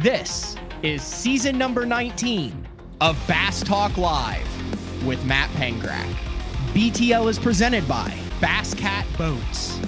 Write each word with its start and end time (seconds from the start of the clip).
This 0.00 0.56
is 0.82 1.00
season 1.02 1.56
number 1.56 1.86
19 1.86 2.68
of 3.00 3.18
Bass 3.26 3.62
Talk 3.62 3.96
Live 3.96 4.46
with 5.06 5.24
Matt 5.24 5.48
Pangrac. 5.52 6.06
BTL 6.74 7.30
is 7.30 7.38
presented 7.38 7.88
by 7.88 8.14
Bass 8.38 8.74
Cat 8.74 9.06
Boats, 9.16 9.78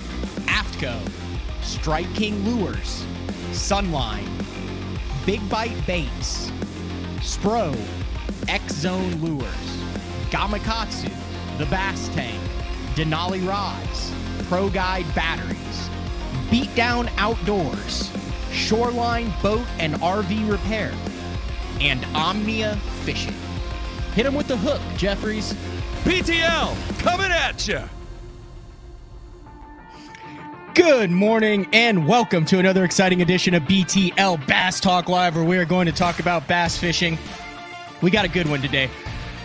AFTCO, 0.47 0.99
Strike 1.63 2.13
King 2.15 2.43
Lures, 2.47 3.05
Sunline, 3.51 4.27
Big 5.27 5.47
Bite 5.51 5.87
Baits, 5.87 6.51
Spro, 7.19 7.77
X 8.49 8.73
Zone 8.77 9.15
Lures, 9.17 9.45
Gamakatsu, 10.31 11.13
The 11.59 11.67
Bass 11.67 12.09
Tank, 12.15 12.41
Denali 12.95 13.47
Rods, 13.47 14.11
Pro 14.49 14.71
Guide 14.71 15.05
Batteries, 15.15 15.91
Beatdown 16.49 17.11
Outdoors, 17.19 18.11
Shoreline 18.53 19.33
Boat 19.43 19.67
and 19.79 19.95
RV 19.95 20.51
Repair, 20.51 20.93
and 21.81 22.05
Omnia 22.15 22.77
Fishing. 23.05 23.35
Hit 24.15 24.25
them 24.25 24.35
with 24.35 24.49
the 24.49 24.57
hook, 24.57 24.81
Jeffries. 24.97 25.55
BTL 26.05 26.99
coming 26.99 27.31
at 27.31 27.69
you. 27.69 27.81
Good 30.75 31.11
morning 31.11 31.67
and 31.73 32.07
welcome 32.07 32.45
to 32.47 32.59
another 32.59 32.85
exciting 32.85 33.21
edition 33.21 33.53
of 33.55 33.65
BTL 33.65 34.47
Bass 34.47 34.79
Talk 34.81 35.09
Live, 35.09 35.35
where 35.35 35.45
we 35.45 35.59
are 35.59 35.65
going 35.65 35.87
to 35.87 35.93
talk 35.93 36.21
about 36.21 36.47
bass 36.47 36.79
fishing. 36.79 37.19
We 38.01 38.11
got 38.11 38.25
a 38.25 38.29
good 38.29 38.49
one 38.49 38.63
today. 38.63 38.89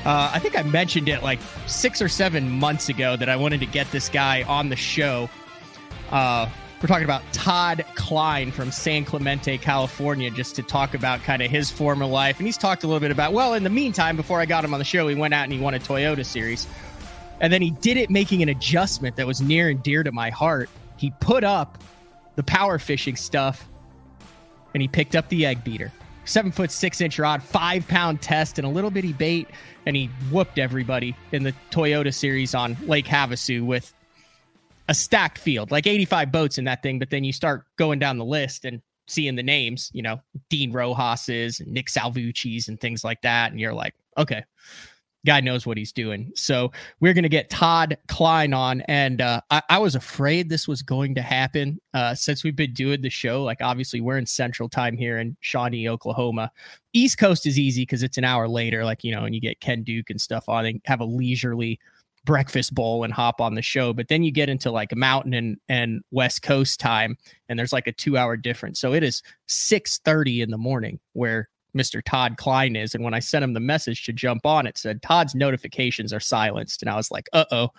Uh, 0.05 0.29
I 0.33 0.39
think 0.39 0.57
I 0.57 0.63
mentioned 0.63 1.09
it 1.09 1.23
like 1.23 1.39
six 1.65 2.01
or 2.01 2.07
seven 2.07 2.49
months 2.49 2.89
ago 2.89 3.15
that 3.15 3.29
I 3.29 3.35
wanted 3.35 3.61
to 3.61 3.65
get 3.65 3.89
this 3.91 4.09
guy 4.09 4.43
on 4.43 4.69
the 4.69 4.75
show. 4.75 5.29
Uh, 6.11 6.49
we're 6.83 6.87
talking 6.87 7.05
about 7.05 7.23
Todd 7.31 7.85
Kline 7.95 8.51
from 8.51 8.69
San 8.69 9.05
Clemente, 9.05 9.57
California, 9.57 10.29
just 10.29 10.57
to 10.57 10.63
talk 10.63 10.93
about 10.93 11.23
kind 11.23 11.41
of 11.41 11.49
his 11.49 11.71
former 11.71 12.05
life. 12.05 12.39
And 12.39 12.45
he's 12.45 12.57
talked 12.57 12.83
a 12.83 12.87
little 12.87 12.99
bit 12.99 13.09
about, 13.09 13.31
well, 13.31 13.53
in 13.53 13.63
the 13.63 13.69
meantime, 13.69 14.17
before 14.17 14.41
I 14.41 14.45
got 14.45 14.65
him 14.65 14.73
on 14.73 14.79
the 14.79 14.83
show, 14.83 15.07
he 15.07 15.15
went 15.15 15.33
out 15.33 15.45
and 15.45 15.53
he 15.53 15.59
won 15.59 15.73
a 15.73 15.79
Toyota 15.79 16.25
series. 16.25 16.67
And 17.39 17.53
then 17.53 17.61
he 17.61 17.71
did 17.71 17.95
it 17.95 18.09
making 18.09 18.43
an 18.43 18.49
adjustment 18.49 19.15
that 19.15 19.25
was 19.25 19.41
near 19.41 19.69
and 19.69 19.81
dear 19.81 20.03
to 20.03 20.11
my 20.11 20.29
heart. 20.29 20.69
He 20.97 21.11
put 21.21 21.45
up 21.45 21.81
the 22.35 22.43
power 22.43 22.77
fishing 22.77 23.15
stuff 23.15 23.65
and 24.73 24.81
he 24.81 24.89
picked 24.89 25.15
up 25.15 25.29
the 25.29 25.45
egg 25.45 25.63
beater. 25.63 25.89
Seven 26.25 26.51
foot 26.51 26.69
six 26.69 26.99
inch 26.99 27.17
rod, 27.17 27.41
five 27.41 27.87
pound 27.87 28.21
test, 28.21 28.59
and 28.59 28.67
a 28.67 28.69
little 28.69 28.91
bitty 28.91 29.13
bait. 29.13 29.47
And 29.85 29.95
he 29.95 30.07
whooped 30.29 30.59
everybody 30.59 31.15
in 31.31 31.43
the 31.43 31.53
Toyota 31.71 32.13
series 32.13 32.53
on 32.53 32.75
Lake 32.81 33.05
Havasu 33.05 33.65
with 33.65 33.93
a 34.89 34.93
stacked 34.93 35.37
field, 35.37 35.71
like 35.71 35.87
85 35.87 36.31
boats 36.31 36.57
in 36.57 36.65
that 36.65 36.83
thing. 36.83 36.99
But 36.99 37.09
then 37.09 37.23
you 37.23 37.33
start 37.33 37.65
going 37.77 37.99
down 37.99 38.17
the 38.17 38.25
list 38.25 38.65
and 38.65 38.81
seeing 39.07 39.35
the 39.35 39.43
names, 39.43 39.89
you 39.93 40.01
know, 40.01 40.21
Dean 40.49 40.71
Rojas's 40.71 41.59
and 41.59 41.71
Nick 41.71 41.87
Salvucci's 41.87 42.67
and 42.67 42.79
things 42.79 43.03
like 43.03 43.21
that. 43.21 43.51
And 43.51 43.59
you're 43.59 43.73
like, 43.73 43.93
okay, 44.17 44.43
guy 45.25 45.39
knows 45.39 45.65
what 45.65 45.77
he's 45.77 45.91
doing. 45.91 46.31
So 46.35 46.71
we're 46.99 47.13
going 47.13 47.23
to 47.23 47.29
get 47.29 47.49
Todd 47.49 47.97
Kline 48.07 48.53
on. 48.53 48.81
And 48.81 49.21
uh, 49.21 49.41
I, 49.49 49.61
I, 49.69 49.77
was 49.77 49.95
afraid 49.95 50.49
this 50.49 50.67
was 50.67 50.81
going 50.81 51.15
to 51.15 51.21
happen 51.21 51.79
uh, 51.93 52.13
since 52.13 52.43
we've 52.43 52.55
been 52.55 52.73
doing 52.73 53.01
the 53.01 53.09
show. 53.09 53.43
Like, 53.43 53.61
obviously, 53.61 54.01
we're 54.01 54.17
in 54.17 54.25
central 54.25 54.67
time 54.67 54.97
here 54.97 55.19
in 55.19 55.37
Shawnee, 55.39 55.87
Oklahoma. 55.87 56.51
East 56.91 57.17
Coast 57.17 57.45
is 57.45 57.57
easy 57.57 57.83
because 57.83 58.03
it's 58.03 58.17
an 58.17 58.25
hour 58.25 58.47
later, 58.47 58.83
like, 58.83 59.03
you 59.03 59.15
know, 59.15 59.23
and 59.23 59.33
you 59.33 59.39
get 59.39 59.61
Ken 59.61 59.83
Duke 59.83 60.09
and 60.09 60.19
stuff 60.19 60.49
on 60.49 60.65
and 60.65 60.81
have 60.85 60.99
a 60.99 61.05
leisurely 61.05 61.79
breakfast 62.25 62.73
bowl 62.73 63.03
and 63.03 63.13
hop 63.13 63.41
on 63.41 63.55
the 63.55 63.61
show 63.61 63.91
but 63.93 64.07
then 64.07 64.23
you 64.23 64.31
get 64.31 64.49
into 64.49 64.71
like 64.71 64.95
mountain 64.95 65.33
and 65.33 65.57
and 65.67 66.01
west 66.11 66.41
coast 66.41 66.79
time 66.79 67.17
and 67.49 67.59
there's 67.59 67.73
like 67.73 67.87
a 67.87 67.91
two 67.91 68.17
hour 68.17 68.37
difference 68.37 68.79
so 68.79 68.93
it 68.93 69.03
is 69.03 69.21
6 69.47 69.99
30 70.05 70.41
in 70.41 70.51
the 70.51 70.57
morning 70.57 70.99
where 71.13 71.49
Mr. 71.75 72.03
Todd 72.03 72.37
Kline 72.37 72.75
is. 72.75 72.93
And 72.93 73.03
when 73.03 73.15
I 73.15 73.19
sent 73.19 73.43
him 73.43 73.53
the 73.53 73.59
message 73.59 74.05
to 74.05 74.13
jump 74.13 74.45
on, 74.45 74.67
it 74.67 74.77
said 74.77 75.01
Todd's 75.01 75.33
notifications 75.33 76.13
are 76.13 76.19
silenced. 76.19 76.83
And 76.83 76.89
I 76.89 76.95
was 76.95 77.09
like, 77.09 77.27
uh 77.33 77.45
oh, 77.51 77.69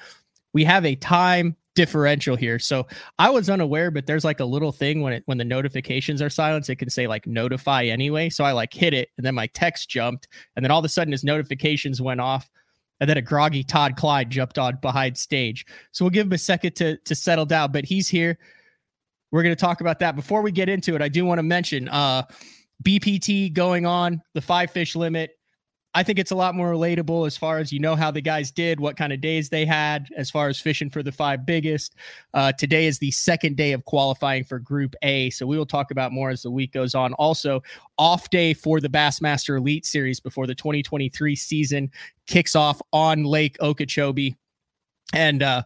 we 0.53 0.65
have 0.65 0.85
a 0.85 0.97
time 0.97 1.57
differential 1.75 2.37
here. 2.37 2.59
So 2.59 2.87
I 3.19 3.31
was 3.31 3.51
unaware, 3.51 3.91
but 3.91 4.07
there's 4.07 4.25
like 4.25 4.41
a 4.41 4.45
little 4.45 4.73
thing 4.73 5.01
when 5.01 5.13
it 5.13 5.23
when 5.27 5.39
the 5.39 5.45
notifications 5.45 6.23
are 6.23 6.31
silenced, 6.31 6.71
it 6.71 6.77
can 6.77 6.91
say 6.91 7.07
like 7.07 7.27
notify 7.27 7.85
anyway. 7.85 8.31
So 8.31 8.45
I 8.45 8.53
like 8.53 8.73
hit 8.73 8.95
it 8.95 9.11
and 9.17 9.27
then 9.27 9.35
my 9.35 9.49
text 9.49 9.89
jumped, 9.89 10.29
and 10.57 10.65
then 10.65 10.71
all 10.71 10.79
of 10.79 10.85
a 10.85 10.89
sudden 10.89 11.13
his 11.13 11.25
notifications 11.25 12.01
went 12.01 12.21
off. 12.21 12.49
And 13.05 13.09
then 13.11 13.19
a 13.19 13.23
groggy 13.23 13.63
Todd 13.63 13.97
Kline 13.97 14.31
jumped 14.31 14.59
on 14.59 14.79
behind 14.81 15.19
stage. 15.19 15.67
So 15.93 16.07
we'll 16.07 16.11
give 16.11 16.27
him 16.27 16.33
a 16.33 16.39
second 16.39 16.75
to 16.77 16.97
to 16.97 17.15
settle 17.15 17.45
down, 17.45 17.71
but 17.71 17.85
he's 17.85 18.09
here. 18.09 18.39
We're 19.31 19.43
going 19.43 19.55
to 19.55 19.61
talk 19.61 19.83
about 19.83 19.99
that. 19.99 20.17
Before 20.17 20.41
we 20.41 20.51
get 20.51 20.71
into 20.71 20.95
it, 20.95 21.03
I 21.03 21.09
do 21.11 21.27
want 21.27 21.39
to 21.39 21.43
mention 21.43 21.91
uh 21.91 22.23
BPT 22.83 23.53
going 23.53 23.85
on, 23.85 24.23
the 24.33 24.41
five 24.41 24.71
fish 24.71 24.97
limit. 24.97 25.33
I 25.97 26.03
think 26.03 26.19
it's 26.19 26.33
a 26.33 26.37
lot 26.37 26.57
more 26.57 26.73
relatable 26.73 27.25
as 27.27 27.37
far 27.37 27.59
as 27.59 27.73
you 27.73 27.79
know 27.79 27.95
how 27.95 28.11
the 28.11 28.21
guys 28.21 28.51
did, 28.51 28.81
what 28.81 28.97
kind 28.97 29.13
of 29.13 29.21
days 29.21 29.49
they 29.49 29.65
had, 29.65 30.09
as 30.17 30.29
far 30.29 30.49
as 30.49 30.59
fishing 30.59 30.91
for 30.91 31.05
the 31.05 31.13
five 31.13 31.47
biggest. 31.47 31.95
Uh, 32.35 32.51
today 32.51 32.87
is 32.87 32.99
the 32.99 33.13
second 33.13 33.57
day 33.57 33.73
of 33.73 33.85
qualifying 33.85 34.43
for 34.43 34.59
Group 34.59 34.97
A, 35.03 35.31
so 35.31 35.47
we 35.47 35.57
will 35.57 35.67
talk 35.67 35.93
about 35.93 36.13
more 36.13 36.31
as 36.31 36.43
the 36.43 36.51
week 36.51 36.73
goes 36.73 36.97
on. 36.97 37.13
Also, 37.15 37.63
off 37.97 38.29
day 38.31 38.55
for 38.55 38.81
the 38.81 38.89
Bassmaster 38.89 39.57
Elite 39.57 39.87
Series 39.87 40.19
before 40.19 40.49
the 40.49 40.55
2023 40.55 41.37
season 41.37 41.91
kicks 42.27 42.57
off 42.57 42.83
on 42.93 43.23
Lake 43.23 43.57
Okeechobee, 43.61 44.35
and 45.13 45.45
uh, 45.45 45.63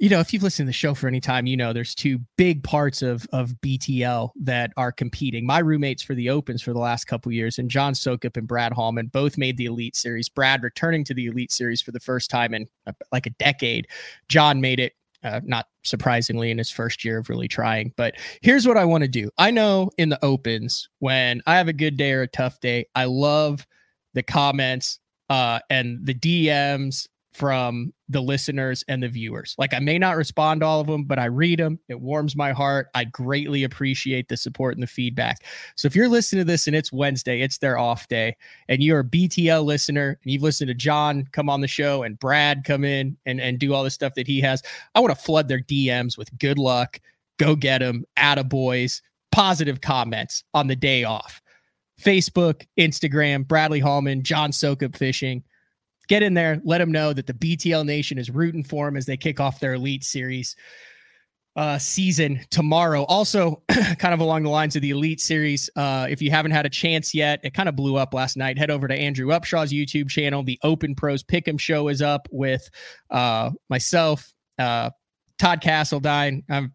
you 0.00 0.08
know, 0.08 0.18
if 0.18 0.32
you've 0.32 0.42
listened 0.42 0.66
to 0.66 0.68
the 0.70 0.72
show 0.72 0.94
for 0.94 1.08
any 1.08 1.20
time, 1.20 1.44
you 1.44 1.58
know 1.58 1.74
there's 1.74 1.94
two 1.94 2.20
big 2.38 2.64
parts 2.64 3.02
of 3.02 3.26
of 3.32 3.50
BTL 3.60 4.30
that 4.40 4.72
are 4.78 4.90
competing. 4.90 5.44
My 5.44 5.58
roommates 5.58 6.02
for 6.02 6.14
the 6.14 6.30
Opens 6.30 6.62
for 6.62 6.72
the 6.72 6.78
last 6.78 7.04
couple 7.04 7.30
years, 7.30 7.58
and 7.58 7.70
John 7.70 7.92
Soukup 7.92 8.38
and 8.38 8.48
Brad 8.48 8.72
Hallman 8.72 9.08
both 9.08 9.36
made 9.36 9.58
the 9.58 9.66
Elite 9.66 9.94
Series. 9.94 10.30
Brad 10.30 10.62
returning 10.62 11.04
to 11.04 11.12
the 11.12 11.26
Elite 11.26 11.52
Series 11.52 11.82
for 11.82 11.92
the 11.92 12.00
first 12.00 12.30
time 12.30 12.54
in 12.54 12.66
uh, 12.86 12.92
like 13.12 13.26
a 13.26 13.30
decade. 13.30 13.88
John 14.28 14.62
made 14.62 14.80
it 14.80 14.94
uh, 15.22 15.42
not 15.44 15.66
surprisingly 15.82 16.50
in 16.50 16.56
his 16.56 16.70
first 16.70 17.04
year 17.04 17.18
of 17.18 17.28
really 17.28 17.48
trying. 17.48 17.92
But 17.98 18.14
here's 18.40 18.66
what 18.66 18.78
I 18.78 18.86
want 18.86 19.02
to 19.02 19.08
do. 19.08 19.30
I 19.36 19.50
know 19.50 19.90
in 19.98 20.08
the 20.08 20.24
opens 20.24 20.88
when 21.00 21.42
I 21.46 21.58
have 21.58 21.68
a 21.68 21.74
good 21.74 21.98
day 21.98 22.12
or 22.12 22.22
a 22.22 22.26
tough 22.26 22.58
day, 22.60 22.86
I 22.94 23.04
love 23.04 23.66
the 24.14 24.22
comments 24.22 24.98
uh, 25.28 25.60
and 25.68 25.98
the 26.06 26.14
DMs 26.14 27.06
from 27.40 27.90
the 28.10 28.20
listeners 28.20 28.84
and 28.86 29.02
the 29.02 29.08
viewers. 29.08 29.54
Like 29.56 29.72
I 29.72 29.78
may 29.78 29.98
not 29.98 30.18
respond 30.18 30.60
to 30.60 30.66
all 30.66 30.82
of 30.82 30.86
them, 30.86 31.04
but 31.04 31.18
I 31.18 31.24
read 31.24 31.58
them. 31.58 31.78
It 31.88 31.98
warms 31.98 32.36
my 32.36 32.52
heart. 32.52 32.88
I 32.94 33.04
greatly 33.04 33.64
appreciate 33.64 34.28
the 34.28 34.36
support 34.36 34.74
and 34.74 34.82
the 34.82 34.86
feedback. 34.86 35.46
So 35.74 35.86
if 35.86 35.96
you're 35.96 36.06
listening 36.06 36.40
to 36.40 36.44
this 36.44 36.66
and 36.66 36.76
it's 36.76 36.92
Wednesday, 36.92 37.40
it's 37.40 37.56
their 37.56 37.78
off 37.78 38.08
day, 38.08 38.36
and 38.68 38.82
you're 38.82 39.00
a 39.00 39.04
BTL 39.04 39.64
listener 39.64 40.18
and 40.22 40.30
you've 40.30 40.42
listened 40.42 40.68
to 40.68 40.74
John 40.74 41.26
come 41.32 41.48
on 41.48 41.62
the 41.62 41.66
show 41.66 42.02
and 42.02 42.18
Brad 42.18 42.62
come 42.64 42.84
in 42.84 43.16
and, 43.24 43.40
and 43.40 43.58
do 43.58 43.72
all 43.72 43.84
the 43.84 43.90
stuff 43.90 44.12
that 44.16 44.26
he 44.26 44.42
has, 44.42 44.62
I 44.94 45.00
want 45.00 45.16
to 45.16 45.24
flood 45.24 45.48
their 45.48 45.60
DMs 45.60 46.18
with 46.18 46.36
good 46.38 46.58
luck, 46.58 47.00
go 47.38 47.56
get 47.56 47.78
them, 47.78 48.04
attaboys, 48.18 49.00
positive 49.32 49.80
comments 49.80 50.44
on 50.52 50.66
the 50.66 50.76
day 50.76 51.04
off. 51.04 51.40
Facebook, 51.98 52.66
Instagram, 52.78 53.48
Bradley 53.48 53.80
Hallman, 53.80 54.24
John 54.24 54.50
Soukup 54.50 54.94
Fishing 54.94 55.42
get 56.10 56.24
in 56.24 56.34
there, 56.34 56.60
let 56.64 56.78
them 56.78 56.90
know 56.90 57.12
that 57.12 57.28
the 57.28 57.32
BTL 57.32 57.86
Nation 57.86 58.18
is 58.18 58.30
rooting 58.30 58.64
for 58.64 58.84
them 58.84 58.96
as 58.96 59.06
they 59.06 59.16
kick 59.16 59.38
off 59.38 59.60
their 59.60 59.74
Elite 59.74 60.02
Series 60.02 60.56
uh, 61.54 61.78
season 61.78 62.40
tomorrow. 62.50 63.04
Also, 63.04 63.62
kind 63.98 64.12
of 64.12 64.18
along 64.18 64.42
the 64.42 64.50
lines 64.50 64.74
of 64.74 64.82
the 64.82 64.90
Elite 64.90 65.20
Series, 65.20 65.70
uh, 65.76 66.08
if 66.10 66.20
you 66.20 66.28
haven't 66.28 66.50
had 66.50 66.66
a 66.66 66.68
chance 66.68 67.14
yet, 67.14 67.38
it 67.44 67.54
kind 67.54 67.68
of 67.68 67.76
blew 67.76 67.96
up 67.96 68.12
last 68.12 68.36
night. 68.36 68.58
Head 68.58 68.72
over 68.72 68.88
to 68.88 68.94
Andrew 68.94 69.28
Upshaw's 69.28 69.72
YouTube 69.72 70.08
channel. 70.08 70.42
The 70.42 70.58
Open 70.64 70.96
Pros 70.96 71.22
Pick'em 71.22 71.58
Show 71.60 71.86
is 71.86 72.02
up 72.02 72.26
with 72.32 72.68
uh, 73.10 73.50
myself, 73.68 74.34
uh, 74.58 74.90
Todd 75.38 75.62
Castledine. 75.62 76.42
I'm 76.50 76.74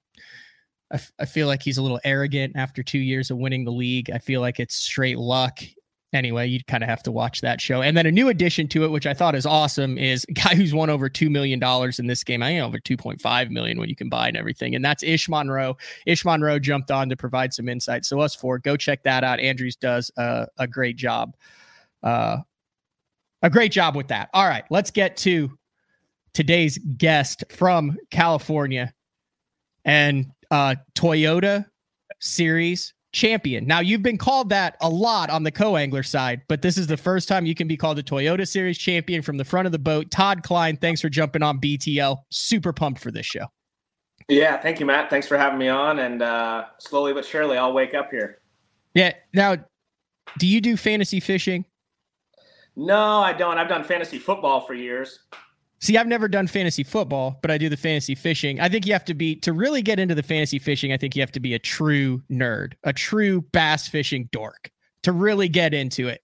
I, 0.91 0.95
f- 0.95 1.11
I 1.19 1.25
feel 1.25 1.47
like 1.47 1.61
he's 1.61 1.77
a 1.77 1.81
little 1.81 1.99
arrogant 2.05 2.53
after 2.55 2.83
two 2.83 2.99
years 2.99 3.31
of 3.31 3.37
winning 3.37 3.65
the 3.65 3.71
league. 3.71 4.11
I 4.11 4.19
feel 4.19 4.39
like 4.39 4.61
it's 4.61 4.75
straight 4.75 5.17
luck 5.17 5.59
anyway, 6.13 6.47
you'd 6.47 6.67
kind 6.67 6.83
of 6.83 6.89
have 6.89 7.03
to 7.03 7.11
watch 7.11 7.41
that 7.41 7.61
show. 7.61 7.81
And 7.81 7.95
then 7.95 8.05
a 8.05 8.11
new 8.11 8.29
addition 8.29 8.67
to 8.69 8.83
it, 8.85 8.91
which 8.91 9.05
I 9.05 9.13
thought 9.13 9.35
is 9.35 9.45
awesome, 9.45 9.97
is 9.97 10.25
a 10.29 10.33
guy 10.33 10.55
who's 10.55 10.73
won 10.73 10.89
over 10.89 11.09
two 11.09 11.29
million 11.29 11.59
dollars 11.59 11.99
in 11.99 12.07
this 12.07 12.23
game. 12.23 12.41
I 12.41 12.49
think 12.49 12.63
over 12.63 12.79
two 12.79 12.97
point 12.97 13.21
five 13.21 13.51
million 13.51 13.79
when 13.79 13.89
you 13.89 13.95
combine 13.95 14.35
everything, 14.35 14.75
and 14.75 14.83
that's 14.83 15.03
Ish 15.03 15.29
Monroe. 15.29 15.77
Ish 16.05 16.25
Monroe 16.25 16.59
jumped 16.59 16.91
on 16.91 17.09
to 17.09 17.15
provide 17.15 17.53
some 17.53 17.69
insight. 17.69 18.05
So 18.05 18.19
us 18.19 18.35
four, 18.35 18.59
go 18.59 18.77
check 18.77 19.03
that 19.03 19.23
out. 19.23 19.39
Andrews 19.39 19.75
does 19.75 20.11
a, 20.17 20.47
a 20.57 20.67
great 20.67 20.95
job, 20.95 21.35
uh, 22.03 22.37
a 23.41 23.49
great 23.49 23.71
job 23.71 23.95
with 23.95 24.07
that. 24.09 24.29
All 24.33 24.47
right, 24.47 24.65
let's 24.69 24.91
get 24.91 25.17
to 25.17 25.57
today's 26.33 26.77
guest 26.97 27.43
from 27.49 27.97
California 28.11 28.93
and 29.85 30.31
uh, 30.51 30.75
Toyota 30.95 31.65
Series 32.19 32.93
champion. 33.15 33.65
Now, 33.65 33.79
you've 33.79 34.03
been 34.03 34.17
called 34.17 34.49
that 34.49 34.77
a 34.81 34.89
lot 34.89 35.29
on 35.31 35.43
the 35.43 35.51
co 35.51 35.77
angler 35.77 36.03
side, 36.03 36.41
but 36.47 36.61
this 36.61 36.77
is 36.77 36.85
the 36.85 36.97
first 36.97 37.27
time 37.27 37.45
you 37.45 37.55
can 37.55 37.67
be 37.67 37.77
called 37.77 37.97
a 37.97 38.03
Toyota 38.03 38.47
Series 38.47 38.77
champion 38.77 39.23
from 39.23 39.37
the 39.37 39.45
front 39.45 39.65
of 39.65 39.71
the 39.71 39.79
boat. 39.79 40.11
Todd 40.11 40.43
Kline, 40.43 40.77
thanks 40.77 41.01
for 41.01 41.09
jumping 41.09 41.41
on 41.41 41.59
BTL. 41.59 42.17
Super 42.29 42.73
pumped 42.73 43.01
for 43.01 43.09
this 43.09 43.25
show. 43.25 43.47
Yeah, 44.27 44.61
thank 44.61 44.79
you, 44.79 44.85
Matt. 44.85 45.09
Thanks 45.09 45.27
for 45.27 45.37
having 45.37 45.57
me 45.57 45.69
on. 45.69 45.99
And 45.99 46.21
uh, 46.21 46.65
slowly 46.77 47.13
but 47.13 47.25
surely, 47.25 47.57
I'll 47.57 47.73
wake 47.73 47.93
up 47.93 48.11
here. 48.11 48.41
Yeah. 48.93 49.13
Now, 49.33 49.57
do 50.37 50.47
you 50.47 50.61
do 50.61 50.77
fantasy 50.77 51.19
fishing? 51.19 51.65
No, 52.75 53.19
I 53.19 53.31
don't. 53.31 53.57
I've 53.57 53.69
done 53.69 53.83
fantasy 53.83 54.19
football 54.19 54.61
for 54.61 54.73
years. 54.73 55.19
See, 55.79 55.97
I've 55.97 56.07
never 56.07 56.27
done 56.27 56.47
fantasy 56.47 56.83
football, 56.83 57.37
but 57.41 57.51
I 57.51 57.57
do 57.57 57.69
the 57.69 57.77
fantasy 57.77 58.15
fishing. 58.15 58.59
I 58.59 58.69
think 58.69 58.85
you 58.85 58.93
have 58.93 59.05
to 59.05 59.13
be 59.13 59.35
to 59.37 59.53
really 59.53 59.81
get 59.81 59.99
into 59.99 60.15
the 60.15 60.23
fantasy 60.23 60.57
fishing. 60.57 60.91
I 60.91 60.97
think 60.97 61.15
you 61.15 61.21
have 61.21 61.31
to 61.33 61.39
be 61.39 61.53
a 61.53 61.59
true 61.59 62.23
nerd, 62.31 62.73
a 62.83 62.93
true 62.93 63.41
bass 63.41 63.87
fishing 63.87 64.29
dork 64.31 64.71
to 65.03 65.11
really 65.11 65.49
get 65.49 65.73
into 65.73 66.07
it. 66.07 66.21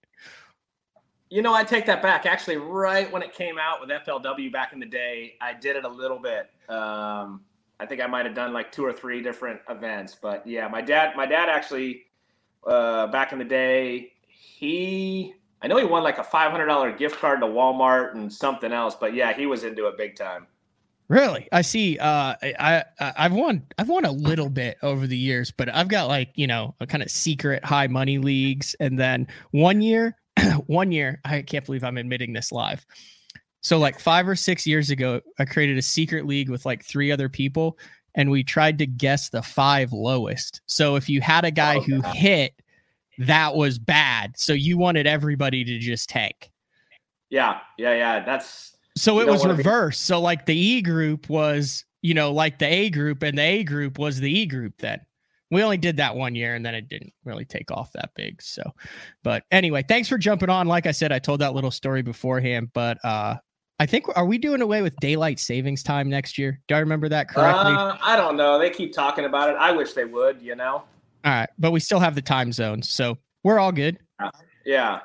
You 1.29 1.41
know, 1.41 1.53
I 1.53 1.63
take 1.63 1.85
that 1.85 2.01
back. 2.01 2.25
Actually, 2.25 2.57
right 2.57 3.09
when 3.11 3.21
it 3.21 3.33
came 3.33 3.57
out 3.57 3.79
with 3.79 3.89
FLW 3.89 4.51
back 4.51 4.73
in 4.73 4.79
the 4.79 4.85
day, 4.85 5.35
I 5.39 5.53
did 5.53 5.75
it 5.75 5.85
a 5.85 5.89
little 5.89 6.19
bit. 6.19 6.49
Um, 6.67 7.41
I 7.79 7.85
think 7.85 8.01
I 8.01 8.07
might 8.07 8.25
have 8.25 8.35
done 8.35 8.53
like 8.53 8.71
two 8.71 8.85
or 8.85 8.93
three 8.93 9.21
different 9.21 9.59
events, 9.69 10.15
but 10.19 10.45
yeah, 10.45 10.67
my 10.67 10.81
dad, 10.81 11.15
my 11.15 11.25
dad 11.25 11.49
actually, 11.49 12.03
uh, 12.65 13.07
back 13.07 13.31
in 13.31 13.39
the 13.39 13.45
day, 13.45 14.13
he 14.27 15.33
I 15.61 15.67
know 15.67 15.77
he 15.77 15.85
won 15.85 16.03
like 16.03 16.17
a 16.17 16.23
five 16.23 16.51
hundred 16.51 16.67
dollar 16.67 16.91
gift 16.91 17.19
card 17.19 17.41
to 17.41 17.47
Walmart 17.47 18.13
and 18.13 18.31
something 18.31 18.71
else, 18.71 18.95
but 18.95 19.13
yeah, 19.13 19.33
he 19.33 19.45
was 19.45 19.63
into 19.63 19.87
it 19.87 19.97
big 19.97 20.15
time. 20.15 20.47
Really, 21.07 21.47
I 21.51 21.61
see. 21.61 21.97
Uh, 21.99 22.35
I, 22.41 22.83
I 22.99 23.13
I've 23.17 23.33
won 23.33 23.63
I've 23.77 23.89
won 23.89 24.05
a 24.05 24.11
little 24.11 24.49
bit 24.49 24.77
over 24.81 25.05
the 25.07 25.17
years, 25.17 25.51
but 25.51 25.67
I've 25.67 25.89
got 25.89 26.07
like 26.07 26.31
you 26.35 26.47
know 26.47 26.73
a 26.79 26.87
kind 26.87 27.03
of 27.03 27.11
secret 27.11 27.65
high 27.65 27.87
money 27.87 28.17
leagues, 28.17 28.75
and 28.79 28.97
then 28.97 29.27
one 29.51 29.81
year, 29.81 30.15
one 30.67 30.91
year, 30.91 31.19
I 31.25 31.41
can't 31.41 31.65
believe 31.65 31.83
I'm 31.83 31.97
admitting 31.97 32.33
this 32.33 32.51
live. 32.51 32.85
So 33.59 33.77
like 33.77 33.99
five 33.99 34.27
or 34.27 34.35
six 34.35 34.65
years 34.65 34.89
ago, 34.89 35.21
I 35.37 35.45
created 35.45 35.77
a 35.77 35.83
secret 35.83 36.25
league 36.25 36.49
with 36.49 36.65
like 36.65 36.83
three 36.83 37.11
other 37.11 37.29
people, 37.29 37.77
and 38.15 38.31
we 38.31 38.43
tried 38.43 38.77
to 38.79 38.87
guess 38.87 39.29
the 39.29 39.43
five 39.43 39.93
lowest. 39.93 40.61
So 40.65 40.95
if 40.95 41.09
you 41.09 41.21
had 41.21 41.45
a 41.45 41.51
guy 41.51 41.75
oh, 41.75 41.81
who 41.81 42.01
God. 42.01 42.15
hit 42.15 42.53
that 43.17 43.55
was 43.55 43.79
bad. 43.79 44.33
So 44.37 44.53
you 44.53 44.77
wanted 44.77 45.07
everybody 45.07 45.63
to 45.63 45.79
just 45.79 46.09
tank. 46.09 46.51
Yeah, 47.29 47.59
yeah, 47.77 47.93
yeah. 47.93 48.25
That's 48.25 48.75
so 48.97 49.19
it 49.19 49.27
was 49.27 49.45
reversed. 49.45 50.01
Be- 50.01 50.05
so 50.05 50.19
like 50.19 50.45
the 50.45 50.55
E 50.55 50.81
group 50.81 51.29
was, 51.29 51.85
you 52.01 52.13
know, 52.13 52.31
like 52.31 52.59
the 52.59 52.65
A 52.65 52.89
group, 52.89 53.23
and 53.23 53.37
the 53.37 53.43
A 53.43 53.63
group 53.63 53.97
was 53.97 54.19
the 54.19 54.31
E 54.31 54.45
group 54.45 54.73
then. 54.79 54.99
We 55.49 55.63
only 55.63 55.77
did 55.77 55.97
that 55.97 56.15
one 56.15 56.33
year 56.33 56.55
and 56.55 56.65
then 56.65 56.73
it 56.73 56.87
didn't 56.87 57.11
really 57.25 57.43
take 57.43 57.71
off 57.71 57.91
that 57.91 58.11
big. 58.15 58.41
So, 58.41 58.63
but 59.21 59.43
anyway, 59.51 59.83
thanks 59.85 60.07
for 60.07 60.17
jumping 60.17 60.49
on. 60.49 60.65
Like 60.65 60.85
I 60.85 60.91
said, 60.91 61.11
I 61.11 61.19
told 61.19 61.41
that 61.41 61.53
little 61.53 61.71
story 61.71 62.01
beforehand, 62.01 62.69
but 62.73 62.97
uh 63.03 63.35
I 63.77 63.85
think 63.87 64.05
are 64.15 64.25
we 64.25 64.37
doing 64.37 64.61
away 64.61 64.83
with 64.83 64.95
daylight 64.97 65.39
savings 65.39 65.83
time 65.83 66.07
next 66.07 66.37
year? 66.37 66.61
Do 66.67 66.75
I 66.75 66.79
remember 66.79 67.09
that 67.09 67.27
correctly? 67.27 67.73
Uh, 67.73 67.97
I 68.01 68.15
don't 68.15 68.37
know. 68.37 68.59
They 68.59 68.69
keep 68.69 68.93
talking 68.93 69.25
about 69.25 69.49
it. 69.49 69.55
I 69.59 69.71
wish 69.71 69.93
they 69.93 70.05
would, 70.05 70.39
you 70.39 70.55
know. 70.55 70.83
All 71.23 71.31
right, 71.31 71.49
but 71.59 71.71
we 71.71 71.79
still 71.79 71.99
have 71.99 72.15
the 72.15 72.21
time 72.21 72.51
zones, 72.51 72.89
so 72.89 73.17
we're 73.43 73.59
all 73.59 73.71
good. 73.71 73.99
Yeah. 74.65 74.99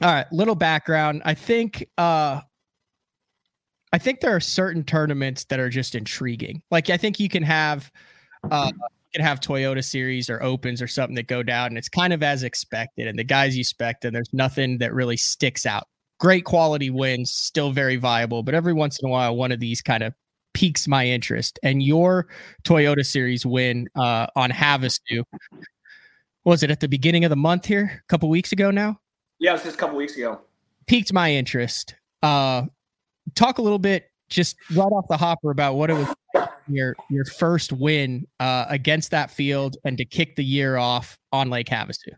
All 0.00 0.12
right, 0.12 0.26
little 0.32 0.54
background. 0.54 1.22
I 1.24 1.34
think 1.34 1.88
uh 1.98 2.40
I 3.92 3.98
think 3.98 4.20
there 4.20 4.34
are 4.34 4.40
certain 4.40 4.84
tournaments 4.84 5.44
that 5.44 5.58
are 5.58 5.70
just 5.70 5.94
intriguing. 5.94 6.62
Like 6.70 6.90
I 6.90 6.96
think 6.96 7.18
you 7.18 7.28
can 7.28 7.42
have 7.42 7.90
uh 8.50 8.70
you 8.76 9.18
can 9.18 9.24
have 9.24 9.40
Toyota 9.40 9.82
series 9.82 10.30
or 10.30 10.42
opens 10.42 10.80
or 10.82 10.86
something 10.86 11.16
that 11.16 11.26
go 11.26 11.42
down 11.42 11.68
and 11.68 11.78
it's 11.78 11.88
kind 11.88 12.12
of 12.12 12.22
as 12.22 12.42
expected 12.42 13.08
and 13.08 13.18
the 13.18 13.24
guys 13.24 13.56
you 13.56 13.60
expect 13.60 14.04
and 14.04 14.14
there's 14.14 14.32
nothing 14.32 14.78
that 14.78 14.94
really 14.94 15.16
sticks 15.16 15.66
out. 15.66 15.88
Great 16.20 16.44
quality 16.44 16.90
wins, 16.90 17.30
still 17.30 17.72
very 17.72 17.96
viable, 17.96 18.42
but 18.42 18.54
every 18.54 18.72
once 18.72 19.00
in 19.00 19.08
a 19.08 19.10
while 19.10 19.34
one 19.34 19.50
of 19.50 19.60
these 19.60 19.80
kind 19.80 20.02
of 20.02 20.14
piques 20.58 20.88
my 20.88 21.06
interest. 21.06 21.56
And 21.62 21.84
your 21.84 22.26
Toyota 22.64 23.06
Series 23.06 23.46
win 23.46 23.88
uh, 23.94 24.26
on 24.34 24.50
Havasu 24.50 25.22
was 26.44 26.64
it 26.64 26.70
at 26.70 26.80
the 26.80 26.88
beginning 26.88 27.24
of 27.24 27.30
the 27.30 27.36
month 27.36 27.64
here, 27.64 28.02
a 28.04 28.06
couple 28.08 28.28
weeks 28.28 28.50
ago 28.50 28.72
now? 28.72 28.98
Yeah, 29.38 29.50
it 29.50 29.52
was 29.54 29.62
just 29.62 29.76
a 29.76 29.78
couple 29.78 29.96
weeks 29.96 30.16
ago. 30.16 30.40
Piqued 30.88 31.12
my 31.12 31.30
interest. 31.30 31.94
Uh, 32.22 32.62
talk 33.36 33.58
a 33.58 33.62
little 33.62 33.78
bit, 33.78 34.10
just 34.30 34.56
right 34.74 34.86
off 34.86 35.06
the 35.08 35.16
hopper, 35.16 35.52
about 35.52 35.74
what 35.74 35.90
it 35.90 35.94
was 35.94 36.08
your 36.66 36.96
your 37.08 37.24
first 37.24 37.72
win 37.72 38.26
uh, 38.40 38.64
against 38.68 39.12
that 39.12 39.30
field 39.30 39.76
and 39.84 39.96
to 39.98 40.04
kick 40.04 40.34
the 40.34 40.44
year 40.44 40.76
off 40.76 41.18
on 41.32 41.50
Lake 41.50 41.68
Havasu. 41.68 42.12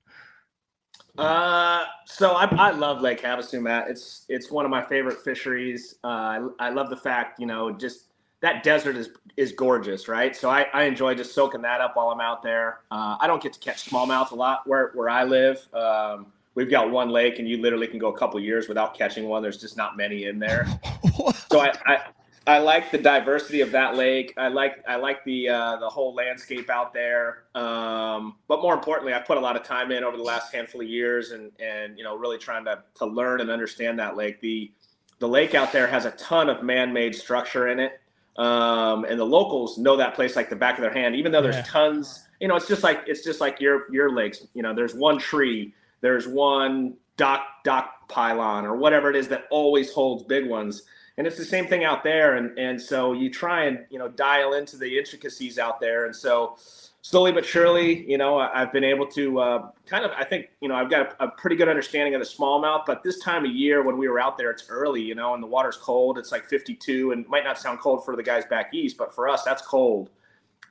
Uh, 1.19 1.85
so 2.07 2.33
I, 2.33 2.45
I 2.45 2.71
love 2.71 3.01
Lake 3.01 3.21
Havasu, 3.21 3.61
Matt. 3.61 3.89
It's 3.89 4.25
it's 4.29 4.51
one 4.51 4.65
of 4.65 4.71
my 4.71 4.83
favorite 4.83 5.21
fisheries. 5.23 5.97
Uh, 6.05 6.07
I, 6.07 6.49
I 6.61 6.71
love 6.71 6.89
the 6.89 6.97
fact, 6.97 7.39
you 7.39 7.47
know, 7.47 7.71
just 7.71 8.10
that 8.41 8.63
desert 8.63 8.97
is 8.97 9.11
is 9.37 9.53
gorgeous, 9.53 10.09
right? 10.09 10.35
So 10.35 10.51
I, 10.51 10.67
I 10.73 10.85
enjoy 10.85 11.15
just 11.15 11.35
soaking 11.35 11.63
that 11.63 11.81
up 11.81 11.97
while 11.97 12.09
I'm 12.09 12.21
out 12.21 12.43
there. 12.43 12.81
Uh, 12.91 13.17
I 13.21 13.27
don't 13.27 13.43
get 13.43 13.53
to 13.53 13.59
catch 13.59 13.89
smallmouth 13.89 14.33
a 14.33 14.35
lot 14.35 14.67
where 14.67 14.91
where 14.95 15.09
I 15.09 15.25
live. 15.25 15.67
Um, 15.75 16.27
we've 16.55 16.71
got 16.71 16.91
one 16.91 17.11
lake, 17.11 17.39
and 17.39 17.49
you 17.49 17.59
literally 17.59 17.87
can 17.87 17.99
go 17.99 18.09
a 18.09 18.19
couple 18.19 18.41
years 18.41 18.69
without 18.69 18.95
catching 18.95 19.29
one. 19.29 19.43
There's 19.43 19.61
just 19.61 19.77
not 19.77 19.97
many 19.97 20.25
in 20.25 20.39
there. 20.39 20.67
so 21.51 21.61
I, 21.61 21.73
I 21.87 21.99
I 22.47 22.59
like 22.59 22.91
the 22.91 22.99
diversity 22.99 23.61
of 23.61 23.71
that 23.73 23.97
lake. 23.97 24.33
I 24.37 24.49
like 24.49 24.83
I 24.89 24.97
like 24.97 25.23
the 25.25 25.51
uh, 25.51 25.77
the 25.77 25.89
whole 25.89 26.15
landscape 26.15 26.71
out 26.71 26.95
there. 26.95 27.45
Um, 27.55 28.37
but 28.49 28.63
more 28.63 28.75
importantly, 28.75 29.13
I 29.13 29.21
put 29.21 29.37
a 29.37 29.41
lot 29.41 29.57
of 29.57 29.63
time 29.63 29.93
in 29.93 30.03
over 30.03 30.17
the 30.17 30.23
last 30.23 30.53
handful 30.53 30.81
of 30.81 30.89
years, 30.89 31.33
and 31.33 31.53
and 31.61 31.99
you 31.99 32.05
know 32.05 32.17
really 32.17 32.39
trying 32.39 32.65
to 32.65 32.83
to 32.97 33.07
learn 33.07 33.41
and 33.41 33.51
understand 33.51 33.99
that 33.99 34.17
lake. 34.17 34.41
The 34.41 34.73
the 35.19 35.29
lake 35.29 35.55
out 35.55 35.71
there 35.71 35.87
has 35.87 36.07
a 36.07 36.13
ton 36.13 36.49
of 36.49 36.63
man-made 36.63 37.15
structure 37.15 37.69
in 37.69 37.79
it. 37.79 38.00
Um, 38.41 39.05
and 39.05 39.21
the 39.21 39.27
locals 39.27 39.77
know 39.77 39.99
that 39.99 40.15
place 40.15 40.35
like 40.35 40.49
the 40.49 40.57
back 40.57 40.79
of 40.79 40.81
their 40.83 40.93
hand, 40.93 41.15
even 41.15 41.31
though 41.31 41.43
there's 41.43 41.57
yeah. 41.57 41.67
tons. 41.67 42.27
You 42.41 42.49
know, 42.49 42.57
it's 42.57 42.67
just 42.67 42.83
like 42.83 43.03
it's 43.07 43.23
just 43.23 43.39
like 43.39 43.61
your 43.61 43.93
your 43.93 44.11
lakes. 44.11 44.47
You 44.55 44.63
know, 44.63 44.75
there's 44.75 44.95
one 44.95 45.19
tree, 45.19 45.75
there's 46.01 46.27
one 46.27 46.95
dock 47.19 47.43
dock 47.65 48.09
pylon 48.09 48.65
or 48.65 48.77
whatever 48.77 49.11
it 49.11 49.17
is 49.17 49.29
that 49.29 49.45
always 49.51 49.93
holds 49.93 50.23
big 50.23 50.49
ones. 50.49 50.85
And 51.19 51.27
it's 51.27 51.37
the 51.37 51.45
same 51.45 51.67
thing 51.67 51.85
out 51.85 52.03
there. 52.03 52.37
And 52.37 52.59
and 52.59 52.81
so 52.81 53.13
you 53.13 53.29
try 53.29 53.65
and 53.65 53.85
you 53.91 53.99
know 53.99 54.09
dial 54.09 54.55
into 54.55 54.79
the 54.79 54.99
intricacies 54.99 55.59
out 55.59 55.79
there. 55.79 56.07
And 56.07 56.17
so 56.17 56.57
slowly 57.03 57.33
but 57.33 57.45
surely, 57.45 58.09
you 58.09 58.19
know, 58.19 58.39
I've 58.39 58.73
been 58.73 58.85
able 58.85 59.07
to 59.09 59.41
uh, 59.41 59.71
kind 59.87 60.05
of, 60.05 60.11
I 60.13 60.25
think, 60.25 60.49
you 60.61 60.69
know, 60.69 60.75
I've 60.75 60.91
got 60.91 61.15
a, 61.19 61.25
a, 61.25 61.29
pretty 61.29 61.57
good 61.57 61.69
understanding 61.69 62.15
of 62.15 62.21
the 62.21 62.27
smallmouth. 62.27 62.85
But 62.87 63.03
this 63.03 63.19
time 63.21 63.45
of 63.45 63.53
year, 63.53 63.83
when 63.83 63.97
we 63.97 64.09
were 64.09 64.21
out 64.21 64.37
there, 64.37 64.51
it's 64.51 64.67
early, 64.69 65.03
you 65.03 65.15
know, 65.15 65.35
and 65.35 65.43
the 65.43 65.47
water's 65.47 65.77
cold. 65.77 66.19
It's 66.19 66.33
like 66.33 66.47
52, 66.47 67.13
and 67.13 67.27
might 67.29 67.45
not 67.45 67.59
sound 67.59 67.81
cold 67.81 68.05
for 68.05 68.17
the 68.17 68.23
guys 68.23 68.45
back 68.45 68.75
east, 68.75 68.97
but 68.99 69.15
for 69.15 69.29
us, 69.29 69.43
that's 69.43 69.63
cold. 69.63 70.11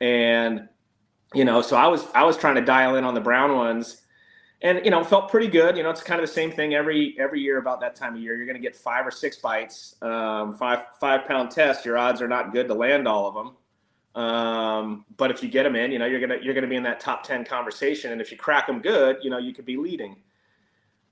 And 0.02 0.70
you 1.34 1.46
know, 1.46 1.62
so 1.62 1.76
I 1.76 1.88
was 1.88 2.06
I 2.16 2.24
was 2.24 2.38
trying 2.38 2.56
to 2.56 2.62
dial 2.62 2.96
in 2.96 3.04
on 3.04 3.14
the 3.14 3.22
brown 3.22 3.56
ones. 3.56 4.02
And 4.62 4.84
you 4.84 4.92
know, 4.92 5.06
felt 5.06 5.31
pretty 5.31 5.48
good. 5.48 5.78
You 5.78 5.83
know, 5.83 5.90
it's 5.90 6.04
kind 6.04 6.19
of 6.19 6.28
the 6.28 6.33
same 6.33 6.52
thing 6.52 6.74
every 6.74 7.16
every 7.18 7.40
year 7.40 7.59
about 7.59 7.80
that 7.80 7.95
time 7.95 8.16
of 8.16 8.21
year. 8.21 8.36
You're 8.36 8.45
going 8.45 8.57
to 8.57 8.62
get 8.62 8.76
five 8.76 9.07
or 9.07 9.12
six 9.12 9.38
bites, 9.38 9.95
um, 10.02 10.54
five 10.54 10.88
five 11.00 11.26
pound 11.26 11.52
test. 11.52 11.86
Your 11.86 11.98
odds 11.98 12.21
are 12.21 12.28
not 12.28 12.52
good 12.52 12.68
to 12.68 12.74
land 12.74 13.07
all 13.07 13.26
of 13.26 13.36
them. 13.36 13.56
Um, 14.16 15.06
but 15.18 15.31
if 15.31 15.44
you 15.44 15.49
get 15.49 15.63
them 15.63 15.75
in, 15.75 15.92
you 15.92 15.99
know, 15.99 16.06
you're 16.06 16.19
gonna 16.19 16.37
you're 16.42 16.54
gonna 16.54 16.68
be 16.68 16.75
in 16.75 16.83
that 16.83 16.99
top 16.99 17.23
ten 17.23 17.45
conversation, 17.45 18.11
and 18.11 18.21
if 18.21 18.31
you 18.31 18.37
crack 18.37 18.68
them 18.68 18.80
good, 18.81 19.18
you 19.21 19.30
know, 19.30 19.37
you 19.37 19.54
could 19.54 19.66
be 19.66 19.78
leading. 19.78 20.18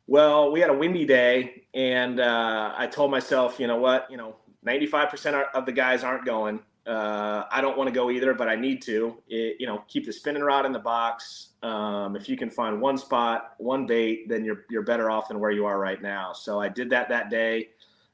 Well, 0.08 0.52
we 0.52 0.62
had 0.62 0.70
a 0.70 0.74
windy 0.74 1.06
day, 1.06 1.64
and 1.74 2.20
uh, 2.20 2.74
I 2.78 2.88
told 2.88 3.12
myself, 3.12 3.60
you 3.60 3.68
know 3.68 3.76
what, 3.76 4.10
you 4.10 4.16
know, 4.16 4.38
95% 4.66 5.46
of 5.54 5.66
the 5.66 5.72
guys 5.72 6.04
aren't 6.04 6.26
going. 6.26 6.62
Uh, 6.86 7.44
I 7.52 7.60
don't 7.60 7.78
want 7.78 7.90
to 7.90 7.94
go 7.94 8.10
either, 8.10 8.34
but 8.34 8.48
I 8.48 8.56
need 8.56 8.82
to. 8.84 9.18
It, 9.28 9.58
you 9.60 9.68
know, 9.68 9.84
keep 9.90 10.06
the 10.06 10.14
spinning 10.14 10.42
rod 10.42 10.66
in 10.66 10.72
the 10.72 10.80
box. 10.80 11.50
Um, 11.62 12.16
if 12.16 12.30
you 12.30 12.38
can 12.38 12.50
find 12.50 12.80
one 12.80 12.98
spot, 12.98 13.56
one 13.58 13.86
bait, 13.86 14.30
then 14.30 14.46
you're 14.46 14.66
you're 14.70 14.84
better 14.84 15.12
off 15.12 15.28
than 15.28 15.42
where 15.42 15.52
you 15.52 15.66
are 15.66 15.78
right 15.78 16.02
now. 16.02 16.32
So 16.32 16.62
I 16.62 16.70
did 16.70 16.90
that 16.92 17.10
that 17.10 17.30
day, 17.30 17.70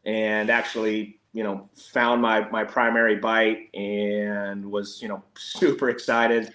and 0.06 0.50
actually 0.50 1.20
you 1.34 1.44
know, 1.44 1.68
found 1.74 2.22
my 2.22 2.48
my 2.50 2.64
primary 2.64 3.18
bite 3.18 3.74
and 3.74 4.72
was 4.72 5.02
you 5.02 5.08
know 5.08 5.24
super 5.38 5.90
excited. 5.90 6.54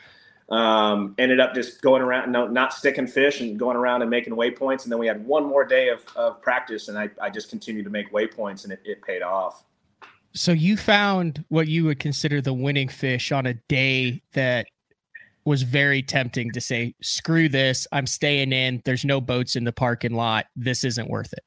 Um, 0.49 1.15
ended 1.19 1.41
up 1.41 1.53
just 1.53 1.83
going 1.83 2.01
around, 2.01 2.33
no, 2.33 2.47
not 2.47 2.73
sticking 2.73 3.07
fish 3.07 3.43
and 3.43 3.59
going 3.59 3.77
around 3.77 4.01
and 4.01 4.11
making 4.11 4.33
waypoints. 4.33 4.85
And 4.85 4.91
then 4.91 4.99
we 4.99 5.07
had 5.07 5.27
one 5.27 5.45
more 5.45 5.63
day 5.63 5.91
of, 5.91 6.01
of 6.17 6.41
practice, 6.41 6.89
and 6.89 6.99
I, 6.99 7.11
I 7.21 7.29
just 7.29 7.51
continued 7.51 7.85
to 7.85 7.91
make 7.91 8.11
waypoints, 8.13 8.65
and 8.65 8.73
it, 8.73 8.81
it 8.83 9.03
paid 9.03 9.21
off. 9.21 9.65
So 10.33 10.53
you 10.53 10.79
found 10.79 11.45
what 11.49 11.69
you 11.69 11.85
would 11.85 11.99
consider 11.99 12.41
the 12.41 12.55
winning 12.55 12.89
fish 12.89 13.31
on 13.31 13.45
a 13.45 13.55
day 13.69 14.23
that 14.33 14.67
was 15.45 15.65
very 15.65 16.03
tempting 16.03 16.51
to 16.53 16.63
say, 16.63 16.95
"Screw 17.03 17.51
this! 17.51 17.87
I'm 17.93 18.07
staying 18.07 18.53
in. 18.53 18.81
There's 18.87 19.05
no 19.05 19.21
boats 19.21 19.55
in 19.55 19.65
the 19.65 19.73
parking 19.73 20.15
lot. 20.15 20.47
This 20.57 20.83
isn't 20.83 21.11
worth 21.11 21.35
it." 21.35 21.45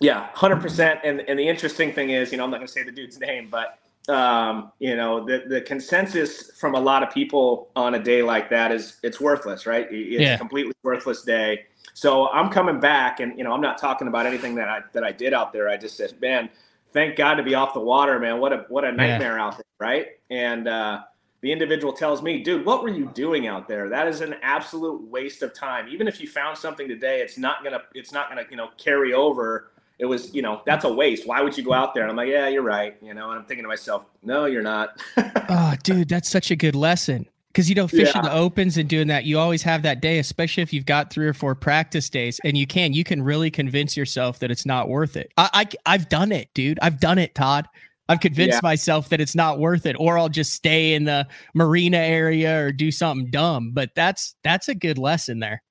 Yeah, 0.00 0.28
hundred 0.34 0.60
percent. 0.60 1.00
And 1.04 1.20
and 1.28 1.38
the 1.38 1.48
interesting 1.48 1.92
thing 1.92 2.10
is, 2.10 2.32
you 2.32 2.38
know, 2.38 2.44
I'm 2.44 2.50
not 2.50 2.58
going 2.58 2.66
to 2.66 2.72
say 2.72 2.82
the 2.82 2.92
dude's 2.92 3.18
name, 3.20 3.48
but 3.50 3.78
um, 4.08 4.72
you 4.78 4.96
know, 4.96 5.24
the 5.24 5.44
the 5.48 5.60
consensus 5.60 6.50
from 6.58 6.74
a 6.74 6.80
lot 6.80 7.02
of 7.02 7.12
people 7.12 7.70
on 7.76 7.94
a 7.94 8.02
day 8.02 8.22
like 8.22 8.50
that 8.50 8.72
is 8.72 8.98
it's 9.02 9.20
worthless, 9.20 9.66
right? 9.66 9.86
It's 9.90 10.20
yeah. 10.20 10.34
a 10.34 10.38
completely 10.38 10.72
worthless 10.82 11.22
day. 11.22 11.66
So 11.94 12.28
I'm 12.30 12.50
coming 12.50 12.80
back, 12.80 13.20
and 13.20 13.38
you 13.38 13.44
know, 13.44 13.52
I'm 13.52 13.60
not 13.60 13.78
talking 13.78 14.08
about 14.08 14.26
anything 14.26 14.54
that 14.56 14.68
I 14.68 14.80
that 14.92 15.04
I 15.04 15.12
did 15.12 15.32
out 15.32 15.52
there. 15.52 15.68
I 15.68 15.76
just 15.76 15.96
said, 15.96 16.20
man, 16.20 16.50
thank 16.92 17.16
God 17.16 17.34
to 17.34 17.42
be 17.42 17.54
off 17.54 17.72
the 17.72 17.80
water, 17.80 18.18
man. 18.18 18.40
What 18.40 18.52
a 18.52 18.66
what 18.68 18.84
a 18.84 18.92
nightmare 18.92 19.36
yeah. 19.36 19.44
out 19.44 19.56
there, 19.56 19.64
right? 19.78 20.06
And 20.28 20.68
uh, 20.68 21.02
the 21.40 21.52
individual 21.52 21.92
tells 21.92 22.22
me, 22.22 22.42
dude, 22.42 22.64
what 22.64 22.82
were 22.82 22.88
you 22.88 23.10
doing 23.14 23.46
out 23.46 23.68
there? 23.68 23.88
That 23.88 24.08
is 24.08 24.22
an 24.22 24.34
absolute 24.42 25.02
waste 25.10 25.42
of 25.42 25.52
time. 25.52 25.88
Even 25.88 26.08
if 26.08 26.20
you 26.20 26.26
found 26.26 26.56
something 26.56 26.88
today, 26.88 27.20
it's 27.20 27.36
not 27.36 27.62
gonna, 27.62 27.82
it's 27.94 28.12
not 28.12 28.30
gonna, 28.30 28.44
you 28.50 28.56
know, 28.56 28.70
carry 28.78 29.12
over. 29.12 29.70
It 29.98 30.06
was, 30.06 30.34
you 30.34 30.42
know, 30.42 30.60
that's 30.66 30.84
a 30.84 30.92
waste. 30.92 31.26
Why 31.26 31.40
would 31.40 31.56
you 31.56 31.64
go 31.64 31.72
out 31.72 31.94
there? 31.94 32.02
And 32.02 32.10
I'm 32.10 32.16
like, 32.16 32.28
yeah, 32.28 32.48
you're 32.48 32.62
right. 32.62 32.96
You 33.00 33.14
know, 33.14 33.30
and 33.30 33.38
I'm 33.38 33.46
thinking 33.46 33.64
to 33.64 33.68
myself, 33.68 34.06
no, 34.22 34.46
you're 34.46 34.62
not. 34.62 35.00
oh, 35.16 35.74
dude, 35.82 36.08
that's 36.08 36.28
such 36.28 36.50
a 36.50 36.56
good 36.56 36.74
lesson. 36.74 37.26
Because 37.48 37.68
you 37.68 37.76
know, 37.76 37.86
fishing 37.86 38.22
yeah. 38.22 38.22
the 38.22 38.32
opens 38.32 38.76
and 38.76 38.88
doing 38.88 39.06
that, 39.06 39.24
you 39.24 39.38
always 39.38 39.62
have 39.62 39.82
that 39.82 40.00
day, 40.00 40.18
especially 40.18 40.64
if 40.64 40.72
you've 40.72 40.86
got 40.86 41.12
three 41.12 41.28
or 41.28 41.32
four 41.32 41.54
practice 41.54 42.10
days, 42.10 42.40
and 42.44 42.58
you 42.58 42.66
can, 42.66 42.92
you 42.92 43.04
can 43.04 43.22
really 43.22 43.48
convince 43.48 43.96
yourself 43.96 44.40
that 44.40 44.50
it's 44.50 44.66
not 44.66 44.88
worth 44.88 45.16
it. 45.16 45.32
I, 45.36 45.68
I 45.86 45.92
have 45.92 46.08
done 46.08 46.32
it, 46.32 46.48
dude. 46.54 46.80
I've 46.82 46.98
done 46.98 47.18
it, 47.18 47.36
Todd. 47.36 47.68
I've 48.08 48.20
convinced 48.20 48.56
yeah. 48.56 48.60
myself 48.68 49.08
that 49.10 49.20
it's 49.20 49.36
not 49.36 49.60
worth 49.60 49.86
it, 49.86 49.96
or 49.98 50.18
I'll 50.18 50.28
just 50.28 50.52
stay 50.52 50.94
in 50.94 51.04
the 51.04 51.26
marina 51.54 51.98
area 51.98 52.60
or 52.60 52.72
do 52.72 52.90
something 52.90 53.30
dumb. 53.30 53.70
But 53.72 53.94
that's 53.94 54.34
that's 54.42 54.68
a 54.68 54.74
good 54.74 54.98
lesson 54.98 55.38
there. 55.38 55.62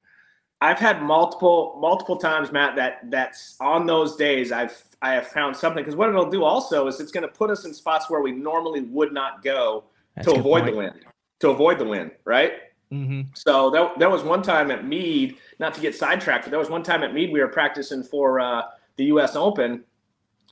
I've 0.64 0.80
had 0.80 1.04
multiple 1.04 1.78
multiple 1.82 2.16
times, 2.16 2.54
Matt, 2.54 2.78
that 2.78 3.12
that's 3.12 3.58
on 3.60 3.86
those 3.86 4.16
days 4.16 4.54
I've 4.54 4.82
I 5.02 5.12
have 5.12 5.28
found 5.28 5.58
something 5.58 5.84
because 5.84 5.98
what 5.98 6.08
it'll 6.08 6.30
do 6.30 6.46
also 6.46 6.88
is 6.88 7.02
it's 7.02 7.12
going 7.12 7.28
to 7.28 7.34
put 7.34 7.50
us 7.50 7.66
in 7.66 7.74
spots 7.74 8.10
where 8.10 8.22
we 8.22 8.32
normally 8.32 8.80
would 8.80 9.12
not 9.12 9.44
go 9.44 9.84
that's 10.16 10.26
to 10.26 10.36
avoid 10.36 10.62
point. 10.62 10.72
the 10.72 10.78
wind, 10.78 10.94
to 11.42 11.50
avoid 11.50 11.80
the 11.80 11.86
wind, 11.86 12.12
right? 12.24 12.54
Mm-hmm. 12.94 13.24
So 13.34 13.72
that, 13.72 14.00
there 14.00 14.10
was 14.10 14.24
one 14.24 14.42
time 14.42 14.72
at 14.72 14.86
Mead, 14.86 15.36
not 15.60 15.74
to 15.74 15.82
get 15.82 15.96
sidetracked, 15.96 16.46
but 16.46 16.52
there 16.52 16.60
was 16.60 16.70
one 16.70 16.82
time 16.82 17.04
at 17.04 17.14
Mead 17.14 17.34
we 17.34 17.42
were 17.42 17.50
practicing 17.50 18.02
for 18.02 18.40
uh, 18.40 18.62
the 18.96 19.06
U.S. 19.06 19.36
Open, 19.36 19.84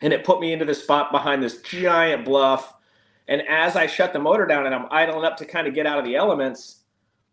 and 0.02 0.12
it 0.12 0.26
put 0.26 0.42
me 0.42 0.52
into 0.52 0.66
this 0.66 0.84
spot 0.84 1.14
behind 1.14 1.42
this 1.42 1.62
giant 1.62 2.26
bluff. 2.26 2.74
And 3.30 3.44
as 3.48 3.78
I 3.78 3.88
shut 3.88 4.12
the 4.12 4.20
motor 4.20 4.46
down 4.46 4.66
and 4.66 4.76
I'm 4.76 4.88
idling 4.92 5.24
up 5.24 5.38
to 5.38 5.46
kind 5.46 5.68
of 5.68 5.74
get 5.74 5.86
out 5.86 6.00
of 6.00 6.04
the 6.04 6.18
elements, 6.18 6.81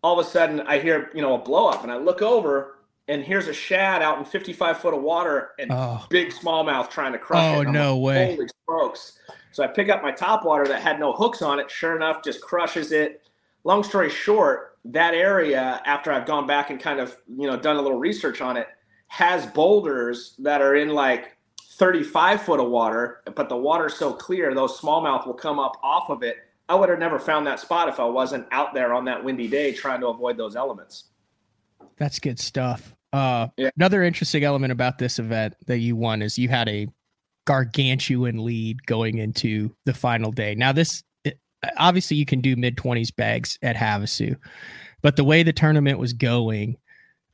all 0.02 0.18
of 0.18 0.26
a 0.26 0.28
sudden 0.28 0.60
I 0.60 0.78
hear, 0.78 1.10
you 1.14 1.22
know, 1.22 1.34
a 1.34 1.38
blow 1.38 1.68
up 1.68 1.82
and 1.82 1.92
I 1.92 1.96
look 1.96 2.22
over 2.22 2.78
and 3.08 3.24
here's 3.24 3.48
a 3.48 3.52
shad 3.52 4.02
out 4.02 4.18
in 4.18 4.24
55 4.24 4.78
foot 4.78 4.94
of 4.94 5.02
water 5.02 5.50
and 5.58 5.72
oh. 5.72 6.06
big 6.10 6.30
smallmouth 6.30 6.90
trying 6.90 7.12
to 7.12 7.18
crush 7.18 7.56
oh, 7.56 7.62
it. 7.62 7.68
Oh, 7.68 7.70
no 7.70 7.98
like, 7.98 8.16
way. 8.16 8.34
Holy 8.36 8.48
smokes. 8.66 9.18
So 9.52 9.64
I 9.64 9.66
pick 9.66 9.88
up 9.88 10.02
my 10.02 10.12
top 10.12 10.44
water 10.44 10.66
that 10.68 10.82
had 10.82 11.00
no 11.00 11.12
hooks 11.12 11.42
on 11.42 11.58
it. 11.58 11.70
Sure 11.70 11.96
enough, 11.96 12.22
just 12.22 12.40
crushes 12.40 12.92
it. 12.92 13.22
Long 13.64 13.82
story 13.82 14.10
short, 14.10 14.78
that 14.84 15.14
area, 15.14 15.82
after 15.84 16.12
I've 16.12 16.26
gone 16.26 16.46
back 16.46 16.70
and 16.70 16.78
kind 16.78 17.00
of, 17.00 17.16
you 17.26 17.46
know, 17.46 17.56
done 17.56 17.76
a 17.76 17.82
little 17.82 17.98
research 17.98 18.40
on 18.40 18.56
it, 18.56 18.68
has 19.08 19.46
boulders 19.46 20.34
that 20.38 20.60
are 20.60 20.76
in 20.76 20.90
like 20.90 21.36
35 21.72 22.42
foot 22.42 22.60
of 22.60 22.68
water, 22.68 23.22
but 23.34 23.48
the 23.48 23.56
water's 23.56 23.94
so 23.94 24.12
clear, 24.12 24.54
those 24.54 24.78
smallmouth 24.78 25.26
will 25.26 25.34
come 25.34 25.58
up 25.58 25.76
off 25.82 26.10
of 26.10 26.22
it. 26.22 26.36
I 26.68 26.74
would 26.74 26.88
have 26.88 26.98
never 26.98 27.18
found 27.18 27.46
that 27.46 27.60
spot 27.60 27.88
if 27.88 27.98
I 27.98 28.04
wasn't 28.04 28.46
out 28.50 28.74
there 28.74 28.92
on 28.92 29.04
that 29.06 29.22
windy 29.24 29.48
day 29.48 29.72
trying 29.72 30.00
to 30.00 30.08
avoid 30.08 30.36
those 30.36 30.54
elements. 30.54 31.04
That's 31.96 32.18
good 32.18 32.38
stuff. 32.38 32.94
Uh, 33.12 33.48
yeah. 33.56 33.70
Another 33.76 34.02
interesting 34.02 34.44
element 34.44 34.72
about 34.72 34.98
this 34.98 35.18
event 35.18 35.54
that 35.66 35.78
you 35.78 35.96
won 35.96 36.20
is 36.20 36.38
you 36.38 36.48
had 36.48 36.68
a 36.68 36.86
gargantuan 37.46 38.44
lead 38.44 38.84
going 38.84 39.18
into 39.18 39.74
the 39.86 39.94
final 39.94 40.30
day. 40.30 40.54
Now, 40.54 40.72
this 40.72 41.02
obviously 41.78 42.16
you 42.16 42.26
can 42.26 42.40
do 42.40 42.56
mid 42.56 42.76
20s 42.76 43.14
bags 43.14 43.58
at 43.62 43.76
Havasu, 43.76 44.36
but 45.00 45.16
the 45.16 45.24
way 45.24 45.42
the 45.42 45.52
tournament 45.52 45.98
was 45.98 46.12
going, 46.12 46.76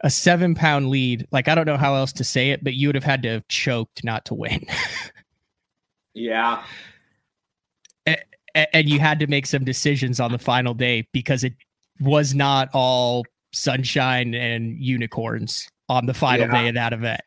a 0.00 0.10
seven 0.10 0.54
pound 0.54 0.90
lead. 0.90 1.26
Like 1.32 1.48
I 1.48 1.54
don't 1.56 1.66
know 1.66 1.76
how 1.76 1.96
else 1.96 2.12
to 2.14 2.24
say 2.24 2.50
it, 2.50 2.62
but 2.62 2.74
you 2.74 2.88
would 2.88 2.94
have 2.94 3.04
had 3.04 3.22
to 3.24 3.30
have 3.30 3.48
choked 3.48 4.04
not 4.04 4.24
to 4.26 4.34
win. 4.34 4.64
yeah. 6.14 6.62
And, 8.54 8.88
you 8.88 9.00
had 9.00 9.18
to 9.18 9.26
make 9.26 9.46
some 9.46 9.64
decisions 9.64 10.20
on 10.20 10.30
the 10.30 10.38
final 10.38 10.74
day 10.74 11.08
because 11.12 11.42
it 11.42 11.54
was 12.00 12.34
not 12.34 12.68
all 12.72 13.24
sunshine 13.52 14.34
and 14.34 14.78
unicorns 14.78 15.68
on 15.88 16.06
the 16.06 16.14
final 16.14 16.46
yeah. 16.46 16.62
day 16.62 16.68
of 16.68 16.74
that 16.74 16.92
event. 16.92 17.22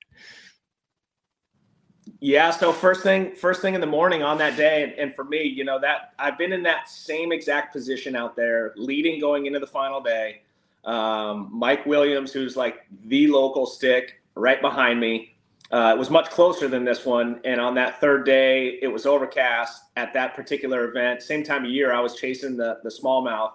Yeah, 2.20 2.50
so 2.52 2.74
first 2.74 3.04
thing 3.04 3.36
first 3.36 3.62
thing 3.62 3.76
in 3.76 3.82
the 3.82 3.88
morning 3.88 4.24
on 4.24 4.38
that 4.40 4.58
day 4.58 4.84
and, 4.84 4.94
and, 4.94 5.16
for 5.16 5.24
me, 5.24 5.44
you 5.44 5.64
know, 5.64 5.80
that 5.80 6.14
I've 6.18 6.38
been 6.38 6.52
in 6.52 6.64
that 6.64 6.90
same 6.90 7.32
exact 7.32 7.74
position 7.74 8.16
out 8.16 8.36
there 8.36 8.74
leading 8.76 9.20
going 9.20 9.46
into 9.46 9.60
the 9.60 9.68
final 9.68 10.02
day. 10.02 10.42
Um, 10.86 11.50
Mike 11.52 11.86
Williams, 11.86 12.32
who's 12.32 12.56
like 12.56 12.88
the 13.06 13.28
local 13.28 13.66
stick 13.66 14.22
right 14.36 14.62
behind 14.62 15.00
me, 15.00 15.37
uh, 15.72 15.94
it 15.96 15.98
was 15.98 16.10
much 16.10 16.30
closer 16.30 16.68
than 16.68 16.84
this 16.84 17.06
one. 17.06 17.42
And 17.46 17.60
on 17.60 17.76
that 17.76 18.00
third 18.00 18.26
day, 18.26 18.80
it 18.82 18.88
was 18.88 19.06
overcast 19.06 19.84
at 19.96 20.14
that 20.14 20.36
particular 20.36 20.90
event. 20.90 21.22
Same 21.22 21.44
time 21.44 21.66
of 21.66 21.72
year, 21.72 21.94
I 21.94 22.00
was 22.00 22.16
chasing 22.16 22.58
the 22.58 22.80
the 22.84 22.90
smallmouth. 22.90 23.52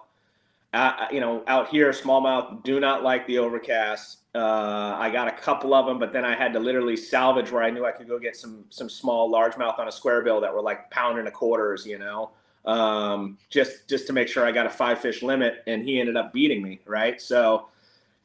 Uh, 0.73 1.05
you 1.11 1.19
know, 1.19 1.43
out 1.45 1.69
here, 1.69 1.91
smallmouth 1.91 2.63
do 2.63 2.79
not 2.79 3.03
like 3.03 3.27
the 3.27 3.37
overcast. 3.37 4.19
Uh, 4.33 4.95
I 4.97 5.11
got 5.11 5.27
a 5.27 5.31
couple 5.31 5.75
of 5.75 5.85
them, 5.85 5.99
but 5.99 6.11
then 6.11 6.25
I 6.25 6.35
had 6.35 6.51
to 6.53 6.59
literally 6.59 6.97
salvage 6.97 7.51
where 7.51 7.61
I 7.61 7.69
knew 7.69 7.85
I 7.85 7.91
could 7.91 8.07
go 8.07 8.17
get 8.17 8.35
some 8.35 8.65
some 8.69 8.89
small 8.89 9.31
largemouth 9.31 9.77
on 9.77 9.87
a 9.87 9.91
square 9.91 10.23
bill 10.23 10.41
that 10.41 10.53
were 10.53 10.61
like 10.61 10.89
pound 10.89 11.19
and 11.19 11.27
a 11.27 11.31
quarters, 11.31 11.85
you 11.85 11.99
know 11.99 12.31
um, 12.65 13.37
just 13.49 13.87
just 13.89 14.07
to 14.07 14.13
make 14.13 14.27
sure 14.27 14.45
I 14.45 14.51
got 14.51 14.65
a 14.65 14.69
five 14.69 14.99
fish 14.99 15.21
limit, 15.21 15.63
and 15.67 15.83
he 15.83 15.99
ended 15.99 16.15
up 16.15 16.33
beating 16.33 16.61
me. 16.61 16.79
Right, 16.85 17.21
so 17.21 17.67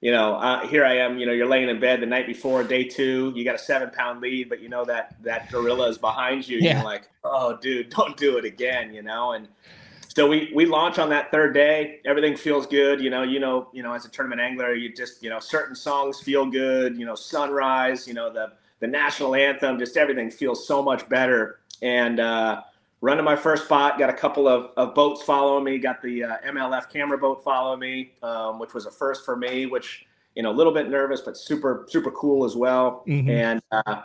you 0.00 0.12
know, 0.12 0.34
uh, 0.34 0.66
here 0.66 0.84
I 0.84 0.98
am. 0.98 1.18
You 1.18 1.26
know, 1.26 1.32
you're 1.32 1.48
laying 1.48 1.68
in 1.68 1.80
bed 1.80 2.00
the 2.00 2.06
night 2.06 2.26
before 2.26 2.62
day 2.62 2.84
two. 2.84 3.32
You 3.34 3.44
got 3.44 3.56
a 3.56 3.58
seven 3.58 3.90
pound 3.90 4.20
lead, 4.20 4.48
but 4.48 4.60
you 4.60 4.68
know 4.68 4.84
that 4.84 5.16
that 5.22 5.50
gorilla 5.50 5.88
is 5.88 5.98
behind 5.98 6.46
you. 6.46 6.58
Yeah. 6.58 6.76
You're 6.76 6.84
like, 6.84 7.08
oh, 7.24 7.56
dude, 7.56 7.90
don't 7.96 8.16
do 8.16 8.36
it 8.38 8.44
again. 8.44 8.94
You 8.94 9.02
know, 9.02 9.32
and 9.32 9.48
so 10.06 10.28
we 10.28 10.52
we 10.54 10.66
launch 10.66 10.98
on 10.98 11.08
that 11.10 11.32
third 11.32 11.52
day. 11.52 12.00
Everything 12.04 12.36
feels 12.36 12.66
good. 12.66 13.00
You 13.00 13.10
know, 13.10 13.22
you 13.24 13.40
know, 13.40 13.68
you 13.72 13.82
know, 13.82 13.92
as 13.92 14.04
a 14.04 14.08
tournament 14.08 14.40
angler, 14.40 14.74
you 14.74 14.94
just 14.94 15.22
you 15.22 15.30
know 15.30 15.40
certain 15.40 15.74
songs 15.74 16.20
feel 16.20 16.46
good. 16.46 16.96
You 16.96 17.04
know, 17.04 17.16
sunrise. 17.16 18.06
You 18.06 18.14
know 18.14 18.32
the 18.32 18.52
the 18.78 18.86
national 18.86 19.34
anthem. 19.34 19.80
Just 19.80 19.96
everything 19.96 20.30
feels 20.30 20.66
so 20.66 20.80
much 20.80 21.08
better. 21.08 21.58
And 21.82 22.20
uh, 22.20 22.62
run 23.00 23.16
to 23.16 23.22
my 23.22 23.36
first 23.36 23.64
spot. 23.64 23.98
Got 23.98 24.10
a 24.10 24.14
couple 24.14 24.48
of, 24.48 24.70
of 24.76 24.94
boats 24.94 25.22
following 25.22 25.64
me. 25.64 25.78
Got 25.78 26.02
the 26.02 26.24
uh, 26.24 26.36
MLF 26.46 26.90
camera 26.90 27.18
boat 27.18 27.42
following 27.44 27.80
me, 27.80 28.12
um, 28.22 28.58
which 28.58 28.74
was 28.74 28.86
a 28.86 28.90
first 28.90 29.24
for 29.24 29.36
me. 29.36 29.66
Which 29.66 30.06
you 30.34 30.42
know, 30.42 30.50
a 30.50 30.56
little 30.56 30.72
bit 30.72 30.88
nervous, 30.88 31.20
but 31.20 31.36
super 31.36 31.86
super 31.88 32.10
cool 32.12 32.44
as 32.44 32.56
well. 32.56 33.04
Mm-hmm. 33.08 33.30
And 33.30 33.62
uh, 33.72 34.02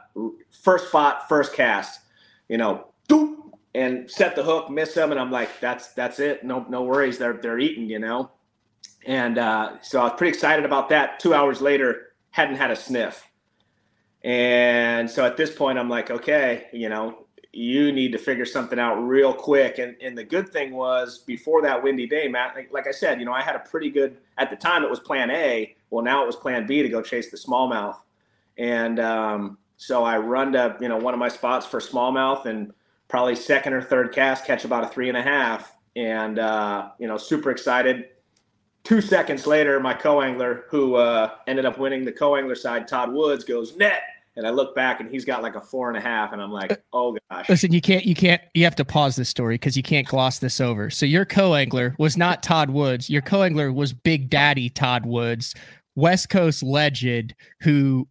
first 0.64 0.88
spot, 0.88 1.28
first 1.30 1.54
cast. 1.54 2.02
You 2.50 2.58
know, 2.58 2.88
doop, 3.08 3.38
and 3.74 4.10
set 4.10 4.36
the 4.36 4.44
hook, 4.44 4.70
miss 4.70 4.94
them, 4.94 5.12
and 5.12 5.20
I'm 5.20 5.32
like, 5.32 5.60
that's 5.60 5.94
that's 5.94 6.20
it. 6.20 6.44
No 6.44 6.66
no 6.70 6.84
worries. 6.84 7.18
They're 7.18 7.34
they're 7.34 7.60
eating. 7.60 7.90
You 7.90 8.00
know. 8.00 8.32
And 9.06 9.38
uh, 9.38 9.82
so 9.82 10.00
I 10.00 10.04
was 10.06 10.14
pretty 10.18 10.30
excited 10.30 10.66
about 10.66 10.90
that. 10.90 11.20
Two 11.20 11.34
hours 11.34 11.62
later, 11.62 12.14
hadn't 12.32 12.56
had 12.56 12.72
a 12.72 12.76
sniff. 12.76 13.28
And 14.24 15.10
so 15.10 15.26
at 15.26 15.36
this 15.36 15.54
point, 15.54 15.78
I'm 15.78 15.90
like, 15.90 16.10
okay, 16.10 16.68
you 16.72 16.88
know, 16.88 17.23
you 17.56 17.92
need 17.92 18.12
to 18.12 18.18
figure 18.18 18.46
something 18.46 18.80
out 18.80 18.96
real 18.96 19.32
quick. 19.32 19.78
And, 19.78 19.96
and 20.02 20.18
the 20.18 20.24
good 20.24 20.50
thing 20.50 20.74
was 20.74 21.20
before 21.20 21.62
that 21.62 21.82
windy 21.82 22.08
day, 22.08 22.28
Matt, 22.28 22.56
like, 22.56 22.74
like, 22.74 22.88
I 22.88 22.92
said, 22.92 23.20
you 23.20 23.26
know, 23.26 23.32
I 23.32 23.44
had 23.44 23.56
a 23.56 23.60
pretty 23.60 23.92
good, 23.92 24.18
at 24.40 24.50
the 24.50 24.56
time 24.56 24.84
it 24.84 24.90
was 24.90 25.00
plan 25.00 25.30
A. 25.30 25.76
Well, 25.92 26.04
now 26.04 26.24
it 26.24 26.26
was 26.26 26.36
plan 26.36 26.66
B 26.66 26.82
to 26.82 26.90
go 26.90 27.04
chase 27.04 27.30
the 27.30 27.38
smallmouth. 27.38 27.98
And 28.58 29.00
um, 29.00 29.60
so 29.78 30.04
I 30.04 30.18
run 30.18 30.54
to, 30.54 30.78
you 30.82 30.90
know, 30.90 30.98
one 30.98 31.14
of 31.14 31.20
my 31.20 31.30
spots 31.30 31.68
for 31.68 31.80
smallmouth 31.80 32.48
and 32.48 32.74
probably 33.08 33.36
second 33.36 33.74
or 33.74 33.84
third 33.84 34.12
cast, 34.12 34.46
catch 34.46 34.66
about 34.66 34.84
a 34.84 34.88
three 34.88 35.10
and 35.10 35.18
a 35.18 35.22
half. 35.22 35.76
And, 35.96 36.40
uh, 36.40 36.90
you 36.98 37.08
know, 37.08 37.18
super 37.18 37.52
excited. 37.52 38.10
Two 38.84 39.00
seconds 39.00 39.46
later, 39.46 39.80
my 39.80 39.94
co-angler 39.94 40.66
who 40.70 40.96
uh, 40.96 41.36
ended 41.46 41.66
up 41.66 41.78
winning 41.78 42.04
the 42.04 42.12
co-angler 42.12 42.56
side, 42.56 42.88
Todd 42.88 43.14
Woods, 43.14 43.44
goes 43.44 43.78
net 43.78 44.02
and 44.36 44.48
I 44.48 44.50
look 44.50 44.76
back 44.76 45.00
and 45.00 45.10
he's 45.10 45.26
got 45.26 45.44
like 45.44 45.56
a 45.56 45.62
four 45.62 45.90
and 45.90 45.98
a 45.98 46.02
half, 46.02 46.34
and 46.34 46.42
I'm 46.42 46.52
like, 46.52 46.72
uh, 46.72 46.76
oh 46.94 47.18
gosh. 47.30 47.50
Listen, 47.50 47.72
you 47.72 47.82
can't, 47.82 48.06
you 48.06 48.16
can't, 48.16 48.42
you 48.54 48.64
have 48.64 48.76
to 48.78 48.86
pause 48.86 49.16
this 49.16 49.30
story 49.30 49.56
because 49.56 49.78
you 49.78 49.84
can't 49.84 50.08
gloss 50.08 50.40
this 50.40 50.60
over. 50.60 50.90
So 50.90 51.06
your 51.06 51.26
co-angler 51.26 51.96
was 52.00 52.18
not 52.18 52.42
Todd 52.42 52.70
Woods. 52.70 53.10
Your 53.10 53.22
co-angler 53.22 53.72
was 53.72 53.94
Big 53.94 54.30
Daddy 54.30 54.70
Todd 54.70 55.06
Woods, 55.06 55.54
West 55.96 56.30
Coast 56.30 56.64
legend 56.64 57.36
who 57.62 58.08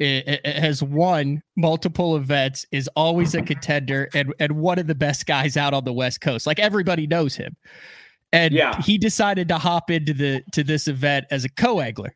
eh, 0.00 0.22
eh, 0.26 0.36
eh, 0.44 0.60
has 0.60 0.82
won 0.82 1.42
multiple 1.56 2.16
events, 2.16 2.64
is 2.70 2.88
always 2.94 3.34
a 3.34 3.42
contender, 3.42 4.08
and 4.14 4.32
and 4.38 4.52
one 4.52 4.78
of 4.78 4.86
the 4.86 4.94
best 4.94 5.26
guys 5.26 5.56
out 5.56 5.74
on 5.74 5.84
the 5.84 5.92
West 5.92 6.20
Coast. 6.20 6.46
Like 6.46 6.60
everybody 6.60 7.08
knows 7.08 7.34
him, 7.34 7.56
and 8.32 8.54
yeah. 8.54 8.80
he 8.80 8.96
decided 8.96 9.48
to 9.48 9.58
hop 9.58 9.90
into 9.90 10.14
the 10.14 10.44
to 10.52 10.62
this 10.62 10.86
event 10.86 11.26
as 11.32 11.44
a 11.44 11.48
co-angler 11.48 12.14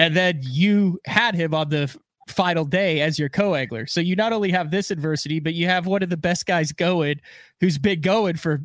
and 0.00 0.16
then 0.16 0.40
you 0.42 0.98
had 1.04 1.34
him 1.34 1.54
on 1.54 1.68
the 1.68 1.94
final 2.30 2.64
day 2.64 3.00
as 3.00 3.18
your 3.18 3.28
co-angler. 3.28 3.86
So 3.86 4.00
you 4.00 4.16
not 4.16 4.32
only 4.32 4.50
have 4.50 4.70
this 4.70 4.90
adversity, 4.90 5.40
but 5.40 5.54
you 5.54 5.66
have 5.66 5.86
one 5.86 6.02
of 6.02 6.10
the 6.10 6.16
best 6.16 6.46
guys 6.46 6.72
going 6.72 7.20
who's 7.60 7.78
been 7.78 8.00
going 8.00 8.36
for 8.36 8.62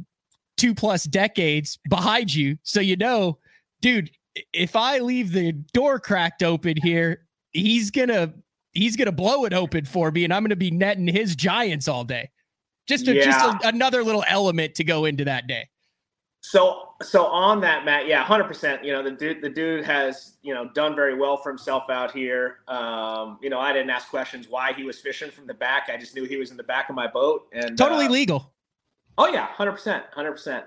two 0.57 0.73
plus 0.73 1.03
decades 1.03 1.77
behind 1.89 2.33
you. 2.33 2.57
So 2.63 2.79
you 2.79 2.95
know, 2.95 3.39
dude, 3.81 4.09
if 4.53 4.75
I 4.75 4.99
leave 4.99 5.31
the 5.31 5.51
door 5.51 5.99
cracked 5.99 6.43
open 6.43 6.75
here, 6.81 7.25
he's 7.51 7.91
gonna 7.91 8.33
he's 8.73 8.95
gonna 8.95 9.11
blow 9.11 9.45
it 9.45 9.53
open 9.53 9.85
for 9.85 10.11
me, 10.11 10.23
and 10.23 10.33
I'm 10.33 10.43
gonna 10.43 10.55
be 10.55 10.71
netting 10.71 11.07
his 11.07 11.35
giants 11.35 11.87
all 11.87 12.03
day. 12.03 12.29
Just 12.87 13.07
a, 13.07 13.15
yeah. 13.15 13.25
just 13.25 13.65
a, 13.65 13.67
another 13.67 14.03
little 14.03 14.23
element 14.27 14.75
to 14.75 14.83
go 14.83 15.05
into 15.05 15.25
that 15.25 15.47
day. 15.47 15.67
So 16.41 16.84
so 17.01 17.25
on 17.25 17.61
that, 17.61 17.85
Matt, 17.85 18.07
yeah, 18.07 18.23
hundred 18.23 18.45
percent. 18.45 18.83
You 18.83 18.93
know, 18.93 19.03
the 19.03 19.11
dude, 19.11 19.41
the 19.41 19.49
dude 19.49 19.83
has 19.85 20.33
you 20.41 20.53
know 20.53 20.69
done 20.69 20.95
very 20.95 21.17
well 21.17 21.37
for 21.37 21.49
himself 21.49 21.89
out 21.89 22.11
here. 22.11 22.59
Um, 22.67 23.37
you 23.41 23.49
know, 23.49 23.59
I 23.59 23.73
didn't 23.73 23.89
ask 23.89 24.09
questions 24.09 24.47
why 24.49 24.73
he 24.73 24.83
was 24.83 24.99
fishing 24.99 25.31
from 25.31 25.47
the 25.47 25.53
back. 25.53 25.89
I 25.91 25.97
just 25.97 26.15
knew 26.15 26.23
he 26.23 26.37
was 26.37 26.51
in 26.51 26.57
the 26.57 26.63
back 26.63 26.89
of 26.89 26.95
my 26.95 27.07
boat, 27.07 27.47
and 27.51 27.77
totally 27.77 28.05
uh, 28.05 28.11
legal. 28.11 28.53
Oh 29.17 29.27
yeah, 29.27 29.47
hundred 29.47 29.73
percent, 29.73 30.05
hundred 30.13 30.31
percent. 30.31 30.65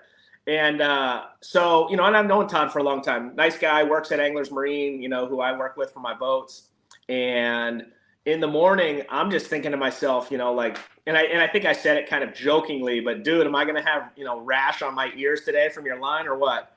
And 0.49 0.81
uh, 0.81 1.25
so, 1.43 1.91
you 1.91 1.99
know, 1.99 2.05
and 2.05 2.17
I've 2.17 2.25
known 2.25 2.49
Todd 2.49 2.73
for 2.73 2.79
a 2.79 2.83
long 2.83 3.03
time. 3.03 3.37
Nice 3.37 3.59
guy, 3.59 3.83
works 3.85 4.13
at 4.13 4.19
Anglers 4.19 4.51
Marine, 4.51 5.03
you 5.03 5.11
know, 5.11 5.27
who 5.27 5.41
I 5.41 5.57
work 5.57 5.77
with 5.77 5.93
for 5.93 6.01
my 6.01 6.15
boats. 6.15 6.69
And 7.11 7.85
in 8.25 8.41
the 8.41 8.47
morning, 8.47 9.03
I'm 9.11 9.31
just 9.31 9.49
thinking 9.49 9.73
to 9.73 9.77
myself, 9.77 10.31
you 10.31 10.39
know, 10.39 10.55
like, 10.55 10.79
and 11.09 11.17
I 11.17 11.23
and 11.23 11.41
I 11.41 11.49
think 11.49 11.65
I 11.65 11.73
said 11.73 11.97
it 11.97 12.09
kind 12.09 12.23
of 12.23 12.35
jokingly, 12.35 13.01
but 13.01 13.25
dude, 13.25 13.47
am 13.47 13.55
I 13.55 13.65
gonna 13.65 13.83
have 13.83 14.11
you 14.15 14.25
know 14.25 14.41
rash 14.41 14.83
on 14.83 14.95
my 14.95 15.11
ears 15.17 15.41
today 15.41 15.71
from 15.71 15.87
your 15.87 15.99
line 15.99 16.29
or 16.29 16.37
what? 16.37 16.77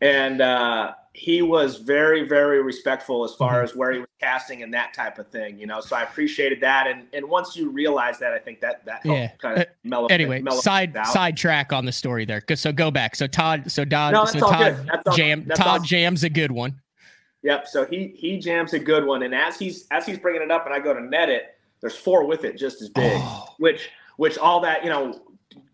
And 0.00 0.40
uh, 0.40 0.92
he 1.12 1.42
was 1.42 1.78
very, 1.78 2.26
very 2.26 2.62
respectful 2.62 3.24
as 3.24 3.34
far 3.34 3.54
mm-hmm. 3.54 3.64
as 3.64 3.74
where 3.74 3.92
he 3.92 3.98
was 3.98 4.08
casting 4.20 4.62
and 4.62 4.72
that 4.74 4.94
type 4.94 5.18
of 5.18 5.26
thing, 5.28 5.58
you 5.58 5.66
know. 5.66 5.80
So 5.80 5.96
I 5.96 6.02
appreciated 6.02 6.60
that, 6.60 6.86
and 6.86 7.08
and 7.12 7.28
once 7.28 7.56
you 7.56 7.68
realize 7.68 8.20
that, 8.20 8.32
I 8.32 8.38
think 8.38 8.60
that 8.60 8.84
that 8.84 9.04
yeah. 9.04 9.32
kind 9.38 9.58
of 9.58 9.62
uh, 9.64 9.70
mellow. 9.82 10.06
Anyway, 10.06 10.40
mellow 10.40 10.60
side 10.60 10.96
side 11.06 11.36
track 11.36 11.72
on 11.72 11.84
the 11.84 11.92
story 11.92 12.24
there. 12.24 12.42
So 12.54 12.70
go 12.70 12.92
back. 12.92 13.16
So 13.16 13.26
Todd, 13.26 13.72
so 13.72 13.84
Todd, 13.84 14.12
no, 14.12 14.24
so 14.24 14.38
Todd 14.38 14.88
jam, 15.16 15.46
Todd 15.46 15.66
all, 15.66 15.80
jams 15.80 16.22
a 16.22 16.30
good 16.30 16.52
one. 16.52 16.80
Yep. 17.42 17.66
So 17.66 17.86
he 17.86 18.14
he 18.16 18.38
jams 18.38 18.72
a 18.72 18.78
good 18.78 19.04
one, 19.04 19.24
and 19.24 19.34
as 19.34 19.58
he's 19.58 19.88
as 19.90 20.06
he's 20.06 20.18
bringing 20.18 20.42
it 20.42 20.52
up, 20.52 20.64
and 20.64 20.72
I 20.72 20.78
go 20.78 20.94
to 20.94 21.00
net 21.00 21.28
it, 21.28 21.53
there's 21.84 21.94
four 21.94 22.24
with 22.24 22.44
it 22.44 22.56
just 22.56 22.80
as 22.80 22.88
big, 22.88 23.12
oh. 23.14 23.54
which 23.58 23.90
which 24.16 24.38
all 24.38 24.58
that 24.60 24.82
you 24.84 24.88
know, 24.88 25.20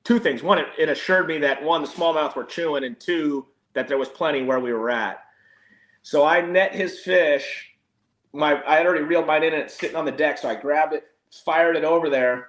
two 0.02 0.19
things. 0.19 0.43
One, 0.43 0.59
it, 0.59 0.67
it 0.76 0.88
assured 0.88 1.29
me 1.29 1.38
that 1.38 1.62
one, 1.62 1.83
the 1.83 1.88
smallmouth 1.88 2.35
were 2.35 2.43
chewing, 2.43 2.83
and 2.83 2.99
two, 2.99 3.47
that 3.75 3.87
there 3.87 3.97
was 3.97 4.09
plenty 4.09 4.43
where 4.43 4.59
we 4.59 4.73
were 4.73 4.90
at. 4.90 5.23
So 6.02 6.25
I 6.25 6.40
net 6.40 6.75
his 6.75 6.99
fish. 6.99 7.69
My 8.33 8.61
I 8.67 8.79
had 8.79 8.87
already 8.87 9.05
reeled 9.05 9.29
mine 9.29 9.45
in, 9.45 9.52
and 9.52 9.62
it's 9.62 9.79
sitting 9.79 9.95
on 9.95 10.05
the 10.05 10.11
deck. 10.11 10.38
So 10.38 10.49
I 10.49 10.57
grabbed 10.57 10.95
it, 10.95 11.05
fired 11.45 11.76
it 11.76 11.85
over 11.85 12.11
there, 12.11 12.49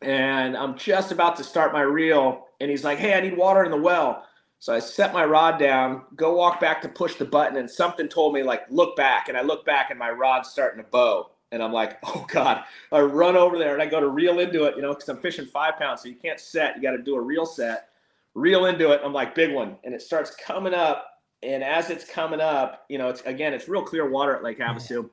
and 0.00 0.56
I'm 0.56 0.78
just 0.78 1.10
about 1.10 1.34
to 1.38 1.42
start 1.42 1.72
my 1.72 1.82
reel, 1.82 2.46
and 2.60 2.70
he's 2.70 2.84
like, 2.84 2.98
"Hey, 2.98 3.14
I 3.14 3.20
need 3.20 3.36
water 3.36 3.64
in 3.64 3.72
the 3.72 3.76
well." 3.76 4.24
So 4.60 4.72
I 4.72 4.78
set 4.78 5.12
my 5.12 5.24
rod 5.24 5.58
down, 5.58 6.02
go 6.14 6.36
walk 6.36 6.60
back 6.60 6.80
to 6.82 6.88
push 6.88 7.16
the 7.16 7.24
button, 7.24 7.56
and 7.56 7.68
something 7.68 8.06
told 8.06 8.34
me 8.34 8.44
like 8.44 8.62
look 8.70 8.94
back, 8.94 9.28
and 9.28 9.36
I 9.36 9.42
look 9.42 9.66
back, 9.66 9.90
and 9.90 9.98
my 9.98 10.12
rod's 10.12 10.50
starting 10.50 10.80
to 10.80 10.88
bow, 10.88 11.32
and 11.52 11.62
I'm 11.62 11.72
like, 11.72 11.98
oh 12.04 12.26
god! 12.28 12.64
I 12.92 13.00
run 13.00 13.36
over 13.36 13.58
there 13.58 13.74
and 13.74 13.82
I 13.82 13.86
go 13.86 14.00
to 14.00 14.08
reel 14.08 14.40
into 14.40 14.64
it, 14.64 14.76
you 14.76 14.82
know, 14.82 14.92
because 14.94 15.08
I'm 15.08 15.18
fishing 15.18 15.46
five 15.46 15.78
pounds, 15.78 16.02
so 16.02 16.08
you 16.08 16.16
can't 16.16 16.40
set, 16.40 16.76
you 16.76 16.82
got 16.82 16.92
to 16.92 17.02
do 17.02 17.16
a 17.16 17.20
reel 17.20 17.46
set, 17.46 17.88
reel 18.34 18.66
into 18.66 18.90
it. 18.92 19.00
I'm 19.04 19.12
like 19.12 19.34
big 19.34 19.52
one, 19.52 19.76
and 19.84 19.94
it 19.94 20.02
starts 20.02 20.34
coming 20.34 20.74
up, 20.74 21.20
and 21.42 21.62
as 21.62 21.90
it's 21.90 22.04
coming 22.04 22.40
up, 22.40 22.84
you 22.88 22.98
know, 22.98 23.08
it's 23.08 23.22
again, 23.22 23.54
it's 23.54 23.68
real 23.68 23.82
clear 23.82 24.08
water 24.08 24.34
at 24.34 24.42
Lake 24.42 24.58
Havasu. 24.58 25.08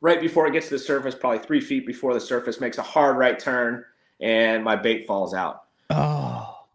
Right 0.00 0.20
before 0.20 0.48
it 0.48 0.52
gets 0.52 0.66
to 0.68 0.74
the 0.74 0.80
surface, 0.80 1.14
probably 1.14 1.38
three 1.38 1.60
feet 1.60 1.86
before 1.86 2.12
the 2.12 2.20
surface, 2.20 2.60
makes 2.60 2.78
a 2.78 2.82
hard 2.82 3.16
right 3.16 3.38
turn, 3.38 3.84
and 4.20 4.64
my 4.64 4.74
bait 4.74 5.06
falls 5.06 5.32
out. 5.32 5.64
Oh. 5.90 6.66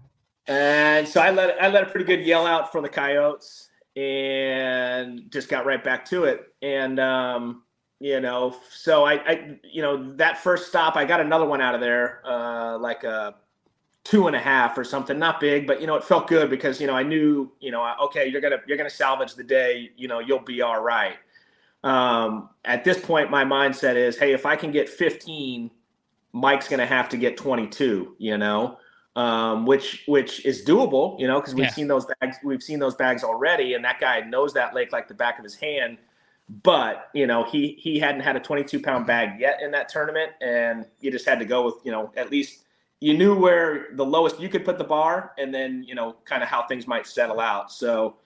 And 0.48 1.06
so 1.06 1.20
I 1.22 1.32
let 1.32 1.62
I 1.62 1.68
let 1.68 1.84
a 1.84 1.88
pretty 1.88 2.06
good 2.06 2.26
yell 2.26 2.46
out 2.46 2.72
for 2.72 2.82
the 2.82 2.88
coyotes 2.88 3.70
and 3.98 5.30
just 5.32 5.50
got 5.50 5.66
right 5.66 5.84
back 5.84 6.06
to 6.06 6.26
it. 6.26 6.54
And 6.62 7.00
um, 7.00 7.64
you 8.00 8.20
know, 8.20 8.56
so 8.72 9.06
I, 9.06 9.14
I 9.14 9.60
you 9.64 9.82
know 9.82 10.14
that 10.16 10.38
first 10.38 10.68
stop 10.68 10.96
I 10.96 11.06
got 11.06 11.20
another 11.20 11.46
one 11.46 11.62
out 11.62 11.76
of 11.76 11.82
there, 11.82 12.22
uh, 12.26 12.78
like 12.78 13.04
a 13.04 13.36
two 14.04 14.28
and 14.28 14.36
a 14.36 14.40
half 14.40 14.78
or 14.78 14.84
something, 14.84 15.18
not 15.20 15.40
big, 15.40 15.68
but 15.68 15.82
you 15.82 15.88
know 15.88 15.96
it 15.96 16.04
felt 16.04 16.28
good 16.28 16.50
because 16.50 16.80
you 16.80 16.88
know 16.88 16.96
I 16.96 17.04
knew 17.04 17.52
you 17.60 17.72
know 17.72 17.94
okay 18.04 18.28
you're 18.28 18.42
gonna 18.42 18.62
you're 18.68 18.78
gonna 18.78 18.90
salvage 18.90 19.36
the 19.36 19.44
day, 19.44 19.92
you 19.98 20.08
know 20.08 20.20
you'll 20.20 20.40
be 20.40 20.62
all 20.62 20.82
right. 20.82 21.18
Um, 21.84 22.50
at 22.66 22.84
this 22.84 23.00
point, 23.00 23.30
my 23.30 23.46
mindset 23.46 23.96
is, 23.96 24.18
hey, 24.18 24.34
if 24.34 24.46
I 24.46 24.56
can 24.56 24.72
get 24.72 24.90
15, 24.90 25.70
Mike's 26.34 26.68
gonna 26.68 26.86
have 26.86 27.10
to 27.10 27.18
get 27.18 27.38
22. 27.38 28.16
You 28.18 28.38
know 28.38 28.78
um, 29.18 29.66
which 29.66 30.04
which 30.06 30.46
is 30.46 30.64
doable, 30.64 31.20
you 31.20 31.28
know, 31.28 31.42
because 31.42 31.56
we've 31.56 31.66
yeah. 31.66 31.72
seen 31.72 31.88
those 31.88 32.06
bags, 32.06 32.38
we've 32.44 32.62
seen 32.62 32.78
those 32.78 32.94
bags 32.94 33.24
already, 33.24 33.74
and 33.74 33.84
that 33.84 34.00
guy 34.00 34.22
knows 34.22 34.54
that 34.54 34.76
lake 34.76 34.92
like 34.92 35.08
the 35.08 35.16
back 35.16 35.40
of 35.40 35.44
his 35.44 35.56
hand. 35.56 35.98
But 36.50 37.10
you 37.14 37.28
know, 37.28 37.44
he 37.44 37.78
he 37.80 38.00
hadn't 38.00 38.22
had 38.22 38.36
a 38.36 38.40
22 38.40 38.80
pound 38.82 39.06
bag 39.06 39.40
yet 39.40 39.62
in 39.62 39.72
that 39.72 39.90
tournament, 39.90 40.32
and 40.42 40.86
you 41.00 41.12
just 41.12 41.26
had 41.26 41.40
to 41.40 41.46
go 41.46 41.66
with 41.66 41.76
you 41.84 41.92
know 41.92 42.12
at 42.16 42.32
least 42.32 42.64
you 43.00 43.18
knew 43.18 43.36
where 43.36 43.88
the 43.94 44.06
lowest 44.06 44.40
you 44.40 44.50
could 44.50 44.64
put 44.64 44.78
the 44.78 44.84
bar, 44.84 45.34
and 45.38 45.54
then 45.54 45.84
you 45.84 45.96
know 45.96 46.16
kind 46.26 46.42
of 46.42 46.50
how 46.50 46.66
things 46.68 46.88
might 46.88 47.06
settle 47.06 47.40
out. 47.40 47.72
So 47.72 48.18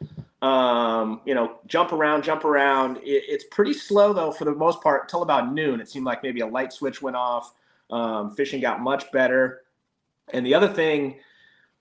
um, 0.42 1.22
you 1.26 1.36
know, 1.36 1.60
jump 1.68 1.94
around, 1.94 2.24
jump 2.24 2.46
around. 2.46 2.98
It, 2.98 3.24
it's 3.28 3.44
pretty 3.52 3.74
slow 3.74 4.12
though 4.14 4.32
for 4.32 4.46
the 4.46 4.56
most 4.56 4.82
part 4.82 5.04
until 5.04 5.22
about 5.22 5.54
noon. 5.54 5.80
It 5.80 5.90
seemed 5.90 6.06
like 6.06 6.24
maybe 6.24 6.42
a 6.42 6.48
light 6.48 6.74
switch 6.74 7.02
went 7.02 7.16
off. 7.16 7.54
Um, 7.90 8.34
fishing 8.36 8.62
got 8.62 8.82
much 8.82 9.12
better. 9.12 9.62
And 10.34 10.46
the 10.46 10.56
other 10.56 10.68
thing, 10.68 11.20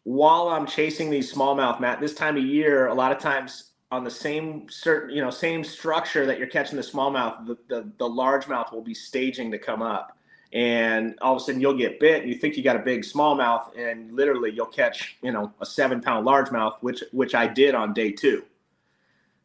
while 0.03 0.49
I'm 0.49 0.67
chasing 0.67 1.09
these 1.09 1.33
smallmouth, 1.33 1.81
Matt, 1.81 2.01
this 2.01 2.15
time 2.15 2.37
of 2.37 2.45
year, 2.45 2.89
a 2.89 2.95
lot 2.95 3.13
of 3.13 3.19
times 3.19 3.70
on 3.91 4.05
the 4.05 4.11
same 4.11 4.69
certain, 4.69 5.15
you 5.15 5.23
know, 5.23 5.31
same 5.31 5.65
structure 5.65 6.25
that 6.27 6.39
you're 6.39 6.49
catching 6.49 6.77
the 6.77 6.83
smallmouth, 6.83 7.47
the, 7.47 7.59
the, 7.69 7.83
the 7.99 8.09
largemouth 8.09 8.73
will 8.73 8.83
be 8.83 8.95
staging 8.95 9.51
to 9.51 9.59
come 9.59 9.83
up. 9.83 10.17
And 10.53 11.17
all 11.21 11.37
of 11.37 11.43
a 11.43 11.45
sudden 11.45 11.61
you'll 11.61 11.77
get 11.77 12.01
bit 12.01 12.23
and 12.23 12.29
you 12.29 12.37
think 12.37 12.57
you 12.57 12.63
got 12.63 12.77
a 12.77 12.81
big 12.81 13.03
smallmouth 13.03 13.77
and 13.77 14.13
literally 14.15 14.51
you'll 14.51 14.67
catch, 14.67 15.17
you 15.23 15.33
know, 15.33 15.53
a 15.61 15.67
seven 15.67 16.01
pound 16.01 16.27
largemouth, 16.27 16.77
which, 16.81 17.03
which 17.13 17.35
I 17.35 17.47
did 17.47 17.75
on 17.75 17.93
day 17.93 18.11
two. 18.11 18.45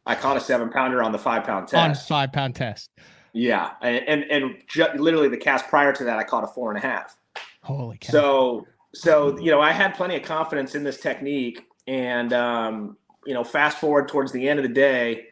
I 0.04 0.14
caught 0.14 0.36
a 0.36 0.40
seven 0.40 0.70
pounder 0.70 1.02
on 1.02 1.12
the 1.12 1.18
five 1.18 1.44
pound 1.44 1.68
test. 1.68 2.00
On 2.02 2.06
five 2.06 2.32
pound 2.32 2.54
test. 2.54 2.90
Yeah. 3.32 3.72
And, 3.82 4.08
and, 4.08 4.24
and 4.30 4.56
ju- 4.68 4.86
literally 4.96 5.28
the 5.28 5.36
cast 5.36 5.66
prior 5.68 5.92
to 5.92 6.04
that, 6.04 6.18
I 6.18 6.24
caught 6.24 6.44
a 6.44 6.48
four 6.48 6.70
and 6.72 6.82
a 6.82 6.86
half. 6.86 7.16
Holy 7.62 7.98
cow. 7.98 8.12
So 8.12 8.66
so 8.96 9.38
you 9.38 9.50
know 9.50 9.60
i 9.60 9.72
had 9.72 9.94
plenty 9.94 10.16
of 10.16 10.22
confidence 10.22 10.74
in 10.74 10.82
this 10.82 10.98
technique 10.98 11.66
and 11.86 12.32
um, 12.32 12.96
you 13.26 13.34
know 13.34 13.44
fast 13.44 13.78
forward 13.78 14.08
towards 14.08 14.32
the 14.32 14.48
end 14.48 14.58
of 14.58 14.62
the 14.62 14.72
day 14.72 15.26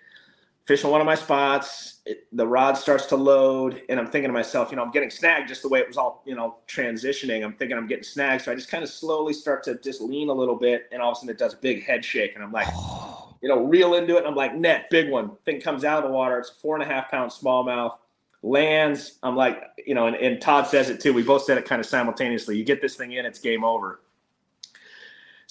fishing 0.67 0.91
one 0.91 1.01
of 1.01 1.07
my 1.07 1.15
spots 1.15 2.01
it, 2.07 2.27
the 2.33 2.47
rod 2.47 2.75
starts 2.75 3.07
to 3.07 3.17
load 3.17 3.83
and 3.89 3.99
i'm 3.99 4.07
thinking 4.07 4.29
to 4.29 4.33
myself 4.33 4.71
you 4.71 4.77
know 4.77 4.83
i'm 4.83 4.91
getting 4.91 5.11
snagged 5.11 5.49
just 5.49 5.63
the 5.63 5.69
way 5.69 5.79
it 5.79 5.89
was 5.89 5.97
all 5.97 6.23
you 6.27 6.35
know 6.35 6.57
transitioning 6.67 7.45
i'm 7.45 7.55
thinking 7.55 7.77
i'm 7.77 7.87
getting 7.87 8.05
snagged 8.05 8.43
so 8.43 8.53
i 8.53 8.55
just 8.55 8.71
kind 8.71 8.83
of 8.83 8.91
slowly 8.91 9.33
start 9.33 9.63
to 9.63 9.79
just 9.79 10.01
lean 10.01 10.29
a 10.29 10.33
little 10.33 10.57
bit 10.57 10.89
and 10.93 11.01
all 11.01 11.11
of 11.11 11.17
a 11.17 11.21
sudden 11.21 11.31
it 11.31 11.39
does 11.39 11.55
a 11.55 11.59
big 11.59 11.85
head 11.85 12.05
shake 12.05 12.35
and 12.35 12.43
i'm 12.43 12.53
like 12.53 12.69
you 13.43 13.49
know 13.49 13.65
reel 13.65 13.95
into 13.95 14.15
it 14.15 14.19
and 14.19 14.27
i'm 14.27 14.35
like 14.35 14.55
net 14.55 14.89
big 14.91 15.11
one 15.11 15.31
thing 15.45 15.61
comes 15.61 15.85
out 15.85 16.03
of 16.03 16.09
the 16.09 16.15
water 16.15 16.39
it's 16.39 16.51
four 16.51 16.75
and 16.75 16.83
a 16.83 16.87
half 16.87 17.11
pound 17.11 17.31
smallmouth 17.31 17.97
lands. 18.45 19.19
I'm 19.23 19.35
like, 19.35 19.63
you 19.87 19.95
know, 19.95 20.07
and, 20.07 20.17
and 20.17 20.41
Todd 20.41 20.67
says 20.67 20.91
it 20.91 21.01
too. 21.01 21.13
We 21.13 21.23
both 21.23 21.43
said 21.45 21.59
it 21.59 21.65
kind 21.65 21.81
of 21.81 21.87
simultaneously. 21.87 22.57
You 22.57 22.65
get 22.65 22.81
this 22.81 22.95
thing 22.95 23.13
in, 23.13 23.25
it's 23.27 23.39
game 23.39 23.65
over. 23.65 24.01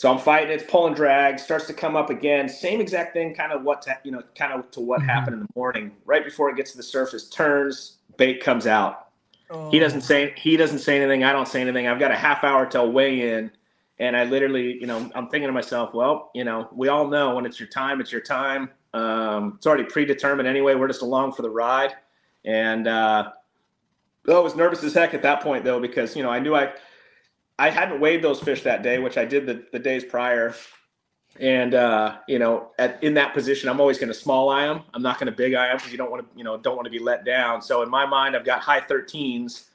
So 0.03 0.11
I'm 0.11 0.19
fighting. 0.19 0.51
It's 0.51 0.69
pulling 0.69 0.93
drag. 0.95 1.39
Starts 1.39 1.65
to 1.67 1.73
come 1.73 1.95
up 1.95 2.09
again. 2.09 2.49
Same 2.49 2.81
exact 2.81 3.13
thing. 3.13 3.33
Kind 3.33 3.53
of 3.53 3.63
what 3.63 3.81
to, 3.83 3.97
you 4.03 4.11
know, 4.11 4.21
kind 4.35 4.51
of 4.51 4.69
to 4.71 4.81
what 4.81 4.99
mm-hmm. 4.99 5.07
happened 5.07 5.35
in 5.35 5.39
the 5.39 5.47
morning. 5.55 5.93
Right 6.03 6.25
before 6.25 6.49
it 6.49 6.57
gets 6.57 6.71
to 6.71 6.77
the 6.77 6.83
surface, 6.83 7.29
turns. 7.29 7.99
Bait 8.17 8.43
comes 8.43 8.67
out. 8.67 9.11
Oh. 9.49 9.71
He 9.71 9.79
doesn't 9.79 10.01
say. 10.01 10.33
He 10.35 10.57
doesn't 10.57 10.79
say 10.79 10.97
anything. 10.97 11.23
I 11.23 11.31
don't 11.31 11.47
say 11.47 11.61
anything. 11.61 11.87
I've 11.87 11.99
got 11.99 12.11
a 12.11 12.17
half 12.17 12.43
hour 12.43 12.65
till 12.65 12.91
weigh 12.91 13.33
in, 13.33 13.49
and 13.97 14.17
I 14.17 14.25
literally, 14.25 14.73
you 14.73 14.87
know, 14.87 15.09
I'm 15.15 15.29
thinking 15.29 15.47
to 15.47 15.53
myself, 15.53 15.93
well, 15.93 16.31
you 16.35 16.43
know, 16.43 16.67
we 16.73 16.89
all 16.89 17.07
know 17.07 17.35
when 17.35 17.45
it's 17.45 17.57
your 17.57 17.69
time, 17.69 18.01
it's 18.01 18.11
your 18.11 18.19
time. 18.19 18.71
Um, 18.93 19.53
it's 19.55 19.65
already 19.65 19.85
predetermined 19.85 20.49
anyway. 20.49 20.75
We're 20.75 20.89
just 20.89 21.01
along 21.01 21.31
for 21.31 21.43
the 21.43 21.49
ride. 21.49 21.93
And 22.43 22.89
uh, 22.89 23.31
I 24.27 24.39
was 24.39 24.53
nervous 24.53 24.83
as 24.83 24.93
heck 24.93 25.13
at 25.13 25.21
that 25.21 25.39
point 25.39 25.63
though 25.63 25.79
because 25.79 26.13
you 26.13 26.23
know 26.23 26.29
I 26.29 26.39
knew 26.39 26.55
I 26.55 26.73
I 27.59 27.69
hadn't 27.69 27.99
weighed 27.99 28.21
those 28.21 28.39
fish 28.39 28.63
that 28.63 28.83
day, 28.83 28.99
which 28.99 29.17
I 29.17 29.25
did 29.25 29.45
the, 29.45 29.63
the 29.71 29.79
days 29.79 30.03
prior. 30.03 30.55
And 31.39 31.73
uh, 31.73 32.17
you 32.27 32.39
know, 32.39 32.71
at 32.77 33.03
in 33.03 33.15
that 33.15 33.33
position, 33.33 33.69
I'm 33.69 33.79
always 33.79 33.97
going 33.97 34.09
to 34.09 34.13
small 34.13 34.49
eye 34.49 34.67
them. 34.67 34.81
I'm 34.93 35.01
not 35.01 35.19
going 35.19 35.31
to 35.31 35.35
big 35.35 35.53
eye 35.53 35.67
them 35.67 35.77
because 35.77 35.91
you 35.91 35.97
don't 35.97 36.11
want 36.11 36.23
to, 36.23 36.37
you 36.37 36.43
know, 36.43 36.57
don't 36.57 36.75
want 36.75 36.85
to 36.85 36.91
be 36.91 36.99
let 36.99 37.25
down. 37.25 37.61
So 37.61 37.81
in 37.81 37.89
my 37.89 38.05
mind, 38.05 38.35
I've 38.35 38.45
got 38.45 38.61
high 38.61 38.81
13s. 38.81 39.65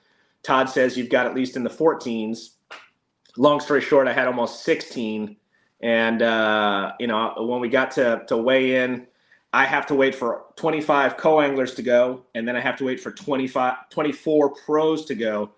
Todd 0.42 0.70
says 0.70 0.96
you've 0.96 1.10
got 1.10 1.26
at 1.26 1.34
least 1.34 1.56
in 1.56 1.64
the 1.64 1.70
14s. 1.70 2.50
Long 3.36 3.60
story 3.60 3.80
short, 3.80 4.06
I 4.06 4.12
had 4.12 4.28
almost 4.28 4.64
16. 4.64 5.36
And 5.80 6.22
uh, 6.22 6.92
you 7.00 7.06
know, 7.06 7.34
when 7.38 7.60
we 7.60 7.68
got 7.68 7.90
to 7.92 8.22
to 8.28 8.36
weigh 8.36 8.76
in, 8.84 9.06
I 9.52 9.64
have 9.64 9.86
to 9.86 9.94
wait 9.94 10.14
for 10.14 10.44
25 10.56 11.16
co-anglers 11.16 11.74
to 11.76 11.82
go, 11.82 12.24
and 12.34 12.46
then 12.46 12.54
I 12.54 12.60
have 12.60 12.76
to 12.78 12.84
wait 12.84 13.00
for 13.00 13.10
25, 13.10 13.88
24 13.88 14.54
pros 14.54 15.04
to 15.06 15.14
go. 15.14 15.50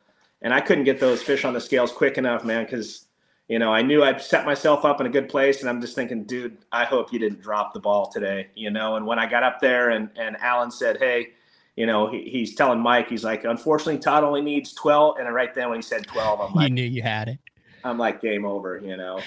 And 0.42 0.54
I 0.54 0.60
couldn't 0.60 0.84
get 0.84 1.00
those 1.00 1.22
fish 1.22 1.44
on 1.44 1.52
the 1.52 1.60
scales 1.60 1.92
quick 1.92 2.18
enough, 2.18 2.44
man, 2.44 2.64
because 2.64 3.06
you 3.48 3.58
know 3.58 3.72
I 3.72 3.82
knew 3.82 4.02
I'd 4.02 4.20
set 4.20 4.46
myself 4.46 4.84
up 4.84 5.00
in 5.00 5.06
a 5.06 5.10
good 5.10 5.28
place, 5.28 5.60
and 5.60 5.68
I'm 5.68 5.80
just 5.80 5.94
thinking, 5.94 6.24
dude, 6.24 6.58
I 6.72 6.84
hope 6.84 7.12
you 7.12 7.18
didn't 7.18 7.40
drop 7.40 7.74
the 7.74 7.80
ball 7.80 8.06
today, 8.10 8.48
you 8.54 8.70
know. 8.70 8.96
And 8.96 9.06
when 9.06 9.18
I 9.18 9.28
got 9.28 9.42
up 9.42 9.60
there, 9.60 9.90
and 9.90 10.08
and 10.16 10.36
Alan 10.38 10.70
said, 10.70 10.96
hey, 10.98 11.30
you 11.76 11.86
know, 11.86 12.10
he, 12.10 12.22
he's 12.22 12.54
telling 12.54 12.80
Mike, 12.80 13.08
he's 13.08 13.24
like, 13.24 13.44
unfortunately, 13.44 13.98
Todd 13.98 14.24
only 14.24 14.42
needs 14.42 14.72
12, 14.74 15.18
and 15.18 15.34
right 15.34 15.54
then 15.54 15.68
when 15.68 15.78
he 15.78 15.82
said 15.82 16.06
12, 16.06 16.40
I'm 16.40 16.54
like, 16.54 16.68
you 16.68 16.74
knew 16.74 16.84
you 16.84 17.02
had 17.02 17.28
it. 17.28 17.38
I'm 17.84 17.98
like, 17.98 18.20
game 18.20 18.44
over, 18.44 18.78
you 18.78 18.96
know. 18.96 19.20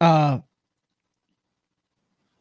Uh, 0.00 0.38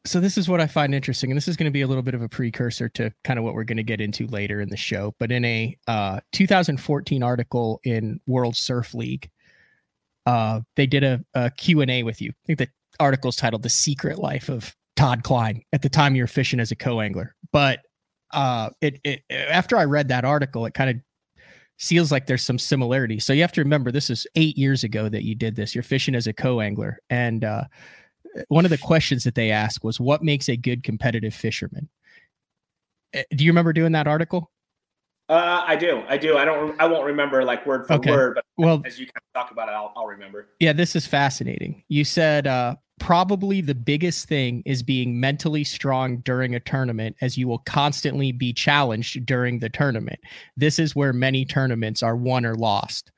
so 0.06 0.20
this 0.20 0.38
is 0.38 0.50
what 0.50 0.60
I 0.60 0.68
find 0.68 0.96
interesting, 0.96 1.30
and 1.30 1.38
this 1.38 1.48
is 1.48 1.56
going 1.56 1.70
to 1.70 1.72
be 1.72 1.82
a 1.82 1.88
little 1.88 2.02
bit 2.02 2.16
of 2.16 2.22
a 2.22 2.30
precursor 2.30 2.90
to 2.90 3.12
kind 3.24 3.38
of 3.38 3.46
what 3.46 3.54
we're 3.54 3.64
going 3.64 3.78
to 3.78 3.84
get 3.84 4.02
into 4.02 4.26
later 4.28 4.60
in 4.60 4.70
the 4.70 4.78
show. 4.78 5.14
But 5.20 5.32
in 5.32 5.46
a 5.46 5.78
uh, 5.88 6.22
2014 6.32 7.22
article 7.22 7.80
in 7.84 8.20
World 8.26 8.56
Surf 8.56 8.94
League, 8.96 9.30
uh, 10.26 10.62
they 10.76 10.88
did 10.88 11.04
a, 11.04 11.24
a 11.36 11.52
Q&A 11.52 12.04
with 12.04 12.22
you. 12.22 12.32
I 12.32 12.46
think 12.48 12.60
the 12.60 12.70
article's 13.00 13.36
titled 13.36 13.62
"The 13.62 13.70
Secret 13.70 14.18
Life 14.18 14.50
of 14.50 14.76
Todd 14.96 15.24
Kline." 15.24 15.64
At 15.72 15.84
the 15.84 15.90
time, 15.90 16.16
you 16.16 16.24
were 16.24 16.28
fishing 16.28 16.60
as 16.60 16.72
a 16.72 16.76
co-angler, 16.76 17.36
but 17.52 17.82
uh, 18.32 18.72
it, 18.82 19.00
it 19.04 19.22
after 19.30 19.78
I 19.78 19.86
read 19.86 20.08
that 20.08 20.26
article, 20.26 20.66
it 20.66 20.74
kind 20.74 20.90
of 20.90 20.96
feels 21.78 22.12
like 22.12 22.26
there's 22.26 22.44
some 22.44 22.60
similarity. 22.60 23.20
So 23.20 23.34
you 23.34 23.42
have 23.42 23.52
to 23.54 23.62
remember, 23.62 23.92
this 23.92 24.10
is 24.10 24.28
eight 24.36 24.58
years 24.58 24.84
ago 24.84 25.10
that 25.10 25.24
you 25.24 25.34
did 25.36 25.56
this. 25.56 25.74
You're 25.74 25.84
fishing 25.84 26.16
as 26.16 26.28
a 26.28 26.34
co-angler, 26.34 27.00
and 27.12 27.44
uh, 27.44 27.64
one 28.48 28.66
of 28.66 28.72
the 28.72 28.78
questions 28.78 29.24
that 29.24 29.36
they 29.36 29.52
asked 29.52 29.84
was 29.84 30.00
what 30.00 30.24
makes 30.24 30.50
a 30.50 30.56
good 30.56 30.84
competitive 30.84 31.34
fisherman 31.34 31.90
eh, 33.14 33.24
do 33.36 33.44
you 33.44 33.52
remember 33.52 33.74
doing 33.74 33.92
that 33.92 34.08
article 34.08 34.52
uh, 35.32 35.64
I 35.66 35.78
do. 35.78 36.04
I 36.10 36.18
do. 36.18 36.38
I 36.38 36.44
don't. 36.44 36.80
I 36.82 36.86
won't 36.86 37.06
remember 37.06 37.46
like 37.46 37.66
word 37.66 37.88
for 37.88 37.94
okay. 37.94 38.12
word, 38.12 38.36
but 38.36 38.44
well, 38.58 38.82
as 38.84 39.00
you 39.00 39.06
kind 39.06 39.14
of 39.16 39.42
talk 39.42 39.52
about 39.52 39.70
it, 39.70 39.72
I'll, 39.72 39.94
I'll 39.96 40.06
remember. 40.06 40.50
Yeah, 40.60 40.74
this 40.74 40.94
is 40.94 41.08
fascinating. 41.08 41.86
You 41.88 42.04
said 42.04 42.48
uh, 42.48 42.76
probably 43.00 43.62
the 43.62 43.74
biggest 43.74 44.28
thing 44.28 44.62
is 44.66 44.84
being 44.84 45.22
mentally 45.22 45.64
strong 45.64 46.18
during 46.18 46.54
a 46.54 46.60
tournament, 46.60 47.16
as 47.22 47.38
you 47.38 47.48
will 47.48 47.60
constantly 47.60 48.34
be 48.34 48.52
challenged 48.52 49.26
during 49.26 49.60
the 49.60 49.70
tournament. 49.70 50.20
This 50.58 50.80
is 50.80 50.98
where 50.98 51.14
many 51.14 51.46
tournaments 51.46 52.04
are 52.04 52.18
won 52.18 52.46
or 52.46 52.56
lost, 52.56 53.14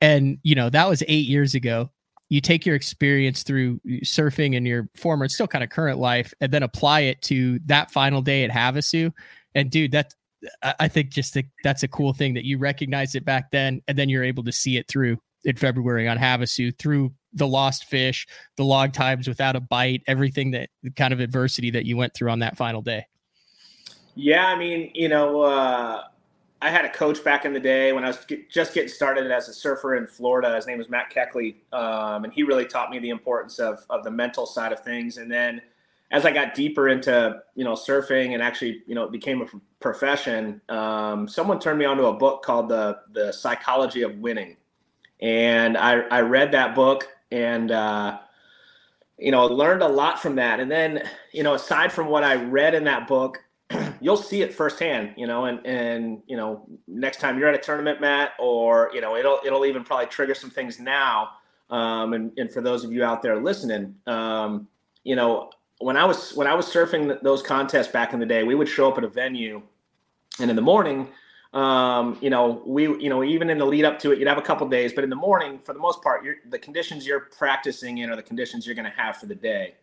and 0.00 0.38
you 0.42 0.54
know 0.54 0.70
that 0.70 0.88
was 0.88 1.02
eight 1.08 1.28
years 1.28 1.54
ago 1.54 1.90
you 2.30 2.40
take 2.40 2.64
your 2.64 2.76
experience 2.76 3.42
through 3.42 3.80
surfing 4.04 4.54
in 4.54 4.64
your 4.64 4.88
former, 4.96 5.24
and 5.24 5.30
still 5.30 5.48
kind 5.48 5.62
of 5.62 5.68
current 5.68 5.98
life, 5.98 6.32
and 6.40 6.50
then 6.50 6.62
apply 6.62 7.00
it 7.00 7.20
to 7.22 7.58
that 7.66 7.90
final 7.90 8.22
day 8.22 8.44
at 8.44 8.50
Havasu. 8.50 9.12
And 9.54 9.70
dude, 9.70 9.92
that 9.92 10.14
I 10.78 10.88
think 10.88 11.10
just 11.10 11.34
the, 11.34 11.44
that's 11.64 11.82
a 11.82 11.88
cool 11.88 12.14
thing 12.14 12.32
that 12.34 12.44
you 12.44 12.56
recognized 12.56 13.14
it 13.14 13.24
back 13.24 13.50
then, 13.50 13.82
and 13.88 13.98
then 13.98 14.08
you're 14.08 14.24
able 14.24 14.44
to 14.44 14.52
see 14.52 14.78
it 14.78 14.88
through 14.88 15.18
in 15.44 15.56
February 15.56 16.08
on 16.08 16.16
Havasu 16.18 16.76
through 16.78 17.12
the 17.32 17.46
lost 17.46 17.84
fish, 17.84 18.26
the 18.56 18.64
log 18.64 18.92
times 18.92 19.28
without 19.28 19.56
a 19.56 19.60
bite, 19.60 20.02
everything 20.06 20.52
that 20.52 20.70
kind 20.96 21.12
of 21.12 21.20
adversity 21.20 21.70
that 21.70 21.84
you 21.84 21.96
went 21.96 22.14
through 22.14 22.30
on 22.30 22.38
that 22.38 22.56
final 22.56 22.80
day. 22.80 23.06
Yeah, 24.14 24.46
I 24.46 24.56
mean, 24.56 24.90
you 24.94 25.08
know, 25.08 25.42
uh, 25.42 26.04
I 26.62 26.70
had 26.70 26.84
a 26.84 26.90
coach 26.90 27.24
back 27.24 27.44
in 27.44 27.54
the 27.54 27.60
day 27.60 27.92
when 27.92 28.04
I 28.04 28.08
was 28.08 28.26
just 28.50 28.74
getting 28.74 28.88
started 28.88 29.30
as 29.30 29.48
a 29.48 29.54
surfer 29.54 29.96
in 29.96 30.06
Florida. 30.06 30.54
His 30.54 30.66
name 30.66 30.76
was 30.76 30.90
Matt 30.90 31.10
Kechele, 31.10 31.54
um, 31.72 32.24
and 32.24 32.32
he 32.32 32.42
really 32.42 32.66
taught 32.66 32.90
me 32.90 32.98
the 32.98 33.08
importance 33.08 33.58
of 33.58 33.84
of 33.88 34.04
the 34.04 34.10
mental 34.10 34.44
side 34.44 34.72
of 34.72 34.80
things. 34.80 35.16
And 35.16 35.30
then 35.30 35.62
as 36.10 36.26
I 36.26 36.32
got 36.32 36.54
deeper 36.54 36.88
into 36.88 37.42
you 37.54 37.64
know 37.64 37.72
surfing 37.72 38.34
and 38.34 38.42
actually 38.42 38.82
you 38.86 38.94
know 38.94 39.04
it 39.04 39.12
became 39.12 39.40
a 39.40 39.46
profession, 39.80 40.60
um, 40.68 41.26
someone 41.26 41.58
turned 41.58 41.78
me 41.78 41.86
onto 41.86 42.04
a 42.06 42.12
book 42.12 42.42
called 42.42 42.68
the 42.68 42.98
the 43.12 43.32
Psychology 43.32 44.02
of 44.02 44.16
Winning, 44.18 44.56
and 45.20 45.78
I 45.78 46.00
I 46.10 46.20
read 46.20 46.52
that 46.52 46.74
book 46.74 47.08
and. 47.30 47.70
Uh, 47.70 48.18
you 49.22 49.30
know, 49.30 49.44
learned 49.44 49.82
a 49.82 49.88
lot 49.88 50.18
from 50.18 50.36
that. 50.36 50.60
And 50.60 50.70
then, 50.70 51.06
you 51.30 51.42
know, 51.42 51.52
aside 51.52 51.92
from 51.92 52.08
what 52.08 52.24
I 52.24 52.36
read 52.36 52.74
in 52.74 52.84
that 52.84 53.06
book, 53.06 53.44
you'll 54.00 54.16
see 54.16 54.42
it 54.42 54.52
firsthand, 54.52 55.14
you 55.16 55.26
know, 55.26 55.44
and 55.44 55.64
and 55.66 56.22
you 56.26 56.36
know, 56.36 56.66
next 56.88 57.20
time 57.20 57.38
you're 57.38 57.48
at 57.48 57.54
a 57.54 57.58
tournament, 57.58 58.00
Matt, 58.00 58.32
or 58.38 58.90
you 58.92 59.00
know, 59.00 59.16
it'll 59.16 59.40
it'll 59.44 59.64
even 59.66 59.84
probably 59.84 60.06
trigger 60.06 60.34
some 60.34 60.50
things 60.50 60.80
now. 60.80 61.30
Um, 61.70 62.14
and 62.14 62.32
and 62.38 62.52
for 62.52 62.60
those 62.60 62.84
of 62.84 62.92
you 62.92 63.04
out 63.04 63.22
there 63.22 63.40
listening, 63.40 63.94
um, 64.06 64.66
you 65.04 65.16
know, 65.16 65.50
when 65.78 65.96
I 65.96 66.04
was 66.04 66.32
when 66.32 66.46
I 66.46 66.54
was 66.54 66.66
surfing 66.66 67.20
those 67.22 67.42
contests 67.42 67.88
back 67.88 68.12
in 68.12 68.20
the 68.20 68.26
day, 68.26 68.42
we 68.42 68.54
would 68.54 68.68
show 68.68 68.90
up 68.90 68.98
at 68.98 69.04
a 69.04 69.08
venue, 69.08 69.62
and 70.40 70.50
in 70.50 70.56
the 70.56 70.62
morning, 70.62 71.08
um, 71.52 72.18
you 72.20 72.30
know, 72.30 72.62
we 72.66 72.84
you 72.84 73.08
know 73.08 73.22
even 73.22 73.50
in 73.50 73.58
the 73.58 73.66
lead 73.66 73.84
up 73.84 73.98
to 74.00 74.12
it, 74.12 74.18
you'd 74.18 74.28
have 74.28 74.38
a 74.38 74.42
couple 74.42 74.66
days, 74.68 74.92
but 74.92 75.04
in 75.04 75.10
the 75.10 75.16
morning, 75.16 75.58
for 75.58 75.72
the 75.72 75.80
most 75.80 76.02
part, 76.02 76.24
the 76.48 76.58
conditions 76.58 77.06
you're 77.06 77.28
practicing 77.36 77.98
in 77.98 78.10
are 78.10 78.16
the 78.16 78.22
conditions 78.22 78.66
you're 78.66 78.74
going 78.74 78.90
to 78.90 78.96
have 78.96 79.16
for 79.16 79.26
the 79.26 79.34
day 79.34 79.74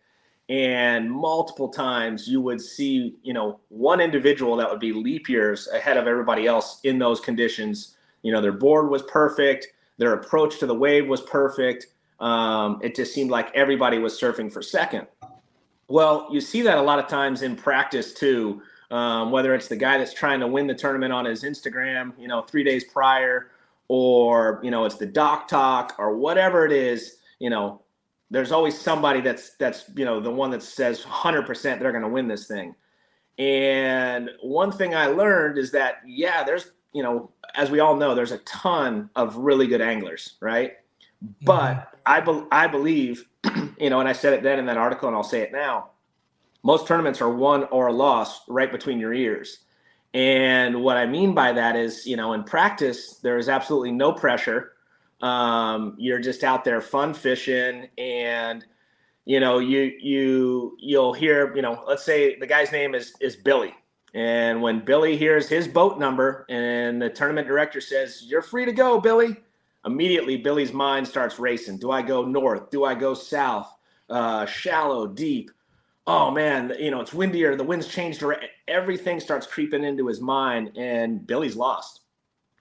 and 0.48 1.10
multiple 1.10 1.68
times 1.68 2.26
you 2.26 2.40
would 2.40 2.60
see 2.60 3.14
you 3.22 3.32
know 3.32 3.60
one 3.68 4.00
individual 4.00 4.56
that 4.56 4.70
would 4.70 4.80
be 4.80 4.92
leap 4.92 5.28
years 5.28 5.68
ahead 5.68 5.96
of 5.96 6.06
everybody 6.06 6.46
else 6.46 6.80
in 6.84 6.98
those 6.98 7.20
conditions. 7.20 7.96
You 8.22 8.32
know 8.32 8.40
their 8.40 8.52
board 8.52 8.90
was 8.90 9.02
perfect 9.02 9.68
their 9.98 10.14
approach 10.14 10.58
to 10.60 10.66
the 10.66 10.74
wave 10.74 11.06
was 11.06 11.20
perfect 11.20 11.88
um, 12.20 12.80
it 12.82 12.96
just 12.96 13.14
seemed 13.14 13.30
like 13.30 13.54
everybody 13.54 13.98
was 13.98 14.18
surfing 14.18 14.52
for 14.52 14.62
second. 14.62 15.06
Well 15.88 16.28
you 16.30 16.40
see 16.40 16.62
that 16.62 16.78
a 16.78 16.82
lot 16.82 16.98
of 16.98 17.08
times 17.08 17.42
in 17.42 17.54
practice 17.54 18.14
too 18.14 18.62
um, 18.90 19.30
whether 19.30 19.54
it's 19.54 19.68
the 19.68 19.76
guy 19.76 19.98
that's 19.98 20.14
trying 20.14 20.40
to 20.40 20.46
win 20.46 20.66
the 20.66 20.74
tournament 20.74 21.12
on 21.12 21.26
his 21.26 21.44
instagram 21.44 22.12
you 22.18 22.26
know 22.26 22.42
three 22.42 22.64
days 22.64 22.84
prior 22.84 23.50
or 23.88 24.60
you 24.62 24.70
know 24.70 24.84
it's 24.84 24.96
the 24.96 25.06
doc 25.06 25.46
talk 25.48 25.94
or 25.98 26.16
whatever 26.16 26.64
it 26.64 26.72
is 26.72 27.16
you 27.38 27.50
know 27.50 27.80
there's 28.30 28.52
always 28.52 28.78
somebody 28.78 29.20
that's 29.20 29.54
that's 29.56 29.90
you 29.94 30.04
know 30.04 30.20
the 30.20 30.30
one 30.30 30.50
that 30.50 30.62
says 30.62 31.02
100% 31.02 31.62
they're 31.80 31.92
going 31.92 32.02
to 32.02 32.08
win 32.08 32.28
this 32.28 32.46
thing. 32.46 32.74
And 33.38 34.30
one 34.42 34.72
thing 34.72 34.94
i 34.94 35.06
learned 35.06 35.58
is 35.58 35.70
that 35.72 36.02
yeah 36.06 36.42
there's 36.42 36.72
you 36.92 37.02
know 37.02 37.30
as 37.54 37.70
we 37.70 37.80
all 37.80 37.96
know 37.96 38.14
there's 38.14 38.32
a 38.32 38.38
ton 38.38 39.10
of 39.14 39.36
really 39.36 39.66
good 39.66 39.80
anglers 39.80 40.36
right? 40.40 40.74
But 41.42 41.74
mm-hmm. 41.74 41.96
i 42.06 42.20
be- 42.20 42.46
i 42.50 42.66
believe 42.66 43.24
you 43.78 43.90
know 43.90 44.00
and 44.00 44.08
i 44.08 44.12
said 44.12 44.32
it 44.32 44.42
then 44.42 44.58
in 44.58 44.66
that 44.66 44.76
article 44.76 45.08
and 45.08 45.16
i'll 45.16 45.22
say 45.22 45.40
it 45.40 45.52
now 45.52 45.90
most 46.64 46.86
tournaments 46.86 47.20
are 47.20 47.30
won 47.30 47.64
or 47.64 47.92
lost 47.92 48.42
right 48.48 48.70
between 48.70 48.98
your 48.98 49.14
ears. 49.14 49.60
And 50.14 50.82
what 50.82 50.96
i 50.96 51.06
mean 51.06 51.34
by 51.34 51.52
that 51.52 51.76
is 51.76 52.06
you 52.06 52.16
know 52.16 52.32
in 52.32 52.42
practice 52.42 53.18
there 53.22 53.38
is 53.38 53.48
absolutely 53.48 53.92
no 53.92 54.12
pressure 54.12 54.72
um, 55.20 55.94
you're 55.98 56.20
just 56.20 56.44
out 56.44 56.64
there 56.64 56.80
fun 56.80 57.12
fishing 57.12 57.88
and 57.98 58.64
you 59.24 59.40
know 59.40 59.58
you 59.58 59.92
you 60.00 60.76
you'll 60.78 61.12
hear 61.12 61.54
you 61.56 61.62
know 61.62 61.82
let's 61.86 62.04
say 62.04 62.38
the 62.38 62.46
guy's 62.46 62.72
name 62.72 62.94
is 62.94 63.14
is 63.20 63.36
billy. 63.36 63.74
And 64.14 64.62
when 64.62 64.84
billy 64.84 65.16
hears 65.16 65.48
his 65.48 65.68
boat 65.68 65.98
number 65.98 66.46
and 66.48 67.00
the 67.00 67.10
tournament 67.10 67.46
director 67.46 67.80
says 67.80 68.24
you're 68.26 68.42
free 68.42 68.64
to 68.64 68.72
go 68.72 69.00
billy 69.00 69.36
immediately 69.84 70.36
billy's 70.36 70.72
mind 70.72 71.06
starts 71.06 71.38
racing. 71.38 71.78
Do 71.78 71.90
i 71.90 72.00
go 72.00 72.24
north? 72.24 72.70
Do 72.70 72.84
i 72.84 72.94
go 72.94 73.14
south? 73.14 73.72
Uh, 74.08 74.46
shallow 74.46 75.06
deep. 75.06 75.50
Oh 76.06 76.30
man 76.30 76.72
you 76.78 76.90
know 76.90 77.00
it's 77.00 77.12
windier. 77.12 77.56
The 77.56 77.64
wind's 77.64 77.88
changed 77.88 78.24
everything 78.68 79.18
starts 79.18 79.46
creeping 79.46 79.84
into 79.84 80.06
his 80.06 80.20
mind 80.20 80.76
and 80.76 81.26
billy's 81.26 81.56
lost 81.56 82.02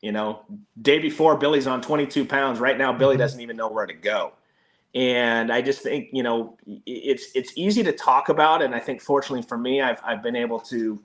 you 0.02 0.12
know, 0.12 0.42
day 0.82 1.00
before 1.00 1.38
Billy's 1.38 1.68
on 1.68 1.82
22 1.82 2.26
pounds. 2.26 2.60
Right 2.60 2.78
now, 2.78 2.94
Billy 2.94 3.16
mm-hmm. 3.16 3.22
doesn't 3.22 3.42
even 3.42 3.58
know 3.58 3.70
where 3.70 3.86
to 3.86 3.94
go. 3.94 4.34
And 4.96 5.52
I 5.52 5.62
just 5.62 5.82
think, 5.82 6.10
you 6.12 6.24
know, 6.24 6.58
it's 6.86 7.28
it's 7.36 7.52
easy 7.56 7.84
to 7.84 7.92
talk 7.92 8.30
about, 8.30 8.62
and 8.62 8.74
I 8.74 8.80
think 8.80 9.02
fortunately 9.02 9.44
for 9.44 9.58
me, 9.58 9.82
I've 9.82 10.02
I've 10.04 10.24
been 10.24 10.36
able 10.36 10.60
to, 10.62 11.00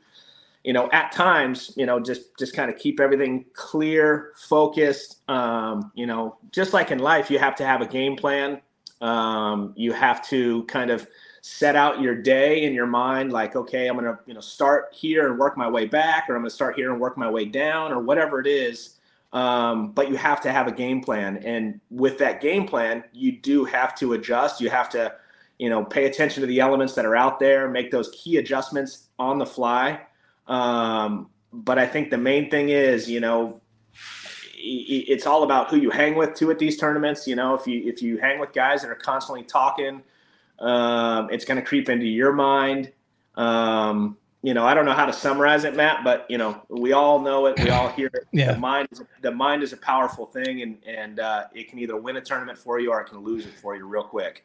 you 0.64 0.72
know, 0.72 0.88
at 0.92 1.12
times, 1.12 1.72
you 1.76 1.85
know, 1.85 2.00
just 2.00 2.38
just 2.38 2.55
kind 2.55 2.70
of 2.70 2.78
keep 2.78 3.00
everything 3.00 3.44
clear, 3.52 4.33
focused. 4.48 5.28
Um, 5.28 5.90
you 5.94 6.07
know, 6.07 6.37
just 6.52 6.72
like 6.72 6.90
in 6.90 7.00
life, 7.00 7.31
you 7.31 7.38
have 7.38 7.57
to 7.57 7.66
have 7.66 7.83
a 7.83 7.87
game 7.87 8.16
plan. 8.16 8.61
Um, 9.00 9.74
you 9.76 9.92
have 9.92 10.26
to 10.28 10.62
kind 10.64 10.90
of 10.90 11.07
set 11.42 11.74
out 11.74 12.00
your 12.00 12.14
day 12.14 12.62
in 12.62 12.72
your 12.72 12.87
mind 12.87 13.33
like 13.33 13.57
okay 13.57 13.88
i'm 13.88 13.98
going 13.98 14.07
to 14.07 14.18
you 14.26 14.33
know 14.33 14.40
start 14.40 14.88
here 14.92 15.28
and 15.28 15.38
work 15.38 15.57
my 15.57 15.68
way 15.68 15.85
back 15.85 16.31
or 16.31 16.37
i'm 16.37 16.42
going 16.42 16.48
to 16.48 16.55
start 16.55 16.76
here 16.76 16.92
and 16.92 17.00
work 17.00 17.18
my 17.18 17.28
way 17.28 17.44
down 17.44 17.92
or 17.92 18.00
whatever 18.00 18.40
it 18.40 18.46
is 18.46 18.96
um, 19.33 19.92
but 19.92 20.11
you 20.11 20.16
have 20.16 20.40
to 20.42 20.52
have 20.52 20.66
a 20.66 20.72
game 20.72 21.00
plan. 21.00 21.38
And 21.38 21.81
with 21.90 22.18
that 22.18 22.40
game 22.40 22.66
plan 22.66 23.05
you 23.12 23.33
do 23.33 23.64
have 23.64 23.94
to 23.96 24.12
adjust. 24.12 24.61
You 24.61 24.70
have 24.70 24.88
to 24.90 25.14
you 25.59 25.68
know 25.68 25.85
pay 25.85 26.07
attention 26.07 26.40
to 26.42 26.46
the 26.46 26.61
elements 26.61 26.94
that 26.94 27.05
are 27.05 27.16
out 27.16 27.38
there 27.38 27.68
make 27.68 27.90
those 27.90 28.11
key 28.11 28.37
adjustments 28.37 29.09
on 29.18 29.38
the 29.38 29.46
fly. 29.46 30.00
Um, 30.46 31.28
but 31.55 31.78
i 31.78 31.87
think 31.87 32.11
the 32.11 32.18
main 32.18 32.50
thing 32.50 32.70
is 32.70 33.11
you 33.11 33.20
know 33.20 33.61
it's 34.64 35.26
all 35.26 35.42
about 35.42 35.68
who 35.70 35.76
you 35.76 35.90
hang 35.90 36.14
with 36.14 36.35
too 36.35 36.50
at 36.50 36.59
these 36.59 36.76
tournaments. 36.76 37.26
You 37.26 37.35
know 37.35 37.55
if 37.55 37.66
you 37.66 37.83
if 37.85 38.00
you 38.00 38.18
hang 38.18 38.38
with 38.38 38.52
guys 38.52 38.83
that 38.83 38.90
are 38.90 38.96
constantly 38.96 39.42
talking 39.44 40.02
um, 40.62 41.29
it's 41.31 41.44
going 41.44 41.59
to 41.59 41.66
creep 41.66 41.88
into 41.88 42.07
your 42.07 42.33
mind. 42.33 42.92
Um, 43.35 44.16
you 44.42 44.55
know, 44.55 44.64
I 44.64 44.75
don't 44.75 44.85
know 44.85 44.92
how 44.92 45.07
to 45.07 45.12
summarize 45.12 45.64
it, 45.64 45.77
Matt, 45.77 46.03
but 46.03 46.27
you 46.29 46.38
know, 46.38 46.62
we 46.68 46.92
all 46.92 47.20
know 47.20 47.46
it. 47.46 47.59
We 47.61 47.70
all 47.70 47.88
hear 47.90 48.11
it. 48.12 48.27
yeah. 48.33 48.53
The 48.53 48.59
mind 48.59 48.88
is 48.90 49.03
the 49.20 49.31
mind 49.31 49.62
is 49.62 49.72
a 49.72 49.77
powerful 49.77 50.27
thing, 50.27 50.62
and 50.62 50.79
and 50.87 51.20
uh, 51.20 51.44
it 51.55 51.68
can 51.68 51.79
either 51.79 51.96
win 51.96 52.16
a 52.16 52.20
tournament 52.20 52.59
for 52.59 52.81
you 52.81 52.90
or 52.90 53.01
it 53.01 53.09
can 53.09 53.18
lose 53.18 53.46
it 53.46 53.55
for 53.55 53.77
you 53.77 53.87
real 53.87 54.05
quick. 54.05 54.44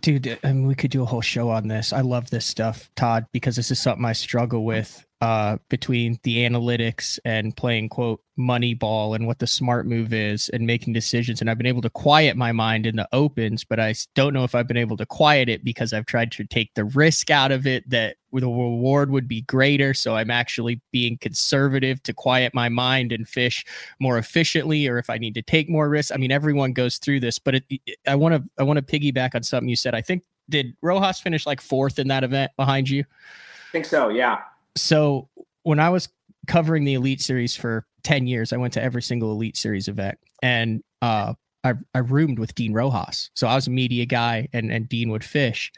Dude, 0.00 0.38
I 0.42 0.52
mean, 0.52 0.66
we 0.66 0.74
could 0.74 0.90
do 0.90 1.02
a 1.02 1.06
whole 1.06 1.22
show 1.22 1.48
on 1.50 1.68
this. 1.68 1.92
I 1.92 2.00
love 2.02 2.28
this 2.28 2.44
stuff, 2.44 2.90
Todd, 2.94 3.26
because 3.32 3.56
this 3.56 3.70
is 3.70 3.80
something 3.80 4.04
I 4.04 4.12
struggle 4.12 4.64
with 4.64 5.06
uh, 5.24 5.56
between 5.70 6.20
the 6.22 6.44
analytics 6.44 7.18
and 7.24 7.56
playing 7.56 7.88
quote 7.88 8.20
money 8.36 8.74
ball 8.74 9.14
and 9.14 9.26
what 9.26 9.38
the 9.38 9.46
smart 9.46 9.86
move 9.86 10.12
is 10.12 10.50
and 10.50 10.66
making 10.66 10.92
decisions. 10.92 11.40
And 11.40 11.48
I've 11.48 11.56
been 11.56 11.66
able 11.66 11.80
to 11.80 11.88
quiet 11.88 12.36
my 12.36 12.52
mind 12.52 12.84
in 12.84 12.96
the 12.96 13.08
opens, 13.10 13.64
but 13.64 13.80
I 13.80 13.94
don't 14.14 14.34
know 14.34 14.44
if 14.44 14.54
I've 14.54 14.68
been 14.68 14.76
able 14.76 14.98
to 14.98 15.06
quiet 15.06 15.48
it 15.48 15.64
because 15.64 15.94
I've 15.94 16.04
tried 16.04 16.30
to 16.32 16.44
take 16.44 16.74
the 16.74 16.84
risk 16.84 17.30
out 17.30 17.52
of 17.52 17.66
it 17.66 17.88
that 17.88 18.16
the 18.32 18.46
reward 18.46 19.10
would 19.10 19.26
be 19.26 19.40
greater. 19.40 19.94
So 19.94 20.14
I'm 20.14 20.30
actually 20.30 20.82
being 20.92 21.16
conservative 21.16 22.02
to 22.02 22.12
quiet 22.12 22.52
my 22.52 22.68
mind 22.68 23.10
and 23.10 23.26
fish 23.26 23.64
more 24.00 24.18
efficiently, 24.18 24.86
or 24.88 24.98
if 24.98 25.08
I 25.08 25.16
need 25.16 25.36
to 25.36 25.42
take 25.42 25.70
more 25.70 25.88
risks. 25.88 26.12
I 26.12 26.18
mean, 26.18 26.32
everyone 26.32 26.74
goes 26.74 26.98
through 26.98 27.20
this, 27.20 27.38
but 27.38 27.54
it, 27.54 27.64
I 28.06 28.14
want 28.14 28.34
to 28.34 28.44
I 28.58 28.62
want 28.62 28.76
to 28.76 29.00
piggyback 29.00 29.34
on 29.34 29.42
something 29.42 29.70
you 29.70 29.76
said. 29.76 29.94
I 29.94 30.02
think 30.02 30.22
did 30.50 30.76
Rojas 30.82 31.18
finish 31.18 31.46
like 31.46 31.62
fourth 31.62 31.98
in 31.98 32.08
that 32.08 32.24
event 32.24 32.52
behind 32.58 32.90
you? 32.90 33.04
I 33.08 33.72
think 33.72 33.86
so. 33.86 34.10
Yeah 34.10 34.40
so 34.76 35.28
when 35.62 35.80
I 35.80 35.90
was 35.90 36.08
covering 36.46 36.84
the 36.84 36.94
Elite 36.94 37.20
Series 37.20 37.56
for 37.56 37.86
10 38.02 38.26
years, 38.26 38.52
I 38.52 38.56
went 38.56 38.72
to 38.74 38.82
every 38.82 39.02
single 39.02 39.32
Elite 39.32 39.56
Series 39.56 39.88
event 39.88 40.18
and 40.42 40.82
uh, 41.02 41.34
I, 41.64 41.74
I 41.94 41.98
roomed 41.98 42.38
with 42.38 42.54
Dean 42.54 42.72
Rojas. 42.72 43.30
So 43.34 43.46
I 43.46 43.54
was 43.54 43.66
a 43.66 43.70
media 43.70 44.06
guy 44.06 44.48
and, 44.52 44.70
and 44.70 44.88
Dean 44.88 45.10
would 45.10 45.24
fish. 45.24 45.72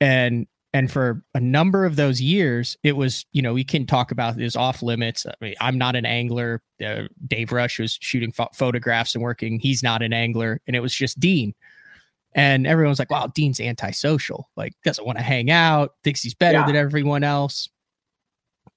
And 0.00 0.46
and 0.74 0.90
for 0.90 1.22
a 1.34 1.40
number 1.40 1.84
of 1.84 1.96
those 1.96 2.20
years, 2.20 2.78
it 2.82 2.96
was, 2.96 3.26
you 3.32 3.42
know, 3.42 3.52
we 3.52 3.64
can 3.64 3.86
talk 3.86 4.10
about 4.10 4.36
this 4.36 4.56
off 4.56 4.82
limits. 4.82 5.26
I 5.26 5.34
mean, 5.42 5.54
I'm 5.60 5.76
not 5.76 5.96
an 5.96 6.06
angler. 6.06 6.62
Uh, 6.82 7.02
Dave 7.26 7.52
Rush 7.52 7.78
was 7.78 7.98
shooting 8.00 8.32
ph- 8.32 8.48
photographs 8.54 9.14
and 9.14 9.22
working. 9.22 9.58
He's 9.60 9.82
not 9.82 10.00
an 10.00 10.14
angler. 10.14 10.62
And 10.66 10.74
it 10.74 10.80
was 10.80 10.94
just 10.94 11.20
Dean. 11.20 11.54
And 12.34 12.66
everyone's 12.66 12.98
like, 12.98 13.10
wow, 13.10 13.26
Dean's 13.26 13.60
antisocial. 13.60 14.48
Like, 14.56 14.72
doesn't 14.82 15.04
want 15.04 15.18
to 15.18 15.24
hang 15.24 15.50
out, 15.50 15.92
thinks 16.04 16.22
he's 16.22 16.34
better 16.34 16.60
yeah. 16.60 16.66
than 16.66 16.76
everyone 16.76 17.22
else. 17.22 17.68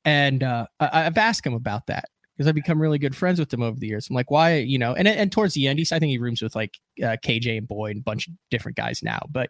And 0.06 0.44
uh, 0.44 0.68
I, 0.80 1.04
have 1.04 1.18
asked 1.18 1.46
him 1.46 1.54
about 1.54 1.88
that 1.88 2.06
because 2.36 2.48
I've 2.48 2.56
become 2.56 2.82
really 2.82 3.00
good 3.00 3.16
friends 3.16 3.40
with 3.40 3.54
him 3.54 3.64
over 3.64 3.80
the 3.80 3.88
years. 3.88 4.08
I'm 4.10 4.16
like, 4.16 4.30
why, 4.30 4.58
you 4.58 4.78
know, 4.78 4.94
and 4.94 5.08
and 5.08 5.32
towards 5.32 5.56
the 5.56 5.68
end, 5.68 5.80
he's 5.80 5.92
I 5.92 6.00
think 6.00 6.12
he 6.12 6.18
rooms 6.18 6.42
with 6.42 6.56
like 6.56 6.78
uh, 7.02 7.18
KJ 7.24 7.58
and 7.58 7.68
Boyd 7.68 7.92
and 7.92 8.02
a 8.02 8.04
bunch 8.04 8.28
of 8.28 8.34
different 8.52 8.78
guys 8.78 9.02
now. 9.02 9.20
But 9.30 9.50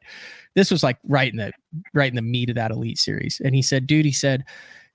this 0.56 0.72
was 0.72 0.82
like 0.84 0.98
right 1.04 1.32
in 1.32 1.38
the 1.38 1.52
right 1.94 2.10
in 2.10 2.16
the 2.16 2.22
meat 2.22 2.50
of 2.50 2.56
that 2.56 2.72
elite 2.72 2.98
series. 2.98 3.42
And 3.44 3.54
he 3.54 3.62
said, 3.62 3.86
dude, 3.86 4.06
he 4.06 4.12
said, 4.12 4.46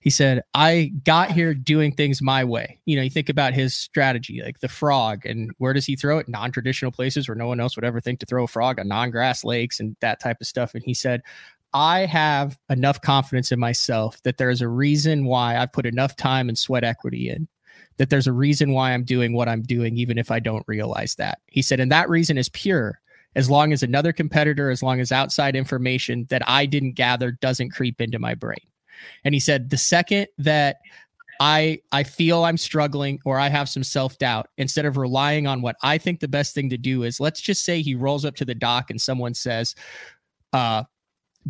he 0.01 0.09
said, 0.09 0.43
I 0.55 0.93
got 1.05 1.31
here 1.31 1.53
doing 1.53 1.93
things 1.93 2.23
my 2.23 2.43
way. 2.43 2.81
You 2.87 2.97
know, 2.97 3.03
you 3.03 3.11
think 3.11 3.29
about 3.29 3.53
his 3.53 3.75
strategy, 3.75 4.41
like 4.43 4.61
the 4.61 4.69
frog, 4.69 5.27
and 5.27 5.51
where 5.59 5.75
does 5.75 5.85
he 5.85 5.95
throw 5.95 6.19
it? 6.19 6.29
Non 6.29 6.53
traditional 6.53 6.91
places 6.91 7.29
where 7.29 7.35
no 7.35 7.47
one 7.47 7.61
else 7.61 7.77
would 7.77 7.85
ever 7.85 8.01
think 8.01 8.19
to 8.21 8.27
throw 8.27 8.45
a 8.45 8.49
frog 8.49 8.79
on 8.79 8.89
non 8.89 9.11
grass 9.11 9.45
lakes 9.45 9.79
and 9.79 9.97
that 10.01 10.21
type 10.21 10.39
of 10.41 10.47
stuff. 10.47 10.75
And 10.75 10.83
he 10.83 10.95
said, 10.95 11.23
I 11.73 12.07
have 12.07 12.59
enough 12.69 13.01
confidence 13.01 13.53
in 13.53 13.61
myself 13.61 14.21
that 14.25 14.39
there's 14.39 14.61
a 14.61 14.69
reason 14.69 15.25
why 15.25 15.57
I've 15.57 15.73
put 15.73 15.87
enough 15.87 16.17
time 16.17 16.49
and 16.49 16.59
sweat 16.59 16.85
equity 16.85 17.29
in, 17.29 17.49
that 17.99 18.11
there's 18.11 18.27
a 18.27 18.33
reason 18.33 18.73
why 18.73 18.93
I'm 18.93 19.05
doing 19.05 19.33
what 19.33 19.49
I'm 19.49 19.63
doing, 19.63 19.97
even 19.97 20.19
if 20.19 20.31
I 20.31 20.41
don't 20.41 20.65
realize 20.67 21.15
that. 21.17 21.39
He 21.47 21.63
said, 21.63 21.81
and 21.81 21.93
that 21.93 22.09
reason 22.09 22.39
is 22.39 22.49
pure. 22.49 23.01
As 23.37 23.49
long 23.49 23.73
as 23.73 23.85
another 23.85 24.13
competitor, 24.13 24.71
as 24.71 24.83
long 24.83 24.99
as 24.99 25.13
outside 25.13 25.55
information 25.55 26.27
that 26.31 26.43
I 26.49 26.67
didn't 26.67 26.93
gather 26.93 27.31
doesn't 27.31 27.71
creep 27.71 28.01
into 28.01 28.19
my 28.19 28.35
brain. 28.35 28.59
And 29.25 29.35
he 29.35 29.41
said, 29.41 29.71
the 29.71 29.79
second 29.79 30.27
that 30.39 30.79
I 31.41 31.81
I 31.91 32.05
feel 32.05 32.45
I'm 32.45 32.59
struggling 32.59 33.19
or 33.25 33.39
I 33.39 33.49
have 33.49 33.69
some 33.69 33.83
self-doubt 33.83 34.49
instead 34.59 34.85
of 34.85 34.99
relying 34.99 35.47
on 35.47 35.63
what 35.63 35.77
I 35.83 35.97
think 35.97 36.21
the 36.21 36.29
best 36.29 36.55
thing 36.55 36.69
to 36.69 36.77
do 36.77 37.03
is 37.03 37.19
let's 37.19 37.41
just 37.41 37.65
say 37.65 37.81
he 37.81 37.95
rolls 37.95 38.27
up 38.27 38.37
to 38.37 38.45
the 38.45 38.55
dock 38.55 38.91
and 38.91 39.01
someone 39.01 39.33
says 39.33 39.75
uh 40.53 40.85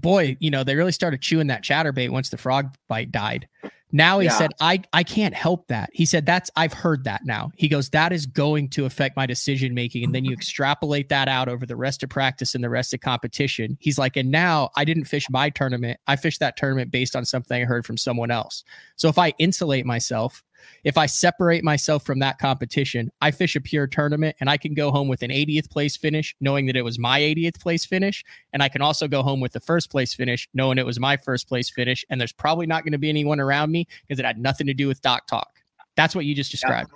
boy, 0.01 0.37
you 0.41 0.51
know, 0.51 0.65
they 0.65 0.75
really 0.75 0.93
started 0.93 1.21
chewing 1.21 1.49
that 1.49 1.63
chatterbait 1.63 2.11
once 2.11 2.31
the 2.31 2.39
frog 2.39 2.75
bite 2.89 3.11
died. 3.11 3.49
Now 3.93 4.21
he 4.21 4.27
yeah. 4.27 4.39
said, 4.39 4.53
I, 4.61 4.83
I 4.93 5.03
can't 5.03 5.35
help 5.35 5.67
that. 5.69 5.91
He 5.93 6.07
said, 6.07 6.25
That's 6.25 6.51
I've 6.55 6.73
heard 6.73 7.05
that 7.05 7.23
now. 7.25 7.51
He 7.57 7.69
goes, 7.69 7.91
That 7.91 8.13
is 8.13 8.27
going 8.27 8.69
to 8.71 8.85
affect 8.85 9.17
my 9.17 9.27
decision 9.27 9.75
making. 9.75 10.05
And 10.05 10.15
then 10.15 10.25
you 10.25 10.33
extrapolate 10.33 11.09
that 11.09 11.29
out 11.29 11.49
over 11.49 11.67
the 11.67 11.77
rest 11.77 12.03
of 12.03 12.11
practice 12.11 12.55
and 12.55 12.63
the 12.63 12.71
rest 12.71 12.95
of 12.95 13.01
competition. 13.01 13.77
He's 13.81 13.99
like, 13.99 14.17
And 14.17 14.31
now 14.31 14.71
I 14.77 14.85
didn't 14.85 15.05
fish 15.05 15.27
my 15.29 15.51
tournament. 15.51 15.99
I 16.07 16.17
fished 16.17 16.41
that 16.41 16.57
tournament 16.57 16.91
based 16.91 17.17
on 17.17 17.25
something 17.25 17.61
I 17.61 17.65
heard 17.65 17.85
from 17.85 17.97
someone 17.97 18.31
else. 18.31 18.63
So 18.97 19.09
if 19.09 19.19
I 19.19 19.33
insulate 19.39 19.87
myself 19.87 20.43
if 20.85 20.97
I 20.97 21.07
separate 21.07 21.65
myself 21.65 22.05
from 22.05 22.19
that 22.21 22.39
competition, 22.39 23.11
I 23.21 23.31
fish 23.31 23.57
a 23.57 23.61
pure 23.61 23.87
tournament 23.87 24.37
and 24.41 24.49
I 24.49 24.57
can 24.57 24.75
go 24.75 24.91
home 24.91 25.09
with 25.09 25.23
an 25.23 25.31
80th 25.31 25.71
place 25.71 25.97
finish, 25.97 26.35
knowing 26.41 26.67
that 26.67 26.77
it 26.77 26.83
was 26.83 26.99
my 26.99 27.21
80th 27.21 27.61
place 27.61 27.85
finish. 27.85 28.25
And 28.53 28.63
I 28.63 28.69
can 28.69 28.83
also 28.83 29.09
go 29.09 29.23
home 29.23 29.41
with 29.41 29.53
the 29.53 29.61
first 29.61 29.91
place 29.91 30.15
finish, 30.15 30.49
knowing 30.55 30.79
it 30.79 30.87
was 30.87 31.01
my 31.01 31.17
first 31.17 31.49
place 31.49 31.71
finish. 31.71 32.05
And 32.11 32.21
there's 32.21 32.33
probably 32.33 32.67
not 32.67 32.85
going 32.85 32.93
to 32.93 32.99
be 32.99 33.09
anyone 33.09 33.41
around 33.41 33.71
me 33.71 33.87
because 34.07 34.19
it 34.19 34.25
had 34.25 34.39
nothing 34.39 34.67
to 34.67 34.75
do 34.75 34.89
with 34.89 35.01
Doc 35.03 35.27
Talk. 35.27 35.61
That's 35.97 36.15
what 36.15 36.25
you 36.25 36.35
just 36.35 36.51
described. 36.51 36.91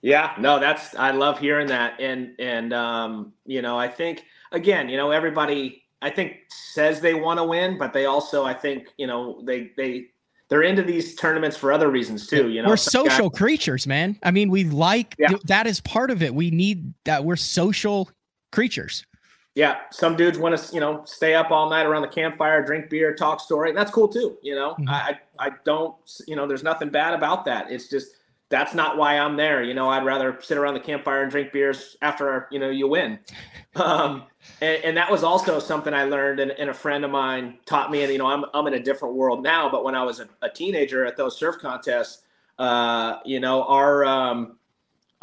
Yeah. 0.00 0.32
yeah, 0.36 0.42
no, 0.42 0.58
that's 0.58 0.94
I 0.96 1.10
love 1.10 1.38
hearing 1.38 1.66
that. 1.68 2.00
And 2.00 2.34
and 2.38 2.72
um, 2.72 3.32
you 3.44 3.62
know, 3.62 3.78
I 3.78 3.88
think 3.88 4.24
again, 4.52 4.88
you 4.88 4.96
know, 4.96 5.10
everybody 5.10 5.84
I 6.00 6.10
think 6.10 6.36
says 6.48 7.00
they 7.00 7.14
want 7.14 7.38
to 7.38 7.44
win, 7.44 7.78
but 7.78 7.92
they 7.92 8.04
also 8.06 8.44
I 8.44 8.54
think, 8.54 8.88
you 8.98 9.06
know, 9.06 9.42
they 9.44 9.72
they 9.76 10.08
they're 10.48 10.62
into 10.62 10.82
these 10.82 11.14
tournaments 11.14 11.56
for 11.56 11.72
other 11.72 11.90
reasons 11.90 12.26
too. 12.26 12.50
You 12.50 12.62
know, 12.62 12.68
we're 12.68 12.76
social 12.76 13.30
guys, 13.30 13.38
creatures, 13.38 13.86
man. 13.86 14.18
I 14.22 14.30
mean, 14.30 14.50
we 14.50 14.64
like 14.64 15.14
yeah. 15.18 15.30
that 15.44 15.66
is 15.66 15.80
part 15.80 16.10
of 16.10 16.22
it. 16.22 16.34
We 16.34 16.50
need 16.50 16.92
that. 17.04 17.24
We're 17.24 17.36
social 17.36 18.10
creatures. 18.52 19.06
Yeah, 19.54 19.78
some 19.92 20.16
dudes 20.16 20.36
want 20.36 20.58
to, 20.58 20.74
you 20.74 20.80
know, 20.80 21.04
stay 21.04 21.34
up 21.34 21.52
all 21.52 21.70
night 21.70 21.86
around 21.86 22.02
the 22.02 22.08
campfire, 22.08 22.64
drink 22.64 22.90
beer, 22.90 23.14
talk 23.14 23.40
story. 23.40 23.68
And 23.68 23.78
that's 23.78 23.90
cool 23.90 24.08
too. 24.08 24.36
You 24.42 24.56
know, 24.56 24.72
mm-hmm. 24.72 24.88
I 24.88 25.18
I 25.38 25.50
don't, 25.64 25.94
you 26.26 26.36
know, 26.36 26.46
there's 26.46 26.64
nothing 26.64 26.88
bad 26.88 27.14
about 27.14 27.44
that. 27.44 27.70
It's 27.70 27.88
just 27.88 28.16
that's 28.54 28.72
not 28.72 28.96
why 28.96 29.18
I'm 29.18 29.36
there. 29.36 29.64
You 29.64 29.74
know, 29.74 29.88
I'd 29.88 30.04
rather 30.04 30.38
sit 30.40 30.56
around 30.56 30.74
the 30.74 30.80
campfire 30.80 31.22
and 31.22 31.30
drink 31.30 31.52
beers 31.52 31.96
after 32.02 32.46
you 32.52 32.60
know 32.60 32.70
you 32.70 32.88
win. 32.88 33.18
Um, 33.76 34.22
and, 34.60 34.84
and, 34.84 34.96
that 34.96 35.10
was 35.10 35.24
also 35.24 35.58
something 35.58 35.92
I 35.92 36.04
learned, 36.04 36.38
and, 36.38 36.52
and, 36.52 36.70
a 36.70 36.72
friend 36.74 37.04
of 37.04 37.10
mine 37.10 37.58
taught 37.66 37.90
me. 37.90 38.04
And 38.04 38.12
you 38.12 38.18
know, 38.18 38.28
I'm 38.28 38.44
I'm 38.54 38.68
in 38.68 38.74
a 38.74 38.80
different 38.80 39.16
world 39.16 39.42
now, 39.42 39.68
but 39.68 39.82
when 39.82 39.96
I 39.96 40.04
was 40.04 40.20
a, 40.20 40.28
a 40.42 40.48
teenager 40.48 41.04
at 41.04 41.16
those 41.16 41.36
surf 41.36 41.56
contests, 41.60 42.22
uh, 42.60 43.16
you 43.24 43.40
know, 43.40 43.64
our 43.64 44.04
um, 44.04 44.56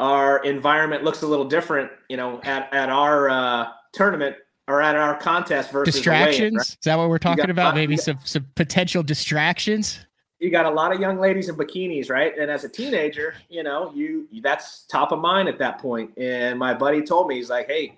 our 0.00 0.44
environment 0.44 1.02
looks 1.02 1.22
a 1.22 1.26
little 1.26 1.46
different. 1.46 1.90
You 2.10 2.18
know, 2.18 2.42
at 2.42 2.70
at 2.74 2.90
our 2.90 3.30
uh, 3.30 3.68
tournament 3.94 4.36
or 4.68 4.82
at 4.82 4.96
our 4.96 5.16
contest 5.16 5.72
versus 5.72 5.94
distractions. 5.94 6.54
Right? 6.54 6.68
Is 6.68 6.78
that 6.84 6.98
what 6.98 7.08
we're 7.08 7.16
talking 7.16 7.48
about? 7.48 7.74
Maybe 7.74 7.96
some 7.96 8.18
some 8.24 8.46
potential 8.54 9.02
distractions 9.02 10.04
you 10.42 10.50
got 10.50 10.66
a 10.66 10.70
lot 10.70 10.92
of 10.92 11.00
young 11.00 11.20
ladies 11.20 11.48
in 11.48 11.54
bikinis, 11.54 12.10
right? 12.10 12.36
And 12.36 12.50
as 12.50 12.64
a 12.64 12.68
teenager, 12.68 13.34
you 13.48 13.62
know, 13.62 13.92
you 13.94 14.26
that's 14.42 14.80
top 14.82 15.12
of 15.12 15.20
mind 15.20 15.48
at 15.48 15.56
that 15.58 15.78
point. 15.78 16.10
And 16.18 16.58
my 16.58 16.74
buddy 16.74 17.00
told 17.00 17.28
me, 17.28 17.36
he's 17.36 17.48
like, 17.48 17.68
"Hey, 17.68 17.96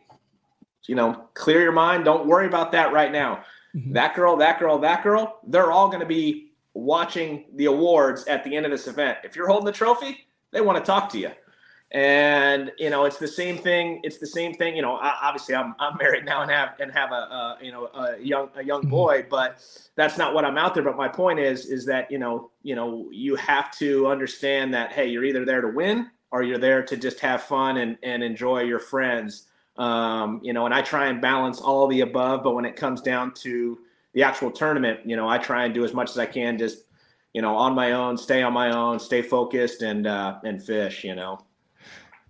you 0.86 0.94
know, 0.94 1.24
clear 1.32 1.62
your 1.62 1.72
mind. 1.72 2.04
Don't 2.04 2.26
worry 2.26 2.46
about 2.46 2.70
that 2.72 2.92
right 2.92 3.10
now. 3.10 3.44
Mm-hmm. 3.74 3.94
That 3.94 4.14
girl, 4.14 4.36
that 4.36 4.58
girl, 4.58 4.78
that 4.78 5.02
girl, 5.02 5.40
they're 5.46 5.72
all 5.72 5.88
going 5.88 6.00
to 6.00 6.06
be 6.06 6.52
watching 6.74 7.46
the 7.54 7.64
awards 7.64 8.26
at 8.26 8.44
the 8.44 8.54
end 8.54 8.66
of 8.66 8.72
this 8.72 8.86
event. 8.88 9.18
If 9.24 9.36
you're 9.36 9.48
holding 9.48 9.64
the 9.64 9.72
trophy, 9.72 10.26
they 10.50 10.60
want 10.60 10.76
to 10.76 10.84
talk 10.84 11.08
to 11.12 11.18
you." 11.18 11.30
And 11.94 12.72
you 12.76 12.90
know 12.90 13.04
it's 13.04 13.18
the 13.18 13.28
same 13.28 13.56
thing 13.56 14.00
it's 14.02 14.18
the 14.18 14.26
same 14.26 14.52
thing 14.52 14.74
you 14.74 14.82
know 14.82 14.98
obviously 15.00 15.54
i'm, 15.54 15.76
I'm 15.78 15.96
married 15.96 16.24
now 16.24 16.42
and 16.42 16.50
have 16.50 16.70
and 16.80 16.90
have 16.92 17.12
a, 17.12 17.14
a 17.14 17.58
you 17.62 17.70
know 17.70 17.86
a 17.94 18.18
young 18.20 18.50
a 18.56 18.64
young 18.64 18.80
mm-hmm. 18.80 18.90
boy 18.90 19.26
but 19.30 19.64
that's 19.94 20.18
not 20.18 20.34
what 20.34 20.44
i'm 20.44 20.58
out 20.58 20.74
there 20.74 20.82
but 20.82 20.96
my 20.96 21.06
point 21.06 21.38
is 21.38 21.66
is 21.66 21.86
that 21.86 22.10
you 22.10 22.18
know 22.18 22.50
you 22.64 22.74
know 22.74 23.08
you 23.12 23.36
have 23.36 23.70
to 23.78 24.08
understand 24.08 24.74
that 24.74 24.92
hey 24.92 25.06
you're 25.06 25.24
either 25.24 25.44
there 25.44 25.60
to 25.60 25.68
win 25.68 26.10
or 26.32 26.42
you're 26.42 26.58
there 26.58 26.82
to 26.82 26.96
just 26.96 27.20
have 27.20 27.44
fun 27.44 27.76
and 27.76 27.96
and 28.02 28.24
enjoy 28.24 28.62
your 28.62 28.80
friends 28.80 29.46
um, 29.76 30.40
you 30.42 30.52
know 30.52 30.66
and 30.66 30.74
i 30.74 30.82
try 30.82 31.06
and 31.06 31.20
balance 31.20 31.60
all 31.60 31.86
the 31.86 32.00
above 32.00 32.42
but 32.42 32.54
when 32.56 32.64
it 32.64 32.74
comes 32.74 33.00
down 33.00 33.32
to 33.32 33.78
the 34.14 34.22
actual 34.22 34.50
tournament 34.50 34.98
you 35.04 35.14
know 35.14 35.28
i 35.28 35.38
try 35.38 35.64
and 35.64 35.72
do 35.72 35.84
as 35.84 35.94
much 35.94 36.10
as 36.10 36.18
i 36.18 36.26
can 36.26 36.58
just 36.58 36.86
you 37.34 37.42
know 37.42 37.56
on 37.56 37.72
my 37.72 37.92
own 37.92 38.16
stay 38.16 38.42
on 38.42 38.52
my 38.52 38.72
own 38.72 38.98
stay 38.98 39.22
focused 39.22 39.82
and 39.82 40.08
uh 40.08 40.38
and 40.44 40.60
fish 40.60 41.04
you 41.04 41.14
know 41.14 41.38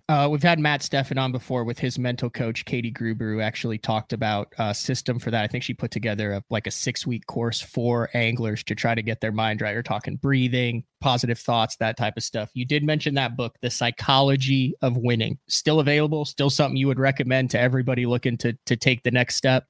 uh, 0.07 0.27
we've 0.29 0.43
had 0.43 0.59
Matt 0.59 0.81
Steffen 0.81 1.19
on 1.19 1.31
before 1.31 1.63
with 1.63 1.79
his 1.79 1.97
mental 1.97 2.29
coach, 2.29 2.63
Katie 2.65 2.91
Gruber, 2.91 3.33
who 3.33 3.41
actually 3.41 3.79
talked 3.79 4.13
about 4.13 4.53
a 4.59 4.73
system 4.75 5.17
for 5.17 5.31
that. 5.31 5.43
I 5.43 5.47
think 5.47 5.63
she 5.63 5.73
put 5.73 5.89
together 5.89 6.33
a, 6.33 6.43
like 6.51 6.67
a 6.67 6.71
six 6.71 7.07
week 7.07 7.25
course 7.25 7.59
for 7.59 8.11
anglers 8.13 8.63
to 8.65 8.75
try 8.75 8.93
to 8.93 9.01
get 9.01 9.19
their 9.19 9.31
mind 9.31 9.61
right. 9.61 9.75
We're 9.75 9.81
talking 9.81 10.17
breathing, 10.17 10.83
positive 11.01 11.39
thoughts, 11.39 11.75
that 11.77 11.97
type 11.97 12.17
of 12.17 12.23
stuff. 12.23 12.51
You 12.53 12.65
did 12.65 12.83
mention 12.83 13.15
that 13.15 13.35
book, 13.35 13.55
The 13.61 13.71
Psychology 13.71 14.75
of 14.83 14.95
Winning. 14.95 15.39
Still 15.47 15.79
available, 15.79 16.23
still 16.25 16.51
something 16.51 16.77
you 16.77 16.87
would 16.87 16.99
recommend 16.99 17.49
to 17.51 17.59
everybody 17.59 18.05
looking 18.05 18.37
to, 18.37 18.53
to 18.67 18.75
take 18.75 19.01
the 19.01 19.11
next 19.11 19.37
step? 19.37 19.65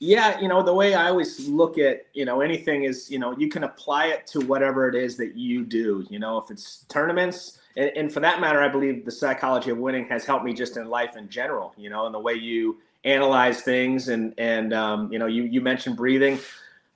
Yeah, 0.00 0.38
you 0.38 0.48
know, 0.48 0.62
the 0.62 0.74
way 0.74 0.94
I 0.94 1.08
always 1.08 1.48
look 1.48 1.78
at, 1.78 2.08
you 2.12 2.26
know, 2.26 2.40
anything 2.42 2.84
is, 2.84 3.10
you 3.10 3.18
know, 3.18 3.38
you 3.38 3.48
can 3.48 3.64
apply 3.64 4.08
it 4.08 4.26
to 4.28 4.40
whatever 4.40 4.88
it 4.88 4.96
is 4.96 5.16
that 5.16 5.36
you 5.36 5.64
do. 5.64 6.04
You 6.10 6.18
know, 6.18 6.36
if 6.38 6.50
it's 6.50 6.84
tournaments, 6.88 7.60
and, 7.76 7.90
and 7.96 8.12
for 8.12 8.20
that 8.20 8.40
matter, 8.40 8.62
I 8.62 8.68
believe 8.68 9.04
the 9.04 9.10
psychology 9.10 9.70
of 9.70 9.78
winning 9.78 10.06
has 10.08 10.24
helped 10.24 10.44
me 10.44 10.52
just 10.52 10.76
in 10.76 10.88
life 10.88 11.16
in 11.16 11.28
general. 11.28 11.74
You 11.76 11.90
know, 11.90 12.06
and 12.06 12.14
the 12.14 12.20
way 12.20 12.34
you 12.34 12.78
analyze 13.04 13.62
things, 13.62 14.08
and 14.08 14.34
and 14.38 14.72
um, 14.72 15.12
you 15.12 15.18
know, 15.18 15.26
you 15.26 15.44
you 15.44 15.60
mentioned 15.60 15.96
breathing. 15.96 16.38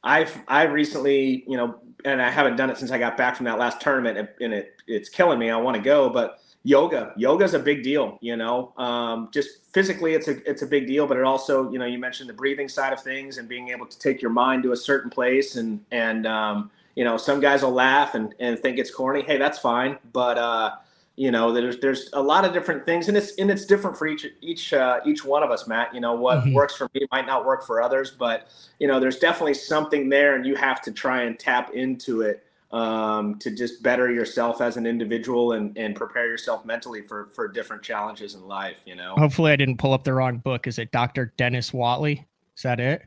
I've 0.04 0.36
I've 0.46 0.72
recently, 0.72 1.44
you 1.48 1.56
know, 1.56 1.76
and 2.04 2.22
I 2.22 2.30
haven't 2.30 2.56
done 2.56 2.70
it 2.70 2.78
since 2.78 2.90
I 2.90 2.98
got 2.98 3.16
back 3.16 3.36
from 3.36 3.44
that 3.46 3.58
last 3.58 3.80
tournament, 3.80 4.28
and 4.40 4.52
it 4.52 4.76
it's 4.86 5.08
killing 5.08 5.38
me. 5.38 5.50
I 5.50 5.56
want 5.56 5.76
to 5.76 5.82
go, 5.82 6.08
but 6.08 6.40
yoga, 6.62 7.12
yoga 7.16 7.44
is 7.44 7.54
a 7.54 7.58
big 7.58 7.82
deal. 7.82 8.18
You 8.20 8.36
know, 8.36 8.72
um, 8.76 9.28
just 9.32 9.72
physically, 9.72 10.14
it's 10.14 10.28
a 10.28 10.48
it's 10.48 10.62
a 10.62 10.66
big 10.66 10.86
deal, 10.86 11.06
but 11.06 11.16
it 11.16 11.24
also, 11.24 11.70
you 11.70 11.78
know, 11.78 11.86
you 11.86 11.98
mentioned 11.98 12.28
the 12.28 12.34
breathing 12.34 12.68
side 12.68 12.92
of 12.92 13.02
things 13.02 13.38
and 13.38 13.48
being 13.48 13.68
able 13.68 13.86
to 13.86 13.98
take 13.98 14.22
your 14.22 14.30
mind 14.30 14.62
to 14.64 14.72
a 14.72 14.76
certain 14.76 15.10
place, 15.10 15.56
and 15.56 15.84
and 15.90 16.26
um, 16.26 16.70
you 16.96 17.04
know, 17.04 17.16
some 17.16 17.38
guys 17.38 17.62
will 17.62 17.72
laugh 17.72 18.14
and 18.14 18.34
and 18.40 18.58
think 18.58 18.78
it's 18.78 18.90
corny. 18.90 19.22
Hey, 19.22 19.36
that's 19.36 19.58
fine, 19.58 19.98
but 20.12 20.38
uh, 20.38 20.72
you 21.16 21.30
know 21.30 21.50
there's 21.52 21.78
there's 21.80 22.10
a 22.12 22.22
lot 22.22 22.44
of 22.44 22.52
different 22.52 22.84
things 22.84 23.08
and 23.08 23.16
it's 23.16 23.34
and 23.36 23.50
it's 23.50 23.64
different 23.64 23.96
for 23.96 24.06
each 24.06 24.26
each 24.42 24.72
uh, 24.72 25.00
each 25.04 25.24
one 25.24 25.42
of 25.42 25.50
us 25.50 25.66
matt 25.66 25.92
you 25.94 26.00
know 26.00 26.14
what 26.14 26.40
mm-hmm. 26.40 26.52
works 26.52 26.76
for 26.76 26.88
me 26.94 27.06
might 27.10 27.26
not 27.26 27.44
work 27.44 27.66
for 27.66 27.82
others 27.82 28.10
but 28.10 28.48
you 28.78 28.86
know 28.86 29.00
there's 29.00 29.18
definitely 29.18 29.54
something 29.54 30.08
there 30.08 30.36
and 30.36 30.46
you 30.46 30.54
have 30.54 30.80
to 30.82 30.92
try 30.92 31.22
and 31.22 31.38
tap 31.38 31.72
into 31.74 32.20
it 32.20 32.44
um, 32.72 33.38
to 33.38 33.50
just 33.50 33.82
better 33.82 34.10
yourself 34.10 34.60
as 34.60 34.76
an 34.76 34.86
individual 34.86 35.52
and 35.52 35.76
and 35.78 35.96
prepare 35.96 36.26
yourself 36.26 36.64
mentally 36.64 37.00
for 37.00 37.30
for 37.32 37.48
different 37.48 37.82
challenges 37.82 38.34
in 38.34 38.46
life 38.46 38.76
you 38.84 38.94
know 38.94 39.14
hopefully 39.16 39.50
i 39.50 39.56
didn't 39.56 39.78
pull 39.78 39.94
up 39.94 40.04
the 40.04 40.12
wrong 40.12 40.36
book 40.38 40.66
is 40.66 40.78
it 40.78 40.92
dr 40.92 41.32
dennis 41.38 41.72
Watley? 41.72 42.26
is 42.56 42.62
that 42.62 42.78
it 42.78 43.02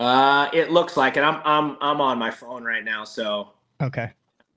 uh 0.00 0.48
it 0.52 0.70
looks 0.70 0.96
like 0.96 1.16
it 1.16 1.22
i'm 1.22 1.40
i'm 1.44 1.76
i'm 1.80 2.00
on 2.00 2.18
my 2.18 2.30
phone 2.30 2.64
right 2.64 2.84
now 2.84 3.04
so 3.04 3.50
okay 3.80 4.10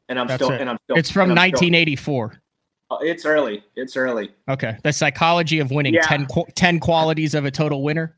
and 0.10 0.20
i'm 0.20 0.28
That's 0.28 0.44
still 0.44 0.54
it. 0.54 0.62
and 0.62 0.70
i'm 0.70 0.78
still 0.86 0.98
it's 0.98 1.12
from 1.12 1.30
1984 1.30 2.30
still, 2.30 2.42
uh, 2.90 3.00
it's 3.02 3.26
early. 3.26 3.64
It's 3.76 3.98
early. 3.98 4.32
Okay. 4.48 4.78
The 4.84 4.94
psychology 4.94 5.60
of 5.60 5.72
winning. 5.72 5.94
Yeah. 5.94 6.04
10, 6.04 6.28
10 6.56 6.80
qualities 6.80 7.36
of 7.36 7.44
a 7.44 7.52
total 7.52 7.84
winner. 7.84 8.16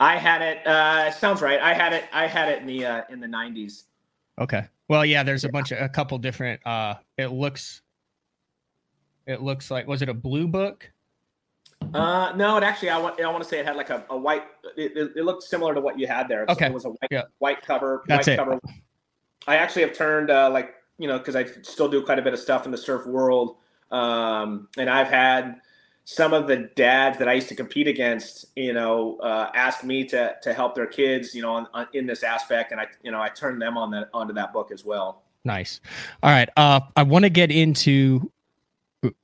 I 0.00 0.16
had 0.16 0.42
it. 0.42 0.66
Uh, 0.66 1.10
sounds 1.10 1.42
right. 1.42 1.60
I 1.60 1.74
had 1.74 1.92
it. 1.92 2.04
I 2.12 2.26
had 2.26 2.48
it 2.48 2.60
in 2.60 2.66
the 2.66 2.86
uh, 2.86 3.02
in 3.10 3.20
the 3.20 3.26
nineties. 3.26 3.84
Okay. 4.38 4.64
Well, 4.86 5.04
yeah. 5.04 5.22
There's 5.24 5.44
a 5.44 5.48
bunch 5.48 5.72
of 5.72 5.80
a 5.80 5.88
couple 5.88 6.16
different. 6.18 6.64
Uh, 6.64 6.94
it 7.16 7.28
looks. 7.28 7.82
It 9.26 9.42
looks 9.42 9.70
like 9.70 9.86
was 9.86 10.02
it 10.02 10.08
a 10.08 10.14
blue 10.14 10.46
book? 10.46 10.88
Uh, 11.94 12.32
no. 12.36 12.56
It 12.56 12.62
actually, 12.62 12.90
I 12.90 12.98
want 12.98 13.20
I 13.20 13.30
want 13.30 13.42
to 13.42 13.48
say 13.48 13.58
it 13.58 13.66
had 13.66 13.76
like 13.76 13.90
a, 13.90 14.04
a 14.10 14.16
white. 14.16 14.44
It, 14.76 14.96
it, 14.96 15.12
it, 15.16 15.24
looked 15.24 15.42
similar 15.42 15.74
to 15.74 15.80
what 15.80 15.98
you 15.98 16.06
had 16.06 16.28
there. 16.28 16.44
Okay. 16.48 16.66
it 16.66 16.72
was 16.72 16.84
a 16.84 16.90
white 16.90 17.08
yeah. 17.10 17.22
white 17.38 17.62
cover. 17.62 18.04
That's 18.06 18.26
white 18.26 18.34
it. 18.34 18.36
Cover. 18.36 18.60
I 19.46 19.56
actually 19.56 19.82
have 19.82 19.94
turned 19.94 20.30
uh, 20.30 20.50
like 20.50 20.74
you 20.98 21.08
know 21.08 21.18
because 21.18 21.36
I 21.36 21.44
still 21.62 21.88
do 21.88 22.02
quite 22.02 22.18
a 22.18 22.22
bit 22.22 22.34
of 22.34 22.40
stuff 22.40 22.66
in 22.66 22.72
the 22.72 22.78
surf 22.78 23.06
world. 23.06 23.56
Um, 23.90 24.68
and 24.76 24.90
I've 24.90 25.08
had 25.08 25.60
some 26.04 26.32
of 26.32 26.46
the 26.46 26.70
dads 26.74 27.18
that 27.18 27.28
I 27.28 27.34
used 27.34 27.48
to 27.48 27.54
compete 27.54 27.86
against, 27.86 28.46
you 28.56 28.72
know, 28.72 29.18
uh, 29.18 29.50
ask 29.54 29.84
me 29.84 30.04
to 30.06 30.36
to 30.42 30.54
help 30.54 30.74
their 30.74 30.86
kids, 30.86 31.34
you 31.34 31.42
know, 31.42 31.52
on, 31.52 31.66
on, 31.74 31.86
in 31.92 32.06
this 32.06 32.22
aspect, 32.22 32.72
and 32.72 32.80
I, 32.80 32.86
you 33.02 33.10
know, 33.10 33.20
I 33.20 33.28
turned 33.28 33.60
them 33.60 33.76
on 33.76 33.90
that 33.90 34.08
onto 34.14 34.32
that 34.34 34.52
book 34.52 34.70
as 34.72 34.84
well. 34.84 35.22
Nice. 35.44 35.80
All 36.22 36.30
right. 36.30 36.48
Uh, 36.56 36.80
I 36.96 37.02
want 37.02 37.24
to 37.24 37.30
get 37.30 37.50
into 37.50 38.30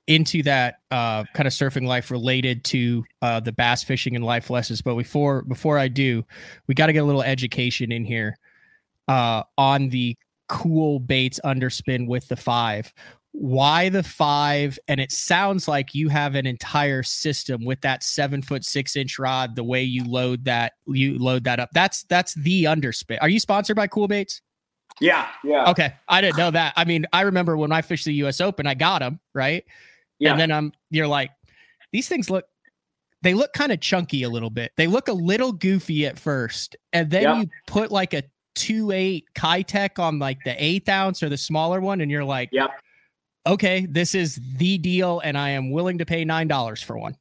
into 0.07 0.43
that 0.43 0.77
uh, 0.91 1.25
kind 1.35 1.47
of 1.47 1.53
surfing 1.53 1.87
life 1.87 2.11
related 2.11 2.65
to 2.65 3.05
uh, 3.23 3.41
the 3.41 3.53
bass 3.53 3.83
fishing 3.83 4.15
and 4.15 4.25
life 4.25 4.51
lessons. 4.51 4.83
But 4.83 4.95
before 4.95 5.43
before 5.43 5.79
I 5.79 5.89
do, 5.89 6.25
we 6.67 6.75
got 6.75 6.87
to 6.87 6.93
get 6.93 7.01
a 7.01 7.05
little 7.05 7.23
education 7.23 7.91
in 7.91 8.05
here 8.05 8.37
uh, 9.09 9.43
on 9.59 9.89
the 9.89 10.17
cool 10.49 11.01
baits 11.01 11.41
underspin 11.45 12.07
with 12.07 12.29
the 12.29 12.37
five. 12.37 12.93
Why 13.33 13.89
the 13.89 14.05
five? 14.05 14.79
And 14.87 15.01
it 15.01 15.11
sounds 15.11 15.67
like 15.67 15.93
you 15.93 16.09
have 16.09 16.37
an 16.37 16.47
entire 16.47 17.03
system 17.03 17.65
with 17.65 17.81
that 17.81 18.05
seven 18.05 18.43
foot 18.43 18.65
six 18.65 18.95
inch 18.95 19.19
rod 19.19 19.57
the 19.57 19.65
way 19.65 19.83
you 19.83 20.05
load 20.05 20.45
that 20.45 20.75
you 20.87 21.19
load 21.19 21.45
that 21.45 21.59
up. 21.59 21.71
That's 21.73 22.05
that's 22.05 22.35
the 22.35 22.65
underspin 22.65 23.19
are 23.21 23.29
you 23.29 23.41
sponsored 23.41 23.77
by 23.77 23.89
cool 23.89 24.07
baits 24.07 24.41
yeah. 25.01 25.29
Yeah. 25.43 25.71
Okay. 25.71 25.95
I 26.09 26.21
didn't 26.21 26.39
know 26.39 26.51
that. 26.51 26.73
I 26.77 26.85
mean 26.85 27.07
i 27.13 27.23
remember 27.23 27.57
when 27.57 27.73
i 27.73 27.83
fished 27.83 28.05
the 28.05 28.13
us 28.15 28.41
open 28.41 28.67
i 28.67 28.75
got 28.75 29.01
them 29.01 29.21
right? 29.35 29.65
Yeah. 30.19 30.33
and 30.33 30.41
then 30.41 30.53
i'm 30.53 30.73
you're 30.91 31.09
like 31.09 31.31
these 31.93 32.09
things 32.09 32.31
look 32.31 32.47
they 33.23 33.35
look 33.35 33.53
kind 33.55 33.73
of 33.73 33.81
chunky 33.81 34.23
a 34.23 34.29
little 34.29 34.51
bit. 34.51 34.73
They 34.77 34.87
look 34.87 35.09
a 35.09 35.13
little 35.13 35.51
goofy 35.53 36.07
at 36.07 36.19
first 36.19 36.77
and 36.93 37.11
then 37.11 37.23
yeah. 37.23 37.41
you 37.41 37.51
put 37.67 37.91
like 37.91 38.15
a 38.15 38.23
two 38.55 38.93
eight 38.93 39.25
Keitech 39.35 39.99
on 39.99 40.19
like 40.19 40.39
the 40.45 40.63
eighth 40.63 40.89
ounce 40.89 41.23
or 41.23 41.29
the 41.29 41.37
smaller 41.37 41.81
one 41.81 42.01
and 42.01 42.11
you're 42.11 42.25
like 42.25 42.51
yep. 42.53 42.71
Okay, 43.47 43.87
this 43.91 44.15
is 44.15 44.41
the 44.57 44.79
deal, 44.79 45.21
and 45.21 45.37
I 45.37 45.51
am 45.51 45.71
willing 45.71 45.99
to 45.99 46.07
pay 46.07 46.25
nine 46.25 46.49
dollars 46.49 46.83
for 46.83 46.97
one. 46.97 47.15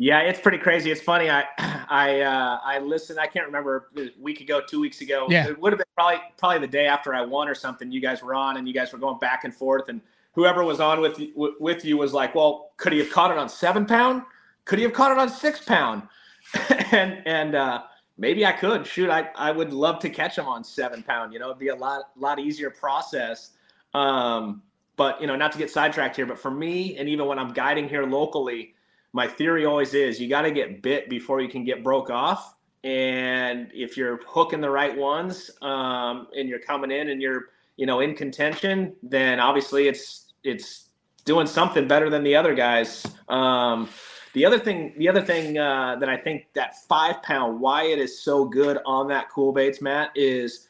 Yeah, 0.00 0.20
it's 0.20 0.40
pretty 0.40 0.58
crazy. 0.58 0.92
It's 0.92 1.00
funny. 1.00 1.28
I 1.28 1.44
I 1.90 2.20
uh, 2.20 2.60
I 2.64 2.78
listened. 2.78 3.18
I 3.18 3.26
can't 3.26 3.44
remember 3.44 3.90
a 3.96 4.10
week 4.18 4.40
ago, 4.40 4.62
two 4.66 4.80
weeks 4.80 5.00
ago. 5.00 5.26
Yeah. 5.28 5.48
It 5.48 5.60
would 5.60 5.72
have 5.72 5.78
been 5.78 5.86
probably 5.96 6.20
probably 6.38 6.60
the 6.60 6.68
day 6.68 6.86
after 6.86 7.14
I 7.14 7.22
won 7.22 7.48
or 7.48 7.54
something. 7.54 7.90
You 7.90 8.00
guys 8.00 8.22
were 8.22 8.32
on, 8.32 8.56
and 8.56 8.66
you 8.68 8.72
guys 8.72 8.92
were 8.92 8.98
going 8.98 9.18
back 9.18 9.42
and 9.42 9.52
forth, 9.52 9.88
and 9.88 10.00
whoever 10.32 10.62
was 10.62 10.78
on 10.78 11.00
with 11.00 11.20
with 11.34 11.84
you 11.84 11.96
was 11.96 12.12
like, 12.12 12.34
"Well, 12.36 12.70
could 12.76 12.92
he 12.92 13.00
have 13.00 13.10
caught 13.10 13.32
it 13.32 13.38
on 13.38 13.48
seven 13.48 13.84
pound? 13.84 14.22
Could 14.66 14.78
he 14.78 14.84
have 14.84 14.94
caught 14.94 15.10
it 15.10 15.18
on 15.18 15.28
six 15.28 15.64
pound?" 15.64 16.02
and 16.92 17.20
and 17.26 17.56
uh, 17.56 17.82
maybe 18.18 18.46
I 18.46 18.52
could. 18.52 18.86
Shoot, 18.86 19.10
I 19.10 19.30
I 19.34 19.50
would 19.50 19.72
love 19.72 19.98
to 20.00 20.10
catch 20.10 20.38
him 20.38 20.46
on 20.46 20.62
seven 20.62 21.02
pound. 21.02 21.32
You 21.32 21.40
know, 21.40 21.46
it'd 21.46 21.58
be 21.58 21.68
a 21.68 21.76
lot 21.76 22.10
lot 22.16 22.38
easier 22.38 22.70
process. 22.70 23.50
Um, 23.94 24.62
but 24.94 25.20
you 25.20 25.26
know, 25.26 25.34
not 25.34 25.50
to 25.52 25.58
get 25.58 25.72
sidetracked 25.72 26.14
here, 26.14 26.26
but 26.26 26.38
for 26.38 26.52
me, 26.52 26.96
and 26.98 27.08
even 27.08 27.26
when 27.26 27.38
I'm 27.40 27.52
guiding 27.52 27.88
here 27.88 28.04
locally, 28.04 28.74
my 29.12 29.26
theory 29.26 29.64
always 29.64 29.94
is 29.94 30.20
you 30.20 30.28
got 30.28 30.42
to 30.42 30.50
get 30.50 30.82
bit 30.82 31.08
before 31.08 31.40
you 31.40 31.48
can 31.48 31.64
get 31.64 31.82
broke 31.82 32.10
off. 32.10 32.54
And 32.84 33.70
if 33.74 33.96
you're 33.96 34.20
hooking 34.26 34.60
the 34.60 34.70
right 34.70 34.96
ones, 34.96 35.50
um, 35.62 36.28
and 36.36 36.48
you're 36.48 36.60
coming 36.60 36.90
in 36.90 37.08
and 37.08 37.20
you're 37.20 37.46
you 37.76 37.86
know 37.86 38.00
in 38.00 38.14
contention, 38.14 38.94
then 39.02 39.40
obviously 39.40 39.88
it's 39.88 40.32
it's 40.44 40.90
doing 41.24 41.46
something 41.46 41.88
better 41.88 42.08
than 42.08 42.22
the 42.22 42.36
other 42.36 42.54
guys. 42.54 43.06
Um, 43.28 43.88
the 44.34 44.44
other 44.44 44.58
thing, 44.58 44.94
the 44.96 45.08
other 45.08 45.22
thing 45.22 45.58
uh, 45.58 45.96
that 45.96 46.08
I 46.08 46.16
think 46.16 46.46
that 46.54 46.78
five 46.86 47.22
pound, 47.22 47.60
why 47.60 47.84
it 47.84 47.98
is 47.98 48.20
so 48.20 48.44
good 48.44 48.78
on 48.86 49.08
that 49.08 49.28
cool 49.30 49.52
baits, 49.52 49.82
Matt, 49.82 50.10
is 50.14 50.68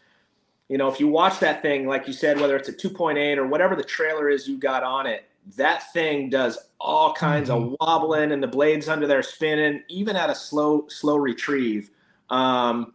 you 0.68 0.76
know, 0.76 0.88
if 0.88 1.00
you 1.00 1.08
watch 1.08 1.38
that 1.40 1.62
thing, 1.62 1.86
like 1.86 2.06
you 2.06 2.12
said, 2.12 2.38
whether 2.40 2.54
it's 2.54 2.68
a 2.68 2.72
2.8 2.72 3.38
or 3.38 3.46
whatever 3.46 3.74
the 3.74 3.82
trailer 3.82 4.28
is 4.28 4.46
you 4.46 4.58
got 4.58 4.82
on 4.82 5.06
it, 5.06 5.24
that 5.56 5.92
thing 5.92 6.30
does 6.30 6.58
all 6.80 7.12
kinds 7.12 7.48
mm-hmm. 7.48 7.72
of 7.72 7.76
wobbling 7.80 8.32
and 8.32 8.42
the 8.42 8.48
blades 8.48 8.88
under 8.88 9.06
there 9.06 9.22
spinning, 9.22 9.82
even 9.88 10.16
at 10.16 10.30
a 10.30 10.34
slow, 10.34 10.86
slow 10.88 11.16
retrieve. 11.16 11.90
Um, 12.30 12.94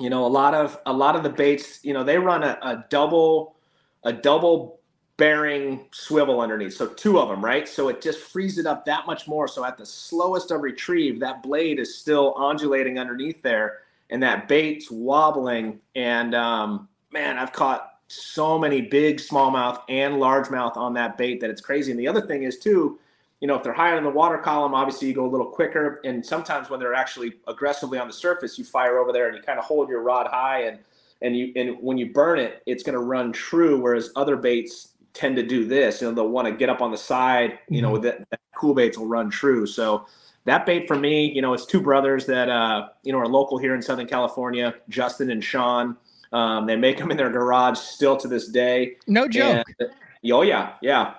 you 0.00 0.10
know, 0.10 0.24
a 0.24 0.28
lot 0.28 0.54
of 0.54 0.80
a 0.86 0.92
lot 0.92 1.16
of 1.16 1.22
the 1.22 1.30
baits, 1.30 1.84
you 1.84 1.92
know, 1.92 2.02
they 2.02 2.18
run 2.18 2.42
a, 2.42 2.58
a 2.62 2.84
double, 2.88 3.56
a 4.04 4.12
double 4.12 4.80
bearing 5.16 5.86
swivel 5.92 6.40
underneath. 6.40 6.74
So 6.74 6.88
two 6.88 7.20
of 7.20 7.28
them, 7.28 7.44
right? 7.44 7.68
So 7.68 7.88
it 7.88 8.00
just 8.00 8.18
frees 8.18 8.58
it 8.58 8.66
up 8.66 8.84
that 8.86 9.06
much 9.06 9.28
more. 9.28 9.46
So 9.46 9.64
at 9.64 9.76
the 9.76 9.86
slowest 9.86 10.50
of 10.50 10.62
retrieve, 10.62 11.20
that 11.20 11.42
blade 11.42 11.78
is 11.78 11.96
still 11.96 12.34
undulating 12.36 12.98
underneath 12.98 13.42
there, 13.42 13.80
and 14.10 14.22
that 14.22 14.48
bait's 14.48 14.90
wobbling. 14.90 15.80
And 15.94 16.34
um, 16.34 16.88
man, 17.12 17.38
I've 17.38 17.52
caught 17.52 17.91
so 18.12 18.58
many 18.58 18.80
big 18.80 19.18
smallmouth 19.18 19.80
and 19.88 20.14
largemouth 20.14 20.76
on 20.76 20.94
that 20.94 21.16
bait 21.16 21.40
that 21.40 21.50
it's 21.50 21.60
crazy. 21.60 21.90
And 21.90 21.98
the 21.98 22.08
other 22.08 22.20
thing 22.20 22.42
is 22.42 22.58
too, 22.58 22.98
you 23.40 23.48
know, 23.48 23.56
if 23.56 23.62
they're 23.62 23.72
higher 23.72 23.96
in 23.96 24.04
the 24.04 24.10
water 24.10 24.38
column, 24.38 24.74
obviously 24.74 25.08
you 25.08 25.14
go 25.14 25.26
a 25.26 25.28
little 25.28 25.46
quicker. 25.46 26.00
And 26.04 26.24
sometimes 26.24 26.70
when 26.70 26.78
they're 26.78 26.94
actually 26.94 27.34
aggressively 27.48 27.98
on 27.98 28.06
the 28.06 28.12
surface, 28.12 28.58
you 28.58 28.64
fire 28.64 28.98
over 28.98 29.12
there 29.12 29.28
and 29.28 29.36
you 29.36 29.42
kind 29.42 29.58
of 29.58 29.64
hold 29.64 29.88
your 29.88 30.02
rod 30.02 30.28
high 30.28 30.64
and 30.64 30.78
and 31.22 31.36
you 31.36 31.52
and 31.56 31.76
when 31.80 31.98
you 31.98 32.12
burn 32.12 32.38
it, 32.38 32.62
it's 32.66 32.82
going 32.82 32.94
to 32.94 33.04
run 33.04 33.32
true. 33.32 33.80
Whereas 33.80 34.10
other 34.16 34.36
baits 34.36 34.88
tend 35.14 35.36
to 35.36 35.42
do 35.42 35.64
this. 35.64 36.00
You 36.00 36.08
know, 36.08 36.14
they'll 36.14 36.28
want 36.28 36.48
to 36.48 36.54
get 36.54 36.68
up 36.68 36.80
on 36.80 36.90
the 36.90 36.98
side. 36.98 37.58
You 37.68 37.82
know, 37.82 37.92
mm-hmm. 37.92 38.02
that, 38.02 38.30
that 38.30 38.40
cool 38.54 38.74
baits 38.74 38.98
will 38.98 39.06
run 39.06 39.30
true. 39.30 39.66
So 39.66 40.06
that 40.44 40.66
bait 40.66 40.88
for 40.88 40.96
me, 40.96 41.30
you 41.30 41.42
know, 41.42 41.52
it's 41.54 41.66
two 41.66 41.80
brothers 41.80 42.26
that 42.26 42.48
uh, 42.48 42.88
you 43.02 43.12
know 43.12 43.18
are 43.18 43.28
local 43.28 43.58
here 43.58 43.74
in 43.74 43.82
Southern 43.82 44.06
California, 44.06 44.74
Justin 44.88 45.30
and 45.30 45.42
Sean. 45.42 45.96
Um, 46.32 46.66
they 46.66 46.76
make 46.76 46.98
them 46.98 47.10
in 47.10 47.16
their 47.16 47.30
garage 47.30 47.78
still 47.78 48.16
to 48.16 48.28
this 48.28 48.48
day. 48.48 48.96
No 49.06 49.28
joke. 49.28 49.66
And, 49.78 49.90
oh 50.32 50.42
yeah, 50.42 50.74
yeah. 50.80 51.14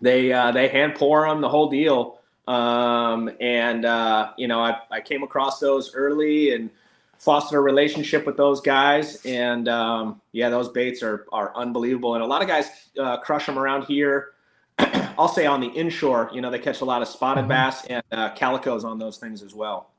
They 0.00 0.32
uh, 0.32 0.52
they 0.52 0.68
hand 0.68 0.94
pour 0.94 1.28
them 1.28 1.40
the 1.40 1.48
whole 1.48 1.68
deal. 1.68 2.20
Um, 2.46 3.30
and 3.40 3.84
uh, 3.84 4.32
you 4.38 4.48
know, 4.48 4.60
I, 4.60 4.78
I 4.90 5.00
came 5.00 5.22
across 5.22 5.60
those 5.60 5.94
early 5.94 6.54
and 6.54 6.70
fostered 7.18 7.58
a 7.58 7.60
relationship 7.60 8.24
with 8.24 8.36
those 8.36 8.60
guys. 8.60 9.24
And 9.26 9.68
um, 9.68 10.20
yeah, 10.32 10.48
those 10.48 10.68
baits 10.68 11.02
are 11.02 11.26
are 11.32 11.54
unbelievable. 11.54 12.14
And 12.14 12.22
a 12.22 12.26
lot 12.26 12.42
of 12.42 12.48
guys 12.48 12.66
uh, 12.98 13.18
crush 13.18 13.46
them 13.46 13.58
around 13.58 13.84
here. 13.84 14.30
I'll 14.78 15.28
say 15.28 15.46
on 15.46 15.60
the 15.60 15.68
inshore, 15.68 16.30
you 16.32 16.40
know, 16.40 16.50
they 16.50 16.60
catch 16.60 16.80
a 16.80 16.84
lot 16.84 17.02
of 17.02 17.08
spotted 17.08 17.42
mm-hmm. 17.42 17.48
bass 17.48 17.84
and 17.86 18.02
uh, 18.12 18.34
calicos 18.34 18.84
on 18.84 18.98
those 18.98 19.18
things 19.18 19.42
as 19.42 19.54
well. 19.54 19.90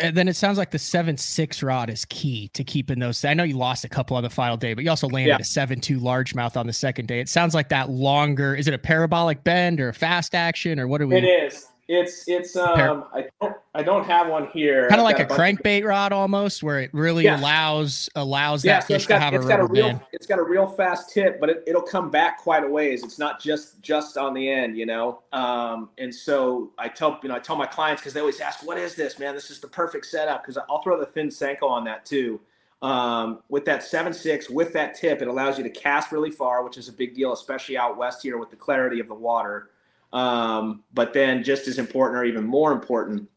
And 0.00 0.16
then 0.16 0.28
it 0.28 0.36
sounds 0.36 0.58
like 0.58 0.70
the 0.70 0.78
seven 0.78 1.16
six 1.16 1.60
rod 1.62 1.90
is 1.90 2.04
key 2.04 2.48
to 2.54 2.62
keeping 2.62 3.00
those. 3.00 3.24
I 3.24 3.34
know 3.34 3.42
you 3.42 3.56
lost 3.56 3.84
a 3.84 3.88
couple 3.88 4.16
on 4.16 4.22
the 4.22 4.30
final 4.30 4.56
day, 4.56 4.74
but 4.74 4.84
you 4.84 4.90
also 4.90 5.08
landed 5.08 5.30
yeah. 5.30 5.38
a 5.40 5.44
seven 5.44 5.80
two 5.80 5.98
largemouth 5.98 6.56
on 6.56 6.66
the 6.68 6.72
second 6.72 7.06
day. 7.06 7.18
It 7.20 7.28
sounds 7.28 7.52
like 7.52 7.68
that 7.70 7.90
longer. 7.90 8.54
Is 8.54 8.68
it 8.68 8.74
a 8.74 8.78
parabolic 8.78 9.42
bend 9.42 9.80
or 9.80 9.88
a 9.88 9.94
fast 9.94 10.36
action 10.36 10.78
or 10.78 10.86
what 10.86 11.02
are 11.02 11.06
we? 11.06 11.16
It 11.16 11.24
is. 11.24 11.66
It's 11.88 12.28
it's 12.28 12.54
um 12.54 13.06
I 13.14 13.28
don't 13.40 13.56
I 13.74 13.82
don't 13.82 14.04
have 14.04 14.28
one 14.28 14.48
here. 14.48 14.88
Kind 14.88 15.00
of 15.00 15.04
like 15.04 15.20
a, 15.20 15.24
crankbait 15.24 15.84
rod 15.86 16.12
almost, 16.12 16.62
where 16.62 16.80
it 16.80 16.90
really 16.92 17.24
yeah. 17.24 17.40
allows 17.40 18.10
allows 18.14 18.62
yeah, 18.62 18.74
that 18.74 18.82
so 18.82 18.94
fish 18.94 19.06
got, 19.06 19.18
to 19.18 19.24
have 19.24 19.34
a 19.34 19.48
got 19.48 19.60
a 19.60 19.64
real. 19.64 20.02
It's 20.12 20.26
got 20.26 20.38
a 20.38 20.42
real 20.42 20.66
fast 20.66 21.10
tip, 21.10 21.40
but 21.40 21.48
it, 21.48 21.64
it'll 21.66 21.80
come 21.80 22.10
back 22.10 22.40
quite 22.40 22.62
a 22.62 22.68
ways. 22.68 23.02
It's 23.02 23.18
not 23.18 23.40
just 23.40 23.80
just 23.80 24.18
on 24.18 24.34
the 24.34 24.50
end, 24.50 24.76
you 24.76 24.84
know. 24.84 25.22
Um, 25.32 25.88
and 25.96 26.14
so 26.14 26.72
I 26.76 26.88
tell 26.88 27.18
you 27.22 27.30
know 27.30 27.36
I 27.36 27.38
tell 27.38 27.56
my 27.56 27.66
clients 27.66 28.02
because 28.02 28.12
they 28.12 28.20
always 28.20 28.40
ask, 28.40 28.66
"What 28.66 28.76
is 28.76 28.94
this, 28.94 29.18
man? 29.18 29.34
This 29.34 29.50
is 29.50 29.58
the 29.58 29.68
perfect 29.68 30.04
setup." 30.04 30.42
Because 30.42 30.58
I'll 30.68 30.82
throw 30.82 31.00
the 31.00 31.06
thin 31.06 31.28
senko 31.28 31.62
on 31.62 31.84
that 31.84 32.04
too. 32.04 32.38
Um, 32.82 33.40
with 33.48 33.64
that 33.64 33.82
seven 33.82 34.12
six 34.12 34.50
with 34.50 34.74
that 34.74 34.94
tip, 34.94 35.22
it 35.22 35.28
allows 35.28 35.56
you 35.56 35.64
to 35.64 35.70
cast 35.70 36.12
really 36.12 36.30
far, 36.30 36.62
which 36.64 36.76
is 36.76 36.88
a 36.88 36.92
big 36.92 37.14
deal, 37.14 37.32
especially 37.32 37.78
out 37.78 37.96
west 37.96 38.22
here 38.22 38.36
with 38.36 38.50
the 38.50 38.56
clarity 38.56 39.00
of 39.00 39.08
the 39.08 39.14
water. 39.14 39.70
Um, 40.12 40.84
but 40.94 41.12
then, 41.12 41.42
just 41.44 41.68
as 41.68 41.78
important, 41.78 42.18
or 42.20 42.24
even 42.24 42.44
more 42.44 42.72
important, 42.72 43.28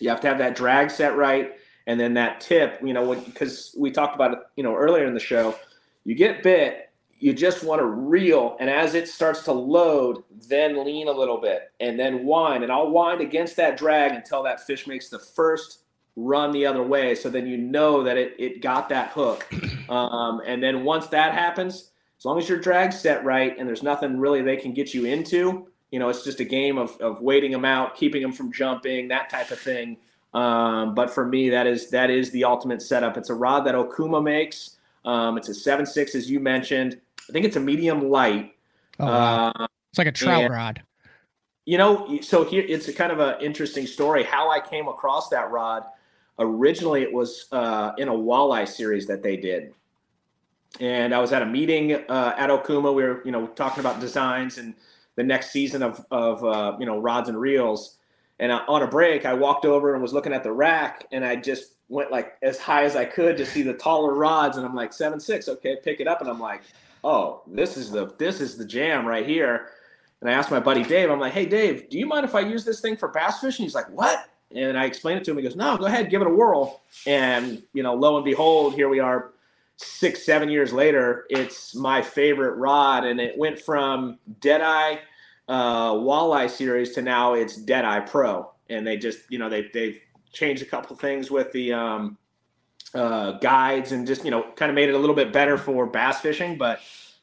you 0.00 0.08
have 0.08 0.20
to 0.20 0.28
have 0.28 0.38
that 0.38 0.56
drag 0.56 0.90
set 0.90 1.16
right, 1.16 1.52
and 1.86 2.00
then 2.00 2.14
that 2.14 2.40
tip. 2.40 2.80
You 2.82 2.92
know, 2.92 3.14
because 3.14 3.74
we 3.78 3.90
talked 3.90 4.14
about 4.14 4.32
it, 4.32 4.38
you 4.56 4.64
know, 4.64 4.74
earlier 4.74 5.04
in 5.04 5.14
the 5.14 5.20
show. 5.20 5.54
You 6.04 6.14
get 6.14 6.42
bit, 6.42 6.90
you 7.20 7.34
just 7.34 7.62
want 7.62 7.80
to 7.80 7.86
reel, 7.86 8.56
and 8.58 8.68
as 8.70 8.94
it 8.94 9.06
starts 9.06 9.42
to 9.44 9.52
load, 9.52 10.24
then 10.48 10.84
lean 10.84 11.08
a 11.08 11.12
little 11.12 11.38
bit, 11.38 11.70
and 11.78 11.98
then 11.98 12.24
wind, 12.24 12.64
and 12.64 12.72
I'll 12.72 12.90
wind 12.90 13.20
against 13.20 13.56
that 13.56 13.76
drag 13.76 14.12
until 14.12 14.42
that 14.44 14.66
fish 14.66 14.86
makes 14.86 15.10
the 15.10 15.18
first 15.18 15.84
run 16.16 16.50
the 16.50 16.66
other 16.66 16.82
way. 16.82 17.14
So 17.14 17.30
then 17.30 17.46
you 17.46 17.56
know 17.56 18.02
that 18.02 18.16
it 18.16 18.34
it 18.38 18.62
got 18.62 18.88
that 18.88 19.10
hook, 19.10 19.46
um, 19.88 20.40
and 20.44 20.62
then 20.62 20.82
once 20.82 21.06
that 21.08 21.34
happens, 21.34 21.92
as 22.18 22.24
long 22.24 22.38
as 22.38 22.48
your 22.48 22.58
drag's 22.58 22.98
set 22.98 23.22
right, 23.24 23.56
and 23.56 23.68
there's 23.68 23.82
nothing 23.84 24.18
really 24.18 24.42
they 24.42 24.56
can 24.56 24.72
get 24.72 24.92
you 24.92 25.04
into 25.04 25.69
you 25.90 25.98
know, 25.98 26.08
it's 26.08 26.22
just 26.22 26.40
a 26.40 26.44
game 26.44 26.78
of, 26.78 26.96
of 27.00 27.20
waiting 27.20 27.50
them 27.50 27.64
out, 27.64 27.96
keeping 27.96 28.22
them 28.22 28.32
from 28.32 28.52
jumping, 28.52 29.08
that 29.08 29.28
type 29.28 29.50
of 29.50 29.58
thing. 29.58 29.96
Um, 30.32 30.94
but 30.94 31.10
for 31.10 31.26
me, 31.26 31.50
that 31.50 31.66
is 31.66 31.90
that 31.90 32.10
is 32.10 32.30
the 32.30 32.44
ultimate 32.44 32.82
setup. 32.82 33.16
It's 33.16 33.30
a 33.30 33.34
rod 33.34 33.66
that 33.66 33.74
Okuma 33.74 34.22
makes. 34.22 34.76
Um, 35.04 35.36
it's 35.36 35.48
a 35.48 35.54
seven 35.54 35.84
six, 35.84 36.14
as 36.14 36.30
you 36.30 36.38
mentioned. 36.38 37.00
I 37.28 37.32
think 37.32 37.44
it's 37.44 37.56
a 37.56 37.60
medium 37.60 38.08
light. 38.08 38.54
Oh, 39.00 39.06
wow. 39.06 39.52
uh, 39.56 39.66
it's 39.90 39.98
like 39.98 40.06
a 40.06 40.12
trout 40.12 40.44
and, 40.44 40.54
rod. 40.54 40.82
You 41.66 41.78
know, 41.78 42.20
so 42.20 42.44
here 42.44 42.64
it's 42.66 42.88
a 42.88 42.92
kind 42.92 43.10
of 43.10 43.18
an 43.18 43.40
interesting 43.40 43.86
story. 43.86 44.22
How 44.22 44.50
I 44.50 44.60
came 44.60 44.88
across 44.88 45.28
that 45.30 45.50
rod. 45.50 45.84
Originally, 46.38 47.02
it 47.02 47.12
was 47.12 47.46
uh, 47.52 47.92
in 47.98 48.08
a 48.08 48.12
walleye 48.12 48.66
series 48.66 49.06
that 49.08 49.22
they 49.22 49.36
did, 49.36 49.74
and 50.78 51.12
I 51.12 51.18
was 51.18 51.32
at 51.32 51.42
a 51.42 51.46
meeting 51.46 51.92
uh, 51.94 52.34
at 52.38 52.50
Okuma. 52.50 52.94
We 52.94 53.02
were, 53.02 53.20
you 53.24 53.32
know, 53.32 53.48
talking 53.48 53.80
about 53.80 54.00
designs 54.00 54.56
and 54.56 54.74
the 55.16 55.22
next 55.22 55.50
season 55.50 55.82
of 55.82 56.04
of 56.10 56.44
uh, 56.44 56.76
you 56.78 56.86
know 56.86 56.98
rods 56.98 57.28
and 57.28 57.40
reels. 57.40 57.96
And 58.38 58.50
on 58.50 58.82
a 58.82 58.86
break, 58.86 59.26
I 59.26 59.34
walked 59.34 59.66
over 59.66 59.92
and 59.92 60.02
was 60.02 60.14
looking 60.14 60.32
at 60.32 60.42
the 60.42 60.52
rack, 60.52 61.06
and 61.12 61.24
I 61.24 61.36
just 61.36 61.74
went 61.90 62.10
like 62.10 62.38
as 62.42 62.58
high 62.58 62.84
as 62.84 62.96
I 62.96 63.04
could 63.04 63.36
to 63.36 63.44
see 63.44 63.62
the 63.62 63.74
taller 63.74 64.14
rods, 64.14 64.56
and 64.56 64.64
I'm 64.64 64.74
like 64.74 64.94
seven 64.94 65.20
six, 65.20 65.48
okay, 65.48 65.76
pick 65.84 66.00
it 66.00 66.08
up, 66.08 66.22
and 66.22 66.30
I'm 66.30 66.40
like, 66.40 66.62
oh, 67.04 67.42
this 67.46 67.76
is 67.76 67.90
the 67.90 68.14
this 68.18 68.40
is 68.40 68.56
the 68.56 68.64
jam 68.64 69.06
right 69.06 69.26
here. 69.26 69.68
And 70.20 70.30
I 70.30 70.32
asked 70.34 70.50
my 70.50 70.60
buddy 70.60 70.82
Dave, 70.82 71.10
I'm 71.10 71.20
like, 71.20 71.32
hey 71.32 71.46
Dave, 71.46 71.90
do 71.90 71.98
you 71.98 72.06
mind 72.06 72.24
if 72.24 72.34
I 72.34 72.40
use 72.40 72.64
this 72.64 72.80
thing 72.80 72.96
for 72.96 73.08
bass 73.08 73.40
fishing? 73.40 73.64
He's 73.64 73.74
like, 73.74 73.90
what? 73.90 74.28
And 74.52 74.78
I 74.78 74.84
explained 74.84 75.20
it 75.20 75.24
to 75.24 75.30
him. 75.30 75.36
He 75.36 75.42
goes, 75.42 75.56
no, 75.56 75.76
go 75.76 75.86
ahead, 75.86 76.10
give 76.10 76.20
it 76.20 76.26
a 76.26 76.30
whirl. 76.30 76.80
And 77.06 77.62
you 77.72 77.82
know, 77.82 77.94
lo 77.94 78.16
and 78.16 78.24
behold, 78.24 78.74
here 78.74 78.88
we 78.88 79.00
are 79.00 79.32
six, 79.82 80.24
seven 80.24 80.48
years 80.48 80.72
later, 80.72 81.26
it's 81.30 81.74
my 81.74 82.02
favorite 82.02 82.56
rod, 82.56 83.04
and 83.04 83.20
it 83.20 83.36
went 83.36 83.58
from 83.58 84.18
Deadeye 84.40 84.96
uh, 85.48 85.92
Walleye 85.92 86.50
series 86.50 86.92
to 86.92 87.02
now 87.02 87.34
it's 87.34 87.56
Deadeye 87.56 88.00
Pro, 88.00 88.52
and 88.68 88.86
they 88.86 88.96
just 88.96 89.20
you 89.30 89.38
know 89.38 89.48
they 89.48 89.68
they've 89.72 90.00
changed 90.32 90.62
a 90.62 90.66
couple 90.66 90.94
things 90.96 91.30
with 91.30 91.50
the 91.52 91.72
um, 91.72 92.18
uh, 92.94 93.32
guides 93.32 93.92
and 93.92 94.06
just 94.06 94.24
you 94.24 94.30
know 94.30 94.52
kind 94.54 94.70
of 94.70 94.74
made 94.74 94.88
it 94.88 94.94
a 94.94 94.98
little 94.98 95.16
bit 95.16 95.32
better 95.32 95.58
for 95.58 95.86
bass 95.86 96.20
fishing, 96.20 96.56
but. 96.56 96.80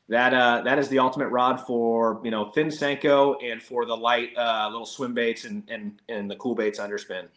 That 0.09 0.33
uh, 0.33 0.61
that 0.63 0.79
is 0.79 0.87
the 0.87 0.99
ultimate 0.99 1.27
rod 1.27 1.59
for 1.67 2.21
you 2.23 2.31
know 2.31 2.49
thin 2.51 2.67
senko 2.67 3.35
and 3.43 3.61
for 3.61 3.85
the 3.85 3.97
light 3.97 4.29
uh, 4.37 4.69
little 4.71 4.85
swim 4.85 5.13
baits 5.13 5.43
and 5.43 5.69
and 5.69 6.01
and 6.07 6.31
the 6.31 6.37
cool 6.37 6.55
baits 6.55 6.79
underspin. 6.79 7.27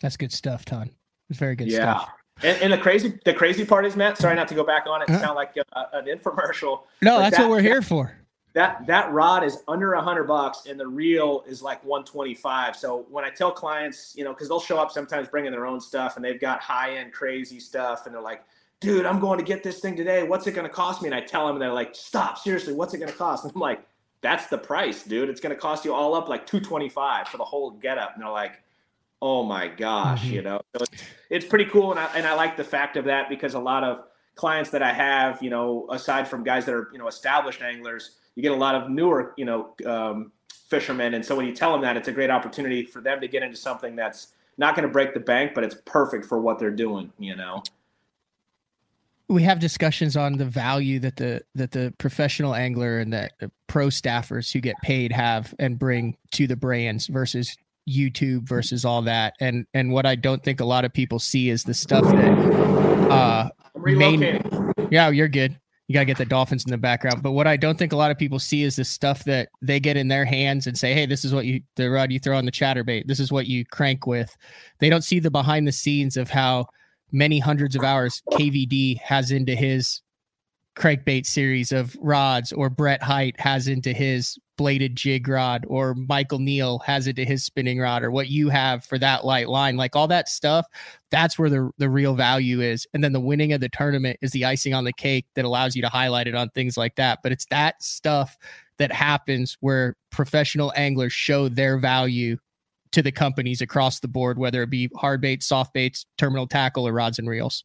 That's 0.00 0.16
good 0.16 0.30
stuff, 0.30 0.64
Ton. 0.64 0.90
It's 1.28 1.40
very 1.40 1.56
good 1.56 1.66
yeah. 1.66 1.96
stuff. 1.96 2.10
And, 2.42 2.60
and, 2.62 2.72
the 2.72 2.78
crazy 2.78 3.18
the 3.24 3.32
crazy 3.32 3.64
part 3.64 3.86
is, 3.86 3.96
Matt. 3.96 4.18
Sorry 4.18 4.34
not 4.34 4.48
to 4.48 4.54
go 4.54 4.64
back 4.64 4.86
on 4.86 5.02
it. 5.02 5.08
Uh-huh. 5.08 5.20
Sound 5.20 5.36
like 5.36 5.56
a, 5.56 5.96
an 5.96 6.06
infomercial. 6.06 6.82
No, 7.00 7.18
that's 7.18 7.36
that, 7.36 7.42
what 7.42 7.50
we're 7.50 7.62
here 7.62 7.80
for. 7.80 8.16
That 8.54 8.86
that 8.86 9.12
rod 9.12 9.44
is 9.44 9.62
under 9.68 9.94
a 9.94 10.02
hundred 10.02 10.24
bucks, 10.24 10.66
and 10.66 10.78
the 10.78 10.86
reel 10.86 11.44
is 11.46 11.62
like 11.62 11.82
one 11.84 12.04
twenty 12.04 12.34
five. 12.34 12.74
So 12.76 13.06
when 13.08 13.24
I 13.24 13.30
tell 13.30 13.52
clients, 13.52 14.14
you 14.16 14.24
know, 14.24 14.32
because 14.32 14.48
they'll 14.48 14.60
show 14.60 14.78
up 14.78 14.90
sometimes 14.90 15.28
bringing 15.28 15.52
their 15.52 15.66
own 15.66 15.80
stuff, 15.80 16.16
and 16.16 16.24
they've 16.24 16.40
got 16.40 16.60
high 16.60 16.96
end 16.96 17.12
crazy 17.12 17.60
stuff, 17.60 18.06
and 18.06 18.14
they're 18.14 18.22
like, 18.22 18.44
"Dude, 18.80 19.06
I'm 19.06 19.20
going 19.20 19.38
to 19.38 19.44
get 19.44 19.62
this 19.62 19.80
thing 19.80 19.96
today. 19.96 20.24
What's 20.24 20.46
it 20.46 20.52
going 20.52 20.66
to 20.66 20.72
cost 20.72 21.02
me?" 21.02 21.08
And 21.08 21.14
I 21.14 21.20
tell 21.20 21.46
them, 21.46 21.56
and 21.56 21.62
they're 21.62 21.72
like, 21.72 21.94
"Stop, 21.94 22.38
seriously, 22.38 22.74
what's 22.74 22.94
it 22.94 22.98
going 22.98 23.10
to 23.10 23.16
cost?" 23.16 23.44
And 23.44 23.52
I'm 23.54 23.60
like, 23.60 23.86
"That's 24.22 24.48
the 24.48 24.58
price, 24.58 25.04
dude. 25.04 25.28
It's 25.28 25.40
going 25.40 25.54
to 25.54 25.60
cost 25.60 25.84
you 25.84 25.94
all 25.94 26.14
up 26.14 26.28
like 26.28 26.46
two 26.46 26.60
twenty 26.60 26.88
five 26.88 27.28
for 27.28 27.38
the 27.38 27.44
whole 27.44 27.70
getup." 27.70 28.14
And 28.14 28.22
they're 28.22 28.30
like, 28.30 28.60
oh 29.22 29.42
my 29.42 29.68
gosh, 29.68 30.22
mm-hmm. 30.22 30.34
you 30.34 30.42
know. 30.42 30.60
So 30.76 30.84
it's, 30.84 31.02
it's 31.30 31.46
pretty 31.46 31.66
cool, 31.66 31.90
and 31.90 32.00
I 32.00 32.06
and 32.14 32.26
I 32.26 32.34
like 32.34 32.56
the 32.56 32.64
fact 32.64 32.96
of 32.96 33.04
that 33.06 33.28
because 33.28 33.54
a 33.54 33.60
lot 33.60 33.84
of 33.84 34.02
clients 34.34 34.70
that 34.70 34.82
I 34.82 34.92
have, 34.92 35.42
you 35.42 35.50
know, 35.50 35.86
aside 35.90 36.26
from 36.28 36.44
guys 36.44 36.64
that 36.66 36.74
are 36.74 36.88
you 36.92 36.98
know 36.98 37.08
established 37.08 37.62
anglers, 37.62 38.18
you 38.34 38.42
get 38.42 38.52
a 38.52 38.56
lot 38.56 38.74
of 38.74 38.90
newer, 38.90 39.34
you 39.36 39.44
know, 39.44 39.74
um, 39.86 40.32
fishermen, 40.68 41.14
and 41.14 41.24
so 41.24 41.36
when 41.36 41.46
you 41.46 41.54
tell 41.54 41.72
them 41.72 41.82
that, 41.82 41.96
it's 41.96 42.08
a 42.08 42.12
great 42.12 42.30
opportunity 42.30 42.84
for 42.84 43.00
them 43.00 43.20
to 43.20 43.28
get 43.28 43.42
into 43.42 43.56
something 43.56 43.96
that's 43.96 44.28
not 44.56 44.76
going 44.76 44.86
to 44.86 44.92
break 44.92 45.14
the 45.14 45.20
bank, 45.20 45.52
but 45.52 45.64
it's 45.64 45.76
perfect 45.84 46.24
for 46.24 46.40
what 46.40 46.58
they're 46.58 46.70
doing, 46.70 47.12
you 47.18 47.36
know 47.36 47.62
we 49.28 49.42
have 49.42 49.58
discussions 49.58 50.16
on 50.16 50.36
the 50.36 50.44
value 50.44 50.98
that 51.00 51.16
the 51.16 51.42
that 51.54 51.70
the 51.72 51.92
professional 51.98 52.54
angler 52.54 52.98
and 52.98 53.12
the 53.12 53.30
pro 53.66 53.86
staffers 53.86 54.52
who 54.52 54.60
get 54.60 54.76
paid 54.82 55.12
have 55.12 55.54
and 55.58 55.78
bring 55.78 56.16
to 56.32 56.46
the 56.46 56.56
brands 56.56 57.06
versus 57.06 57.56
YouTube 57.88 58.48
versus 58.48 58.84
all 58.84 59.02
that. 59.02 59.34
And 59.40 59.66
and 59.74 59.92
what 59.92 60.06
I 60.06 60.14
don't 60.14 60.42
think 60.42 60.60
a 60.60 60.64
lot 60.64 60.84
of 60.84 60.92
people 60.92 61.18
see 61.18 61.50
is 61.50 61.64
the 61.64 61.74
stuff 61.74 62.04
that 62.04 63.10
uh 63.10 63.48
main, 63.76 64.22
Yeah, 64.90 65.10
you're 65.10 65.28
good. 65.28 65.58
You 65.86 65.92
gotta 65.92 66.06
get 66.06 66.16
the 66.16 66.24
dolphins 66.24 66.64
in 66.64 66.70
the 66.70 66.78
background. 66.78 67.22
But 67.22 67.32
what 67.32 67.46
I 67.46 67.56
don't 67.56 67.78
think 67.78 67.92
a 67.92 67.96
lot 67.96 68.10
of 68.10 68.18
people 68.18 68.38
see 68.38 68.62
is 68.62 68.76
the 68.76 68.84
stuff 68.84 69.24
that 69.24 69.50
they 69.60 69.80
get 69.80 69.96
in 69.96 70.08
their 70.08 70.24
hands 70.24 70.66
and 70.66 70.76
say, 70.76 70.94
Hey, 70.94 71.06
this 71.06 71.24
is 71.24 71.34
what 71.34 71.44
you 71.44 71.60
the 71.76 71.90
rod 71.90 72.10
you 72.10 72.18
throw 72.18 72.38
on 72.38 72.46
the 72.46 72.52
chatterbait. 72.52 73.06
This 73.06 73.20
is 73.20 73.30
what 73.30 73.46
you 73.46 73.64
crank 73.66 74.06
with. 74.06 74.34
They 74.78 74.88
don't 74.88 75.04
see 75.04 75.20
the 75.20 75.30
behind 75.30 75.66
the 75.66 75.72
scenes 75.72 76.16
of 76.16 76.30
how 76.30 76.66
many 77.12 77.38
hundreds 77.38 77.76
of 77.76 77.84
hours 77.84 78.22
KVD 78.32 78.98
has 79.00 79.30
into 79.30 79.54
his 79.54 80.00
crankbait 80.74 81.26
series 81.26 81.70
of 81.70 81.96
rods 82.00 82.52
or 82.52 82.68
Brett 82.68 83.02
Hite 83.02 83.38
has 83.38 83.68
into 83.68 83.92
his 83.92 84.38
bladed 84.56 84.94
jig 84.94 85.26
rod 85.26 85.64
or 85.68 85.94
Michael 85.94 86.38
Neal 86.38 86.78
has 86.80 87.06
it 87.06 87.16
to 87.16 87.24
his 87.24 87.44
spinning 87.44 87.80
rod 87.80 88.02
or 88.02 88.10
what 88.10 88.28
you 88.28 88.48
have 88.48 88.84
for 88.84 88.98
that 88.98 89.24
light 89.24 89.48
line 89.48 89.76
like 89.76 89.96
all 89.96 90.06
that 90.08 90.28
stuff 90.28 90.66
that's 91.14 91.38
where 91.38 91.48
the 91.48 91.70
the 91.78 91.88
real 91.88 92.14
value 92.14 92.60
is. 92.60 92.88
And 92.92 93.04
then 93.04 93.12
the 93.12 93.20
winning 93.20 93.52
of 93.52 93.60
the 93.60 93.68
tournament 93.68 94.18
is 94.20 94.32
the 94.32 94.44
icing 94.44 94.74
on 94.74 94.82
the 94.82 94.92
cake 94.92 95.26
that 95.36 95.44
allows 95.44 95.76
you 95.76 95.82
to 95.82 95.88
highlight 95.88 96.26
it 96.26 96.34
on 96.34 96.50
things 96.50 96.76
like 96.76 96.96
that. 96.96 97.20
But 97.22 97.30
it's 97.30 97.46
that 97.46 97.80
stuff 97.80 98.36
that 98.78 98.90
happens 98.90 99.56
where 99.60 99.94
professional 100.10 100.72
anglers 100.74 101.12
show 101.12 101.48
their 101.48 101.78
value 101.78 102.36
to 102.90 103.00
the 103.00 103.12
companies 103.12 103.60
across 103.60 104.00
the 104.00 104.08
board 104.08 104.38
whether 104.38 104.62
it 104.62 104.70
be 104.70 104.88
hard 104.96 105.20
baits 105.20 105.46
soft 105.46 105.72
baits 105.72 106.04
terminal 106.18 106.48
tackle 106.48 106.86
or 106.86 106.92
rods 106.92 107.20
and 107.20 107.28
reels. 107.28 107.62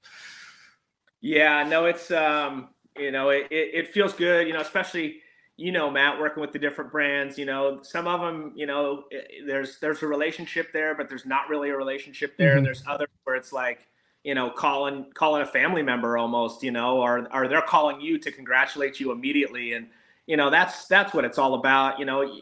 Yeah 1.21 1.63
no 1.63 1.85
it's 1.85 2.11
um 2.11 2.69
you 2.97 3.11
know 3.11 3.29
it, 3.29 3.47
it, 3.49 3.71
it 3.73 3.87
feels 3.87 4.13
good 4.13 4.47
you 4.47 4.53
know 4.53 4.61
especially 4.61 5.21
you 5.59 5.73
know, 5.73 5.91
Matt, 5.91 6.17
working 6.19 6.39
with 6.39 6.53
the 6.53 6.59
different 6.59 6.89
brands, 6.89 7.37
you 7.37 7.45
know, 7.45 7.79
some 7.81 8.07
of 8.07 8.21
them, 8.21 8.53
you 8.55 8.65
know, 8.65 9.03
there's 9.45 9.77
there's 9.79 10.01
a 10.01 10.07
relationship 10.07 10.71
there, 10.71 10.95
but 10.95 11.09
there's 11.09 11.25
not 11.25 11.49
really 11.49 11.69
a 11.69 11.75
relationship 11.75 12.37
there. 12.37 12.55
Mm-hmm. 12.55 12.63
There's 12.63 12.81
others 12.87 13.09
where 13.25 13.35
it's 13.35 13.51
like, 13.51 13.85
you 14.23 14.33
know, 14.33 14.49
calling 14.49 15.07
calling 15.13 15.41
a 15.41 15.45
family 15.45 15.83
member 15.83 16.17
almost, 16.17 16.63
you 16.63 16.71
know, 16.71 17.01
or 17.01 17.27
or 17.33 17.49
they're 17.49 17.61
calling 17.61 17.99
you 17.99 18.17
to 18.19 18.31
congratulate 18.31 19.01
you 19.01 19.11
immediately, 19.11 19.73
and 19.73 19.87
you 20.27 20.37
know, 20.37 20.49
that's 20.49 20.87
that's 20.87 21.13
what 21.13 21.25
it's 21.25 21.37
all 21.37 21.55
about. 21.55 21.99
You 21.99 22.05
know, 22.05 22.41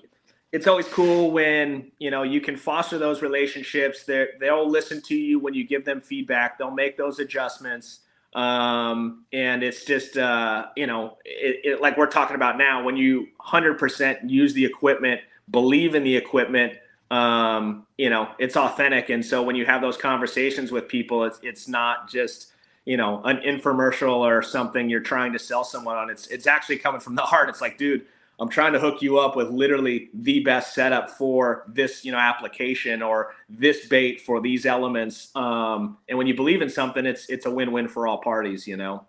it's 0.52 0.68
always 0.68 0.88
cool 0.88 1.32
when 1.32 1.92
you 1.98 2.12
know 2.12 2.22
you 2.22 2.40
can 2.40 2.56
foster 2.56 3.00
those 3.00 3.24
relationships. 3.24 4.04
They 4.04 4.28
they'll 4.40 4.70
listen 4.70 5.02
to 5.04 5.16
you 5.16 5.40
when 5.40 5.56
you 5.56 5.68
give 5.68 5.86
them 5.86 6.02
feedback. 6.02 6.60
They'll 6.60 6.70
make 6.70 6.98
those 6.98 7.18
adjustments 7.18 8.02
um, 8.38 9.26
and 9.34 9.64
it's 9.64 9.84
just 9.84 10.16
uh, 10.16 10.68
you 10.78 10.86
know 10.86 11.18
it, 11.26 11.60
it, 11.64 11.82
like 11.82 11.98
we're 11.98 12.06
talking 12.06 12.36
about 12.36 12.58
now 12.58 12.84
when 12.84 12.96
you 12.96 13.28
100% 13.42 14.30
use 14.30 14.54
the 14.54 14.64
equipment 14.64 15.22
believe 15.50 15.96
in 15.96 16.04
the 16.04 16.16
equipment 16.16 16.74
um, 17.10 17.88
you 17.98 18.12
know 18.12 18.30
it's 18.38 18.56
authentic. 18.56 19.10
And 19.10 19.26
so 19.26 19.42
when 19.42 19.56
you 19.56 19.66
have 19.66 19.82
those 19.82 19.98
conversations 19.98 20.72
with 20.72 20.88
people 20.88 21.24
it's 21.24 21.40
it's 21.42 21.68
not 21.68 22.10
just 22.10 22.52
you 22.86 22.96
know 22.96 23.24
an 23.24 23.38
infomercial 23.38 24.18
or 24.18 24.44
something 24.44 24.88
you're 24.88 25.00
trying 25.00 25.34
to 25.34 25.40
sell 25.40 25.64
someone 25.64 25.98
on. 25.98 26.12
It's 26.12 26.28
it's 26.28 26.46
actually 26.46 26.78
coming 26.78 27.02
from 27.02 27.16
the 27.16 27.24
heart. 27.24 27.50
It's 27.50 27.60
like 27.60 27.80
dude 27.80 28.06
I'm 28.40 28.50
trying 28.50 28.74
to 28.74 28.80
hook 28.80 29.02
you 29.02 29.18
up 29.18 29.36
with 29.36 29.50
literally 29.50 30.10
the 30.14 30.42
best 30.42 30.76
setup 30.76 31.10
for 31.10 31.66
this, 31.68 32.06
you 32.06 32.12
know, 32.12 32.20
application 32.20 33.02
or 33.02 33.34
this 33.50 33.88
bait 33.88 34.22
for 34.22 34.40
these 34.40 34.66
elements. 34.66 35.36
Um, 35.36 35.98
and 36.08 36.18
when 36.18 36.28
you 36.28 36.36
believe 36.36 36.62
in 36.62 36.70
something, 36.70 37.06
it's 37.06 37.30
it's 37.30 37.46
a 37.48 37.52
win-win 37.52 37.88
for 37.88 38.06
all 38.06 38.20
parties, 38.20 38.68
you 38.68 38.78
know. 38.78 39.06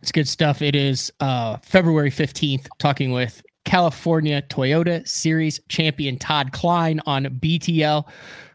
It's 0.00 0.12
good 0.12 0.28
stuff. 0.28 0.62
It 0.62 0.74
is 0.74 1.12
uh, 1.20 1.56
February 1.58 2.10
15th, 2.10 2.66
talking 2.78 3.12
with 3.12 3.42
California 3.64 4.42
Toyota 4.42 5.06
Series 5.06 5.60
champion 5.68 6.18
Todd 6.18 6.52
Kline 6.52 7.00
on 7.06 7.24
BTL. 7.24 8.08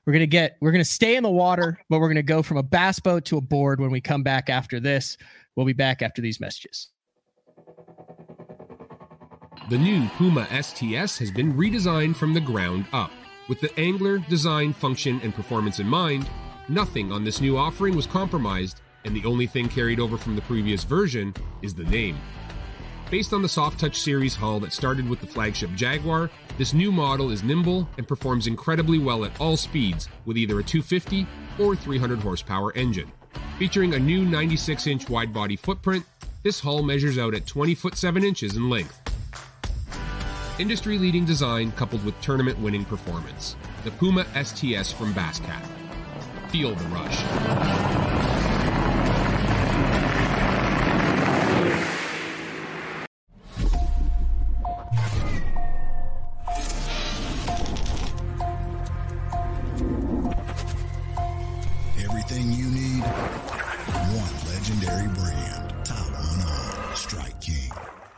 We're 0.06 0.14
gonna 0.14 0.26
get 0.26 0.58
we're 0.62 0.72
gonna 0.72 0.86
stay 0.86 1.16
in 1.16 1.24
the 1.24 1.32
water, 1.32 1.80
but 1.90 2.00
we're 2.00 2.10
gonna 2.10 2.24
go 2.24 2.42
from 2.44 2.58
a 2.58 2.64
bass 2.64 3.00
boat 3.00 3.26
to 3.26 3.38
a 3.38 3.42
board 3.42 3.80
when 3.80 3.92
we 3.92 4.02
come 4.02 4.24
back 4.24 4.50
after 4.50 4.80
this. 4.80 5.18
We'll 5.56 5.66
be 5.66 5.74
back 5.74 6.02
after 6.02 6.22
these 6.22 6.40
messages. 6.40 6.90
The 9.68 9.80
new 9.80 10.08
Puma 10.10 10.46
STS 10.62 11.18
has 11.18 11.32
been 11.32 11.56
redesigned 11.56 12.18
from 12.18 12.36
the 12.36 12.40
ground 12.40 12.86
up. 12.94 13.10
With 13.50 13.60
the 13.62 13.80
angler, 13.80 14.20
design, 14.20 14.74
function, 14.74 15.20
and 15.24 15.34
performance 15.34 15.80
in 15.80 15.88
mind, 15.88 16.30
nothing 16.70 17.12
on 17.12 17.24
this 17.24 17.42
new 17.42 17.58
offering 17.58 17.96
was 17.96 18.06
compromised, 18.06 18.82
and 19.06 19.16
the 19.16 19.26
only 19.26 19.48
thing 19.48 19.68
carried 19.68 20.00
over 20.00 20.18
from 20.18 20.36
the 20.36 20.44
previous 20.44 20.84
version 20.84 21.34
is 21.64 21.74
the 21.74 21.84
name. 21.86 22.16
Based 23.10 23.34
on 23.34 23.42
the 23.42 23.50
Soft 23.50 23.80
Touch 23.80 24.00
series 24.00 24.36
hull 24.36 24.60
that 24.60 24.72
started 24.72 25.10
with 25.10 25.20
the 25.20 25.26
flagship 25.26 25.72
Jaguar, 25.74 26.30
this 26.60 26.76
new 26.76 26.92
model 26.92 27.32
is 27.32 27.42
nimble 27.42 27.90
and 27.98 28.08
performs 28.08 28.46
incredibly 28.46 29.00
well 29.00 29.26
at 29.26 29.42
all 29.42 29.58
speeds 29.58 30.10
with 30.26 30.38
either 30.38 30.60
a 30.60 30.64
250 30.64 31.26
or 31.58 31.76
300 31.76 32.20
horsepower 32.20 32.72
engine. 32.74 33.12
Featuring 33.58 33.96
a 33.96 34.00
new 34.00 34.26
96 34.26 34.86
inch 34.86 35.10
wide 35.10 35.34
body 35.34 35.56
footprint, 35.56 36.06
this 36.44 36.60
hull 36.60 36.84
measures 36.84 37.18
out 37.18 37.34
at 37.34 37.48
20 37.48 37.74
foot 37.74 37.98
7 37.98 38.24
inches 38.24 38.56
in 38.56 38.70
length 38.70 39.02
Industry 40.58 40.98
leading 40.98 41.26
design 41.26 41.74
coupled 41.74 42.06
with 42.06 42.20
tournament 42.22 42.58
winning 42.60 42.86
performance. 42.86 43.58
The 43.84 43.92
Puma 43.92 44.26
STS 44.42 44.94
from 44.94 45.14
Basscat. 45.14 45.66
Feel 46.50 46.74
the 46.74 46.86
rush. 46.86 48.26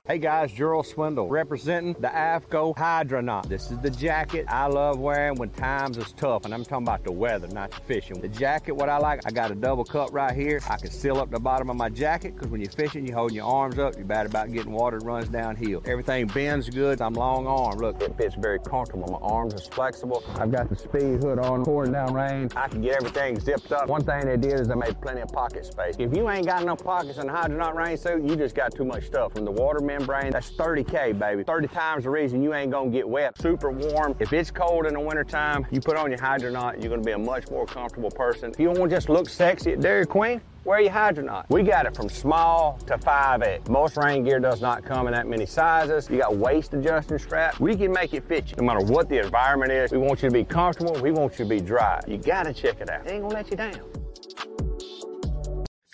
Hey 0.07 0.19
guys, 0.19 0.53
Gerald 0.53 0.87
Swindle 0.87 1.27
representing 1.27 1.91
the 1.99 2.07
AFTCO 2.07 2.77
Hydronaut. 2.77 3.49
This 3.49 3.71
is 3.71 3.77
the 3.79 3.89
jacket 3.89 4.45
I 4.47 4.67
love 4.67 4.99
wearing 4.99 5.35
when 5.35 5.49
times 5.49 5.97
is 5.97 6.13
tough, 6.13 6.45
and 6.45 6.53
I'm 6.53 6.63
talking 6.63 6.87
about 6.87 7.03
the 7.03 7.11
weather, 7.11 7.49
not 7.49 7.71
the 7.71 7.81
fishing. 7.81 8.21
The 8.21 8.29
jacket, 8.29 8.71
what 8.71 8.87
I 8.87 8.99
like, 8.99 9.19
I 9.25 9.31
got 9.31 9.51
a 9.51 9.55
double 9.55 9.83
cup 9.83 10.13
right 10.13 10.33
here. 10.33 10.61
I 10.69 10.77
can 10.77 10.91
seal 10.91 11.17
up 11.17 11.29
the 11.29 11.41
bottom 11.41 11.69
of 11.69 11.75
my 11.75 11.89
jacket 11.89 12.35
because 12.35 12.47
when 12.47 12.61
you're 12.61 12.71
fishing, 12.71 13.05
you're 13.05 13.17
holding 13.17 13.35
your 13.35 13.47
arms 13.47 13.79
up. 13.79 13.97
You're 13.97 14.05
bad 14.05 14.25
about 14.25 14.49
getting 14.53 14.71
water, 14.71 14.97
that 14.97 15.05
runs 15.05 15.27
downhill. 15.27 15.83
Everything 15.85 16.27
bends 16.27 16.69
good. 16.69 17.01
I'm 17.01 17.13
long 17.13 17.45
arm. 17.45 17.77
Look, 17.77 18.01
it 18.01 18.15
fits 18.15 18.35
very 18.35 18.59
comfortable. 18.59 19.09
My 19.11 19.27
arms 19.27 19.55
is 19.55 19.67
flexible. 19.67 20.23
I've 20.35 20.53
got 20.53 20.69
the 20.69 20.77
speed 20.77 21.21
hood 21.21 21.37
on, 21.37 21.65
pouring 21.65 21.91
down 21.91 22.13
rain. 22.13 22.49
I 22.55 22.69
can 22.69 22.81
get 22.81 22.95
everything 22.95 23.41
zipped 23.41 23.73
up. 23.73 23.89
One 23.89 24.05
thing 24.05 24.25
they 24.25 24.37
did 24.37 24.57
is 24.57 24.69
they 24.69 24.75
made 24.75 25.01
plenty 25.01 25.19
of 25.19 25.33
pocket 25.33 25.65
space. 25.65 25.97
If 25.99 26.15
you 26.15 26.29
ain't 26.29 26.45
got 26.45 26.61
enough 26.61 26.81
pockets 26.81 27.17
in 27.17 27.27
the 27.27 27.33
Hydronaut 27.33 27.75
rain 27.75 27.97
suit, 27.97 28.23
you 28.23 28.37
just 28.37 28.55
got 28.55 28.73
too 28.73 28.85
much 28.85 29.07
stuff. 29.07 29.33
From 29.33 29.43
the 29.43 29.51
water 29.51 29.81
membrane, 29.97 30.31
that's 30.31 30.51
30K, 30.51 31.17
baby. 31.17 31.43
30 31.43 31.67
times 31.67 32.03
the 32.03 32.09
reason 32.09 32.43
you 32.43 32.53
ain't 32.53 32.71
gonna 32.71 32.89
get 32.89 33.07
wet. 33.07 33.39
Super 33.41 33.71
warm. 33.71 34.15
If 34.19 34.33
it's 34.33 34.51
cold 34.51 34.85
in 34.85 34.93
the 34.93 34.99
wintertime, 34.99 35.65
you 35.71 35.81
put 35.81 35.97
on 35.97 36.09
your 36.09 36.19
Hydronaut, 36.19 36.81
you're 36.81 36.89
gonna 36.89 37.01
be 37.01 37.11
a 37.11 37.17
much 37.17 37.49
more 37.49 37.65
comfortable 37.65 38.11
person. 38.11 38.51
If 38.51 38.59
you 38.59 38.67
don't 38.67 38.79
wanna 38.79 38.91
just 38.91 39.09
look 39.09 39.29
sexy 39.29 39.73
at 39.73 39.81
Dairy 39.81 40.05
Queen, 40.05 40.41
wear 40.63 40.81
your 40.81 40.91
Hydronaut. 40.91 41.45
We 41.49 41.63
got 41.63 41.85
it 41.85 41.95
from 41.95 42.09
small 42.09 42.77
to 42.87 42.97
5X. 42.97 43.69
Most 43.69 43.97
rain 43.97 44.23
gear 44.23 44.39
does 44.39 44.61
not 44.61 44.83
come 44.83 45.07
in 45.07 45.13
that 45.13 45.27
many 45.27 45.45
sizes. 45.45 46.09
You 46.09 46.17
got 46.19 46.35
waist 46.35 46.73
adjusting 46.73 47.17
straps. 47.17 47.59
We 47.59 47.75
can 47.75 47.91
make 47.91 48.13
it 48.13 48.27
fit 48.27 48.51
you. 48.51 48.57
No 48.57 48.63
matter 48.63 48.85
what 48.85 49.09
the 49.09 49.19
environment 49.19 49.71
is, 49.71 49.91
we 49.91 49.97
want 49.97 50.21
you 50.21 50.29
to 50.29 50.33
be 50.33 50.43
comfortable. 50.43 50.99
We 51.01 51.11
want 51.11 51.39
you 51.39 51.45
to 51.45 51.49
be 51.49 51.59
dry. 51.59 52.01
You 52.07 52.17
gotta 52.17 52.53
check 52.53 52.81
it 52.81 52.89
out. 52.89 53.05
It 53.07 53.13
ain't 53.13 53.23
gonna 53.23 53.33
let 53.33 53.49
you 53.49 53.57
down. 53.57 53.79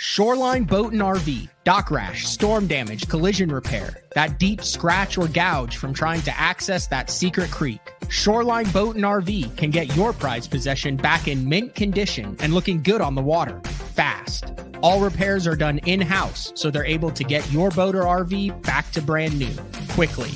Shoreline 0.06 0.66
Boat 0.66 0.92
and 0.92 1.02
RV, 1.02 1.48
dock 1.64 1.90
rash, 1.90 2.28
storm 2.28 2.68
damage, 2.68 3.08
collision 3.08 3.50
repair, 3.50 4.04
that 4.16 4.38
deep 4.38 4.62
scratch 4.62 5.18
or 5.18 5.30
gouge 5.30 5.78
from 5.78 5.94
trying 5.94 6.22
to 6.24 6.38
access 6.38 6.88
that 6.88 7.10
secret 7.10 7.50
creek. 7.52 7.80
Shoreline 8.10 8.70
Boat 8.72 8.98
and 8.98 9.06
RV 9.06 9.56
can 9.56 9.70
get 9.70 9.96
your 9.96 10.12
prized 10.12 10.52
possession 10.52 10.98
back 10.98 11.30
in 11.30 11.48
mint 11.48 11.74
condition 11.74 12.36
and 12.42 12.54
looking 12.54 12.84
good 12.84 13.00
on 13.00 13.16
the 13.16 13.22
water 13.22 13.62
fast. 13.96 14.52
All 14.82 15.00
repairs 15.00 15.48
are 15.48 15.56
done 15.56 15.78
in 15.86 16.02
house, 16.02 16.52
so 16.54 16.70
they're 16.70 16.84
able 16.84 17.12
to 17.12 17.24
get 17.24 17.50
your 17.50 17.70
boat 17.70 17.96
or 17.96 18.04
RV 18.04 18.62
back 18.64 18.92
to 18.92 19.02
brand 19.02 19.40
new 19.40 19.56
quickly. 19.92 20.32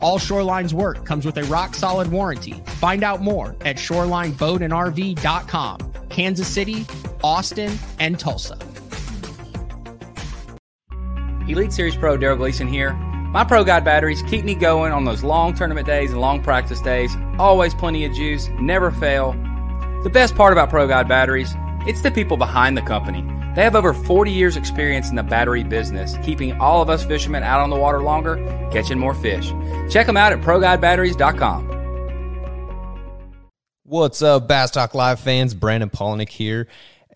All 0.00 0.18
Shoreline's 0.18 0.74
work 0.74 1.06
comes 1.06 1.24
with 1.24 1.38
a 1.38 1.44
rock 1.44 1.76
solid 1.76 2.08
warranty. 2.08 2.60
Find 2.80 3.04
out 3.04 3.22
more 3.22 3.54
at 3.60 3.76
shorelineboatandrv.com. 3.76 5.92
Kansas 6.08 6.48
City, 6.48 6.84
Austin, 7.22 7.78
and 8.00 8.18
Tulsa. 8.18 8.58
Elite 11.48 11.72
Series 11.72 11.96
Pro 11.96 12.18
Darold 12.18 12.38
Gleason 12.38 12.66
here. 12.66 12.92
My 12.92 13.44
Pro 13.44 13.62
Guide 13.62 13.84
batteries 13.84 14.22
keep 14.22 14.44
me 14.44 14.54
going 14.54 14.92
on 14.92 15.04
those 15.04 15.22
long 15.22 15.54
tournament 15.54 15.86
days 15.86 16.10
and 16.10 16.20
long 16.20 16.42
practice 16.42 16.80
days. 16.80 17.14
Always 17.38 17.74
plenty 17.74 18.04
of 18.04 18.12
juice, 18.12 18.48
never 18.58 18.90
fail. 18.90 19.32
The 20.02 20.10
best 20.10 20.34
part 20.34 20.52
about 20.52 20.70
Pro 20.70 20.88
Guide 20.88 21.06
batteries, 21.06 21.54
it's 21.86 22.02
the 22.02 22.10
people 22.10 22.36
behind 22.36 22.76
the 22.76 22.82
company. 22.82 23.22
They 23.54 23.62
have 23.62 23.76
over 23.76 23.94
40 23.94 24.32
years 24.32 24.56
experience 24.56 25.08
in 25.08 25.16
the 25.16 25.22
battery 25.22 25.62
business, 25.62 26.16
keeping 26.24 26.58
all 26.60 26.82
of 26.82 26.90
us 26.90 27.04
fishermen 27.04 27.42
out 27.42 27.60
on 27.60 27.70
the 27.70 27.76
water 27.76 28.02
longer, 28.02 28.36
catching 28.72 28.98
more 28.98 29.14
fish. 29.14 29.52
Check 29.88 30.06
them 30.06 30.16
out 30.16 30.32
at 30.32 30.40
ProGuideBatteries.com. 30.40 31.76
What's 33.84 34.20
up, 34.20 34.48
Bass 34.48 34.72
Talk 34.72 34.94
Live 34.94 35.20
fans? 35.20 35.54
Brandon 35.54 35.88
Palaniuk 35.88 36.28
here. 36.28 36.66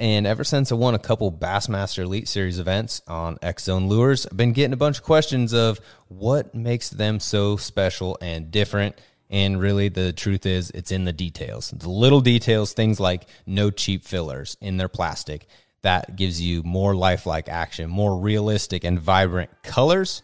And 0.00 0.26
ever 0.26 0.42
since 0.44 0.72
I 0.72 0.76
won 0.76 0.94
a 0.94 0.98
couple 0.98 1.30
Bassmaster 1.30 2.04
Elite 2.04 2.26
Series 2.26 2.58
events 2.58 3.02
on 3.06 3.36
X 3.42 3.64
Zone 3.64 3.86
Lures, 3.86 4.26
I've 4.26 4.34
been 4.34 4.54
getting 4.54 4.72
a 4.72 4.78
bunch 4.78 4.96
of 4.96 5.04
questions 5.04 5.52
of 5.52 5.78
what 6.08 6.54
makes 6.54 6.88
them 6.88 7.20
so 7.20 7.58
special 7.58 8.16
and 8.22 8.50
different. 8.50 8.98
And 9.28 9.60
really, 9.60 9.90
the 9.90 10.14
truth 10.14 10.46
is, 10.46 10.70
it's 10.70 10.90
in 10.90 11.04
the 11.04 11.12
details. 11.12 11.70
The 11.70 11.90
little 11.90 12.22
details, 12.22 12.72
things 12.72 12.98
like 12.98 13.28
no 13.44 13.70
cheap 13.70 14.04
fillers 14.04 14.56
in 14.62 14.78
their 14.78 14.88
plastic. 14.88 15.46
That 15.82 16.16
gives 16.16 16.40
you 16.40 16.62
more 16.62 16.96
lifelike 16.96 17.50
action, 17.50 17.90
more 17.90 18.16
realistic 18.16 18.84
and 18.84 18.98
vibrant 18.98 19.50
colors. 19.62 20.22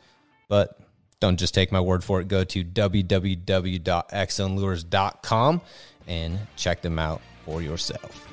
But 0.48 0.80
don't 1.20 1.38
just 1.38 1.52
take 1.52 1.70
my 1.70 1.80
word 1.80 2.02
for 2.02 2.22
it. 2.22 2.28
Go 2.28 2.44
to 2.44 2.64
www.xzonelures.com 2.64 5.60
and 6.06 6.38
check 6.56 6.80
them 6.80 6.98
out 6.98 7.20
for 7.44 7.60
yourself. 7.60 8.25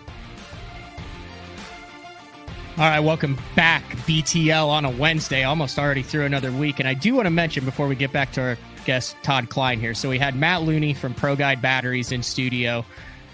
All 2.76 2.86
right, 2.86 3.01
welcome 3.01 3.38
back, 3.55 3.84
BTL 4.07 4.67
on 4.67 4.84
a 4.84 4.89
Wednesday, 4.89 5.43
almost 5.43 5.78
already 5.78 6.01
through 6.01 6.26
another 6.26 6.51
week. 6.51 6.80
And 6.80 6.88
I 6.88 6.95
do 6.95 7.13
want 7.13 7.28
to 7.28 7.30
mention 7.30 7.65
before 7.65 7.88
we 7.88 7.95
get 7.95 8.11
back 8.11 8.32
to 8.32 8.41
our 8.41 8.57
guest, 8.84 9.15
Todd 9.21 9.47
Kline, 9.51 9.80
here. 9.80 9.93
So 9.93 10.09
we 10.09 10.17
had 10.17 10.36
Matt 10.36 10.63
Looney 10.63 10.95
from 10.95 11.13
Pro 11.13 11.36
Guide 11.36 11.61
Batteries 11.61 12.11
in 12.11 12.24
studio 12.24 12.84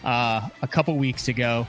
uh, 0.04 0.50
a 0.62 0.68
couple 0.68 0.98
weeks 0.98 1.30
ago. 1.30 1.66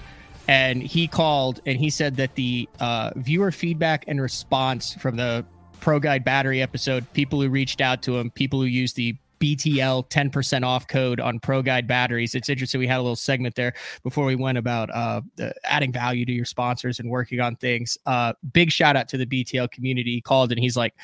And 0.48 0.82
he 0.82 1.06
called 1.06 1.60
and 1.64 1.78
he 1.78 1.90
said 1.90 2.16
that 2.16 2.34
the 2.34 2.68
uh, 2.80 3.12
viewer 3.14 3.52
feedback 3.52 4.04
and 4.08 4.20
response 4.20 4.94
from 4.94 5.14
the 5.14 5.46
Pro 5.78 6.00
Guide 6.00 6.24
Battery 6.24 6.60
episode, 6.60 7.06
people 7.12 7.40
who 7.40 7.48
reached 7.50 7.80
out 7.80 8.02
to 8.02 8.18
him, 8.18 8.32
people 8.32 8.58
who 8.58 8.66
used 8.66 8.96
the 8.96 9.14
BTL 9.40 10.08
10% 10.10 10.64
off 10.64 10.86
code 10.86 11.18
on 11.18 11.40
Pro 11.40 11.62
Guide 11.62 11.86
batteries. 11.86 12.34
It's 12.34 12.48
interesting. 12.48 12.78
We 12.78 12.86
had 12.86 12.98
a 12.98 13.02
little 13.02 13.16
segment 13.16 13.54
there 13.54 13.74
before 14.02 14.26
we 14.26 14.36
went 14.36 14.58
about 14.58 14.90
uh, 14.94 15.22
adding 15.64 15.92
value 15.92 16.24
to 16.26 16.32
your 16.32 16.44
sponsors 16.44 17.00
and 17.00 17.10
working 17.10 17.40
on 17.40 17.56
things. 17.56 17.98
Uh, 18.06 18.34
big 18.52 18.70
shout 18.70 18.96
out 18.96 19.08
to 19.08 19.16
the 19.16 19.26
BTL 19.26 19.70
community. 19.70 20.12
He 20.12 20.20
called 20.20 20.52
and 20.52 20.60
he's 20.60 20.76
like, 20.76 20.94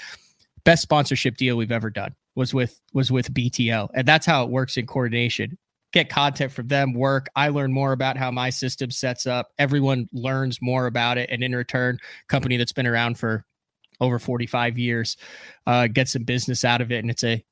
best 0.66 0.82
sponsorship 0.82 1.38
deal 1.38 1.56
we've 1.56 1.72
ever 1.72 1.88
done 1.88 2.14
was 2.34 2.52
with 2.52 2.82
was 2.92 3.10
with 3.10 3.32
BTL, 3.32 3.88
and 3.94 4.06
that's 4.06 4.26
how 4.26 4.44
it 4.44 4.50
works 4.50 4.76
in 4.76 4.86
coordination. 4.86 5.56
Get 5.92 6.10
content 6.10 6.52
from 6.52 6.68
them, 6.68 6.92
work. 6.92 7.28
I 7.34 7.48
learn 7.48 7.72
more 7.72 7.92
about 7.92 8.18
how 8.18 8.30
my 8.30 8.50
system 8.50 8.90
sets 8.90 9.26
up. 9.26 9.52
Everyone 9.58 10.08
learns 10.12 10.60
more 10.60 10.86
about 10.86 11.16
it, 11.16 11.30
and 11.30 11.42
in 11.42 11.54
return, 11.54 11.98
company 12.28 12.58
that's 12.58 12.72
been 12.72 12.86
around 12.86 13.18
for 13.18 13.46
over 14.00 14.18
45 14.18 14.78
years, 14.78 15.16
uh, 15.66 15.86
get 15.86 16.08
some 16.08 16.24
business 16.24 16.64
out 16.64 16.80
of 16.80 16.92
it. 16.92 16.98
And 16.98 17.10
it's 17.10 17.24
a, 17.24 17.44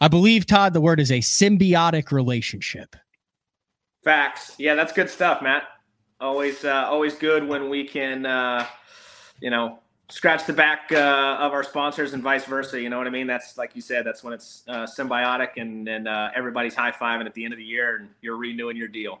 I 0.00 0.08
believe, 0.08 0.46
Todd, 0.46 0.72
the 0.72 0.80
word 0.80 1.00
is 1.00 1.10
a 1.10 1.18
symbiotic 1.18 2.12
relationship. 2.12 2.96
Facts. 4.04 4.54
Yeah, 4.58 4.74
that's 4.74 4.92
good 4.92 5.10
stuff, 5.10 5.42
Matt. 5.42 5.64
Always, 6.20 6.64
uh, 6.64 6.86
always 6.86 7.14
good 7.14 7.46
when 7.46 7.68
we 7.68 7.84
can, 7.84 8.26
uh, 8.26 8.66
you 9.40 9.50
know, 9.50 9.78
scratch 10.12 10.44
the 10.44 10.52
back 10.52 10.92
uh, 10.92 11.36
of 11.40 11.52
our 11.52 11.62
sponsors 11.62 12.12
and 12.12 12.22
vice 12.22 12.44
versa. 12.44 12.80
You 12.80 12.90
know 12.90 12.98
what 12.98 13.06
I 13.06 13.10
mean? 13.10 13.26
That's 13.26 13.56
like 13.56 13.74
you 13.74 13.80
said. 13.80 14.04
That's 14.04 14.22
when 14.22 14.34
it's 14.34 14.62
uh, 14.68 14.86
symbiotic 14.86 15.56
and 15.56 15.88
and 15.88 16.06
uh, 16.06 16.30
everybody's 16.34 16.74
high 16.74 16.92
fiving 16.92 17.26
at 17.26 17.34
the 17.34 17.44
end 17.44 17.54
of 17.54 17.58
the 17.58 17.64
year 17.64 17.96
and 17.96 18.08
you're 18.20 18.36
renewing 18.36 18.76
your 18.76 18.88
deal. 18.88 19.20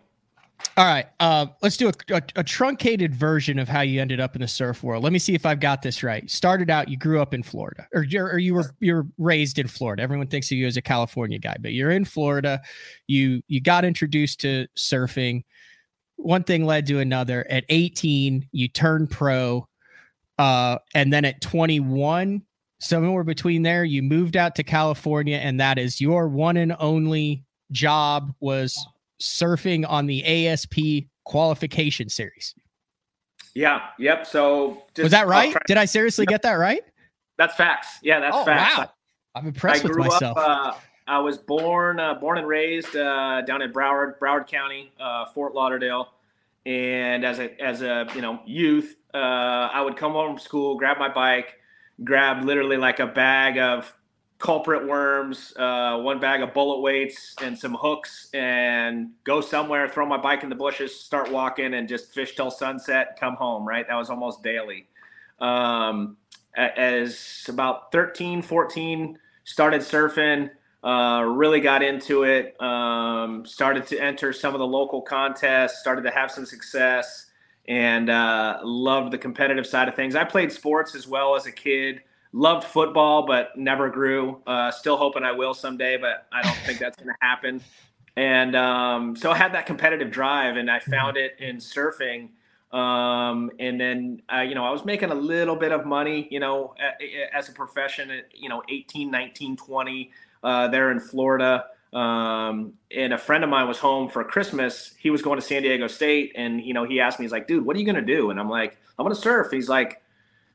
All 0.76 0.86
right, 0.86 1.06
uh, 1.20 1.46
let's 1.60 1.76
do 1.76 1.88
a, 1.88 1.92
a, 2.14 2.22
a, 2.36 2.44
truncated 2.44 3.14
version 3.14 3.58
of 3.58 3.68
how 3.68 3.82
you 3.82 4.00
ended 4.00 4.20
up 4.20 4.34
in 4.34 4.40
the 4.40 4.48
surf 4.48 4.82
world. 4.82 5.04
Let 5.04 5.12
me 5.12 5.18
see 5.18 5.34
if 5.34 5.44
I've 5.44 5.60
got 5.60 5.82
this 5.82 6.02
right. 6.02 6.30
Started 6.30 6.70
out, 6.70 6.88
you 6.88 6.96
grew 6.96 7.20
up 7.20 7.34
in 7.34 7.42
Florida, 7.42 7.86
or, 7.92 8.06
or 8.14 8.38
you 8.38 8.54
were 8.54 8.74
you're 8.80 9.06
raised 9.18 9.58
in 9.58 9.68
Florida. 9.68 10.02
Everyone 10.02 10.28
thinks 10.28 10.50
of 10.50 10.56
you 10.56 10.66
as 10.66 10.78
a 10.78 10.82
California 10.82 11.38
guy, 11.38 11.56
but 11.60 11.72
you're 11.72 11.90
in 11.90 12.06
Florida. 12.06 12.62
You 13.06 13.42
you 13.48 13.60
got 13.60 13.84
introduced 13.84 14.40
to 14.40 14.66
surfing. 14.76 15.44
One 16.16 16.42
thing 16.42 16.64
led 16.64 16.86
to 16.86 17.00
another. 17.00 17.46
At 17.50 17.64
18, 17.68 18.48
you 18.52 18.68
turned 18.68 19.10
pro, 19.10 19.68
uh, 20.38 20.78
and 20.94 21.12
then 21.12 21.26
at 21.26 21.42
21, 21.42 22.42
somewhere 22.80 23.24
between 23.24 23.62
there, 23.62 23.84
you 23.84 24.02
moved 24.02 24.38
out 24.38 24.54
to 24.54 24.62
California, 24.62 25.36
and 25.36 25.60
that 25.60 25.78
is 25.78 26.00
your 26.00 26.28
one 26.28 26.56
and 26.56 26.74
only 26.78 27.44
job 27.72 28.32
was 28.40 28.86
surfing 29.22 29.88
on 29.88 30.06
the 30.06 30.48
ASP 30.48 31.06
qualification 31.24 32.08
series. 32.08 32.54
Yeah. 33.54 33.80
Yep. 33.98 34.26
So 34.26 34.82
was 34.98 35.12
that 35.12 35.26
right? 35.26 35.54
Did 35.66 35.76
I 35.76 35.84
seriously 35.84 36.26
get 36.26 36.42
that 36.42 36.54
right? 36.54 36.82
That's 37.38 37.54
facts. 37.54 37.98
Yeah, 38.02 38.20
that's 38.20 38.36
oh, 38.36 38.44
facts. 38.44 38.78
Wow. 38.78 38.90
I'm 39.34 39.46
impressed 39.46 39.84
I 39.84 39.88
with 39.88 39.96
myself. 39.96 40.36
Up, 40.36 40.48
uh, 40.48 40.78
I 41.06 41.18
was 41.18 41.38
born 41.38 41.98
uh, 41.98 42.14
born 42.14 42.38
and 42.38 42.46
raised 42.46 42.96
uh, 42.96 43.42
down 43.42 43.62
in 43.62 43.72
Broward, 43.72 44.18
Broward 44.18 44.46
County, 44.46 44.92
uh, 45.00 45.26
Fort 45.26 45.54
Lauderdale, 45.54 46.12
and 46.66 47.24
as 47.24 47.38
a 47.38 47.60
as 47.60 47.82
a 47.82 48.06
you 48.14 48.20
know 48.20 48.40
youth, 48.46 48.96
uh, 49.14 49.18
I 49.18 49.82
would 49.82 49.96
come 49.96 50.12
home 50.12 50.36
from 50.36 50.38
school, 50.38 50.76
grab 50.76 50.98
my 50.98 51.12
bike, 51.12 51.56
grab 52.04 52.44
literally 52.44 52.76
like 52.76 53.00
a 53.00 53.06
bag 53.06 53.58
of 53.58 53.92
culprit 54.42 54.84
worms, 54.86 55.54
uh, 55.56 55.96
one 55.98 56.18
bag 56.18 56.42
of 56.42 56.52
bullet 56.52 56.80
weights, 56.80 57.34
and 57.40 57.56
some 57.56 57.74
hooks, 57.74 58.28
and 58.34 59.10
go 59.22 59.40
somewhere, 59.40 59.88
throw 59.88 60.04
my 60.04 60.16
bike 60.16 60.42
in 60.42 60.48
the 60.48 60.54
bushes, 60.54 60.98
start 60.98 61.30
walking, 61.30 61.74
and 61.74 61.88
just 61.88 62.12
fish 62.12 62.34
till 62.34 62.50
sunset, 62.50 63.16
come 63.18 63.36
home, 63.36 63.66
right? 63.66 63.86
That 63.88 63.94
was 63.94 64.10
almost 64.10 64.42
daily. 64.42 64.88
Um, 65.38 66.16
as 66.56 67.46
about 67.48 67.92
13, 67.92 68.42
14, 68.42 69.16
started 69.44 69.80
surfing, 69.80 70.50
uh, 70.82 71.22
really 71.24 71.60
got 71.60 71.84
into 71.84 72.24
it, 72.24 72.60
um, 72.60 73.46
started 73.46 73.86
to 73.86 73.98
enter 73.98 74.32
some 74.32 74.54
of 74.54 74.58
the 74.58 74.66
local 74.66 75.00
contests, 75.00 75.78
started 75.78 76.02
to 76.02 76.10
have 76.10 76.32
some 76.32 76.44
success, 76.44 77.26
and 77.68 78.10
uh, 78.10 78.58
loved 78.64 79.12
the 79.12 79.18
competitive 79.18 79.68
side 79.68 79.86
of 79.86 79.94
things. 79.94 80.16
I 80.16 80.24
played 80.24 80.50
sports 80.50 80.96
as 80.96 81.06
well 81.06 81.36
as 81.36 81.46
a 81.46 81.52
kid 81.52 82.02
loved 82.32 82.64
football, 82.64 83.26
but 83.26 83.56
never 83.56 83.90
grew. 83.90 84.40
Uh, 84.46 84.70
still 84.70 84.96
hoping 84.96 85.22
I 85.22 85.32
will 85.32 85.54
someday, 85.54 85.96
but 85.96 86.26
I 86.32 86.42
don't 86.42 86.56
think 86.58 86.78
that's 86.78 86.96
going 86.96 87.08
to 87.08 87.26
happen. 87.26 87.60
And 88.16 88.56
um, 88.56 89.16
so 89.16 89.30
I 89.30 89.36
had 89.36 89.54
that 89.54 89.66
competitive 89.66 90.10
drive, 90.10 90.56
and 90.56 90.70
I 90.70 90.78
mm-hmm. 90.78 90.90
found 90.90 91.16
it 91.16 91.36
in 91.38 91.56
surfing. 91.56 92.30
Um, 92.72 93.50
and 93.58 93.78
then, 93.78 94.22
uh, 94.32 94.40
you 94.40 94.54
know, 94.54 94.64
I 94.64 94.70
was 94.70 94.84
making 94.84 95.10
a 95.10 95.14
little 95.14 95.56
bit 95.56 95.72
of 95.72 95.84
money, 95.84 96.26
you 96.30 96.40
know, 96.40 96.74
as 97.32 97.50
a 97.50 97.52
profession 97.52 98.10
at, 98.10 98.24
you 98.34 98.48
know, 98.48 98.62
18, 98.68 99.10
19, 99.10 99.56
20 99.56 100.10
uh, 100.42 100.68
there 100.68 100.90
in 100.90 100.98
Florida. 100.98 101.66
Um, 101.92 102.72
and 102.90 103.12
a 103.12 103.18
friend 103.18 103.44
of 103.44 103.50
mine 103.50 103.68
was 103.68 103.78
home 103.78 104.08
for 104.08 104.24
Christmas. 104.24 104.94
He 104.98 105.10
was 105.10 105.20
going 105.20 105.38
to 105.38 105.44
San 105.44 105.62
Diego 105.62 105.86
State, 105.86 106.32
and, 106.34 106.62
you 106.62 106.72
know, 106.72 106.84
he 106.84 107.00
asked 107.00 107.18
me, 107.18 107.24
he's 107.26 107.32
like, 107.32 107.46
dude, 107.46 107.66
what 107.66 107.76
are 107.76 107.78
you 107.78 107.84
going 107.84 107.96
to 107.96 108.00
do? 108.00 108.30
And 108.30 108.40
I'm 108.40 108.48
like, 108.48 108.78
I'm 108.98 109.04
going 109.04 109.14
to 109.14 109.20
surf. 109.20 109.50
He's 109.50 109.68
like, 109.68 110.01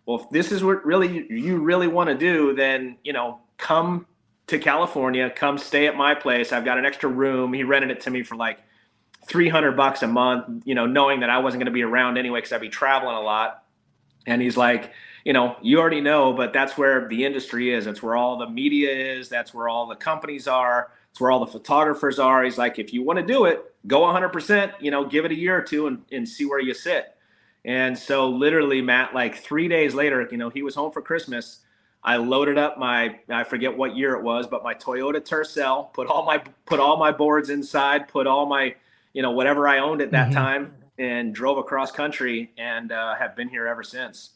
well, 0.08 0.22
if 0.22 0.30
this 0.30 0.52
is 0.52 0.64
what 0.64 0.84
really 0.86 1.28
you 1.30 1.60
really 1.60 1.88
want 1.88 2.10
to 2.10 2.16
do, 2.16 2.56
then 2.56 2.98
you 3.04 3.14
know, 3.14 3.40
come 3.58 4.08
to 4.48 4.58
California, 4.58 5.30
come 5.30 5.58
stay 5.58 5.86
at 5.88 5.98
my 5.98 6.16
place. 6.16 6.54
I've 6.54 6.64
got 6.64 6.80
an 6.80 6.86
extra 6.86 7.10
room. 7.10 7.52
He 7.54 7.64
rented 7.64 7.92
it 7.92 8.02
to 8.02 8.10
me 8.10 8.24
for 8.24 8.38
like 8.38 8.60
300 9.28 9.76
bucks 9.76 10.04
a 10.04 10.08
month, 10.08 10.64
you 10.66 10.74
know, 10.74 10.86
knowing 10.86 11.20
that 11.20 11.30
I 11.30 11.40
wasn't 11.40 11.60
going 11.60 11.72
to 11.72 11.74
be 11.74 11.84
around 11.84 12.18
anyway 12.18 12.40
because 12.40 12.54
I'd 12.54 12.62
be 12.62 12.70
traveling 12.70 13.18
a 13.18 13.22
lot. 13.22 13.66
And 14.26 14.42
he's 14.42 14.56
like, 14.56 14.94
you 15.26 15.34
know, 15.34 15.58
you 15.62 15.80
already 15.80 16.00
know, 16.00 16.32
but 16.32 16.54
that's 16.54 16.78
where 16.78 17.10
the 17.10 17.26
industry 17.26 17.74
is. 17.74 17.84
That's 17.84 18.02
where 18.02 18.16
all 18.16 18.38
the 18.38 18.50
media 18.50 18.90
is. 18.90 19.28
That's 19.28 19.54
where 19.54 19.68
all 19.68 19.88
the 19.88 19.96
companies 19.96 20.48
are. 20.48 20.92
It's 21.12 21.20
where 21.20 21.32
all 21.32 21.42
the 21.42 21.52
photographers 21.52 22.18
are. 22.18 22.46
He's 22.46 22.58
like, 22.58 22.80
if 22.80 22.94
you 22.94 23.04
want 23.04 23.20
to 23.20 23.26
do 23.26 23.44
it, 23.44 23.62
go 23.88 24.02
100%, 24.02 24.72
you 24.80 24.92
know, 24.92 25.04
give 25.04 25.26
it 25.26 25.32
a 25.32 25.36
year 25.36 25.58
or 25.58 25.62
two 25.62 25.88
and, 25.88 26.06
and 26.14 26.28
see 26.28 26.46
where 26.46 26.62
you 26.62 26.74
sit. 26.74 27.17
And 27.68 27.98
so 27.98 28.30
literally, 28.30 28.82
Matt, 28.82 29.14
like 29.14 29.36
three 29.36 29.68
days 29.68 29.94
later, 29.94 30.26
you 30.32 30.38
know, 30.38 30.50
he 30.50 30.64
was 30.64 30.74
home 30.74 30.92
for 30.92 31.02
Christmas. 31.02 31.60
I 32.02 32.16
loaded 32.16 32.58
up 32.58 32.80
my 32.80 33.20
I 33.30 33.44
forget 33.44 33.78
what 33.78 33.96
year 33.96 34.16
it 34.16 34.24
was, 34.24 34.48
but 34.48 34.64
my 34.64 34.74
Toyota 34.74 35.20
Tercel, 35.20 35.92
put 35.94 36.08
all 36.08 36.26
my 36.26 36.42
put 36.66 36.80
all 36.80 36.96
my 36.96 37.12
boards 37.12 37.50
inside, 37.50 38.08
put 38.08 38.26
all 38.26 38.46
my, 38.46 38.74
you 39.12 39.22
know, 39.22 39.32
whatever 39.32 39.68
I 39.68 39.80
owned 39.80 40.02
at 40.02 40.12
that 40.12 40.28
mm-hmm. 40.28 40.38
time 40.38 40.74
and 40.98 41.36
drove 41.36 41.58
across 41.58 41.92
country 41.92 42.54
and 42.58 42.94
uh, 42.94 43.16
have 43.16 43.36
been 43.36 43.50
here 43.50 43.68
ever 43.68 43.84
since. 43.84 44.32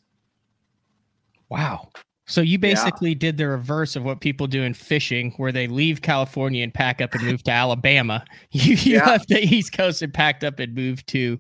Wow. 1.48 1.88
So 2.28 2.42
you 2.42 2.60
basically 2.60 3.12
yeah. 3.12 3.18
did 3.20 3.38
the 3.38 3.48
reverse 3.48 3.96
of 3.96 4.04
what 4.04 4.20
people 4.20 4.48
do 4.48 4.62
in 4.64 4.74
fishing, 4.74 5.32
where 5.38 5.52
they 5.54 5.68
leave 5.68 6.02
California 6.02 6.64
and 6.64 6.74
pack 6.74 7.02
up 7.02 7.14
and 7.14 7.24
move 7.24 7.44
to 7.44 7.52
Alabama. 7.52 8.26
You, 8.52 8.76
you 8.76 8.96
yeah. 8.98 9.06
left 9.06 9.30
the 9.30 9.42
East 9.42 9.72
Coast 9.72 10.02
and 10.02 10.14
packed 10.14 10.44
up 10.44 10.60
and 10.60 10.76
moved 10.76 11.08
to 11.08 11.40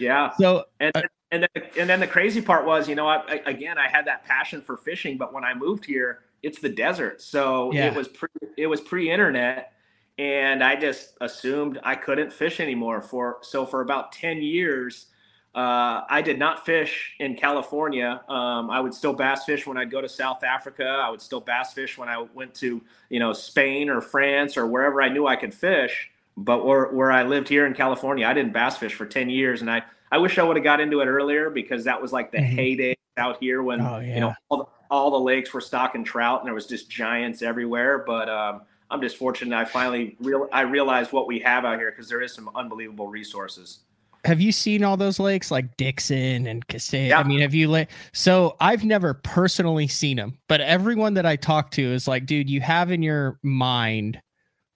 yeah. 0.00 0.32
So 0.38 0.64
and 0.80 0.96
uh, 0.96 1.02
and 1.30 1.42
then 1.42 1.64
and 1.78 1.88
then 1.88 2.00
the 2.00 2.06
crazy 2.06 2.42
part 2.42 2.64
was, 2.66 2.88
you 2.88 2.94
know, 2.94 3.06
I, 3.06 3.22
I, 3.28 3.42
again 3.46 3.78
I 3.78 3.88
had 3.88 4.06
that 4.06 4.24
passion 4.24 4.60
for 4.60 4.76
fishing, 4.76 5.16
but 5.16 5.32
when 5.32 5.44
I 5.44 5.54
moved 5.54 5.84
here, 5.84 6.20
it's 6.42 6.58
the 6.58 6.68
desert, 6.68 7.22
so 7.22 7.72
yeah. 7.72 7.86
it 7.86 7.94
was 7.94 8.08
pre 8.08 8.28
it 8.56 8.66
was 8.66 8.80
pre 8.80 9.10
internet, 9.10 9.72
and 10.18 10.64
I 10.64 10.76
just 10.76 11.16
assumed 11.20 11.78
I 11.84 11.94
couldn't 11.94 12.32
fish 12.32 12.60
anymore. 12.60 13.02
For 13.02 13.38
so 13.42 13.66
for 13.66 13.82
about 13.82 14.12
ten 14.12 14.42
years. 14.42 15.06
Uh, 15.52 16.02
I 16.08 16.22
did 16.22 16.38
not 16.38 16.64
fish 16.64 17.16
in 17.18 17.34
California. 17.34 18.20
Um, 18.28 18.70
I 18.70 18.78
would 18.78 18.94
still 18.94 19.12
bass 19.12 19.44
fish 19.44 19.66
when 19.66 19.76
I'd 19.76 19.90
go 19.90 20.00
to 20.00 20.08
South 20.08 20.44
Africa. 20.44 20.84
I 20.84 21.10
would 21.10 21.20
still 21.20 21.40
bass 21.40 21.72
fish 21.72 21.98
when 21.98 22.08
I 22.08 22.24
went 22.34 22.54
to, 22.56 22.80
you 23.08 23.18
know, 23.18 23.32
Spain 23.32 23.90
or 23.90 24.00
France 24.00 24.56
or 24.56 24.68
wherever 24.68 25.02
I 25.02 25.08
knew 25.08 25.26
I 25.26 25.34
could 25.34 25.52
fish. 25.52 26.09
But 26.36 26.64
where, 26.64 26.86
where 26.86 27.12
I 27.12 27.22
lived 27.22 27.48
here 27.48 27.66
in 27.66 27.74
California, 27.74 28.26
I 28.26 28.32
didn't 28.32 28.52
bass 28.52 28.76
fish 28.76 28.94
for 28.94 29.06
10 29.06 29.28
years. 29.28 29.60
And 29.60 29.70
I, 29.70 29.82
I 30.10 30.18
wish 30.18 30.38
I 30.38 30.42
would 30.42 30.56
have 30.56 30.64
got 30.64 30.80
into 30.80 31.00
it 31.00 31.06
earlier 31.06 31.50
because 31.50 31.84
that 31.84 32.00
was 32.00 32.12
like 32.12 32.32
the 32.32 32.38
mm-hmm. 32.38 32.56
heyday 32.56 32.96
out 33.16 33.38
here 33.40 33.62
when, 33.62 33.80
oh, 33.80 33.98
yeah. 33.98 34.14
you 34.14 34.20
know, 34.20 34.34
all 34.48 34.58
the, 34.58 34.64
all 34.90 35.10
the 35.10 35.20
lakes 35.20 35.52
were 35.52 35.60
stocking 35.60 36.04
trout 36.04 36.40
and 36.40 36.46
there 36.46 36.54
was 36.54 36.66
just 36.66 36.90
giants 36.90 37.42
everywhere. 37.42 37.98
But 38.06 38.28
um, 38.28 38.62
I'm 38.90 39.00
just 39.00 39.16
fortunate 39.16 39.56
I 39.56 39.64
finally 39.64 40.16
real 40.20 40.48
I 40.52 40.62
realized 40.62 41.12
what 41.12 41.26
we 41.26 41.38
have 41.40 41.64
out 41.64 41.78
here 41.78 41.90
because 41.90 42.08
there 42.08 42.20
is 42.20 42.34
some 42.34 42.50
unbelievable 42.54 43.08
resources. 43.08 43.80
Have 44.24 44.40
you 44.40 44.52
seen 44.52 44.84
all 44.84 44.98
those 44.98 45.18
lakes 45.18 45.50
like 45.50 45.76
Dixon 45.78 46.46
and 46.46 46.66
Castaic? 46.66 47.08
Yeah. 47.08 47.20
I 47.20 47.22
mean, 47.22 47.40
have 47.40 47.54
you 47.54 47.68
like 47.68 47.90
so 48.12 48.56
I've 48.60 48.84
never 48.84 49.14
personally 49.14 49.86
seen 49.86 50.16
them, 50.16 50.38
but 50.48 50.60
everyone 50.60 51.14
that 51.14 51.24
I 51.24 51.36
talk 51.36 51.70
to 51.72 51.82
is 51.82 52.08
like, 52.08 52.26
dude, 52.26 52.50
you 52.50 52.60
have 52.60 52.90
in 52.90 53.02
your 53.02 53.38
mind 53.42 54.20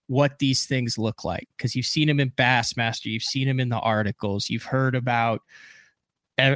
what 0.07 0.39
these 0.39 0.67
things 0.67 0.99
look 0.99 1.25
like 1.25 1.49
because 1.57 1.75
you've 1.75 1.87
seen 1.87 2.09
them 2.09 2.21
in 2.21 2.31
Bassmaster, 2.33 3.07
you've 3.07 3.23
seen 3.23 3.47
them 3.47 3.61
in 3.61 3.69
the 3.69 3.79
articles, 3.79 4.51
you've 4.51 4.65
heard 4.65 4.95
about 4.95 5.41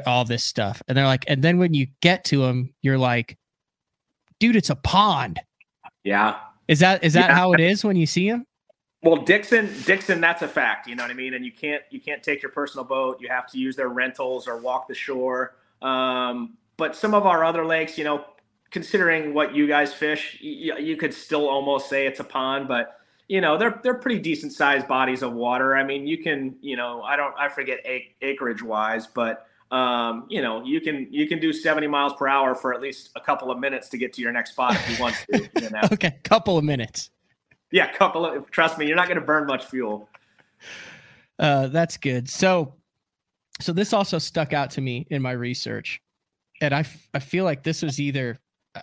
all 0.06 0.24
this 0.24 0.44
stuff. 0.44 0.82
And 0.88 0.96
they're 0.96 1.06
like, 1.06 1.24
and 1.28 1.42
then 1.42 1.58
when 1.58 1.74
you 1.74 1.86
get 2.00 2.24
to 2.24 2.42
them, 2.42 2.74
you're 2.82 2.98
like, 2.98 3.38
dude, 4.38 4.56
it's 4.56 4.70
a 4.70 4.76
pond. 4.76 5.40
Yeah. 6.04 6.36
Is 6.66 6.80
that 6.80 7.02
is 7.02 7.14
that 7.14 7.30
yeah. 7.30 7.34
how 7.34 7.52
it 7.52 7.60
is 7.60 7.84
when 7.84 7.96
you 7.96 8.06
see 8.06 8.30
them? 8.30 8.44
Well, 9.02 9.16
Dixon, 9.16 9.70
Dixon, 9.86 10.20
that's 10.20 10.42
a 10.42 10.48
fact. 10.48 10.88
You 10.88 10.96
know 10.96 11.04
what 11.04 11.10
I 11.10 11.14
mean. 11.14 11.34
And 11.34 11.44
you 11.44 11.52
can't 11.52 11.82
you 11.90 12.00
can't 12.00 12.22
take 12.22 12.42
your 12.42 12.50
personal 12.50 12.84
boat. 12.84 13.18
You 13.20 13.28
have 13.28 13.50
to 13.52 13.58
use 13.58 13.76
their 13.76 13.88
rentals 13.88 14.48
or 14.48 14.58
walk 14.58 14.88
the 14.88 14.94
shore. 14.94 15.56
Um, 15.80 16.58
but 16.76 16.94
some 16.96 17.14
of 17.14 17.24
our 17.24 17.44
other 17.44 17.64
lakes, 17.64 17.96
you 17.96 18.04
know, 18.04 18.24
considering 18.70 19.34
what 19.34 19.54
you 19.54 19.66
guys 19.66 19.94
fish, 19.94 20.38
you, 20.40 20.76
you 20.78 20.96
could 20.96 21.14
still 21.14 21.48
almost 21.48 21.88
say 21.88 22.06
it's 22.06 22.20
a 22.20 22.24
pond. 22.24 22.68
But 22.68 22.97
you 23.28 23.40
know 23.40 23.56
they're 23.58 23.78
they're 23.82 23.94
pretty 23.94 24.18
decent 24.18 24.52
sized 24.52 24.88
bodies 24.88 25.22
of 25.22 25.32
water. 25.34 25.76
I 25.76 25.84
mean, 25.84 26.06
you 26.06 26.18
can 26.18 26.56
you 26.60 26.76
know 26.76 27.02
I 27.02 27.16
don't 27.16 27.34
I 27.38 27.48
forget 27.48 27.80
acreage 28.22 28.62
wise, 28.62 29.06
but 29.06 29.46
um, 29.70 30.26
you 30.28 30.40
know 30.40 30.64
you 30.64 30.80
can 30.80 31.06
you 31.10 31.28
can 31.28 31.38
do 31.38 31.52
70 31.52 31.86
miles 31.86 32.14
per 32.14 32.26
hour 32.26 32.54
for 32.54 32.72
at 32.72 32.80
least 32.80 33.10
a 33.16 33.20
couple 33.20 33.50
of 33.50 33.58
minutes 33.58 33.88
to 33.90 33.98
get 33.98 34.14
to 34.14 34.22
your 34.22 34.32
next 34.32 34.52
spot 34.52 34.74
if 34.74 34.90
you 34.90 35.02
want 35.02 35.14
to. 35.30 35.48
You 35.62 35.70
know? 35.70 35.80
okay, 35.92 36.18
couple 36.24 36.56
of 36.56 36.64
minutes. 36.64 37.10
Yeah, 37.70 37.92
couple 37.92 38.24
of. 38.24 38.50
Trust 38.50 38.78
me, 38.78 38.86
you're 38.86 38.96
not 38.96 39.08
going 39.08 39.20
to 39.20 39.26
burn 39.26 39.46
much 39.46 39.66
fuel. 39.66 40.08
Uh, 41.38 41.68
that's 41.68 41.96
good. 41.96 42.28
So, 42.28 42.74
so 43.60 43.72
this 43.72 43.92
also 43.92 44.18
stuck 44.18 44.52
out 44.52 44.70
to 44.72 44.80
me 44.80 45.06
in 45.10 45.20
my 45.20 45.32
research, 45.32 46.00
and 46.62 46.74
I, 46.74 46.80
f- 46.80 47.08
I 47.14 47.18
feel 47.18 47.44
like 47.44 47.62
this 47.62 47.82
was 47.82 48.00
either 48.00 48.38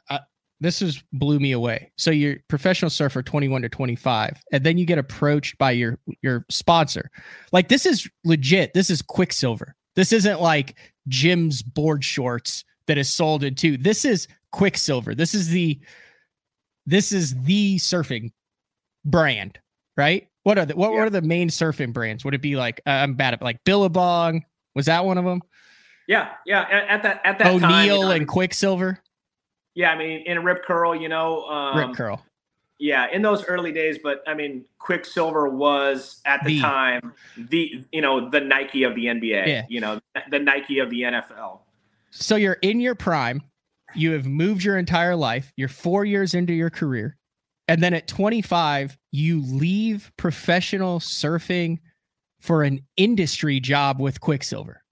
uh, 0.09 0.19
this 0.61 0.81
is 0.81 1.03
blew 1.11 1.39
me 1.39 1.51
away. 1.51 1.91
So 1.97 2.11
you're 2.11 2.37
professional 2.47 2.89
surfer 2.89 3.21
21 3.21 3.61
to 3.63 3.69
25 3.69 4.41
and 4.51 4.63
then 4.63 4.77
you 4.77 4.85
get 4.85 4.97
approached 4.97 5.57
by 5.57 5.71
your 5.71 5.97
your 6.21 6.45
sponsor. 6.49 7.09
Like 7.51 7.67
this 7.67 7.85
is 7.85 8.09
legit. 8.23 8.73
This 8.73 8.89
is 8.89 9.01
Quiksilver. 9.01 9.75
This 9.95 10.11
isn't 10.13 10.41
like 10.41 10.77
Jim's 11.07 11.61
board 11.61 12.03
shorts 12.03 12.63
that 12.87 12.97
is 12.97 13.09
sold 13.13 13.43
into. 13.43 13.77
This 13.77 14.05
is 14.05 14.27
Quiksilver. 14.51 15.15
This 15.15 15.33
is 15.33 15.49
the 15.49 15.79
this 16.85 17.11
is 17.11 17.35
the 17.43 17.77
surfing 17.77 18.31
brand, 19.03 19.59
right? 19.97 20.27
What 20.43 20.57
are 20.57 20.65
the 20.65 20.75
what, 20.75 20.93
Yeah. 20.93 20.99
are 20.99 21.09
the 21.09 21.21
main 21.21 21.49
surfing 21.49 21.91
brands? 21.93 22.23
Would 22.23 22.33
it 22.35 22.41
be 22.41 22.55
like 22.55 22.81
uh, 22.85 22.91
I'm 22.91 23.15
bad 23.15 23.33
at 23.33 23.41
like 23.41 23.63
Billabong? 23.65 24.45
Was 24.75 24.85
that 24.85 25.05
one 25.05 25.17
of 25.17 25.25
them? 25.25 25.41
Yeah, 26.07 26.29
yeah. 26.45 26.61
At, 26.69 26.87
at 26.89 27.03
that 27.03 27.21
at 27.25 27.39
that 27.39 27.43
time, 27.59 27.63
O'Neill 27.63 27.95
you 27.97 28.05
know, 28.05 28.11
and 28.11 28.27
Quiksilver, 28.27 28.99
yeah. 29.75 29.91
I 29.91 29.97
mean, 29.97 30.23
in 30.25 30.37
a 30.37 30.41
Rip 30.41 30.63
Curl, 30.63 30.95
you 30.95 31.09
know, 31.09 31.45
um, 31.45 31.77
Rip 31.77 31.95
Curl. 31.95 32.25
Yeah, 32.77 33.07
in 33.09 33.21
those 33.21 33.45
early 33.45 33.71
days, 33.71 33.99
but 34.03 34.21
I 34.27 34.33
mean, 34.33 34.65
Quiksilver 34.79 35.47
was 35.47 36.21
at 36.25 36.43
the 36.43 36.55
The. 36.55 36.61
time 36.61 37.13
the 37.37 37.85
you 37.91 38.01
know 38.01 38.29
the 38.29 38.41
Nike 38.41 38.83
of 38.83 38.95
the 38.95 39.05
NBA. 39.05 39.47
Yeah. 39.47 39.65
You 39.69 39.79
know, 39.79 39.99
the 40.29 40.39
Nike 40.39 40.79
of 40.79 40.89
the 40.89 41.03
NFL. 41.03 41.59
So 42.11 42.35
you're 42.35 42.57
in 42.61 42.79
your 42.79 42.95
prime. 42.95 43.41
You 43.93 44.11
have 44.11 44.25
moved 44.25 44.63
your 44.63 44.77
entire 44.77 45.15
life. 45.15 45.53
You're 45.55 45.69
four 45.69 46.03
years 46.03 46.33
into 46.33 46.53
your 46.53 46.69
career. 46.69 47.17
And 47.67 47.81
then 47.81 47.93
at 47.93 48.07
25, 48.07 48.97
you 49.11 49.41
leave 49.41 50.11
professional 50.17 50.99
surfing 50.99 51.79
for 52.39 52.63
an 52.63 52.81
industry 52.95 53.59
job 53.59 53.99
with 53.99 54.19
Quiksilver. 54.21 54.83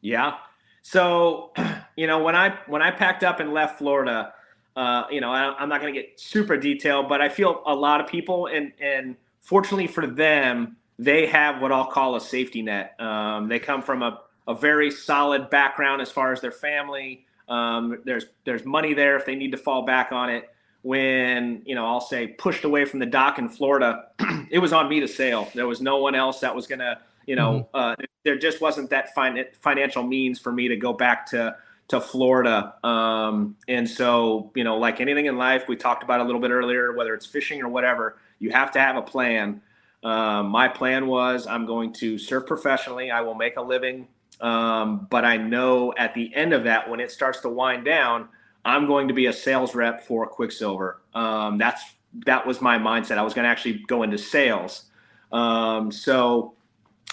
Yeah. 0.00 0.34
So, 0.82 1.52
you 1.96 2.06
know, 2.06 2.22
when 2.22 2.36
I 2.36 2.58
when 2.66 2.82
I 2.82 2.90
packed 2.90 3.24
up 3.24 3.40
and 3.40 3.52
left 3.52 3.78
Florida, 3.78 4.34
uh, 4.76 5.04
you 5.10 5.20
know, 5.20 5.30
I, 5.30 5.54
I'm 5.58 5.68
not 5.68 5.80
going 5.80 5.94
to 5.94 6.00
get 6.00 6.18
super 6.20 6.56
detailed, 6.56 7.08
but 7.08 7.20
I 7.20 7.28
feel 7.28 7.62
a 7.66 7.74
lot 7.74 8.00
of 8.00 8.06
people, 8.06 8.46
and 8.46 8.72
and 8.80 9.16
fortunately 9.40 9.86
for 9.86 10.06
them, 10.06 10.76
they 10.98 11.26
have 11.26 11.60
what 11.60 11.72
I'll 11.72 11.90
call 11.90 12.16
a 12.16 12.20
safety 12.20 12.62
net. 12.62 13.00
Um, 13.00 13.48
they 13.48 13.58
come 13.58 13.82
from 13.82 14.02
a 14.02 14.20
a 14.48 14.54
very 14.54 14.90
solid 14.90 15.50
background 15.50 16.02
as 16.02 16.10
far 16.10 16.32
as 16.32 16.40
their 16.40 16.52
family. 16.52 17.24
Um, 17.48 18.00
there's 18.04 18.26
there's 18.44 18.64
money 18.64 18.94
there 18.94 19.16
if 19.16 19.26
they 19.26 19.34
need 19.34 19.52
to 19.52 19.58
fall 19.58 19.82
back 19.82 20.12
on 20.12 20.30
it. 20.30 20.48
When 20.82 21.62
you 21.64 21.74
know, 21.74 21.86
I'll 21.86 22.00
say 22.00 22.26
pushed 22.26 22.64
away 22.64 22.84
from 22.84 22.98
the 22.98 23.06
dock 23.06 23.38
in 23.38 23.48
Florida, 23.48 24.06
it 24.50 24.58
was 24.58 24.72
on 24.72 24.88
me 24.88 25.00
to 25.00 25.08
sail. 25.08 25.48
There 25.54 25.66
was 25.66 25.80
no 25.80 25.98
one 25.98 26.14
else 26.14 26.40
that 26.40 26.54
was 26.54 26.66
gonna, 26.66 27.00
you 27.26 27.36
know, 27.36 27.68
uh, 27.74 27.94
there 28.24 28.38
just 28.38 28.60
wasn't 28.60 28.90
that 28.90 29.14
fin- 29.14 29.46
financial 29.60 30.02
means 30.02 30.38
for 30.38 30.52
me 30.52 30.68
to 30.68 30.76
go 30.76 30.92
back 30.92 31.26
to 31.30 31.56
to 31.88 32.00
Florida. 32.00 32.74
Um, 32.84 33.56
and 33.68 33.88
so, 33.88 34.50
you 34.54 34.64
know, 34.64 34.78
like 34.78 35.00
anything 35.00 35.26
in 35.26 35.36
life, 35.36 35.64
we 35.68 35.76
talked 35.76 36.02
about 36.02 36.20
a 36.20 36.24
little 36.24 36.40
bit 36.40 36.50
earlier, 36.50 36.92
whether 36.94 37.12
it's 37.12 37.26
fishing 37.26 37.60
or 37.60 37.68
whatever, 37.68 38.16
you 38.38 38.50
have 38.50 38.70
to 38.72 38.80
have 38.80 38.96
a 38.96 39.02
plan. 39.02 39.60
Um, 40.02 40.48
my 40.48 40.68
plan 40.68 41.06
was 41.06 41.46
I'm 41.46 41.66
going 41.66 41.92
to 41.94 42.16
surf 42.18 42.46
professionally. 42.46 43.10
I 43.10 43.20
will 43.20 43.34
make 43.34 43.56
a 43.56 43.62
living. 43.62 44.08
Um, 44.40 45.06
but 45.10 45.24
I 45.24 45.36
know 45.36 45.92
at 45.98 46.14
the 46.14 46.34
end 46.34 46.52
of 46.52 46.64
that, 46.64 46.88
when 46.88 46.98
it 46.98 47.10
starts 47.10 47.40
to 47.40 47.48
wind 47.48 47.84
down, 47.84 48.28
I'm 48.64 48.86
going 48.86 49.08
to 49.08 49.14
be 49.14 49.26
a 49.26 49.32
sales 49.32 49.74
rep 49.74 50.04
for 50.04 50.26
Quiksilver. 50.26 51.00
Um, 51.14 51.58
that's 51.58 51.82
that 52.26 52.46
was 52.46 52.60
my 52.60 52.78
mindset. 52.78 53.18
I 53.18 53.22
was 53.22 53.34
going 53.34 53.44
to 53.44 53.50
actually 53.50 53.84
go 53.86 54.02
into 54.02 54.18
sales. 54.18 54.84
Um, 55.30 55.90
so 55.90 56.54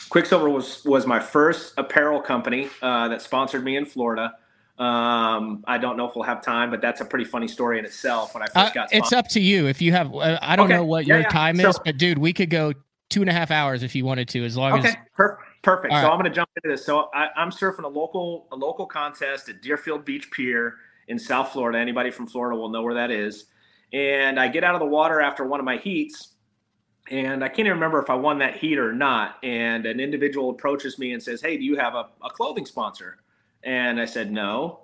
Quiksilver 0.09 0.49
was 0.49 0.83
was 0.85 1.05
my 1.05 1.19
first 1.19 1.73
apparel 1.77 2.21
company 2.21 2.69
uh, 2.81 3.07
that 3.09 3.21
sponsored 3.21 3.63
me 3.63 3.75
in 3.77 3.85
Florida. 3.85 4.33
Um, 4.77 5.63
I 5.67 5.77
don't 5.77 5.97
know 5.97 6.07
if 6.07 6.15
we'll 6.15 6.23
have 6.23 6.41
time, 6.41 6.69
but 6.71 6.79
that's 6.79 7.01
a 7.01 7.05
pretty 7.05 7.25
funny 7.25 7.47
story 7.49 7.79
in 7.79 7.85
itself. 7.85 8.33
When 8.33 8.41
I 8.41 8.45
first 8.45 8.57
Uh, 8.57 8.73
got 8.73 8.93
it's 8.93 9.11
up 9.11 9.27
to 9.29 9.41
you. 9.41 9.67
If 9.67 9.81
you 9.81 9.91
have, 9.91 10.15
uh, 10.15 10.39
I 10.41 10.55
don't 10.55 10.67
Okay. 10.67 10.75
know 10.75 10.85
what 10.85 11.05
Yeah, 11.05 11.15
your 11.15 11.23
yeah. 11.23 11.29
time 11.29 11.57
So- 11.57 11.69
is, 11.69 11.79
but 11.83 11.97
dude, 11.97 12.17
we 12.17 12.31
could 12.31 12.49
go 12.49 12.71
two 13.09 13.21
and 13.21 13.29
a 13.29 13.33
half 13.33 13.51
hours 13.51 13.83
if 13.83 13.93
you 13.93 14.05
wanted 14.05 14.29
to, 14.29 14.45
as 14.45 14.55
long 14.55 14.79
Okay, 14.79 14.87
as 14.89 14.95
per- 15.15 15.37
perfect. 15.63 15.93
All 15.93 15.99
so 15.99 16.05
right. 16.07 16.11
I'm 16.13 16.17
going 16.19 16.31
to 16.31 16.35
jump 16.35 16.49
into 16.55 16.73
this. 16.73 16.85
So 16.85 17.09
I, 17.13 17.27
I'm 17.35 17.49
surfing 17.51 17.83
a 17.83 17.87
local 17.89 18.47
a 18.53 18.55
local 18.55 18.85
contest 18.85 19.49
at 19.49 19.61
Deerfield 19.61 20.05
Beach 20.05 20.31
Pier 20.31 20.75
in 21.09 21.19
South 21.19 21.51
Florida. 21.51 21.77
Anybody 21.77 22.09
from 22.09 22.25
Florida 22.25 22.55
will 22.57 22.69
know 22.69 22.81
where 22.81 22.93
that 22.93 23.11
is. 23.11 23.47
And 23.91 24.39
I 24.39 24.47
get 24.47 24.63
out 24.63 24.75
of 24.75 24.79
the 24.79 24.85
water 24.87 25.19
after 25.19 25.43
one 25.43 25.59
of 25.59 25.65
my 25.65 25.75
heats, 25.77 26.35
and 27.09 27.43
I 27.43 27.47
can't 27.47 27.61
even 27.61 27.73
remember 27.73 28.01
if 28.01 28.09
I 28.09 28.15
won 28.15 28.39
that 28.39 28.57
heat 28.57 28.77
or 28.77 28.93
not. 28.93 29.37
And 29.43 29.85
an 29.85 29.99
individual 29.99 30.49
approaches 30.49 30.99
me 30.99 31.13
and 31.13 31.21
says, 31.21 31.41
"Hey, 31.41 31.57
do 31.57 31.63
you 31.63 31.75
have 31.77 31.95
a, 31.95 32.07
a 32.23 32.29
clothing 32.29 32.65
sponsor?" 32.65 33.17
And 33.63 33.99
I 33.99 34.05
said, 34.05 34.31
"No." 34.31 34.81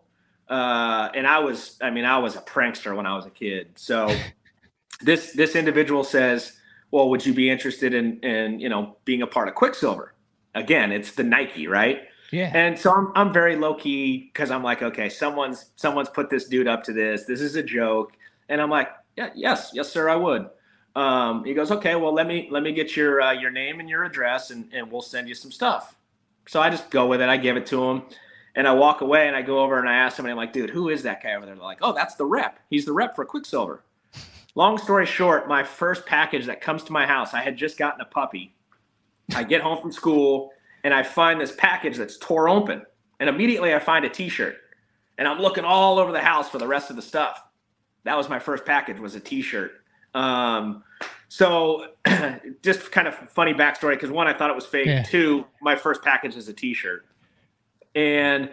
Uh, 0.47 1.09
and 1.15 1.25
I 1.25 1.39
was, 1.39 1.77
I 1.81 1.89
mean, 1.89 2.05
I 2.05 2.19
was 2.19 2.35
a 2.35 2.41
prankster 2.41 2.95
when 2.95 3.07
I 3.07 3.15
was 3.15 3.25
a 3.25 3.31
kid. 3.31 3.69
So 3.75 4.15
this 5.01 5.33
this 5.33 5.55
individual 5.55 6.03
says, 6.03 6.53
"Well, 6.91 7.09
would 7.09 7.25
you 7.25 7.33
be 7.33 7.49
interested 7.49 7.93
in 7.93 8.19
in 8.19 8.59
you 8.59 8.69
know 8.69 8.97
being 9.05 9.21
a 9.21 9.27
part 9.27 9.47
of 9.47 9.55
Quiksilver?" 9.55 10.13
Again, 10.53 10.91
it's 10.91 11.11
the 11.11 11.23
Nike, 11.23 11.67
right? 11.67 12.03
yeah, 12.31 12.51
And 12.53 12.77
so 12.77 12.91
I'm 12.93 13.11
I'm 13.15 13.33
very 13.33 13.55
low 13.55 13.75
key 13.75 14.29
because 14.33 14.51
I'm 14.51 14.63
like, 14.63 14.81
okay, 14.81 15.09
someone's 15.09 15.71
someone's 15.75 16.09
put 16.09 16.29
this 16.29 16.47
dude 16.47 16.67
up 16.67 16.83
to 16.85 16.93
this. 16.93 17.25
This 17.25 17.41
is 17.41 17.55
a 17.55 17.63
joke, 17.63 18.13
and 18.49 18.61
I'm 18.61 18.69
like, 18.69 18.89
yeah, 19.15 19.29
yes, 19.35 19.71
yes, 19.73 19.91
sir, 19.91 20.09
I 20.09 20.15
would. 20.15 20.49
Um, 20.95 21.43
he 21.43 21.53
goes, 21.53 21.71
okay, 21.71 21.95
well, 21.95 22.13
let 22.13 22.25
me 22.25 22.47
let 22.49 22.63
me 22.63 22.71
get 22.71 22.95
your 22.95 23.21
uh, 23.21 23.31
your 23.31 23.51
name 23.51 23.79
and 23.79 23.89
your 23.89 24.03
address, 24.03 24.51
and 24.51 24.69
and 24.73 24.91
we'll 24.91 25.01
send 25.01 25.27
you 25.27 25.35
some 25.35 25.51
stuff. 25.51 25.95
So 26.47 26.61
I 26.61 26.69
just 26.69 26.89
go 26.89 27.07
with 27.07 27.21
it. 27.21 27.29
I 27.29 27.37
give 27.37 27.57
it 27.57 27.65
to 27.67 27.83
him, 27.83 28.03
and 28.55 28.67
I 28.67 28.71
walk 28.71 29.01
away, 29.01 29.27
and 29.27 29.35
I 29.35 29.41
go 29.41 29.59
over 29.59 29.79
and 29.79 29.89
I 29.89 29.95
ask 29.95 30.15
somebody, 30.15 30.31
I'm 30.31 30.37
like, 30.37 30.53
dude, 30.53 30.69
who 30.69 30.89
is 30.89 31.03
that 31.03 31.21
guy 31.21 31.33
over 31.33 31.45
there? 31.45 31.55
They're 31.55 31.63
like, 31.63 31.79
oh, 31.81 31.93
that's 31.93 32.15
the 32.15 32.25
rep. 32.25 32.59
He's 32.69 32.85
the 32.85 32.93
rep 32.93 33.15
for 33.15 33.25
Quiksilver. 33.25 33.83
Long 34.57 34.77
story 34.77 35.05
short, 35.05 35.49
my 35.49 35.63
first 35.63 36.05
package 36.05 36.45
that 36.45 36.61
comes 36.61 36.83
to 36.83 36.93
my 36.93 37.05
house, 37.05 37.33
I 37.33 37.41
had 37.41 37.57
just 37.57 37.77
gotten 37.77 37.99
a 37.99 38.05
puppy. 38.05 38.55
I 39.35 39.43
get 39.43 39.61
home 39.61 39.81
from 39.81 39.91
school 39.91 40.51
and 40.85 40.93
I 40.93 41.03
find 41.03 41.41
this 41.41 41.53
package 41.57 41.97
that's 41.97 42.17
tore 42.17 42.47
open. 42.47 42.83
And 43.19 43.27
immediately 43.27 43.73
I 43.73 43.79
find 43.79 44.05
a 44.05 44.09
t-shirt. 44.09 44.55
And 45.17 45.27
I'm 45.27 45.39
looking 45.39 45.65
all 45.65 45.99
over 45.99 46.13
the 46.13 46.21
house 46.21 46.49
for 46.49 46.57
the 46.57 46.67
rest 46.67 46.89
of 46.89 46.95
the 46.95 47.01
stuff. 47.01 47.43
That 48.05 48.15
was 48.15 48.29
my 48.29 48.39
first 48.39 48.65
package 48.65 48.99
was 48.99 49.15
a 49.15 49.19
t-shirt. 49.19 49.83
Um, 50.15 50.83
so 51.27 51.87
just 52.63 52.91
kind 52.91 53.07
of 53.07 53.15
funny 53.29 53.53
backstory 53.53 53.91
because 53.91 54.09
one, 54.09 54.27
I 54.27 54.33
thought 54.33 54.49
it 54.49 54.55
was 54.55 54.65
fake. 54.65 54.87
Yeah. 54.87 55.03
Two, 55.03 55.45
my 55.61 55.75
first 55.75 56.01
package 56.01 56.35
is 56.35 56.47
a 56.47 56.53
t-shirt. 56.53 57.05
And 57.93 58.49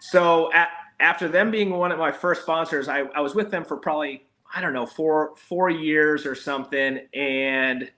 so 0.00 0.52
at, 0.52 0.68
after 1.00 1.28
them 1.28 1.50
being 1.50 1.70
one 1.70 1.92
of 1.92 1.98
my 1.98 2.12
first 2.12 2.42
sponsors, 2.42 2.88
I, 2.88 3.00
I 3.14 3.20
was 3.20 3.34
with 3.34 3.50
them 3.50 3.64
for 3.64 3.76
probably, 3.76 4.26
I 4.54 4.60
don't 4.60 4.72
know, 4.72 4.86
four, 4.86 5.34
four 5.36 5.70
years 5.70 6.26
or 6.26 6.34
something. 6.34 7.00
And 7.14 7.90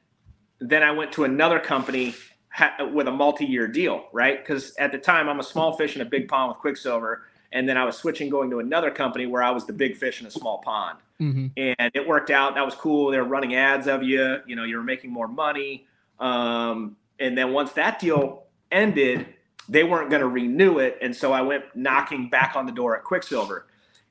then 0.60 0.82
I 0.82 0.90
went 0.90 1.12
to 1.12 1.24
another 1.24 1.58
company 1.58 2.14
ha- 2.50 2.76
with 2.92 3.08
a 3.08 3.12
multi-year 3.12 3.66
deal, 3.68 4.08
right? 4.12 4.38
Because 4.38 4.74
at 4.76 4.92
the 4.92 4.98
time 4.98 5.28
I'm 5.28 5.40
a 5.40 5.44
small 5.44 5.76
fish 5.76 5.96
in 5.96 6.02
a 6.02 6.06
big 6.06 6.28
pond 6.28 6.50
with 6.50 6.58
Quiksilver, 6.58 7.22
and 7.56 7.68
then 7.68 7.76
I 7.76 7.84
was 7.84 7.96
switching 7.96 8.28
going 8.30 8.50
to 8.50 8.58
another 8.60 8.90
company 8.90 9.26
where 9.26 9.42
I 9.42 9.50
was 9.50 9.64
the 9.66 9.72
big 9.72 9.96
fish 9.96 10.20
in 10.20 10.26
a 10.26 10.30
small 10.30 10.58
pond, 10.58 10.98
Mhm. 11.20 11.50
and 11.56 11.90
it 11.94 12.06
worked 12.06 12.30
out. 12.30 12.54
That 12.54 12.64
was 12.64 12.74
cool. 12.74 13.10
They 13.10 13.18
were 13.18 13.24
running 13.24 13.54
ads 13.54 13.86
of 13.86 14.02
you, 14.02 14.40
you 14.46 14.54
know, 14.56 14.64
you 14.64 14.76
were 14.76 14.84
making 14.84 15.10
more 15.10 15.28
money, 15.28 15.86
um, 16.20 16.96
and 17.18 17.36
then 17.36 17.52
once 17.52 17.72
that 17.72 17.98
deal 17.98 18.44
ended, 18.70 19.26
they 19.68 19.82
weren't 19.84 20.10
going 20.10 20.22
to 20.22 20.28
renew 20.28 20.78
it, 20.78 20.98
and 21.00 21.16
so 21.16 21.32
I 21.32 21.40
went 21.42 21.64
knocking 21.74 22.28
back 22.28 22.54
on 22.54 22.66
the 22.66 22.72
door 22.72 22.96
at 22.96 23.04
Quiksilver. 23.04 23.66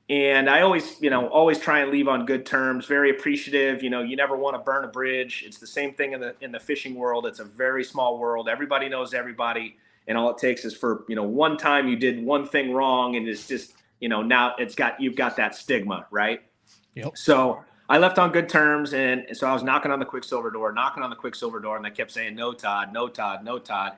And 0.08 0.48
I 0.48 0.60
always, 0.60 1.00
you 1.02 1.10
know, 1.10 1.26
always 1.28 1.58
try 1.58 1.80
and 1.80 1.90
leave 1.90 2.06
on 2.06 2.26
good 2.26 2.46
terms. 2.46 2.86
Very 2.86 3.10
appreciative. 3.10 3.82
You 3.82 3.90
know, 3.90 4.02
you 4.02 4.14
never 4.14 4.36
want 4.36 4.54
to 4.54 4.62
burn 4.62 4.84
a 4.84 4.88
bridge. 4.88 5.42
It's 5.44 5.58
the 5.58 5.66
same 5.66 5.94
thing 5.94 6.12
in 6.12 6.20
the 6.20 6.36
in 6.40 6.52
the 6.52 6.60
fishing 6.60 6.94
world. 6.94 7.26
It's 7.26 7.40
a 7.40 7.44
very 7.44 7.82
small 7.82 8.16
world. 8.18 8.48
Everybody 8.48 8.88
knows 8.88 9.14
everybody, 9.14 9.76
and 10.08 10.16
all 10.16 10.30
it 10.30 10.38
takes 10.38 10.64
is 10.64 10.74
for 10.74 11.04
you 11.08 11.16
know 11.16 11.24
one 11.24 11.56
time 11.56 11.88
you 11.88 11.96
did 11.96 12.24
one 12.24 12.46
thing 12.46 12.72
wrong, 12.72 13.16
and 13.16 13.28
it's 13.28 13.46
just 13.46 13.74
you 14.00 14.08
know 14.08 14.22
now 14.22 14.54
it's 14.58 14.74
got 14.74 15.00
you've 15.00 15.16
got 15.16 15.36
that 15.36 15.54
stigma, 15.54 16.06
right? 16.10 16.42
Yep. 16.94 17.16
So 17.16 17.62
I 17.88 17.98
left 17.98 18.18
on 18.18 18.32
good 18.32 18.48
terms, 18.48 18.94
and 18.94 19.26
so 19.32 19.46
I 19.46 19.52
was 19.52 19.62
knocking 19.62 19.90
on 19.90 19.98
the 19.98 20.04
Quiksilver 20.04 20.50
door, 20.50 20.72
knocking 20.72 21.02
on 21.02 21.10
the 21.10 21.16
Quiksilver 21.16 21.60
door, 21.60 21.76
and 21.76 21.84
they 21.84 21.90
kept 21.90 22.10
saying, 22.10 22.34
"No, 22.34 22.52
Todd, 22.52 22.92
no, 22.92 23.08
Todd, 23.08 23.44
no, 23.44 23.58
Todd." 23.58 23.96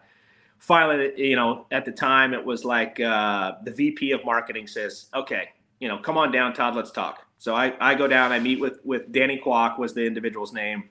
Finally, 0.58 1.12
you 1.16 1.36
know, 1.36 1.66
at 1.70 1.84
the 1.84 1.92
time, 1.92 2.34
it 2.34 2.44
was 2.44 2.64
like 2.64 2.98
uh, 3.00 3.52
the 3.62 3.70
VP 3.70 4.12
of 4.12 4.24
marketing 4.24 4.66
says, 4.66 5.06
"Okay, 5.14 5.50
you 5.80 5.88
know, 5.88 5.98
come 5.98 6.18
on 6.18 6.32
down, 6.32 6.52
Todd, 6.52 6.74
let's 6.74 6.90
talk." 6.90 7.24
So 7.38 7.54
I, 7.54 7.72
I 7.80 7.94
go 7.94 8.08
down, 8.08 8.32
I 8.32 8.40
meet 8.40 8.60
with 8.60 8.80
with 8.84 9.12
Danny 9.12 9.40
Kwok 9.42 9.78
was 9.78 9.94
the 9.94 10.04
individual's 10.04 10.52
name, 10.52 10.88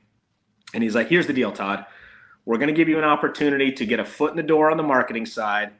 and 0.73 0.81
he's 0.81 0.95
like, 0.95 1.07
"Here's 1.07 1.27
the 1.27 1.33
deal, 1.33 1.51
Todd. 1.51 1.85
We're 2.47 2.57
going 2.57 2.69
to 2.69 2.73
give 2.73 2.87
you 2.87 2.97
an 2.97 3.03
opportunity 3.03 3.73
to 3.73 3.85
get 3.85 3.99
a 3.99 4.05
foot 4.05 4.31
in 4.31 4.37
the 4.37 4.43
door 4.43 4.71
on 4.71 4.77
the 4.77 4.83
marketing 4.83 5.25
side." 5.25 5.73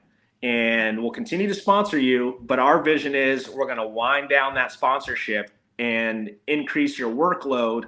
And 0.44 1.02
we'll 1.02 1.12
continue 1.12 1.48
to 1.48 1.56
sponsor 1.56 1.98
you, 1.98 2.40
but 2.44 2.60
our 2.60 2.84
vision 2.84 3.16
is 3.16 3.50
we're 3.50 3.66
going 3.66 3.78
to 3.78 3.88
wind 3.88 4.30
down 4.30 4.54
that 4.56 4.72
sponsorship 4.72 5.50
and 5.80 6.36
increase 6.46 7.00
your 7.00 7.10
workload 7.10 7.86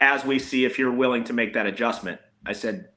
as 0.00 0.24
we 0.24 0.38
see 0.38 0.64
if 0.64 0.78
you're 0.78 0.92
willing 0.92 1.24
to 1.24 1.32
make 1.32 1.54
that 1.54 1.66
adjustment. 1.66 2.20
I 2.46 2.52
said, 2.52 2.90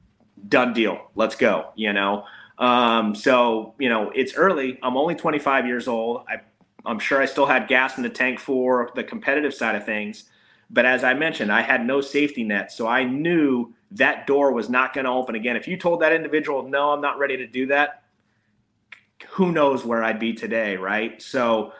done 0.47 0.74
deal. 0.74 1.10
Let's 1.16 1.36
go. 1.36 1.72
You 1.76 1.93
know, 1.93 2.26
um, 2.58 3.16
so 3.16 3.74
you 3.80 3.89
know 3.89 4.12
it's 4.14 4.36
early. 4.36 4.78
I'm 4.84 4.97
only 4.97 5.16
25 5.16 5.66
years 5.66 5.88
old. 5.88 6.26
I, 6.28 6.41
I'm 6.86 6.99
sure 6.99 7.22
I 7.22 7.26
still 7.26 7.45
had 7.45 7.68
gas 7.68 7.97
in 7.97 8.03
the 8.03 8.10
tank 8.10 8.39
for 8.39 8.91
the 8.95 9.03
competitive 9.03 9.53
side 9.53 9.76
of 9.76 9.86
things, 9.86 10.30
but 10.70 10.86
as 10.86 11.03
I 11.03 11.13
mentioned, 11.13 11.51
I 11.51 11.61
had 11.61 11.86
no 11.86 12.01
safety 12.01 12.43
net, 12.43 12.72
so 12.72 12.88
I 12.88 13.03
knew 13.03 13.74
that 13.91 14.28
door 14.28 14.51
was 14.51 14.70
not 14.70 14.93
going 14.93 15.05
to 15.05 15.11
open 15.11 15.36
again. 15.36 15.55
If 15.55 15.68
you 15.68 15.78
told 15.78 16.01
that 16.01 16.13
individual, 16.13 16.68
"No, 16.68 16.91
I'm 16.91 17.01
not 17.01 17.18
ready 17.20 17.38
to 17.38 17.47
do 17.47 17.68
that," 17.68 18.03
who 19.30 19.51
knows 19.51 19.86
where 19.86 20.03
I'd 20.03 20.20
be 20.20 20.34
today, 20.34 20.76
right? 20.78 21.22
So 21.22 21.74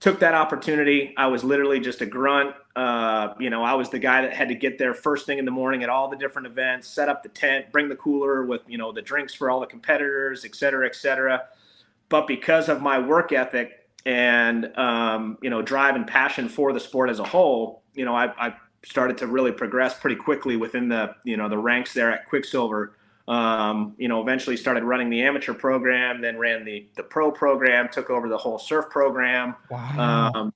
took 0.00 0.20
that 0.20 0.34
opportunity. 0.34 1.12
I 1.16 1.26
was 1.26 1.42
literally 1.42 1.80
just 1.80 2.02
a 2.02 2.06
grunt. 2.06 2.54
Uh, 2.76 3.34
you 3.40 3.50
know, 3.50 3.64
I 3.64 3.74
was 3.74 3.90
the 3.90 3.98
guy 3.98 4.22
that 4.22 4.32
had 4.32 4.48
to 4.48 4.54
get 4.54 4.78
there 4.78 4.94
first 4.94 5.26
thing 5.26 5.38
in 5.38 5.44
the 5.44 5.50
morning 5.50 5.82
at 5.82 5.88
all 5.88 6.08
the 6.08 6.16
different 6.16 6.46
events, 6.46 6.86
set 6.86 7.08
up 7.08 7.24
the 7.24 7.28
tent, 7.30 7.72
bring 7.72 7.88
the 7.88 7.96
cooler 7.96 8.44
with, 8.44 8.60
you 8.68 8.78
know, 8.78 8.92
the 8.92 9.02
drinks 9.02 9.34
for 9.34 9.50
all 9.50 9.58
the 9.58 9.66
competitors, 9.66 10.44
et 10.44 10.54
cetera, 10.54 10.86
et 10.86 10.94
cetera. 10.94 11.42
But 12.08 12.28
because 12.28 12.68
of 12.68 12.80
my 12.80 13.00
work 13.00 13.32
ethic 13.32 13.88
and, 14.06 14.76
um, 14.78 15.38
you 15.42 15.50
know, 15.50 15.62
drive 15.62 15.96
and 15.96 16.06
passion 16.06 16.48
for 16.48 16.72
the 16.72 16.78
sport 16.78 17.10
as 17.10 17.18
a 17.18 17.24
whole, 17.24 17.82
you 17.98 18.04
know, 18.06 18.14
I, 18.14 18.26
I 18.46 18.54
started 18.84 19.18
to 19.18 19.26
really 19.26 19.52
progress 19.52 19.98
pretty 19.98 20.16
quickly 20.16 20.56
within 20.56 20.88
the, 20.88 21.14
you 21.24 21.36
know, 21.36 21.48
the 21.48 21.58
ranks 21.58 21.92
there 21.92 22.10
at 22.12 22.28
Quiksilver. 22.28 22.94
um, 23.28 23.94
you 23.98 24.08
know, 24.08 24.22
eventually 24.22 24.56
started 24.56 24.84
running 24.84 25.10
the 25.10 25.20
amateur 25.22 25.52
program, 25.52 26.22
then 26.22 26.38
ran 26.38 26.64
the 26.64 26.86
the 26.96 27.02
pro 27.02 27.30
program, 27.30 27.88
took 27.92 28.08
over 28.08 28.28
the 28.28 28.38
whole 28.38 28.58
surf 28.58 28.88
program. 28.88 29.54
Wow. 29.70 30.32
Um, 30.34 30.54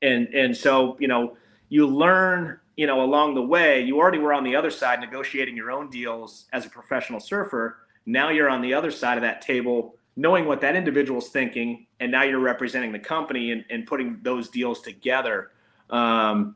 and 0.00 0.28
and 0.28 0.56
so 0.56 0.96
you 1.00 1.08
know, 1.08 1.36
you 1.68 1.86
learn 1.86 2.60
you 2.76 2.86
know 2.86 3.02
along 3.02 3.34
the 3.34 3.42
way. 3.42 3.82
You 3.82 3.98
already 3.98 4.18
were 4.18 4.32
on 4.32 4.44
the 4.44 4.54
other 4.54 4.70
side 4.70 5.00
negotiating 5.00 5.56
your 5.56 5.72
own 5.72 5.90
deals 5.90 6.46
as 6.52 6.64
a 6.64 6.70
professional 6.70 7.18
surfer. 7.18 7.78
Now 8.06 8.30
you're 8.30 8.48
on 8.48 8.62
the 8.62 8.72
other 8.72 8.92
side 8.92 9.18
of 9.18 9.22
that 9.22 9.42
table, 9.42 9.96
knowing 10.14 10.44
what 10.44 10.60
that 10.60 10.76
individual's 10.76 11.28
thinking, 11.30 11.86
and 11.98 12.12
now 12.12 12.22
you're 12.22 12.40
representing 12.40 12.92
the 12.92 12.98
company 13.00 13.50
and, 13.50 13.64
and 13.68 13.84
putting 13.84 14.20
those 14.22 14.48
deals 14.48 14.80
together. 14.80 15.50
Um, 15.90 16.54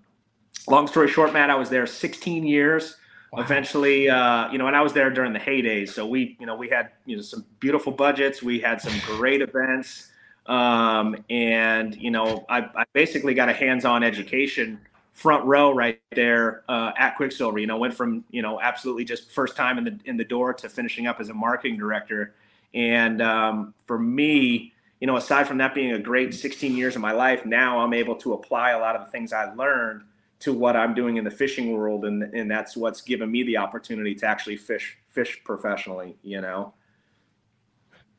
long 0.68 0.86
story 0.86 1.08
short, 1.08 1.32
Matt, 1.32 1.50
I 1.50 1.54
was 1.54 1.70
there 1.70 1.86
16 1.86 2.44
years. 2.46 2.96
Wow. 3.32 3.42
Eventually, 3.42 4.08
uh, 4.08 4.50
you 4.50 4.58
know, 4.58 4.66
and 4.66 4.76
I 4.76 4.82
was 4.82 4.92
there 4.92 5.10
during 5.10 5.32
the 5.32 5.40
heydays, 5.40 5.88
so 5.90 6.06
we, 6.06 6.36
you 6.38 6.46
know, 6.46 6.54
we 6.54 6.68
had 6.68 6.90
you 7.06 7.16
know 7.16 7.22
some 7.22 7.44
beautiful 7.58 7.90
budgets. 7.90 8.40
We 8.40 8.60
had 8.60 8.80
some 8.80 8.94
great 9.04 9.42
events, 9.42 10.12
um, 10.46 11.16
and 11.28 11.94
you 11.96 12.12
know, 12.12 12.46
I, 12.48 12.60
I 12.60 12.84
basically 12.92 13.34
got 13.34 13.48
a 13.48 13.52
hands-on 13.52 14.04
education 14.04 14.80
front 15.12 15.44
row 15.44 15.72
right 15.72 16.00
there 16.12 16.62
uh, 16.68 16.92
at 16.96 17.16
Quiksilver. 17.16 17.58
You 17.58 17.66
know, 17.66 17.78
went 17.78 17.94
from 17.94 18.24
you 18.30 18.42
know 18.42 18.60
absolutely 18.60 19.04
just 19.04 19.32
first 19.32 19.56
time 19.56 19.76
in 19.78 19.84
the 19.84 19.98
in 20.04 20.16
the 20.16 20.24
door 20.24 20.54
to 20.54 20.68
finishing 20.68 21.08
up 21.08 21.18
as 21.18 21.28
a 21.28 21.34
marketing 21.34 21.78
director. 21.78 22.32
And 22.74 23.20
um, 23.20 23.74
for 23.86 23.98
me, 23.98 24.72
you 25.00 25.06
know, 25.06 25.16
aside 25.16 25.48
from 25.48 25.58
that 25.58 25.74
being 25.74 25.92
a 25.92 25.98
great 25.98 26.32
16 26.32 26.76
years 26.76 26.94
of 26.94 27.02
my 27.02 27.12
life, 27.12 27.44
now 27.44 27.80
I'm 27.80 27.92
able 27.92 28.14
to 28.16 28.34
apply 28.34 28.70
a 28.70 28.78
lot 28.78 28.94
of 28.94 29.04
the 29.04 29.10
things 29.10 29.32
I 29.32 29.52
learned 29.52 30.02
to 30.40 30.52
what 30.52 30.76
I'm 30.76 30.94
doing 30.94 31.16
in 31.16 31.24
the 31.24 31.30
fishing 31.30 31.72
world, 31.72 32.04
and 32.04 32.22
and 32.34 32.50
that's 32.50 32.76
what's 32.76 33.00
given 33.00 33.30
me 33.30 33.42
the 33.42 33.56
opportunity 33.56 34.14
to 34.16 34.26
actually 34.26 34.56
fish 34.56 34.98
fish 35.08 35.40
professionally. 35.44 36.16
You 36.22 36.40
know, 36.40 36.74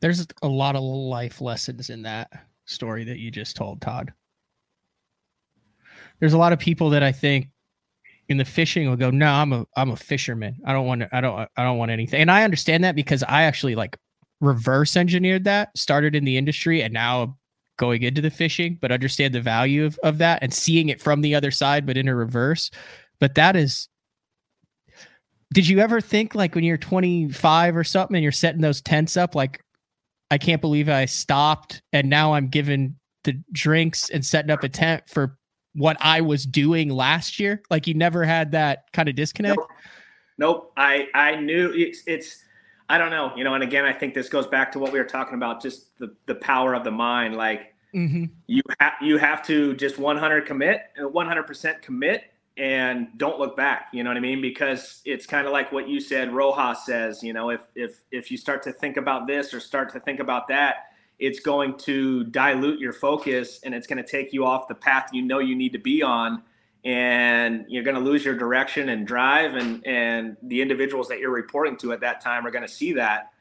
there's 0.00 0.26
a 0.42 0.48
lot 0.48 0.76
of 0.76 0.82
life 0.82 1.40
lessons 1.40 1.90
in 1.90 2.02
that 2.02 2.30
story 2.66 3.04
that 3.04 3.18
you 3.18 3.30
just 3.30 3.56
told, 3.56 3.80
Todd. 3.80 4.12
There's 6.20 6.32
a 6.32 6.38
lot 6.38 6.52
of 6.52 6.58
people 6.58 6.90
that 6.90 7.02
I 7.02 7.12
think 7.12 7.48
in 8.28 8.36
the 8.36 8.44
fishing 8.44 8.88
will 8.88 8.96
go, 8.96 9.10
no, 9.10 9.26
I'm 9.26 9.52
a 9.52 9.66
I'm 9.76 9.90
a 9.90 9.96
fisherman. 9.96 10.56
I 10.64 10.72
don't 10.72 10.86
want 10.86 11.02
to, 11.02 11.16
I 11.16 11.20
don't 11.20 11.48
I 11.56 11.64
don't 11.64 11.78
want 11.78 11.90
anything. 11.90 12.20
And 12.20 12.30
I 12.30 12.44
understand 12.44 12.84
that 12.84 12.94
because 12.94 13.22
I 13.22 13.44
actually 13.44 13.74
like 13.74 13.96
reverse 14.40 14.96
engineered 14.96 15.44
that, 15.44 15.76
started 15.76 16.14
in 16.14 16.24
the 16.24 16.36
industry, 16.36 16.82
and 16.82 16.92
now 16.92 17.36
going 17.78 18.02
into 18.02 18.20
the 18.20 18.30
fishing, 18.30 18.76
but 18.80 18.92
understand 18.92 19.34
the 19.34 19.40
value 19.40 19.86
of, 19.86 19.98
of 20.02 20.18
that 20.18 20.42
and 20.42 20.52
seeing 20.52 20.90
it 20.90 21.00
from 21.00 21.22
the 21.22 21.34
other 21.34 21.50
side, 21.50 21.86
but 21.86 21.96
in 21.96 22.08
a 22.08 22.14
reverse. 22.14 22.70
But 23.18 23.34
that 23.36 23.56
is, 23.56 23.88
did 25.54 25.66
you 25.66 25.78
ever 25.78 26.00
think 26.00 26.34
like 26.34 26.54
when 26.54 26.64
you're 26.64 26.76
25 26.76 27.76
or 27.76 27.84
something 27.84 28.16
and 28.16 28.22
you're 28.22 28.32
setting 28.32 28.60
those 28.60 28.82
tents 28.82 29.16
up, 29.16 29.34
like, 29.34 29.62
I 30.30 30.36
can't 30.36 30.60
believe 30.60 30.90
I 30.90 31.06
stopped 31.06 31.80
and 31.94 32.10
now 32.10 32.34
I'm 32.34 32.48
giving 32.48 32.96
the 33.24 33.40
drinks 33.50 34.10
and 34.10 34.24
setting 34.24 34.50
up 34.50 34.62
a 34.62 34.68
tent 34.68 35.04
for 35.08 35.38
what 35.74 35.96
I 36.00 36.20
was 36.20 36.44
doing 36.44 36.90
last 36.90 37.40
year? 37.40 37.62
Like 37.70 37.86
you 37.86 37.94
never 37.94 38.24
had 38.24 38.52
that 38.52 38.84
kind 38.92 39.08
of 39.08 39.14
disconnect? 39.14 39.56
Nope. 39.56 39.68
nope. 40.36 40.72
I, 40.76 41.06
I 41.14 41.36
knew 41.36 41.72
it's, 41.74 42.02
it's, 42.06 42.44
I 42.88 42.98
don't 42.98 43.10
know, 43.10 43.32
you 43.36 43.44
know, 43.44 43.54
and 43.54 43.62
again, 43.62 43.84
I 43.84 43.92
think 43.92 44.14
this 44.14 44.28
goes 44.28 44.46
back 44.46 44.72
to 44.72 44.78
what 44.78 44.92
we 44.92 44.98
were 44.98 45.04
talking 45.04 45.34
about, 45.34 45.60
just 45.60 45.98
the, 45.98 46.14
the 46.26 46.34
power 46.34 46.74
of 46.74 46.84
the 46.84 46.90
mind. 46.90 47.36
Like 47.36 47.74
mm-hmm. 47.94 48.24
you 48.46 48.62
have, 48.80 48.94
you 49.02 49.18
have 49.18 49.44
to 49.46 49.74
just 49.74 49.98
100 49.98 50.46
commit, 50.46 50.82
100% 50.98 51.64
uh, 51.64 51.78
commit 51.82 52.24
and 52.56 53.08
don't 53.16 53.38
look 53.38 53.56
back. 53.56 53.88
You 53.92 54.02
know 54.02 54.10
what 54.10 54.16
I 54.16 54.20
mean? 54.20 54.40
Because 54.40 55.02
it's 55.04 55.26
kind 55.26 55.46
of 55.46 55.52
like 55.52 55.70
what 55.70 55.88
you 55.88 56.00
said, 56.00 56.32
Rojas 56.32 56.86
says, 56.86 57.22
you 57.22 57.32
know, 57.32 57.50
if, 57.50 57.60
if, 57.74 58.00
if 58.10 58.30
you 58.30 58.36
start 58.36 58.62
to 58.64 58.72
think 58.72 58.96
about 58.96 59.26
this 59.26 59.54
or 59.54 59.60
start 59.60 59.92
to 59.92 60.00
think 60.00 60.18
about 60.18 60.48
that, 60.48 60.86
it's 61.18 61.40
going 61.40 61.76
to 61.76 62.24
dilute 62.24 62.78
your 62.78 62.92
focus 62.92 63.60
and 63.64 63.74
it's 63.74 63.86
going 63.86 64.02
to 64.02 64.08
take 64.08 64.32
you 64.32 64.44
off 64.44 64.68
the 64.68 64.74
path 64.74 65.10
you 65.12 65.22
know 65.22 65.38
you 65.38 65.56
need 65.56 65.72
to 65.72 65.78
be 65.78 66.02
on 66.02 66.42
and 66.84 67.64
you're 67.68 67.82
going 67.82 67.96
to 67.96 68.00
lose 68.00 68.24
your 68.24 68.36
direction 68.36 68.88
and 68.88 69.06
drive 69.06 69.54
and 69.54 69.86
and 69.86 70.36
the 70.42 70.62
individuals 70.62 71.08
that 71.08 71.18
you're 71.18 71.30
reporting 71.30 71.76
to 71.76 71.92
at 71.92 72.00
that 72.00 72.20
time 72.20 72.46
are 72.46 72.50
going 72.50 72.66
to 72.66 72.72
see 72.72 72.92
that. 72.94 73.32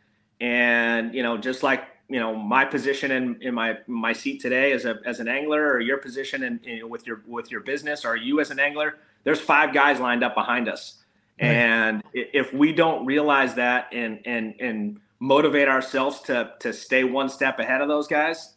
And 0.41 1.13
you 1.13 1.23
know 1.23 1.38
just 1.38 1.63
like 1.63 1.88
you 2.09 2.19
know 2.19 2.35
my 2.35 2.65
position 2.65 3.11
in, 3.11 3.41
in 3.41 3.53
my 3.53 3.77
my 3.88 4.13
seat 4.13 4.41
today 4.41 4.71
as 4.71 4.85
a 4.85 4.99
as 5.05 5.19
an 5.19 5.27
angler 5.27 5.71
or 5.71 5.79
your 5.79 5.97
position 5.97 6.43
in, 6.43 6.59
in 6.63 6.89
with 6.89 7.05
your 7.05 7.21
with 7.27 7.51
your 7.51 7.61
business 7.61 8.05
or 8.05 8.15
you 8.15 8.39
as 8.39 8.51
an 8.51 8.59
angler 8.59 8.97
there's 9.23 9.41
five 9.41 9.73
guys 9.73 9.99
lined 9.99 10.23
up 10.23 10.35
behind 10.35 10.69
us. 10.69 11.03
Right. 11.41 11.51
and 11.51 12.03
if 12.13 12.51
we 12.53 12.73
don't 12.73 13.05
realize 13.05 13.55
that 13.55 13.89
and 13.91 14.19
and 14.25 14.55
and 14.59 14.99
motivate 15.19 15.67
ourselves 15.67 16.21
to 16.21 16.53
to 16.59 16.73
stay 16.73 17.03
one 17.03 17.29
step 17.29 17.59
ahead 17.59 17.81
of 17.81 17.88
those 17.88 18.07
guys 18.07 18.53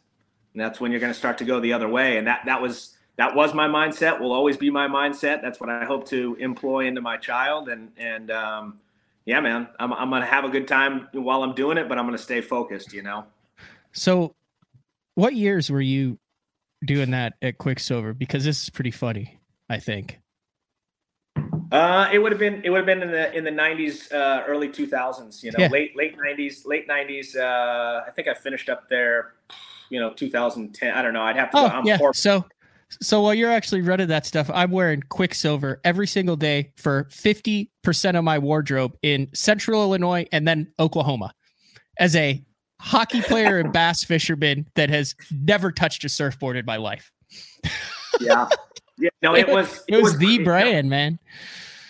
that's 0.55 0.81
when 0.81 0.91
you're 0.91 0.99
going 0.99 1.13
to 1.13 1.17
start 1.17 1.37
to 1.37 1.45
go 1.45 1.59
the 1.59 1.73
other 1.73 1.87
way. 1.87 2.17
And 2.17 2.27
that 2.27 2.41
that 2.45 2.61
was 2.61 2.95
that 3.17 3.35
was 3.35 3.53
my 3.53 3.67
mindset 3.67 4.19
will 4.19 4.31
always 4.31 4.57
be 4.57 4.69
my 4.69 4.87
mindset 4.87 5.41
that's 5.41 5.59
what 5.59 5.69
i 5.69 5.85
hope 5.85 6.07
to 6.07 6.35
employ 6.39 6.85
into 6.85 7.01
my 7.01 7.17
child 7.17 7.69
and 7.69 7.91
and 7.97 8.31
um, 8.31 8.79
yeah 9.25 9.39
man 9.39 9.67
i'm, 9.79 9.93
I'm 9.93 10.09
gonna 10.09 10.25
have 10.25 10.45
a 10.45 10.49
good 10.49 10.67
time 10.67 11.07
while 11.13 11.43
i'm 11.43 11.53
doing 11.53 11.77
it 11.77 11.87
but 11.87 11.97
i'm 11.97 12.05
gonna 12.05 12.17
stay 12.17 12.41
focused 12.41 12.93
you 12.93 13.03
know 13.03 13.25
so 13.91 14.35
what 15.15 15.35
years 15.35 15.69
were 15.69 15.81
you 15.81 16.17
doing 16.85 17.11
that 17.11 17.33
at 17.41 17.57
quiksilver 17.57 18.13
because 18.13 18.43
this 18.43 18.63
is 18.63 18.69
pretty 18.69 18.91
funny 18.91 19.39
i 19.69 19.77
think 19.77 20.19
uh, 21.71 22.09
it 22.11 22.19
would 22.19 22.33
have 22.33 22.39
been 22.39 22.61
it 22.65 22.69
would 22.69 22.77
have 22.77 22.85
been 22.85 23.01
in 23.01 23.11
the 23.11 23.33
in 23.33 23.45
the 23.45 23.51
90s 23.51 24.11
uh, 24.13 24.43
early 24.45 24.67
2000s 24.67 25.41
you 25.41 25.51
know 25.51 25.59
yeah. 25.59 25.69
late 25.69 25.95
late 25.95 26.17
90s 26.17 26.65
late 26.65 26.87
90s 26.87 27.37
uh, 27.37 28.03
i 28.05 28.11
think 28.11 28.27
i 28.27 28.33
finished 28.33 28.67
up 28.67 28.89
there 28.89 29.33
you 29.89 29.99
know 29.99 30.11
2010 30.11 30.93
i 30.93 31.01
don't 31.01 31.13
know 31.13 31.21
i'd 31.23 31.37
have 31.37 31.49
to 31.51 31.57
oh, 31.57 31.69
go. 31.69 31.81
yeah. 31.85 31.97
so 32.13 32.43
so 33.01 33.21
while 33.21 33.33
you're 33.33 33.51
actually 33.51 33.81
running 33.81 34.07
that 34.07 34.25
stuff, 34.25 34.49
I'm 34.53 34.71
wearing 34.71 35.01
Quiksilver 35.09 35.79
every 35.83 36.07
single 36.07 36.35
day 36.35 36.71
for 36.75 37.05
50% 37.05 38.17
of 38.17 38.23
my 38.23 38.39
wardrobe 38.39 38.97
in 39.01 39.29
central 39.33 39.81
Illinois 39.83 40.25
and 40.31 40.47
then 40.47 40.71
Oklahoma 40.79 41.33
as 41.99 42.15
a 42.15 42.43
hockey 42.79 43.21
player 43.21 43.59
and 43.59 43.71
bass 43.71 44.03
fisherman 44.03 44.67
that 44.75 44.89
has 44.89 45.15
never 45.31 45.71
touched 45.71 46.03
a 46.03 46.09
surfboard 46.09 46.57
in 46.57 46.65
my 46.65 46.77
life. 46.77 47.11
yeah. 48.19 48.47
Yeah. 48.97 49.09
No, 49.21 49.35
it 49.35 49.47
was 49.47 49.83
it, 49.87 49.95
it 49.95 50.01
was, 50.01 50.13
was, 50.13 50.17
the 50.17 50.39
brand, 50.39 50.89
man. 50.89 51.17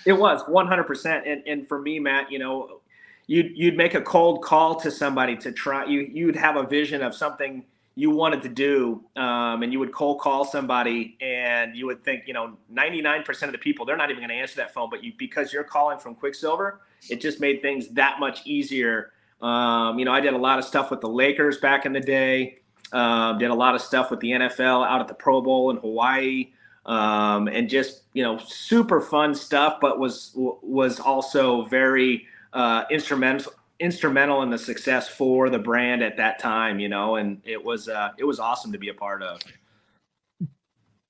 It 0.05 0.13
was 0.13 0.43
100%. 0.43 1.23
And 1.25 1.43
and 1.45 1.67
for 1.67 1.81
me, 1.81 1.99
Matt, 1.99 2.31
you 2.31 2.39
know, 2.39 2.81
you'd 3.27 3.51
you'd 3.55 3.77
make 3.77 3.93
a 3.93 4.01
cold 4.01 4.43
call 4.43 4.75
to 4.75 4.91
somebody 4.91 5.35
to 5.37 5.51
try 5.51 5.85
you 5.85 6.01
you'd 6.01 6.35
have 6.35 6.55
a 6.55 6.63
vision 6.63 7.01
of 7.01 7.15
something 7.15 7.63
you 8.01 8.09
wanted 8.09 8.41
to 8.41 8.49
do 8.49 9.03
um, 9.15 9.61
and 9.61 9.71
you 9.71 9.77
would 9.77 9.91
cold 9.91 10.19
call 10.19 10.43
somebody 10.43 11.15
and 11.21 11.75
you 11.75 11.85
would 11.85 12.03
think 12.03 12.23
you 12.25 12.33
know 12.33 12.57
99% 12.73 13.43
of 13.43 13.51
the 13.51 13.59
people 13.59 13.85
they're 13.85 13.95
not 13.95 14.09
even 14.09 14.21
going 14.21 14.35
to 14.35 14.41
answer 14.41 14.55
that 14.55 14.73
phone 14.73 14.89
but 14.89 15.03
you 15.03 15.13
because 15.19 15.53
you're 15.53 15.63
calling 15.63 15.99
from 15.99 16.15
quiksilver 16.15 16.81
it 17.11 17.21
just 17.21 17.39
made 17.39 17.61
things 17.61 17.89
that 17.89 18.19
much 18.19 18.41
easier. 18.45 19.11
Um, 19.39 19.99
you 19.99 20.05
know 20.05 20.13
i 20.13 20.19
did 20.19 20.33
a 20.33 20.37
lot 20.37 20.57
of 20.57 20.65
stuff 20.65 20.89
with 20.89 20.99
the 20.99 21.09
lakers 21.09 21.59
back 21.59 21.85
in 21.85 21.93
the 21.93 21.99
day. 21.99 22.57
Um, 22.91 23.37
did 23.37 23.51
a 23.51 23.53
lot 23.53 23.75
of 23.75 23.81
stuff 23.81 24.09
with 24.09 24.19
the 24.19 24.31
nfl 24.31 24.83
out 24.87 24.99
at 24.99 25.07
the 25.07 25.13
pro 25.13 25.39
bowl 25.39 25.69
in 25.69 25.77
hawaii. 25.77 26.53
Um, 26.87 27.47
and 27.47 27.69
just 27.69 28.01
you 28.13 28.23
know 28.23 28.39
super 28.39 28.99
fun 28.99 29.35
stuff 29.35 29.77
but 29.79 29.99
was 29.99 30.31
was 30.35 30.99
also 30.99 31.65
very 31.65 32.25
uh, 32.53 32.85
instrumental 32.89 33.53
instrumental 33.81 34.43
in 34.43 34.49
the 34.49 34.57
success 34.57 35.09
for 35.09 35.49
the 35.49 35.59
brand 35.59 36.03
at 36.03 36.15
that 36.17 36.39
time, 36.39 36.79
you 36.79 36.87
know, 36.87 37.15
and 37.15 37.41
it 37.43 37.61
was 37.61 37.89
uh, 37.89 38.11
it 38.17 38.23
was 38.23 38.39
awesome 38.39 38.71
to 38.71 38.77
be 38.77 38.89
a 38.89 38.93
part 38.93 39.23
of. 39.23 39.41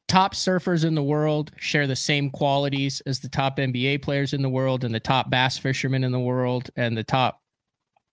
Top 0.08 0.34
surfers 0.34 0.84
in 0.84 0.96
the 0.96 1.04
world 1.04 1.52
share 1.58 1.88
the 1.88 1.96
same 1.96 2.30
qualities 2.30 3.02
as 3.06 3.20
the 3.20 3.30
top 3.30 3.58
NBA 3.58 4.02
players 4.02 4.34
in 4.34 4.42
the 4.42 4.50
world 4.50 4.84
and 4.84 4.94
the 4.94 5.00
top 5.00 5.30
bass 5.30 5.58
fishermen 5.58 6.04
in 6.04 6.12
the 6.12 6.20
world 6.20 6.70
and 6.76 6.98
the 6.98 7.04
top 7.04 7.42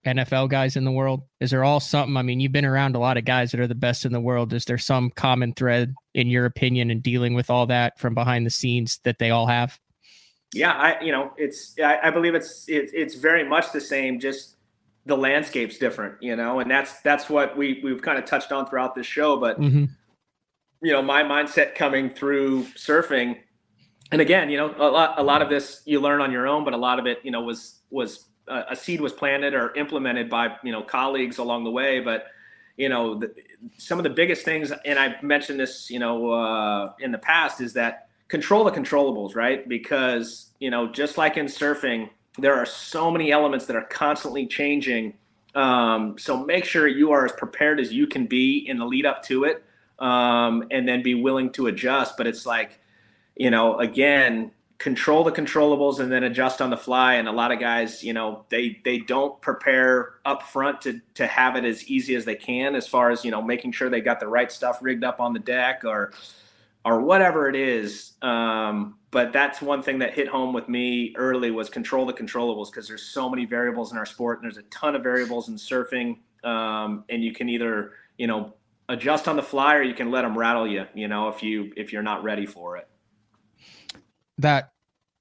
NFL 0.07 0.49
guys 0.49 0.77
in 0.77 0.85
the 0.85 0.93
world? 0.93 1.23
Is 1.41 1.51
there 1.51 1.65
all 1.65 1.81
something? 1.81 2.17
I 2.17 2.23
mean, 2.23 2.41
you've 2.41 2.53
been 2.53 2.65
around 2.65 2.95
a 2.95 3.01
lot 3.01 3.17
of 3.17 3.25
guys 3.25 3.51
that 3.51 3.61
are 3.61 3.67
the 3.67 3.75
best 3.75 4.05
in 4.05 4.13
the 4.13 4.21
world. 4.21 4.53
Is 4.53 4.65
there 4.65 4.79
some 4.79 5.11
common 5.11 5.55
thread 5.55 5.95
in 6.15 6.29
your 6.29 6.45
opinion 6.45 6.91
in 6.91 7.01
dealing 7.01 7.35
with 7.35 7.51
all 7.51 7.67
that 7.67 7.99
from 7.99 8.15
behind 8.15 8.47
the 8.47 8.51
scenes 8.51 9.01
that 9.05 9.19
they 9.19 9.31
all 9.31 9.47
have? 9.47 9.79
Yeah, 10.55 10.73
I 10.73 11.01
you 11.03 11.13
know 11.13 11.33
it's 11.37 11.75
I, 11.79 11.99
I 12.05 12.11
believe 12.11 12.35
it's 12.35 12.69
it, 12.69 12.91
it's 12.95 13.15
very 13.15 13.47
much 13.47 13.73
the 13.73 13.81
same. 13.81 14.19
Just 14.21 14.57
the 15.07 15.17
landscape's 15.17 15.79
different, 15.79 16.23
you 16.23 16.37
know, 16.37 16.61
and 16.61 16.71
that's 16.71 17.01
that's 17.01 17.29
what 17.29 17.57
we 17.57 17.81
we've 17.83 18.03
kind 18.03 18.19
of 18.19 18.25
touched 18.25 18.53
on 18.53 18.67
throughout 18.67 18.95
this 18.95 19.07
show. 19.07 19.37
But 19.39 19.61
Mm-hmm. 19.61 19.85
you 20.83 20.93
know, 20.93 21.03
my 21.03 21.23
mindset 21.23 21.75
coming 21.75 22.11
through 22.11 22.65
surfing, 22.77 23.37
and 24.13 24.21
again, 24.21 24.49
you 24.51 24.57
know, 24.57 24.75
a 24.79 24.91
lot 24.91 25.19
a 25.19 25.23
lot 25.23 25.43
of 25.43 25.49
this 25.49 25.83
you 25.85 26.01
learn 26.01 26.21
on 26.21 26.33
your 26.33 26.47
own, 26.47 26.65
but 26.65 26.73
a 26.73 26.79
lot 26.79 26.99
of 26.99 27.07
it, 27.07 27.19
you 27.23 27.31
know, 27.31 27.43
was 27.43 27.81
was 27.91 28.27
uh, 28.49 28.63
a 28.71 28.77
seed 28.77 29.01
was 29.01 29.13
planted 29.13 29.55
or 29.55 29.75
implemented 29.75 30.31
by 30.31 30.57
you 30.63 30.73
know 30.73 30.83
colleagues 30.83 31.39
along 31.39 31.65
the 31.65 31.71
way. 31.71 32.01
But 32.01 32.27
you 32.77 32.89
know, 32.89 33.19
the, 33.19 33.35
some 33.77 33.99
of 33.99 34.05
the 34.05 34.11
biggest 34.11 34.45
things, 34.45 34.73
and 34.85 34.99
I've 34.99 35.23
mentioned 35.23 35.59
this, 35.59 35.91
you 35.91 35.99
know, 35.99 36.31
uh, 36.31 36.93
in 37.01 37.11
the 37.13 37.19
past, 37.19 37.61
is 37.61 37.73
that 37.75 38.08
control 38.29 38.64
the 38.64 38.70
controllables, 38.70 39.35
right? 39.35 39.68
Because 39.68 40.51
you 40.59 40.70
know, 40.70 40.91
just 40.91 41.18
like 41.18 41.37
in 41.37 41.47
surfing, 41.47 42.11
there 42.39 42.55
are 42.55 42.66
so 42.66 43.11
many 43.11 43.33
elements 43.33 43.66
that 43.66 43.76
are 43.76 43.85
constantly 43.85 44.47
changing. 44.47 45.14
Um, 45.55 46.16
so 46.18 46.45
make 46.45 46.64
sure 46.64 46.87
you 46.87 47.11
are 47.12 47.24
as 47.24 47.33
prepared 47.33 47.81
as 47.81 47.93
you 47.93 48.07
can 48.07 48.26
be 48.26 48.59
in 48.59 48.79
the 48.79 48.85
lead 48.85 49.07
up 49.07 49.22
to 49.24 49.45
it, 49.45 49.64
um, 49.99 50.64
and 50.70 50.87
then 50.87 51.03
be 51.03 51.14
willing 51.14 51.51
to 51.53 51.66
adjust. 51.66 52.16
But 52.16 52.26
it's 52.26 52.47
like, 52.47 52.81
you 53.35 53.51
know, 53.51 53.79
again, 53.79 54.53
control 54.79 55.24
the 55.24 55.33
controllables 55.33 55.99
and 55.99 56.11
then 56.11 56.22
adjust 56.22 56.62
on 56.62 56.70
the 56.70 56.76
fly. 56.76 57.14
And 57.14 57.26
a 57.26 57.33
lot 57.33 57.51
of 57.51 57.59
guys, 57.59 58.05
you 58.05 58.12
know, 58.12 58.45
they 58.49 58.81
they 58.85 58.99
don't 58.99 59.41
prepare 59.41 60.14
up 60.24 60.43
front 60.43 60.83
to 60.83 61.01
to 61.14 61.26
have 61.26 61.57
it 61.57 61.64
as 61.64 61.89
easy 61.89 62.14
as 62.14 62.24
they 62.24 62.37
can, 62.37 62.74
as 62.74 62.87
far 62.87 63.11
as 63.11 63.24
you 63.24 63.31
know, 63.31 63.43
making 63.43 63.72
sure 63.72 63.91
they 63.91 64.01
got 64.01 64.20
the 64.20 64.29
right 64.29 64.53
stuff 64.53 64.79
rigged 64.81 65.05
up 65.05 65.20
on 65.20 65.33
the 65.33 65.41
deck 65.41 65.83
or 65.85 66.12
or 66.89 67.03
whatever 67.03 67.51
it 67.51 67.55
is. 67.55 68.12
Um, 68.22 68.97
but 69.11 69.30
that's 69.30 69.61
one 69.61 69.82
thing 69.82 69.99
that 69.99 70.14
hit 70.14 70.26
home 70.26 70.55
with 70.55 70.70
me 70.70 71.14
early 71.16 71.51
was 71.51 71.68
control 71.68 72.07
the 72.07 72.14
controllables 72.14 72.70
because 72.70 72.89
there's 72.89 73.03
so 73.03 73.28
many 73.28 73.45
variables 73.45 73.93
in 73.93 73.99
our 73.99 74.07
sport 74.07 74.39
and 74.39 74.45
there's 74.45 74.57
a 74.57 74.66
ton 74.70 74.97
of 74.97 75.03
variables 75.03 75.49
in 75.49 75.57
surfing. 75.57 76.18
Um, 76.45 77.05
and 77.11 77.22
you 77.22 77.32
can 77.32 77.51
either, 77.51 77.93
you 78.16 78.26
know, 78.26 78.55
adjust 78.89 79.28
on 79.28 79.36
the 79.36 79.43
fly 79.43 79.74
or 79.74 79.82
you 79.82 79.93
can 79.93 80.11
let 80.11 80.22
them 80.22 80.36
rattle 80.36 80.66
you, 80.66 80.86
you 80.95 81.09
know, 81.09 81.28
if 81.28 81.43
you, 81.43 81.72
if 81.76 81.93
you're 81.93 82.03
not 82.03 82.24
ready 82.24 82.47
for 82.47 82.78
it. 82.78 82.89
That 84.39 84.72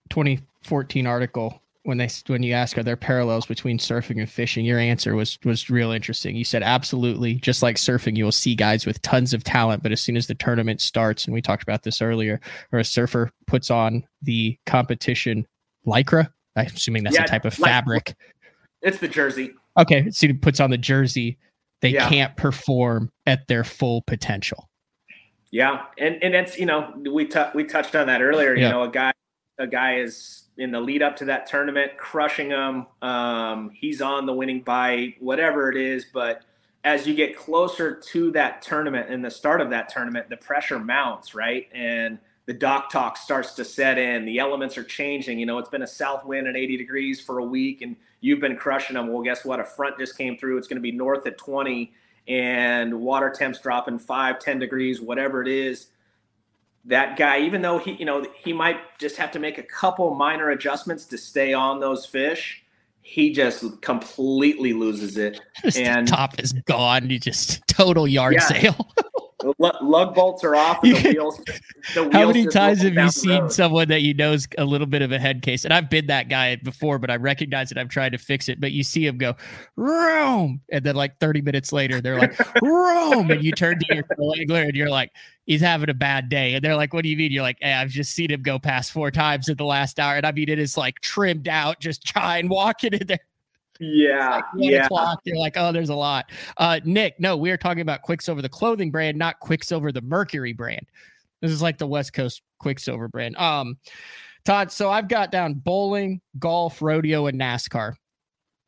2014 0.09 1.05
article 1.05 1.61
when 1.87 1.97
they 1.97 2.09
when 2.27 2.43
you 2.43 2.51
ask 2.51 2.77
are 2.77 2.83
there 2.83 2.97
parallels 2.97 3.45
between 3.45 3.77
surfing 3.77 4.19
and 4.19 4.29
fishing? 4.29 4.65
Your 4.65 4.77
answer 4.77 5.15
was 5.15 5.39
was 5.45 5.69
real 5.69 5.91
interesting. 5.91 6.35
You 6.35 6.43
said 6.43 6.61
absolutely. 6.61 7.35
Just 7.35 7.63
like 7.63 7.77
surfing 7.77 8.17
you 8.17 8.25
will 8.25 8.33
see 8.33 8.55
guys 8.55 8.85
with 8.85 9.01
tons 9.03 9.33
of 9.33 9.45
talent 9.45 9.83
but 9.83 9.93
as 9.93 10.01
soon 10.01 10.17
as 10.17 10.27
the 10.27 10.35
tournament 10.35 10.81
starts 10.81 11.23
and 11.23 11.33
we 11.33 11.41
talked 11.41 11.63
about 11.63 11.83
this 11.83 12.01
earlier 12.01 12.41
or 12.73 12.79
a 12.79 12.83
surfer 12.83 13.31
puts 13.45 13.71
on 13.71 14.03
the 14.21 14.57
competition 14.65 15.47
lycra? 15.85 16.27
I'm 16.57 16.65
assuming 16.65 17.05
that's 17.05 17.15
Yeah, 17.15 17.23
a 17.23 17.27
type 17.27 17.45
of 17.45 17.53
fabric. 17.53 18.15
It's 18.81 18.97
the 18.99 19.07
Jersey. 19.07 19.53
okay 19.79 20.11
so 20.11 20.27
he 20.27 20.33
puts 20.33 20.59
on 20.59 20.69
the 20.71 20.77
jersey. 20.77 21.37
They 21.81 21.89
Yeah. 21.91 22.09
can't 22.09 22.35
perform 22.35 23.11
at 23.25 23.47
their 23.47 23.63
full 23.63 24.01
potential. 24.01 24.67
Yeah, 25.51 25.83
and 25.97 26.21
and 26.21 26.35
it's 26.35 26.59
you 26.59 26.65
know 26.65 26.93
we 27.09 27.23
t- 27.27 27.39
we 27.55 27.63
touched 27.63 27.95
on 27.95 28.07
that 28.07 28.21
earlier. 28.21 28.55
You 28.55 28.67
know, 28.67 28.83
a 28.83 28.89
guy 28.91 29.13
a 29.57 29.67
guy 29.67 29.99
is 29.99 30.46
in 30.57 30.71
the 30.71 30.79
lead 30.79 31.01
up 31.01 31.15
to 31.17 31.25
that 31.25 31.45
tournament, 31.45 31.97
crushing 31.97 32.49
them. 32.49 32.87
Um, 33.01 33.69
he's 33.69 34.01
on 34.01 34.25
the 34.25 34.33
winning 34.33 34.61
bite, 34.61 35.15
whatever 35.19 35.69
it 35.71 35.77
is. 35.77 36.05
But 36.05 36.41
as 36.83 37.05
you 37.07 37.13
get 37.13 37.37
closer 37.37 37.95
to 37.95 38.31
that 38.31 38.61
tournament 38.61 39.09
and 39.09 39.23
the 39.23 39.31
start 39.31 39.61
of 39.61 39.69
that 39.69 39.89
tournament, 39.89 40.29
the 40.29 40.37
pressure 40.37 40.79
mounts, 40.79 41.35
right? 41.35 41.67
And 41.73 42.17
the 42.47 42.53
dock 42.53 42.89
talk 42.89 43.17
starts 43.17 43.53
to 43.55 43.65
set 43.65 43.97
in. 43.97 44.25
The 44.25 44.39
elements 44.39 44.77
are 44.77 44.83
changing. 44.83 45.37
You 45.37 45.45
know, 45.45 45.57
it's 45.59 45.69
been 45.69 45.83
a 45.83 45.87
south 45.87 46.25
wind 46.25 46.47
at 46.47 46.55
80 46.55 46.77
degrees 46.77 47.19
for 47.19 47.39
a 47.39 47.43
week, 47.43 47.81
and 47.81 47.95
you've 48.21 48.39
been 48.39 48.55
crushing 48.55 48.95
them. 48.95 49.07
Well, 49.07 49.21
guess 49.21 49.43
what? 49.43 49.59
A 49.59 49.65
front 49.65 49.99
just 49.99 50.17
came 50.17 50.37
through. 50.37 50.57
It's 50.57 50.67
going 50.67 50.77
to 50.77 50.81
be 50.81 50.91
north 50.93 51.27
at 51.27 51.37
20 51.37 51.93
and 52.27 53.01
water 53.01 53.29
temps 53.29 53.59
dropping 53.59 53.99
five, 53.99 54.39
10 54.39 54.59
degrees, 54.59 55.01
whatever 55.01 55.41
it 55.41 55.47
is. 55.47 55.87
That 56.87 57.17
guy, 57.17 57.39
even 57.41 57.61
though 57.61 57.77
he, 57.77 57.91
you 57.93 58.05
know, 58.05 58.25
he 58.43 58.53
might 58.53 58.77
just 58.97 59.17
have 59.17 59.31
to 59.31 59.39
make 59.39 59.57
a 59.57 59.63
couple 59.63 60.15
minor 60.15 60.49
adjustments 60.51 61.05
to 61.07 61.17
stay 61.17 61.53
on 61.53 61.79
those 61.79 62.05
fish, 62.05 62.63
he 63.01 63.31
just 63.31 63.81
completely 63.81 64.73
loses 64.73 65.17
it. 65.17 65.39
Just 65.63 65.77
And- 65.77 66.07
top 66.07 66.39
is 66.39 66.51
gone 66.65 67.09
you 67.09 67.19
just 67.19 67.65
total 67.67 68.05
yard 68.07 68.33
Yeah. 68.33 68.39
sale 68.41 68.89
lug 69.59 70.15
bolts 70.15 70.43
are 70.43 70.55
off, 70.55 70.81
the 70.81 70.93
wheels. 70.93 71.39
The 71.93 72.03
wheels 72.03 72.13
How 72.13 72.27
many 72.27 72.47
times 72.47 72.81
have 72.81 72.93
you 72.93 73.09
seen 73.09 73.49
someone 73.49 73.87
that 73.89 74.01
you 74.01 74.13
know 74.13 74.33
is 74.33 74.47
a 74.57 74.65
little 74.65 74.87
bit 74.87 75.01
of 75.01 75.11
a 75.11 75.19
head 75.19 75.41
case? 75.41 75.63
And 75.63 75.73
I've 75.73 75.89
been 75.89 76.07
that 76.07 76.29
guy 76.29 76.55
before, 76.57 76.97
but 76.99 77.11
I 77.11 77.17
recognize 77.17 77.71
it. 77.71 77.77
I've 77.77 77.89
tried 77.89 78.13
to 78.13 78.17
fix 78.17 78.49
it. 78.49 78.59
But 78.59 78.71
you 78.71 78.83
see 78.83 79.05
him 79.05 79.17
go, 79.17 79.35
Rome. 79.75 80.61
And 80.71 80.83
then 80.83 80.95
like 80.95 81.19
30 81.19 81.41
minutes 81.41 81.71
later, 81.71 82.01
they're 82.01 82.17
like, 82.17 82.37
Rome. 82.61 83.29
And 83.29 83.43
you 83.43 83.51
turn 83.51 83.79
to 83.79 83.95
your 83.95 84.03
co-angler 84.03 84.61
and 84.61 84.75
you're 84.75 84.89
like, 84.89 85.11
he's 85.45 85.61
having 85.61 85.89
a 85.89 85.93
bad 85.93 86.29
day. 86.29 86.55
And 86.55 86.63
they're 86.63 86.75
like, 86.75 86.93
what 86.93 87.03
do 87.03 87.09
you 87.09 87.17
mean? 87.17 87.31
You're 87.31 87.43
like, 87.43 87.57
hey, 87.61 87.73
I've 87.73 87.89
just 87.89 88.13
seen 88.13 88.31
him 88.31 88.41
go 88.41 88.57
past 88.57 88.91
four 88.91 89.11
times 89.11 89.49
in 89.49 89.57
the 89.57 89.65
last 89.65 89.99
hour. 89.99 90.15
And 90.15 90.25
I 90.25 90.31
mean, 90.31 90.49
it 90.49 90.59
is 90.59 90.77
like 90.77 90.99
trimmed 91.01 91.47
out, 91.47 91.79
just 91.79 92.05
trying 92.05 92.49
walking 92.49 92.93
in 92.93 93.07
there. 93.07 93.19
Yeah, 93.79 94.41
One 94.53 94.63
yeah. 94.63 94.85
o'clock. 94.85 95.19
You're 95.23 95.37
like, 95.37 95.55
oh, 95.57 95.71
there's 95.71 95.89
a 95.89 95.95
lot. 95.95 96.31
Uh, 96.57 96.79
Nick, 96.83 97.19
no, 97.19 97.37
we 97.37 97.51
are 97.51 97.57
talking 97.57 97.81
about 97.81 98.01
Quiksilver, 98.01 98.41
the 98.41 98.49
clothing 98.49 98.91
brand, 98.91 99.17
not 99.17 99.39
Quicksilver, 99.39 99.91
the 99.91 100.01
Mercury 100.01 100.53
brand. 100.53 100.85
This 101.41 101.51
is 101.51 101.61
like 101.61 101.77
the 101.77 101.87
West 101.87 102.13
Coast 102.13 102.41
Quiksilver 102.59 103.07
brand. 103.07 103.37
Um, 103.37 103.77
Todd, 104.45 104.71
so 104.71 104.89
I've 104.89 105.07
got 105.07 105.31
down 105.31 105.55
bowling, 105.55 106.21
golf, 106.39 106.81
rodeo, 106.81 107.27
and 107.27 107.39
NASCAR. 107.39 107.93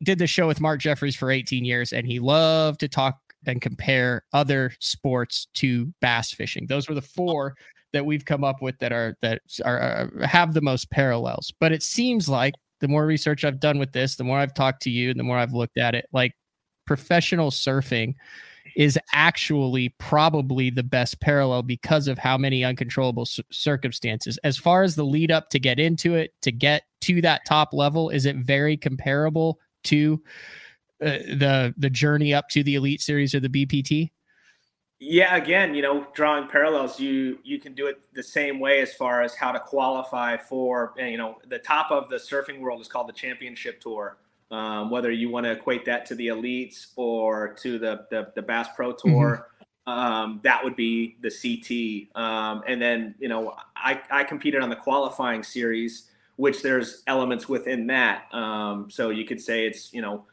Did 0.02 0.18
the 0.18 0.26
show 0.26 0.46
with 0.46 0.60
Mark 0.60 0.80
Jeffries 0.80 1.16
for 1.16 1.30
18 1.30 1.64
years, 1.64 1.92
and 1.92 2.06
he 2.06 2.20
loved 2.20 2.80
to 2.80 2.88
talk 2.88 3.18
and 3.46 3.60
compare 3.60 4.24
other 4.32 4.72
sports 4.80 5.48
to 5.54 5.92
bass 6.00 6.32
fishing. 6.32 6.66
Those 6.66 6.88
were 6.88 6.94
the 6.94 7.02
four 7.02 7.54
that 7.92 8.04
we've 8.04 8.24
come 8.24 8.44
up 8.44 8.62
with 8.62 8.78
that 8.78 8.92
are 8.92 9.16
that 9.22 9.42
are, 9.64 9.78
are 9.78 10.26
have 10.26 10.54
the 10.54 10.60
most 10.60 10.90
parallels. 10.90 11.52
But 11.58 11.72
it 11.72 11.82
seems 11.82 12.28
like 12.28 12.54
the 12.80 12.88
more 12.88 13.06
research 13.06 13.44
I've 13.44 13.60
done 13.60 13.78
with 13.78 13.92
this, 13.92 14.16
the 14.16 14.24
more 14.24 14.38
I've 14.38 14.54
talked 14.54 14.82
to 14.82 14.90
you, 14.90 15.14
the 15.14 15.22
more 15.22 15.38
I've 15.38 15.52
looked 15.52 15.78
at 15.78 15.94
it, 15.94 16.06
like 16.12 16.34
professional 16.86 17.50
surfing 17.50 18.14
is 18.76 18.98
actually 19.12 19.90
probably 19.98 20.70
the 20.70 20.82
best 20.82 21.20
parallel 21.20 21.62
because 21.62 22.08
of 22.08 22.18
how 22.18 22.38
many 22.38 22.64
uncontrollable 22.64 23.26
circumstances. 23.50 24.38
As 24.44 24.56
far 24.56 24.82
as 24.82 24.94
the 24.96 25.04
lead 25.04 25.30
up 25.30 25.50
to 25.50 25.58
get 25.58 25.78
into 25.78 26.14
it, 26.14 26.32
to 26.42 26.52
get 26.52 26.84
to 27.02 27.20
that 27.22 27.44
top 27.46 27.72
level, 27.72 28.10
is 28.10 28.26
it 28.26 28.36
very 28.36 28.76
comparable 28.76 29.58
to 29.84 30.22
uh, 31.02 31.18
the 31.28 31.74
the 31.78 31.90
journey 31.90 32.34
up 32.34 32.48
to 32.50 32.62
the 32.62 32.74
Elite 32.74 33.00
Series 33.00 33.34
or 33.34 33.40
the 33.40 33.48
BPT? 33.48 34.10
Yeah, 35.02 35.34
again, 35.34 35.74
you 35.74 35.80
know, 35.80 36.06
drawing 36.12 36.46
parallels, 36.46 37.00
you 37.00 37.38
you 37.42 37.58
can 37.58 37.72
do 37.72 37.86
it 37.86 37.98
the 38.12 38.22
same 38.22 38.60
way 38.60 38.82
as 38.82 38.92
far 38.92 39.22
as 39.22 39.34
how 39.34 39.50
to 39.50 39.58
qualify 39.58 40.36
for, 40.36 40.92
you 40.98 41.16
know, 41.16 41.38
the 41.48 41.58
top 41.58 41.90
of 41.90 42.10
the 42.10 42.16
surfing 42.16 42.60
world 42.60 42.82
is 42.82 42.88
called 42.88 43.08
the 43.08 43.14
Championship 43.14 43.80
Tour. 43.80 44.18
Um, 44.50 44.90
whether 44.90 45.10
you 45.10 45.30
want 45.30 45.46
to 45.46 45.52
equate 45.52 45.86
that 45.86 46.04
to 46.06 46.14
the 46.14 46.26
elites 46.26 46.88
or 46.96 47.54
to 47.62 47.78
the 47.78 48.06
the, 48.10 48.30
the 48.34 48.42
Bass 48.42 48.68
Pro 48.76 48.92
Tour, 48.92 49.48
um, 49.86 50.38
that 50.44 50.62
would 50.62 50.76
be 50.76 51.16
the 51.22 51.30
CT. 51.30 52.22
Um, 52.22 52.62
and 52.68 52.80
then, 52.82 53.14
you 53.18 53.28
know, 53.28 53.54
I 53.74 54.02
I 54.10 54.22
competed 54.22 54.60
on 54.60 54.68
the 54.68 54.76
qualifying 54.76 55.42
series, 55.42 56.10
which 56.36 56.60
there's 56.60 57.04
elements 57.06 57.48
within 57.48 57.86
that. 57.86 58.24
Um, 58.34 58.90
so 58.90 59.08
you 59.08 59.24
could 59.24 59.40
say 59.40 59.66
it's 59.66 59.94
you 59.94 60.02
know, 60.02 60.26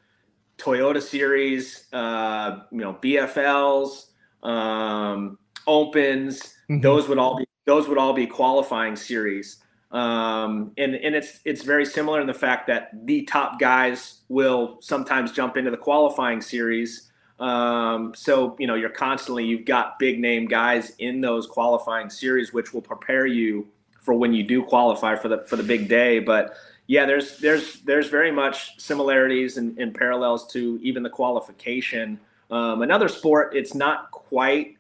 Toyota 0.58 1.02
Series, 1.02 1.86
uh, 1.94 2.64
you 2.70 2.80
know, 2.80 2.96
BFLs 3.02 4.08
um, 4.48 5.38
opens. 5.68 6.56
Mhm. 6.70 6.82
Those 6.82 7.08
would 7.08 7.18
all 7.18 7.38
be 7.38 7.46
those 7.66 7.88
would 7.88 7.98
all 7.98 8.14
be 8.14 8.26
qualifying 8.26 8.96
series. 8.96 9.58
Um, 9.92 10.72
and 10.78 10.96
and 10.96 11.16
it's 11.16 11.40
it's 11.46 11.64
very 11.64 11.86
similar 11.86 12.20
in 12.22 12.28
the 12.28 12.34
fact 12.34 12.68
that 12.68 12.90
the 13.06 13.24
top 13.24 13.60
guys 13.60 14.22
will 14.30 14.78
sometimes 14.82 15.32
jump 15.32 15.58
into 15.58 15.72
the 15.72 15.78
qualifying 15.78 16.42
series. 16.42 17.12
Um, 17.40 18.14
so 18.16 18.56
you 18.60 18.68
know 18.68 18.76
you're 18.76 18.90
constantly 18.90 19.46
you've 19.46 19.66
got 19.66 20.00
big 20.00 20.20
name 20.20 20.46
guys 20.48 20.94
in 21.00 21.22
those 21.22 21.46
qualifying 21.46 22.10
series, 22.10 22.54
which 22.54 22.74
will 22.74 22.82
prepare 22.82 23.28
you 23.28 23.68
for 24.02 24.14
when 24.14 24.34
you 24.34 24.44
do 24.44 24.64
qualify 24.64 25.16
for 25.16 25.28
the 25.28 25.40
for 25.48 25.56
the 25.56 25.64
big 25.64 25.88
day. 25.88 26.20
But 26.20 26.56
yeah, 26.88 27.06
there's 27.06 27.38
there's 27.40 27.82
there's 27.82 28.10
very 28.10 28.32
much 28.32 28.80
similarities 28.80 29.58
and, 29.58 29.78
and 29.78 29.94
parallels 29.94 30.48
to 30.54 30.80
even 30.82 31.04
the 31.04 31.10
qualification. 31.10 32.20
Um, 32.50 32.82
another 32.82 33.10
sport, 33.10 33.56
it's 33.56 33.76
not 33.76 34.10
quite 34.30 34.76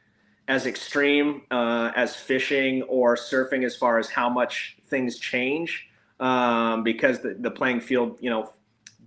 as 0.47 0.65
extreme 0.65 1.41
uh, 1.51 1.91
as 1.95 2.15
fishing 2.15 2.81
or 2.83 3.15
surfing 3.15 3.65
as 3.65 3.75
far 3.75 3.99
as 3.99 4.09
how 4.09 4.29
much 4.29 4.77
things 4.87 5.19
change 5.19 5.87
um, 6.19 6.83
because 6.83 7.19
the, 7.19 7.35
the 7.39 7.51
playing 7.51 7.81
field, 7.81 8.17
you 8.21 8.29
know, 8.29 8.53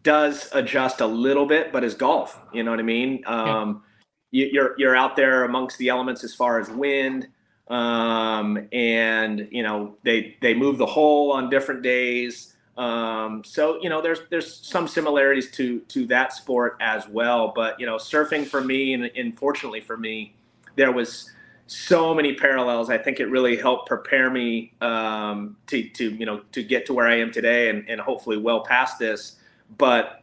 does 0.03 0.49
adjust 0.53 1.01
a 1.01 1.07
little 1.07 1.47
bit, 1.47 1.72
but 1.72 1.84
is 1.84 1.95
golf. 1.95 2.38
You 2.53 2.62
know 2.62 2.70
what 2.70 2.80
I 2.80 2.84
mean? 2.84 3.22
Um, 3.26 3.82
you, 4.30 4.49
you're 4.53 4.74
you're 4.78 4.97
out 4.97 5.16
there 5.16 5.45
amongst 5.45 5.78
the 5.78 5.88
elements 5.88 6.24
as 6.24 6.34
far 6.34 6.61
as 6.61 6.70
wind, 6.70 7.28
um, 7.68 8.68
and 8.72 9.49
you 9.51 9.62
know 9.62 9.97
they 10.05 10.36
they 10.41 10.55
move 10.55 10.78
the 10.78 10.86
hole 10.86 11.32
on 11.32 11.51
different 11.51 11.82
days. 11.82 12.55
Um, 12.80 13.44
so 13.44 13.78
you 13.82 13.90
know, 13.90 14.00
there's 14.00 14.20
there's 14.30 14.66
some 14.66 14.88
similarities 14.88 15.50
to 15.52 15.80
to 15.80 16.06
that 16.06 16.32
sport 16.32 16.78
as 16.80 17.06
well. 17.06 17.52
But 17.54 17.78
you 17.78 17.84
know, 17.84 17.96
surfing 17.96 18.46
for 18.46 18.62
me, 18.64 18.94
and, 18.94 19.04
and 19.14 19.38
fortunately 19.38 19.82
for 19.82 19.98
me, 19.98 20.34
there 20.76 20.90
was 20.90 21.30
so 21.66 22.14
many 22.14 22.34
parallels. 22.34 22.88
I 22.88 22.96
think 22.96 23.20
it 23.20 23.26
really 23.26 23.54
helped 23.54 23.86
prepare 23.86 24.30
me 24.30 24.72
um, 24.80 25.58
to, 25.66 25.88
to 25.90 26.10
you 26.10 26.24
know 26.24 26.40
to 26.52 26.62
get 26.62 26.86
to 26.86 26.94
where 26.94 27.06
I 27.06 27.18
am 27.18 27.30
today, 27.30 27.68
and, 27.68 27.86
and 27.86 28.00
hopefully 28.00 28.38
well 28.38 28.62
past 28.62 28.98
this. 28.98 29.36
But 29.76 30.22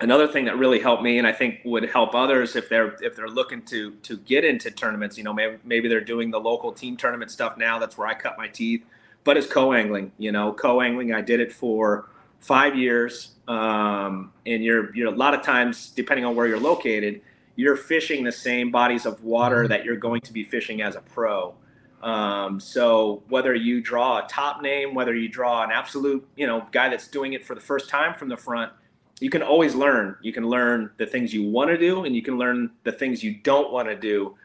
another 0.00 0.26
thing 0.26 0.44
that 0.46 0.58
really 0.58 0.80
helped 0.80 1.04
me, 1.04 1.18
and 1.18 1.26
I 1.26 1.32
think 1.32 1.60
would 1.64 1.88
help 1.88 2.16
others 2.16 2.56
if 2.56 2.68
they're 2.68 2.96
if 3.00 3.14
they're 3.14 3.28
looking 3.28 3.62
to 3.66 3.92
to 3.92 4.16
get 4.16 4.44
into 4.44 4.72
tournaments. 4.72 5.16
You 5.16 5.22
know, 5.22 5.32
maybe 5.32 5.58
maybe 5.62 5.88
they're 5.88 6.00
doing 6.00 6.32
the 6.32 6.40
local 6.40 6.72
team 6.72 6.96
tournament 6.96 7.30
stuff 7.30 7.56
now. 7.56 7.78
That's 7.78 7.96
where 7.96 8.08
I 8.08 8.14
cut 8.14 8.36
my 8.36 8.48
teeth. 8.48 8.84
But 9.24 9.36
it's 9.36 9.46
co-angling. 9.46 10.12
You 10.18 10.32
know, 10.32 10.52
co-angling. 10.52 11.12
I 11.12 11.20
did 11.20 11.40
it 11.40 11.52
for 11.52 12.08
five 12.40 12.76
years, 12.76 13.32
um, 13.48 14.32
and 14.46 14.64
you're 14.64 14.94
you're 14.94 15.12
a 15.12 15.16
lot 15.16 15.34
of 15.34 15.42
times 15.42 15.90
depending 15.90 16.24
on 16.24 16.34
where 16.34 16.46
you're 16.46 16.60
located 16.60 17.22
you're 17.56 17.76
fishing 17.76 18.24
the 18.24 18.32
same 18.32 18.70
bodies 18.70 19.06
of 19.06 19.22
water 19.22 19.58
mm-hmm. 19.58 19.68
that 19.68 19.84
you're 19.84 19.96
going 19.96 20.20
to 20.22 20.32
be 20.32 20.44
fishing 20.44 20.82
as 20.82 20.96
a 20.96 21.00
pro. 21.00 21.54
Um, 22.02 22.58
so 22.58 23.22
whether 23.28 23.54
you 23.54 23.80
draw 23.80 24.24
a 24.24 24.28
top 24.28 24.60
name, 24.60 24.94
whether 24.94 25.14
you 25.14 25.28
draw 25.28 25.62
an 25.62 25.70
absolute, 25.70 26.26
you 26.36 26.46
know, 26.46 26.66
guy 26.72 26.88
that's 26.88 27.06
doing 27.06 27.34
it 27.34 27.44
for 27.44 27.54
the 27.54 27.60
first 27.60 27.88
time 27.88 28.14
from 28.14 28.28
the 28.28 28.36
front, 28.36 28.72
you 29.20 29.30
can 29.30 29.42
always 29.42 29.74
learn. 29.74 30.16
You 30.20 30.32
can 30.32 30.48
learn 30.48 30.90
the 30.96 31.06
things 31.06 31.32
you 31.32 31.48
want 31.48 31.70
to 31.70 31.78
do, 31.78 32.04
and 32.04 32.16
you 32.16 32.22
can 32.22 32.38
learn 32.38 32.72
the 32.82 32.90
things 32.90 33.22
you 33.22 33.36
don't 33.36 33.72
want 33.72 33.88
to 33.88 33.94
do. 33.94 34.36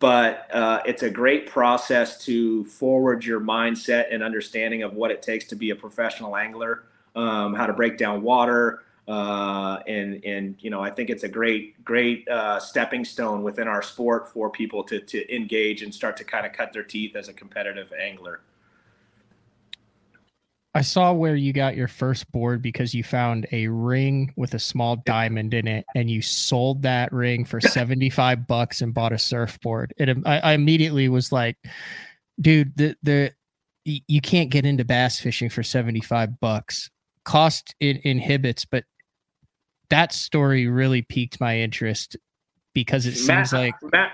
But 0.00 0.52
uh, 0.52 0.80
it's 0.86 1.04
a 1.04 1.10
great 1.10 1.46
process 1.46 2.24
to 2.24 2.64
forward 2.64 3.24
your 3.24 3.40
mindset 3.40 4.06
and 4.12 4.22
understanding 4.24 4.82
of 4.82 4.94
what 4.94 5.12
it 5.12 5.22
takes 5.22 5.44
to 5.46 5.56
be 5.56 5.70
a 5.70 5.76
professional 5.76 6.36
angler, 6.36 6.84
um, 7.14 7.54
how 7.54 7.66
to 7.66 7.72
break 7.72 7.96
down 7.96 8.22
water, 8.22 8.82
uh, 9.06 9.78
and 9.86 10.22
and 10.24 10.56
you 10.58 10.70
know 10.70 10.80
I 10.80 10.90
think 10.90 11.10
it's 11.10 11.22
a 11.22 11.28
great 11.28 11.82
great 11.84 12.28
uh, 12.28 12.58
stepping 12.58 13.04
stone 13.04 13.42
within 13.42 13.68
our 13.68 13.82
sport 13.82 14.28
for 14.32 14.50
people 14.50 14.82
to 14.84 15.00
to 15.00 15.34
engage 15.34 15.82
and 15.82 15.94
start 15.94 16.16
to 16.16 16.24
kind 16.24 16.44
of 16.44 16.52
cut 16.52 16.72
their 16.72 16.82
teeth 16.82 17.14
as 17.14 17.28
a 17.28 17.32
competitive 17.32 17.92
angler. 17.92 18.40
I 20.74 20.82
saw 20.82 21.12
where 21.12 21.34
you 21.34 21.52
got 21.52 21.76
your 21.76 21.88
first 21.88 22.30
board 22.30 22.62
because 22.62 22.94
you 22.94 23.02
found 23.02 23.46
a 23.52 23.68
ring 23.68 24.32
with 24.36 24.54
a 24.54 24.58
small 24.58 24.96
diamond 24.96 25.54
in 25.54 25.66
it, 25.66 25.86
and 25.94 26.10
you 26.10 26.22
sold 26.22 26.82
that 26.82 27.12
ring 27.12 27.44
for 27.44 27.60
seventy 27.60 28.10
five 28.10 28.46
bucks 28.46 28.80
and 28.82 28.94
bought 28.94 29.12
a 29.12 29.18
surfboard. 29.18 29.94
And 29.98 30.22
I, 30.26 30.38
I 30.38 30.52
immediately 30.52 31.08
was 31.08 31.32
like, 31.32 31.56
dude, 32.40 32.76
the 32.76 32.96
the 33.02 33.32
you 33.84 34.20
can't 34.20 34.50
get 34.50 34.66
into 34.66 34.84
bass 34.84 35.18
fishing 35.18 35.48
for 35.48 35.62
75 35.62 36.38
bucks 36.40 36.90
cost 37.24 37.74
it 37.80 38.04
inhibits 38.04 38.66
but 38.66 38.84
that 39.88 40.12
story 40.12 40.66
really 40.66 41.00
piqued 41.00 41.40
my 41.40 41.58
interest 41.58 42.18
because 42.74 43.06
it 43.06 43.16
seems 43.16 43.52
Matt, 43.52 43.52
like 43.52 43.74
Matt, 43.92 44.12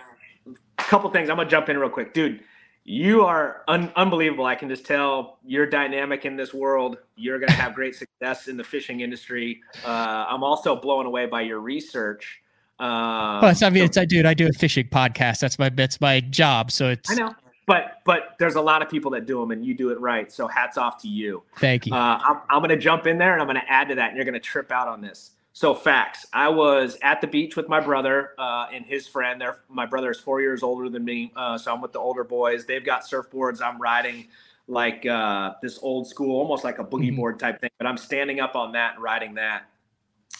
a 0.78 0.82
couple 0.82 1.10
things. 1.10 1.28
I'm 1.28 1.36
gonna 1.36 1.48
jump 1.48 1.68
in 1.68 1.78
real 1.78 1.90
quick, 1.90 2.14
dude. 2.14 2.40
You 2.86 3.24
are 3.24 3.62
un- 3.66 3.90
unbelievable. 3.96 4.44
I 4.44 4.54
can 4.54 4.68
just 4.68 4.84
tell 4.84 5.38
you're 5.42 5.66
dynamic 5.66 6.26
in 6.26 6.36
this 6.36 6.52
world. 6.52 6.98
You're 7.16 7.38
gonna 7.38 7.52
have 7.52 7.74
great 7.74 7.94
success 7.94 8.46
in 8.46 8.58
the 8.58 8.64
fishing 8.64 9.00
industry. 9.00 9.62
Uh, 9.84 10.26
I'm 10.28 10.44
also 10.44 10.76
blown 10.76 11.06
away 11.06 11.24
by 11.24 11.40
your 11.40 11.60
research. 11.60 12.42
Um, 12.78 13.40
well, 13.40 13.48
it's, 13.48 13.62
I 13.62 13.70
mean, 13.70 13.82
so, 13.82 13.84
it's 13.84 13.96
I 13.96 14.04
dude. 14.04 14.26
I 14.26 14.34
do 14.34 14.48
a 14.48 14.52
fishing 14.52 14.88
podcast. 14.88 15.38
That's 15.38 15.58
my 15.58 15.70
that's 15.70 15.98
my 16.00 16.20
job. 16.20 16.70
So 16.70 16.90
it's 16.90 17.10
I 17.10 17.14
know, 17.14 17.34
but 17.66 18.00
but 18.04 18.34
there's 18.38 18.56
a 18.56 18.60
lot 18.60 18.82
of 18.82 18.90
people 18.90 19.10
that 19.12 19.24
do 19.24 19.40
them, 19.40 19.50
and 19.50 19.64
you 19.64 19.72
do 19.72 19.88
it 19.90 19.98
right. 19.98 20.30
So 20.30 20.46
hats 20.46 20.76
off 20.76 21.00
to 21.02 21.08
you. 21.08 21.42
Thank 21.58 21.86
you. 21.86 21.94
Uh, 21.94 22.18
I'm, 22.22 22.40
I'm 22.50 22.60
gonna 22.60 22.76
jump 22.76 23.06
in 23.06 23.16
there, 23.16 23.32
and 23.32 23.40
I'm 23.40 23.46
gonna 23.46 23.64
add 23.66 23.88
to 23.88 23.94
that, 23.94 24.08
and 24.08 24.16
you're 24.16 24.26
gonna 24.26 24.40
trip 24.40 24.70
out 24.70 24.88
on 24.88 25.00
this. 25.00 25.30
So 25.56 25.72
facts. 25.72 26.26
I 26.32 26.48
was 26.48 26.98
at 27.00 27.20
the 27.20 27.28
beach 27.28 27.54
with 27.54 27.68
my 27.68 27.78
brother 27.78 28.32
uh, 28.38 28.66
and 28.72 28.84
his 28.84 29.06
friend. 29.06 29.40
They're, 29.40 29.60
my 29.68 29.86
brother 29.86 30.10
is 30.10 30.18
four 30.18 30.40
years 30.40 30.64
older 30.64 30.88
than 30.88 31.04
me, 31.04 31.32
uh, 31.36 31.56
so 31.56 31.72
I'm 31.72 31.80
with 31.80 31.92
the 31.92 32.00
older 32.00 32.24
boys. 32.24 32.66
They've 32.66 32.84
got 32.84 33.04
surfboards. 33.04 33.62
I'm 33.62 33.80
riding 33.80 34.26
like 34.66 35.06
uh, 35.06 35.52
this 35.62 35.78
old 35.80 36.08
school, 36.08 36.40
almost 36.40 36.64
like 36.64 36.80
a 36.80 36.84
boogie 36.84 37.06
mm-hmm. 37.06 37.16
board 37.16 37.38
type 37.38 37.60
thing. 37.60 37.70
But 37.78 37.86
I'm 37.86 37.96
standing 37.96 38.40
up 38.40 38.56
on 38.56 38.72
that 38.72 38.94
and 38.94 39.02
riding 39.04 39.34
that. 39.34 39.66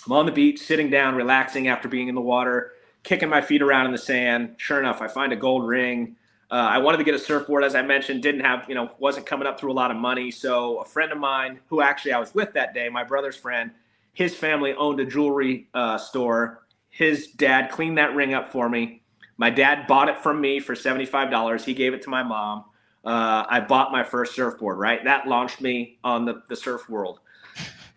I'm 0.04 0.10
on 0.10 0.26
the 0.26 0.32
beach, 0.32 0.58
sitting 0.58 0.90
down, 0.90 1.14
relaxing 1.14 1.68
after 1.68 1.86
being 1.86 2.08
in 2.08 2.16
the 2.16 2.20
water, 2.20 2.72
kicking 3.04 3.28
my 3.28 3.40
feet 3.40 3.62
around 3.62 3.86
in 3.86 3.92
the 3.92 3.98
sand. 3.98 4.56
Sure 4.56 4.80
enough, 4.80 5.00
I 5.00 5.06
find 5.06 5.32
a 5.32 5.36
gold 5.36 5.64
ring. 5.64 6.16
Uh, 6.50 6.54
I 6.54 6.78
wanted 6.78 6.98
to 6.98 7.04
get 7.04 7.14
a 7.14 7.20
surfboard, 7.20 7.62
as 7.62 7.76
I 7.76 7.82
mentioned, 7.82 8.20
didn't 8.20 8.40
have, 8.40 8.66
you 8.68 8.74
know, 8.74 8.90
wasn't 8.98 9.26
coming 9.26 9.46
up 9.46 9.60
through 9.60 9.70
a 9.70 9.74
lot 9.74 9.92
of 9.92 9.96
money. 9.96 10.32
So 10.32 10.78
a 10.78 10.84
friend 10.84 11.12
of 11.12 11.18
mine, 11.18 11.60
who 11.68 11.82
actually 11.82 12.14
I 12.14 12.18
was 12.18 12.34
with 12.34 12.52
that 12.54 12.74
day, 12.74 12.88
my 12.88 13.04
brother's 13.04 13.36
friend 13.36 13.70
his 14.14 14.34
family 14.34 14.74
owned 14.74 15.00
a 15.00 15.04
jewelry 15.04 15.68
uh, 15.74 15.98
store. 15.98 16.66
His 16.88 17.28
dad 17.28 17.70
cleaned 17.70 17.98
that 17.98 18.14
ring 18.14 18.32
up 18.32 18.50
for 18.50 18.68
me. 18.68 19.02
My 19.36 19.50
dad 19.50 19.86
bought 19.86 20.08
it 20.08 20.18
from 20.18 20.40
me 20.40 20.60
for 20.60 20.74
$75. 20.74 21.64
He 21.64 21.74
gave 21.74 21.92
it 21.92 22.02
to 22.02 22.10
my 22.10 22.22
mom. 22.22 22.64
Uh, 23.04 23.44
I 23.48 23.60
bought 23.60 23.92
my 23.92 24.02
first 24.02 24.34
surfboard, 24.34 24.78
right? 24.78 25.02
That 25.04 25.26
launched 25.26 25.60
me 25.60 25.98
on 26.04 26.24
the, 26.24 26.42
the 26.48 26.56
surf 26.56 26.88
world. 26.88 27.18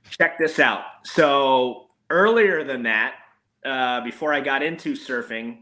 Check 0.10 0.38
this 0.38 0.60
out. 0.60 0.82
So, 1.04 1.90
earlier 2.10 2.64
than 2.64 2.84
that, 2.84 3.16
uh, 3.64 4.02
before 4.02 4.34
I 4.34 4.42
got 4.42 4.64
into 4.64 4.96
surfing, 4.96 5.60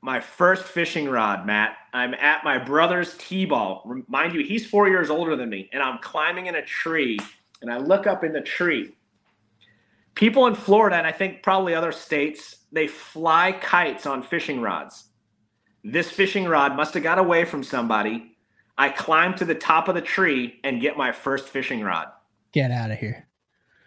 my 0.00 0.20
first 0.20 0.64
fishing 0.64 1.08
rod, 1.08 1.46
Matt, 1.46 1.76
I'm 1.92 2.14
at 2.14 2.44
my 2.44 2.58
brother's 2.58 3.16
T 3.18 3.44
ball. 3.44 3.84
Mind 4.06 4.34
you, 4.34 4.44
he's 4.44 4.66
four 4.66 4.88
years 4.88 5.10
older 5.10 5.36
than 5.36 5.50
me, 5.50 5.68
and 5.72 5.82
I'm 5.82 5.98
climbing 5.98 6.46
in 6.46 6.54
a 6.54 6.64
tree, 6.64 7.18
and 7.60 7.70
I 7.70 7.78
look 7.78 8.06
up 8.06 8.24
in 8.24 8.32
the 8.32 8.40
tree, 8.40 8.94
people 10.18 10.48
in 10.48 10.54
Florida, 10.56 10.96
and 10.96 11.06
I 11.06 11.12
think 11.12 11.44
probably 11.44 11.76
other 11.76 11.92
states, 11.92 12.56
they 12.72 12.88
fly 12.88 13.52
kites 13.52 14.04
on 14.04 14.20
fishing 14.20 14.60
rods. 14.60 15.04
This 15.84 16.10
fishing 16.10 16.44
rod 16.44 16.76
must 16.76 16.92
have 16.94 17.04
got 17.04 17.18
away 17.18 17.44
from 17.44 17.62
somebody. 17.62 18.36
I 18.76 18.88
climb 18.88 19.34
to 19.36 19.44
the 19.44 19.54
top 19.54 19.86
of 19.86 19.94
the 19.94 20.00
tree 20.00 20.58
and 20.64 20.80
get 20.80 20.96
my 20.96 21.12
first 21.12 21.48
fishing 21.48 21.82
rod. 21.82 22.08
Get 22.52 22.72
out 22.72 22.90
of 22.90 22.98
here. 22.98 23.28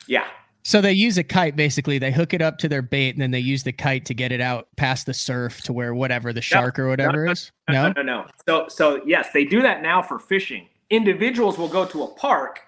Yeah. 0.07 0.25
So 0.63 0.79
they 0.79 0.93
use 0.93 1.17
a 1.17 1.23
kite 1.23 1.57
basically. 1.57 1.99
They 1.99 2.11
hook 2.11 2.33
it 2.33 2.41
up 2.41 2.59
to 2.59 2.69
their 2.69 2.81
bait 2.81 3.09
and 3.09 3.21
then 3.21 3.31
they 3.31 3.39
use 3.39 3.63
the 3.63 3.73
kite 3.73 4.05
to 4.05 4.13
get 4.13 4.31
it 4.31 4.39
out 4.39 4.67
past 4.77 5.07
the 5.07 5.13
surf 5.13 5.61
to 5.63 5.73
where 5.73 5.93
whatever 5.93 6.31
the 6.31 6.41
shark 6.41 6.77
no, 6.77 6.85
or 6.85 6.87
whatever 6.87 7.25
no, 7.25 7.31
is. 7.31 7.51
No? 7.69 7.87
no, 7.89 7.93
no, 7.97 8.01
no. 8.03 8.27
So 8.47 8.67
so 8.69 9.01
yes, 9.05 9.29
they 9.33 9.43
do 9.43 9.61
that 9.63 9.81
now 9.81 10.01
for 10.01 10.19
fishing. 10.19 10.67
Individuals 10.89 11.57
will 11.57 11.67
go 11.67 11.85
to 11.85 12.03
a 12.03 12.13
park 12.15 12.61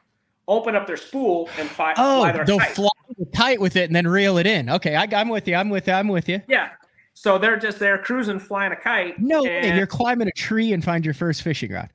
open 0.47 0.75
up 0.75 0.87
their 0.87 0.97
spool 0.97 1.49
and 1.57 1.69
fi- 1.69 1.93
oh, 1.97 2.19
fly 2.19 2.31
their 2.31 2.45
they'll 2.45 2.59
kite. 2.59 2.75
fly 2.75 2.89
the 3.17 3.25
kite 3.35 3.61
with 3.61 3.75
it 3.75 3.85
and 3.85 3.95
then 3.95 4.07
reel 4.07 4.37
it 4.37 4.45
in. 4.45 4.69
Okay, 4.69 4.95
I, 4.95 5.07
am 5.19 5.29
with 5.29 5.47
you. 5.47 5.55
I'm 5.55 5.69
with 5.69 5.87
you. 5.87 5.93
I'm 5.93 6.07
with 6.07 6.27
you. 6.27 6.41
Yeah. 6.47 6.69
So 7.13 7.37
they're 7.37 7.57
just 7.57 7.79
there 7.79 7.97
cruising, 7.97 8.39
flying 8.39 8.71
a 8.71 8.75
kite. 8.75 9.19
No, 9.19 9.45
and, 9.45 9.77
you're 9.77 9.87
climbing 9.87 10.27
a 10.27 10.31
tree 10.31 10.73
and 10.73 10.83
find 10.83 11.05
your 11.05 11.13
first 11.13 11.43
fishing 11.43 11.71
rod. 11.71 11.89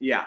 Yeah. 0.00 0.24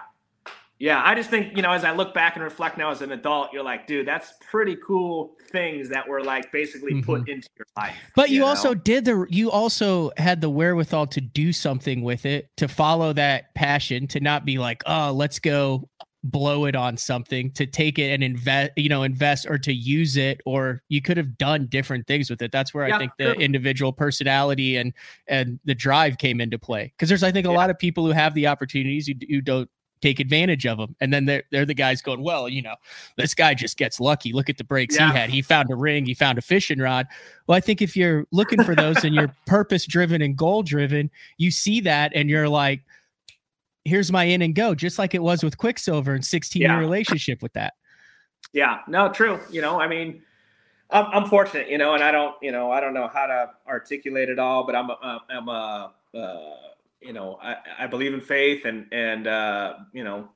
Yeah, 0.81 1.01
I 1.03 1.13
just 1.13 1.29
think, 1.29 1.57
you 1.57 1.61
know, 1.61 1.71
as 1.71 1.83
I 1.83 1.91
look 1.91 2.13
back 2.13 2.35
and 2.35 2.43
reflect 2.43 2.77
now 2.77 2.89
as 2.89 3.01
an 3.01 3.11
adult, 3.11 3.51
you're 3.51 3.63
like, 3.63 3.85
dude, 3.85 4.07
that's 4.07 4.35
pretty 4.39 4.77
cool 4.77 5.35
things 5.51 5.89
that 5.89 6.07
were 6.07 6.23
like 6.23 6.53
basically 6.53 6.93
mm-hmm. 6.93 7.05
put 7.05 7.27
into 7.27 7.49
your 7.57 7.65
life. 7.75 7.97
But 8.15 8.29
you, 8.29 8.35
you 8.35 8.41
know? 8.41 8.47
also 8.47 8.73
did 8.73 9.03
the 9.03 9.25
you 9.29 9.51
also 9.51 10.11
had 10.15 10.39
the 10.39 10.49
wherewithal 10.49 11.07
to 11.07 11.19
do 11.19 11.51
something 11.51 12.01
with 12.01 12.25
it, 12.25 12.49
to 12.55 12.69
follow 12.69 13.11
that 13.11 13.53
passion, 13.55 14.07
to 14.07 14.21
not 14.21 14.45
be 14.45 14.57
like, 14.57 14.81
oh, 14.85 15.11
let's 15.11 15.39
go 15.39 15.89
blow 16.23 16.65
it 16.65 16.75
on 16.75 16.97
something 16.97 17.49
to 17.51 17.65
take 17.65 17.97
it 17.97 18.11
and 18.11 18.23
invest 18.23 18.71
you 18.75 18.89
know 18.89 19.03
invest 19.03 19.45
or 19.47 19.57
to 19.57 19.73
use 19.73 20.17
it 20.17 20.41
or 20.45 20.81
you 20.89 21.01
could 21.01 21.15
have 21.15 21.37
done 21.37 21.65
different 21.67 22.07
things 22.07 22.29
with 22.29 22.41
it. 22.41 22.51
That's 22.51 22.73
where 22.73 22.87
yeah, 22.87 22.95
i 22.95 22.99
think 22.99 23.11
the 23.17 23.33
individual 23.35 23.93
personality 23.93 24.75
and 24.75 24.93
and 25.27 25.59
the 25.63 25.75
drive 25.75 26.17
came 26.17 26.41
into 26.41 26.59
play. 26.59 26.91
Because 26.95 27.07
there's 27.07 27.23
i 27.23 27.31
think 27.31 27.47
a 27.47 27.51
yeah. 27.51 27.57
lot 27.57 27.69
of 27.69 27.79
people 27.79 28.05
who 28.05 28.11
have 28.11 28.33
the 28.33 28.47
opportunities 28.47 29.07
who, 29.07 29.13
who 29.29 29.39
don't 29.39 29.69
take 30.01 30.19
advantage 30.19 30.65
of 30.65 30.77
them 30.77 30.95
and 31.01 31.11
then 31.11 31.25
they're, 31.25 31.43
they're 31.51 31.65
the 31.65 31.73
guys 31.73 32.01
going 32.01 32.23
well 32.23 32.47
you 32.47 32.61
know 32.61 32.75
this 33.17 33.33
guy 33.33 33.53
just 33.53 33.77
gets 33.77 33.99
lucky. 33.99 34.33
Look 34.33 34.49
at 34.49 34.57
the 34.57 34.63
breaks 34.63 34.95
yeah. 34.95 35.11
he 35.11 35.17
had. 35.17 35.29
He 35.29 35.41
found 35.41 35.69
a 35.71 35.75
ring. 35.75 36.05
He 36.05 36.13
found 36.13 36.37
a 36.37 36.41
fishing 36.41 36.79
rod. 36.79 37.07
Well 37.47 37.55
i 37.55 37.61
think 37.61 37.81
if 37.81 37.95
you're 37.95 38.25
looking 38.31 38.61
for 38.63 38.75
those 38.75 39.05
and 39.05 39.15
you're 39.15 39.33
purpose 39.45 39.85
driven 39.85 40.21
and 40.21 40.35
goal 40.35 40.63
driven 40.63 41.09
you 41.37 41.49
see 41.49 41.79
that 41.81 42.11
and 42.13 42.29
you're 42.29 42.49
like 42.49 42.81
here's 43.85 44.11
my 44.11 44.25
in 44.25 44.41
and 44.41 44.55
go, 44.55 44.75
just 44.75 44.99
like 44.99 45.13
it 45.13 45.23
was 45.23 45.43
with 45.43 45.57
Quiksilver 45.57 46.13
and 46.13 46.25
16 46.25 46.61
year 46.61 46.77
relationship 46.77 47.41
with 47.41 47.53
that. 47.53 47.73
Yeah, 48.53 48.79
no, 48.87 49.09
true. 49.09 49.39
You 49.49 49.61
know, 49.61 49.79
I 49.79 49.87
mean, 49.87 50.21
I'm, 50.89 51.05
I'm, 51.05 51.29
fortunate, 51.29 51.69
you 51.69 51.77
know, 51.77 51.93
and 51.93 52.03
I 52.03 52.11
don't, 52.11 52.35
you 52.41 52.51
know, 52.51 52.71
I 52.71 52.79
don't 52.79 52.93
know 52.93 53.07
how 53.07 53.27
to 53.27 53.51
articulate 53.67 54.29
it 54.29 54.39
all, 54.39 54.65
but 54.65 54.75
I'm, 54.75 54.89
a, 54.89 55.21
I'm 55.29 55.49
a, 55.49 55.93
uh, 56.15 56.55
you 57.01 57.13
know, 57.13 57.39
I, 57.41 57.57
I 57.79 57.87
believe 57.87 58.13
in 58.13 58.21
faith 58.21 58.65
and, 58.65 58.87
and, 58.91 59.27
uh, 59.27 59.73
you 59.93 60.03
know, 60.03 60.29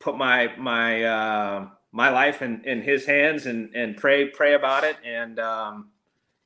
put 0.00 0.16
my, 0.16 0.54
my, 0.56 1.04
uh, 1.04 1.66
my 1.92 2.10
life 2.10 2.42
in, 2.42 2.64
in 2.64 2.82
his 2.82 3.06
hands 3.06 3.46
and, 3.46 3.74
and 3.74 3.96
pray, 3.96 4.28
pray 4.28 4.54
about 4.54 4.84
it. 4.84 4.96
And, 5.04 5.38
um, 5.38 5.90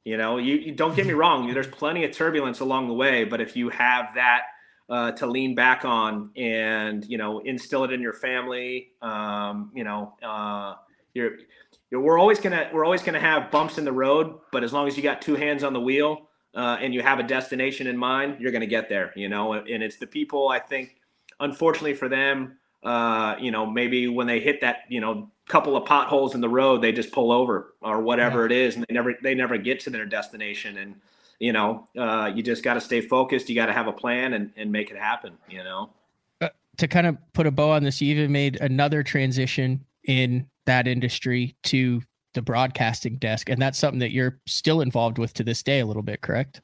you 0.05 0.19
know, 0.19 0.37
you, 0.37 0.57
you 0.57 0.73
don't 0.73 0.95
get 0.95 1.07
me 1.07 1.15
wrong. 1.15 1.53
There's 1.53 1.67
plenty 1.67 2.05
of 2.05 2.13
turbulence 2.13 2.61
along 2.61 2.89
the 2.89 2.95
way, 2.95 3.25
but 3.25 3.41
if 3.41 3.57
you 3.57 3.71
have 3.71 4.15
that, 4.15 4.43
uh, 4.91 5.13
to 5.13 5.27
lean 5.27 5.55
back 5.55 5.85
on 5.85 6.31
and 6.37 7.05
you 7.07 7.19
know 7.19 7.41
instill 7.41 7.85
it 7.85 7.93
in 7.93 8.01
your 8.01 8.13
family 8.13 8.91
um, 9.03 9.71
you 9.75 9.85
know 9.85 10.15
uh, 10.23 10.75
you're, 11.15 11.39
you're 11.91 12.01
we're 12.01 12.19
always 12.19 12.41
gonna 12.41 12.69
we're 12.73 12.85
always 12.85 13.03
gonna 13.03 13.21
have 13.21 13.51
bumps 13.51 13.79
in 13.79 13.85
the 13.85 13.93
road, 13.93 14.39
but 14.53 14.65
as 14.65 14.73
long 14.73 14.87
as 14.87 14.97
you 14.97 15.03
got 15.03 15.23
two 15.23 15.37
hands 15.37 15.63
on 15.63 15.73
the 15.73 15.81
wheel 15.81 16.29
uh, 16.55 16.77
and 16.81 16.93
you 16.93 17.03
have 17.03 17.19
a 17.19 17.23
destination 17.23 17.87
in 17.87 17.97
mind, 17.97 18.37
you're 18.41 18.53
gonna 18.53 18.67
get 18.67 18.89
there. 18.89 19.13
You 19.17 19.29
know, 19.29 19.53
and 19.55 19.83
it's 19.83 19.97
the 19.97 20.07
people 20.07 20.49
I 20.49 20.59
think, 20.59 20.97
unfortunately 21.41 21.95
for 21.95 22.09
them, 22.09 22.59
uh, 22.83 23.37
you 23.41 23.51
know, 23.51 23.65
maybe 23.65 24.09
when 24.09 24.27
they 24.27 24.41
hit 24.41 24.61
that, 24.61 24.79
you 24.89 25.01
know, 25.01 25.31
couple 25.47 25.77
of 25.77 25.85
potholes 25.85 26.35
in 26.35 26.41
the 26.41 26.49
road, 26.49 26.81
they 26.81 26.91
just 26.91 27.13
pull 27.13 27.31
over 27.31 27.75
or 27.83 28.01
whatever 28.01 28.41
yeah. 28.41 28.47
it 28.47 28.53
is, 28.53 28.77
and 28.77 28.85
they 28.89 28.95
never 28.95 29.15
they 29.23 29.35
never 29.35 29.57
get 29.57 29.79
to 29.81 29.91
their 29.91 30.07
destination. 30.07 30.79
And 30.79 30.97
you 31.45 31.53
know, 31.53 31.87
uh, 31.99 32.33
you 32.35 32.43
just 32.43 32.63
got 32.63 32.75
to 32.75 32.81
stay 32.81 33.03
focused. 33.03 33.51
You 33.51 33.55
got 33.55 33.67
to 33.67 33.75
have 33.75 33.87
a 33.87 33.93
plan 33.93 34.33
and 34.33 34.51
and 34.57 34.73
make 34.73 34.91
it 34.91 34.97
happen. 34.97 35.35
You 35.47 35.63
know. 35.63 35.91
Uh, 36.41 36.49
to 36.79 36.89
kind 36.89 37.07
of 37.07 37.19
put 37.35 37.47
a 37.47 37.51
bow 37.51 37.71
on 37.71 37.85
this, 37.85 38.01
you 38.01 38.15
even 38.15 38.33
made 38.33 38.59
another 38.63 39.03
transition 39.03 39.85
in 40.05 40.47
that 40.65 40.89
industry 40.89 41.55
to 41.65 42.01
the 42.33 42.41
broadcasting 42.41 43.17
desk, 43.17 43.51
and 43.51 43.61
that's 43.61 43.79
something 43.79 43.99
that 44.01 44.11
you're 44.11 44.41
still 44.47 44.81
involved 44.81 45.19
with 45.19 45.35
to 45.35 45.45
this 45.45 45.63
day, 45.63 45.81
a 45.81 45.87
little 45.87 46.03
bit, 46.03 46.23
correct? 46.23 46.63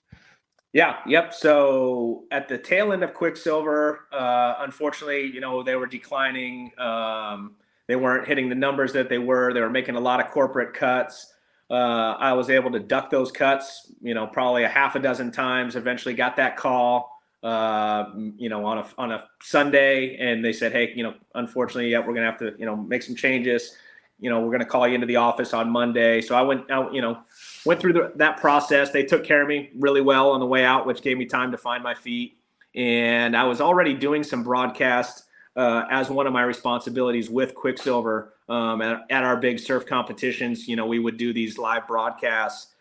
Yeah, 0.72 0.96
yep. 1.06 1.34
So 1.34 2.24
at 2.30 2.48
the 2.48 2.56
tail 2.56 2.94
end 2.94 3.04
of 3.04 3.12
Quiksilver, 3.12 4.06
uh, 4.12 4.54
unfortunately, 4.60 5.26
you 5.26 5.40
know, 5.40 5.62
they 5.62 5.76
were 5.76 5.86
declining. 5.86 6.72
Um, 6.78 7.56
they 7.86 7.96
weren't 7.96 8.26
hitting 8.26 8.48
the 8.48 8.54
numbers 8.54 8.94
that 8.94 9.10
they 9.10 9.18
were. 9.18 9.52
They 9.52 9.60
were 9.60 9.68
making 9.68 9.96
a 9.96 10.00
lot 10.00 10.20
of 10.20 10.30
corporate 10.30 10.72
cuts. 10.72 11.34
Uh, 11.70 12.16
I 12.18 12.32
was 12.32 12.50
able 12.50 12.72
to 12.72 12.80
duck 12.80 13.10
those 13.10 13.30
cuts, 13.30 13.92
you 14.02 14.12
know, 14.12 14.26
probably 14.26 14.64
a 14.64 14.68
half 14.68 14.96
a 14.96 14.98
dozen 14.98 15.30
times. 15.30 15.76
Eventually, 15.76 16.14
got 16.14 16.34
that 16.36 16.56
call, 16.56 17.22
uh, 17.44 18.06
you 18.36 18.48
know, 18.48 18.64
on 18.66 18.78
a 18.78 18.86
on 18.98 19.12
a 19.12 19.24
Sunday, 19.40 20.16
and 20.16 20.44
they 20.44 20.52
said, 20.52 20.72
"Hey, 20.72 20.92
you 20.96 21.04
know, 21.04 21.14
unfortunately, 21.36 21.90
yeah, 21.92 22.00
we're 22.00 22.14
gonna 22.14 22.26
have 22.26 22.38
to, 22.40 22.54
you 22.58 22.66
know, 22.66 22.74
make 22.74 23.02
some 23.02 23.14
changes. 23.14 23.76
You 24.18 24.30
know, 24.30 24.40
we're 24.40 24.50
gonna 24.50 24.64
call 24.64 24.88
you 24.88 24.96
into 24.96 25.06
the 25.06 25.16
office 25.16 25.54
on 25.54 25.70
Monday." 25.70 26.20
So 26.20 26.34
I 26.34 26.42
went 26.42 26.68
out, 26.72 26.92
you 26.92 27.02
know, 27.02 27.20
went 27.64 27.78
through 27.80 27.92
the, 27.92 28.12
that 28.16 28.38
process. 28.38 28.90
They 28.90 29.04
took 29.04 29.22
care 29.22 29.40
of 29.40 29.46
me 29.46 29.70
really 29.78 30.00
well 30.00 30.30
on 30.30 30.40
the 30.40 30.46
way 30.46 30.64
out, 30.64 30.86
which 30.86 31.02
gave 31.02 31.18
me 31.18 31.24
time 31.24 31.52
to 31.52 31.56
find 31.56 31.84
my 31.84 31.94
feet. 31.94 32.36
And 32.74 33.36
I 33.36 33.44
was 33.44 33.60
already 33.60 33.94
doing 33.94 34.24
some 34.24 34.42
broadcast 34.42 35.24
uh, 35.56 35.84
as 35.90 36.10
one 36.10 36.26
of 36.26 36.32
my 36.32 36.42
responsibilities 36.42 37.28
with 37.28 37.54
Quiksilver 37.54 38.34
um, 38.48 38.82
at, 38.82 39.02
at, 39.10 39.24
our 39.24 39.36
big 39.36 39.58
surf 39.58 39.86
competitions. 39.86 40.68
You 40.68 40.76
know, 40.76 40.86
we 40.86 40.98
would 40.98 41.16
do 41.16 41.32
these 41.32 41.58
live 41.58 41.86
broadcasts, 41.86 42.74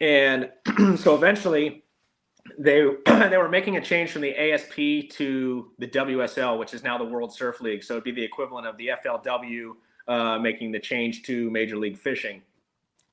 and 0.00 0.50
so 0.96 1.14
eventually 1.14 1.84
they 2.58 2.88
they 3.06 3.36
were 3.36 3.48
making 3.48 3.76
a 3.76 3.80
change 3.80 4.10
from 4.10 4.22
the 4.22 4.36
ASP 4.36 5.10
to 5.16 5.70
the 5.78 5.86
WSL, 5.86 6.58
which 6.58 6.74
is 6.74 6.82
now 6.82 6.98
the 6.98 7.04
World 7.04 7.32
Surf 7.32 7.60
League. 7.60 7.84
So 7.84 7.94
it'd 7.94 8.04
be 8.04 8.12
the 8.12 8.24
equivalent 8.24 8.66
of 8.66 8.76
the 8.76 8.90
FLW 9.04 9.72
uh, 10.08 10.38
making 10.38 10.72
the 10.72 10.80
change 10.80 11.22
to 11.24 11.50
Major 11.50 11.76
League 11.76 11.96
Fishing. 11.98 12.42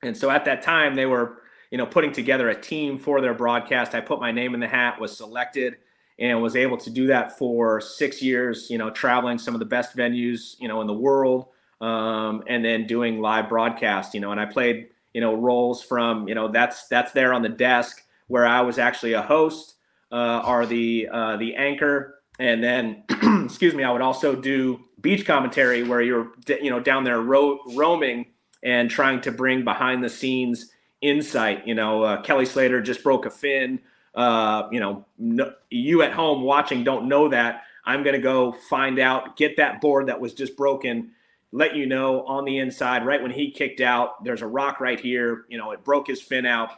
And 0.04 0.16
so 0.16 0.30
at 0.30 0.46
that 0.46 0.62
time, 0.62 0.96
they 0.96 1.06
were 1.06 1.42
you 1.72 1.78
know 1.78 1.86
putting 1.86 2.12
together 2.12 2.50
a 2.50 2.60
team 2.60 2.98
for 2.98 3.22
their 3.22 3.36
broadcast. 3.36 3.94
I 3.94 4.02
put 4.02 4.20
my 4.20 4.32
name 4.32 4.56
in 4.56 4.60
the 4.60 4.68
hat, 4.68 5.00
was 5.00 5.16
selected 5.16 5.78
and 6.20 6.42
was 6.42 6.56
able 6.56 6.78
to 6.78 6.90
do 6.90 7.08
that 7.08 7.38
for 7.38 7.80
six 7.80 8.22
years, 8.22 8.70
you 8.70 8.78
know, 8.78 8.90
traveling 8.90 9.38
some 9.38 9.54
of 9.54 9.60
the 9.60 9.66
best 9.66 9.96
venues, 9.96 10.56
you 10.60 10.68
know, 10.68 10.82
in 10.82 10.88
the 10.88 10.94
world, 10.94 11.48
um, 11.82 12.44
and 12.48 12.66
then 12.66 12.88
doing 12.88 13.22
live 13.22 13.50
broadcast, 13.50 14.14
you 14.14 14.20
know, 14.20 14.32
and 14.32 14.40
I 14.40 14.46
played, 14.46 14.90
you 15.14 15.22
know, 15.22 15.36
roles 15.36 15.84
from, 15.84 16.28
you 16.28 16.36
know, 16.36 16.48
that's 16.48 16.88
that's 16.88 17.12
there 17.12 17.34
on 17.34 17.42
the 17.42 17.50
desk 17.50 18.04
where 18.28 18.46
I 18.46 18.62
was 18.62 18.80
actually 18.80 19.14
a 19.14 19.22
host 19.22 19.76
uh, 20.12 20.42
or 20.46 20.66
the 20.66 21.08
uh, 21.12 21.38
the 21.38 21.56
anchor, 21.56 22.22
and 22.40 22.64
then, 22.64 23.04
excuse 23.46 23.74
me, 23.74 23.84
I 23.84 23.92
would 23.92 24.02
also 24.02 24.36
do 24.36 24.80
beach 25.02 25.26
commentary 25.26 25.84
where 25.84 26.02
you're, 26.02 26.32
you 26.48 26.70
know, 26.70 26.80
down 26.80 27.04
there 27.04 27.22
ro- 27.22 27.60
roaming 27.74 28.26
and 28.64 28.90
trying 28.90 29.22
to 29.22 29.32
bring 29.32 29.64
behind 29.64 30.04
the 30.04 30.10
scenes 30.10 30.72
insight. 31.02 31.68
You 31.68 31.76
know, 31.76 32.04
uh, 32.04 32.22
Kelly 32.22 32.46
Slater 32.46 32.82
just 32.82 33.04
broke 33.04 33.26
a 33.26 33.30
fin 33.30 33.80
uh, 34.18 34.68
you 34.72 34.80
know, 34.80 35.06
no, 35.20 35.54
you 35.70 36.02
at 36.02 36.12
home 36.12 36.42
watching 36.42 36.84
don't 36.84 37.08
know 37.08 37.30
that. 37.30 37.64
I'm 37.86 38.04
going 38.04 38.16
to 38.16 38.22
go 38.22 38.52
find 38.52 39.00
out, 39.00 39.38
get 39.38 39.56
that 39.58 39.80
board 39.80 40.08
that 40.08 40.20
was 40.20 40.34
just 40.34 40.58
broken, 40.58 41.12
let 41.52 41.76
you 41.76 41.86
know 41.86 42.26
on 42.26 42.44
the 42.44 42.58
inside, 42.58 43.06
right 43.06 43.22
when 43.22 43.32
he 43.32 43.52
kicked 43.52 43.80
out, 43.80 44.24
there's 44.24 44.42
a 44.42 44.48
rock 44.48 44.82
right 44.82 45.00
here. 45.00 45.46
You 45.48 45.58
know, 45.58 45.72
it 45.72 45.84
broke 45.84 46.08
his 46.08 46.22
fin 46.22 46.46
out. 46.46 46.72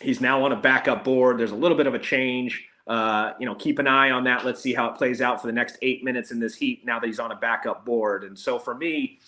He's 0.00 0.20
now 0.20 0.42
on 0.42 0.52
a 0.52 0.56
backup 0.56 1.04
board. 1.04 1.38
There's 1.38 1.52
a 1.52 1.56
little 1.56 1.76
bit 1.76 1.86
of 1.86 1.94
a 1.94 1.98
change. 1.98 2.66
Uh, 2.86 3.34
you 3.38 3.46
know, 3.46 3.54
keep 3.54 3.78
an 3.78 3.86
eye 3.86 4.10
on 4.10 4.24
that. 4.24 4.44
Let's 4.44 4.60
see 4.60 4.72
how 4.72 4.88
it 4.88 4.96
plays 4.96 5.20
out 5.20 5.40
for 5.40 5.46
the 5.46 5.52
next 5.52 5.76
eight 5.82 6.02
minutes 6.02 6.32
in 6.32 6.40
this 6.40 6.56
heat 6.56 6.84
now 6.84 6.98
that 6.98 7.06
he's 7.06 7.20
on 7.20 7.30
a 7.30 7.36
backup 7.36 7.84
board. 7.84 8.24
And 8.24 8.36
so 8.36 8.58
for 8.58 8.74
me, 8.74 9.20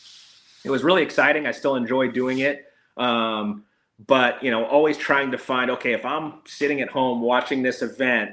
it 0.65 0.71
was 0.71 0.83
really 0.83 1.03
exciting. 1.03 1.47
I 1.47 1.53
still 1.53 1.77
enjoy 1.77 2.09
doing 2.09 2.39
it. 2.39 2.65
Um, 2.97 3.65
but 4.07 4.43
you 4.43 4.51
know 4.51 4.65
always 4.65 4.97
trying 4.97 5.31
to 5.31 5.39
find 5.39 5.71
okay 5.71 5.93
if 5.93 6.05
i'm 6.05 6.35
sitting 6.47 6.81
at 6.81 6.89
home 6.89 7.21
watching 7.21 7.63
this 7.63 7.83
event 7.83 8.33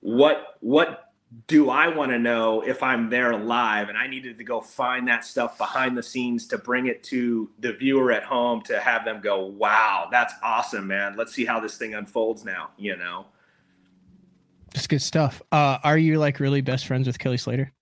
what 0.00 0.56
what 0.60 1.12
do 1.48 1.70
i 1.70 1.88
want 1.88 2.10
to 2.10 2.18
know 2.18 2.62
if 2.62 2.82
i'm 2.82 3.10
there 3.10 3.36
live? 3.36 3.88
And 3.88 3.98
i 3.98 4.06
needed 4.06 4.38
to 4.38 4.44
go 4.44 4.60
find 4.60 5.06
that 5.08 5.24
stuff 5.24 5.58
behind 5.58 5.96
the 5.96 6.02
scenes 6.02 6.46
to 6.48 6.58
bring 6.58 6.86
it 6.86 7.02
to 7.04 7.50
the 7.58 7.72
viewer 7.72 8.12
at 8.12 8.22
home 8.22 8.62
to 8.62 8.78
have 8.80 9.04
them 9.04 9.20
go 9.20 9.46
wow 9.46 10.08
that's 10.10 10.34
awesome 10.42 10.86
man. 10.86 11.16
Let's 11.16 11.34
see 11.34 11.44
how 11.44 11.60
this 11.60 11.76
thing 11.76 11.94
unfolds 11.94 12.44
now 12.44 12.70
you 12.76 12.96
know? 12.96 13.26
That's 14.72 14.86
good 14.86 15.02
stuff. 15.02 15.42
Uh 15.52 15.78
are 15.82 15.98
you 15.98 16.18
like 16.18 16.40
really 16.40 16.60
best 16.60 16.86
friends 16.86 17.06
with 17.06 17.18
kelly 17.18 17.36
slater? 17.36 17.72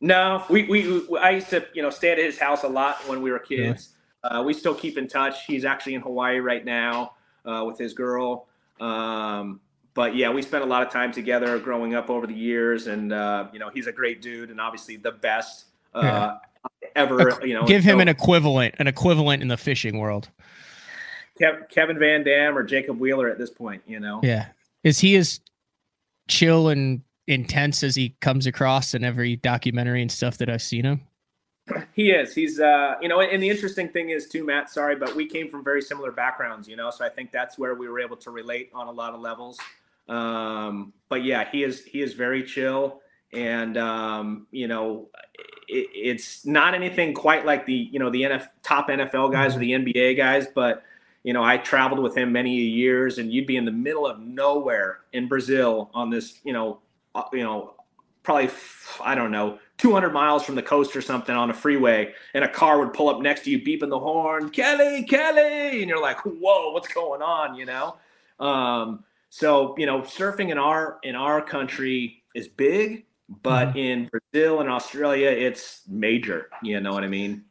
No 0.00 0.44
we 0.48 0.64
we, 0.64 1.00
we 1.08 1.18
i 1.18 1.30
used 1.30 1.50
to 1.50 1.66
you 1.74 1.82
know 1.82 1.90
stay 1.90 2.12
at 2.12 2.18
his 2.18 2.38
house 2.38 2.62
a 2.62 2.68
lot 2.68 2.96
when 3.08 3.20
we 3.20 3.32
were 3.32 3.38
kids 3.38 3.95
uh, 4.24 4.42
we 4.44 4.52
still 4.52 4.74
keep 4.74 4.98
in 4.98 5.08
touch. 5.08 5.46
He's 5.46 5.64
actually 5.64 5.94
in 5.94 6.00
Hawaii 6.00 6.38
right 6.38 6.64
now 6.64 7.12
uh, 7.44 7.64
with 7.66 7.78
his 7.78 7.94
girl. 7.94 8.46
Um, 8.80 9.60
but 9.94 10.14
yeah, 10.14 10.30
we 10.30 10.42
spent 10.42 10.62
a 10.62 10.66
lot 10.66 10.82
of 10.82 10.92
time 10.92 11.10
together 11.10 11.58
growing 11.58 11.94
up 11.94 12.10
over 12.10 12.26
the 12.26 12.34
years, 12.34 12.86
and 12.86 13.12
uh, 13.12 13.48
you 13.52 13.58
know, 13.58 13.70
he's 13.70 13.86
a 13.86 13.92
great 13.92 14.20
dude, 14.20 14.50
and 14.50 14.60
obviously 14.60 14.96
the 14.96 15.12
best 15.12 15.66
uh, 15.94 16.02
yeah. 16.02 16.88
ever. 16.94 17.40
You 17.44 17.54
know, 17.54 17.64
give 17.64 17.82
him 17.82 17.96
so, 17.96 18.00
an 18.00 18.08
equivalent, 18.08 18.74
an 18.78 18.88
equivalent 18.88 19.42
in 19.42 19.48
the 19.48 19.56
fishing 19.56 19.98
world. 19.98 20.28
Kevin 21.70 21.98
Van 21.98 22.24
Dam 22.24 22.56
or 22.56 22.62
Jacob 22.62 22.98
Wheeler 22.98 23.28
at 23.28 23.38
this 23.38 23.50
point, 23.50 23.82
you 23.86 24.00
know. 24.00 24.20
Yeah, 24.22 24.48
is 24.84 24.98
he 24.98 25.16
as 25.16 25.40
chill 26.28 26.68
and 26.68 27.02
intense 27.26 27.82
as 27.82 27.94
he 27.94 28.10
comes 28.20 28.46
across 28.46 28.94
in 28.94 29.02
every 29.02 29.36
documentary 29.36 30.02
and 30.02 30.12
stuff 30.12 30.38
that 30.38 30.50
I've 30.50 30.62
seen 30.62 30.84
him? 30.84 31.00
He 31.94 32.10
is. 32.10 32.34
He's 32.34 32.60
uh, 32.60 32.94
you 33.00 33.08
know, 33.08 33.20
and 33.20 33.42
the 33.42 33.48
interesting 33.48 33.88
thing 33.88 34.10
is 34.10 34.28
too, 34.28 34.44
Matt. 34.44 34.70
Sorry, 34.70 34.94
but 34.96 35.16
we 35.16 35.26
came 35.26 35.48
from 35.48 35.64
very 35.64 35.82
similar 35.82 36.12
backgrounds, 36.12 36.68
you 36.68 36.76
know. 36.76 36.90
So 36.90 37.04
I 37.04 37.08
think 37.08 37.32
that's 37.32 37.58
where 37.58 37.74
we 37.74 37.88
were 37.88 38.00
able 38.00 38.16
to 38.18 38.30
relate 38.30 38.70
on 38.72 38.86
a 38.86 38.90
lot 38.92 39.14
of 39.14 39.20
levels. 39.20 39.58
Um, 40.08 40.92
but 41.08 41.24
yeah, 41.24 41.48
he 41.50 41.64
is 41.64 41.84
he 41.84 42.02
is 42.02 42.12
very 42.14 42.44
chill, 42.44 43.00
and 43.32 43.76
um, 43.76 44.46
you 44.52 44.68
know, 44.68 45.08
it, 45.68 45.88
it's 45.92 46.46
not 46.46 46.74
anything 46.74 47.14
quite 47.14 47.44
like 47.44 47.66
the 47.66 47.88
you 47.90 47.98
know 47.98 48.10
the 48.10 48.22
NF, 48.22 48.48
top 48.62 48.88
NFL 48.88 49.32
guys 49.32 49.56
or 49.56 49.58
the 49.58 49.72
NBA 49.72 50.16
guys, 50.16 50.46
but 50.54 50.84
you 51.26 51.32
know, 51.32 51.42
I 51.42 51.56
traveled 51.56 52.00
with 52.00 52.16
him 52.16 52.30
many 52.30 52.54
years, 52.54 53.18
and 53.18 53.32
you'd 53.32 53.48
be 53.48 53.56
in 53.56 53.64
the 53.64 53.72
middle 53.72 54.06
of 54.06 54.20
nowhere 54.20 55.00
in 55.12 55.26
Brazil 55.26 55.90
on 55.92 56.08
this, 56.08 56.38
you 56.44 56.52
know, 56.52 56.78
uh, 57.16 57.24
you 57.32 57.42
know, 57.42 57.74
probably 58.26 58.50
I 59.02 59.14
don't 59.14 59.30
know 59.30 59.58
200 59.78 60.10
miles 60.10 60.42
from 60.42 60.56
the 60.56 60.62
coast 60.62 60.96
or 60.96 61.00
something 61.00 61.34
on 61.34 61.48
a 61.48 61.54
freeway, 61.54 62.12
and 62.34 62.44
a 62.44 62.48
car 62.48 62.78
would 62.80 62.92
pull 62.92 63.08
up 63.08 63.20
next 63.20 63.44
to 63.44 63.50
you, 63.50 63.60
beeping 63.60 63.88
the 63.88 63.98
horn, 63.98 64.50
Kelly, 64.50 65.04
Kelly, 65.04 65.80
and 65.80 65.88
you're 65.88 66.00
like, 66.00 66.18
whoa, 66.20 66.72
what's 66.72 66.88
going 66.88 67.22
on? 67.22 67.54
You 67.54 67.66
know. 67.66 67.96
Um, 68.40 69.04
so 69.30 69.74
you 69.78 69.86
know, 69.86 70.02
surfing 70.02 70.50
in 70.50 70.58
our 70.58 70.98
in 71.04 71.14
our 71.14 71.40
country 71.40 72.24
is 72.34 72.48
big, 72.48 73.06
but 73.42 73.68
mm-hmm. 73.68 73.78
in 73.78 74.10
Brazil 74.32 74.60
and 74.60 74.68
Australia, 74.68 75.28
it's 75.28 75.82
major. 75.88 76.50
You 76.62 76.80
know 76.80 76.92
what 76.92 77.04
I 77.04 77.08
mean? 77.08 77.44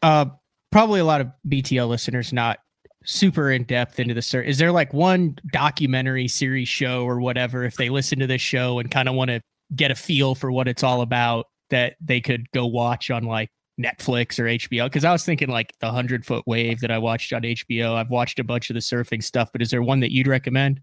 Uh, 0.00 0.26
probably 0.70 1.00
a 1.00 1.04
lot 1.04 1.20
of 1.20 1.28
BTL 1.48 1.88
listeners 1.88 2.32
not 2.32 2.60
super 3.04 3.50
in 3.50 3.64
depth 3.64 3.98
into 3.98 4.14
the 4.14 4.22
surf. 4.22 4.46
Is 4.46 4.58
there 4.58 4.70
like 4.70 4.92
one 4.94 5.38
documentary 5.52 6.28
series 6.28 6.68
show 6.68 7.04
or 7.04 7.20
whatever 7.20 7.64
if 7.64 7.76
they 7.76 7.88
listen 7.88 8.20
to 8.20 8.26
this 8.28 8.42
show 8.42 8.78
and 8.78 8.90
kind 8.90 9.08
of 9.08 9.14
want 9.14 9.30
to 9.30 9.40
get 9.74 9.90
a 9.90 9.94
feel 9.94 10.34
for 10.34 10.50
what 10.50 10.68
it's 10.68 10.82
all 10.82 11.00
about 11.02 11.46
that 11.70 11.96
they 12.00 12.20
could 12.20 12.50
go 12.52 12.66
watch 12.66 13.10
on 13.10 13.24
like 13.24 13.50
Netflix 13.80 14.38
or 14.38 14.44
HBO? 14.44 14.86
Because 14.86 15.04
I 15.04 15.12
was 15.12 15.24
thinking 15.24 15.48
like 15.48 15.74
the 15.80 15.90
hundred 15.90 16.24
foot 16.24 16.44
wave 16.46 16.80
that 16.80 16.90
I 16.90 16.98
watched 16.98 17.32
on 17.32 17.42
HBO. 17.42 17.94
I've 17.94 18.10
watched 18.10 18.38
a 18.38 18.44
bunch 18.44 18.70
of 18.70 18.74
the 18.74 18.80
surfing 18.80 19.22
stuff, 19.22 19.50
but 19.52 19.62
is 19.62 19.70
there 19.70 19.82
one 19.82 20.00
that 20.00 20.12
you'd 20.12 20.26
recommend? 20.26 20.80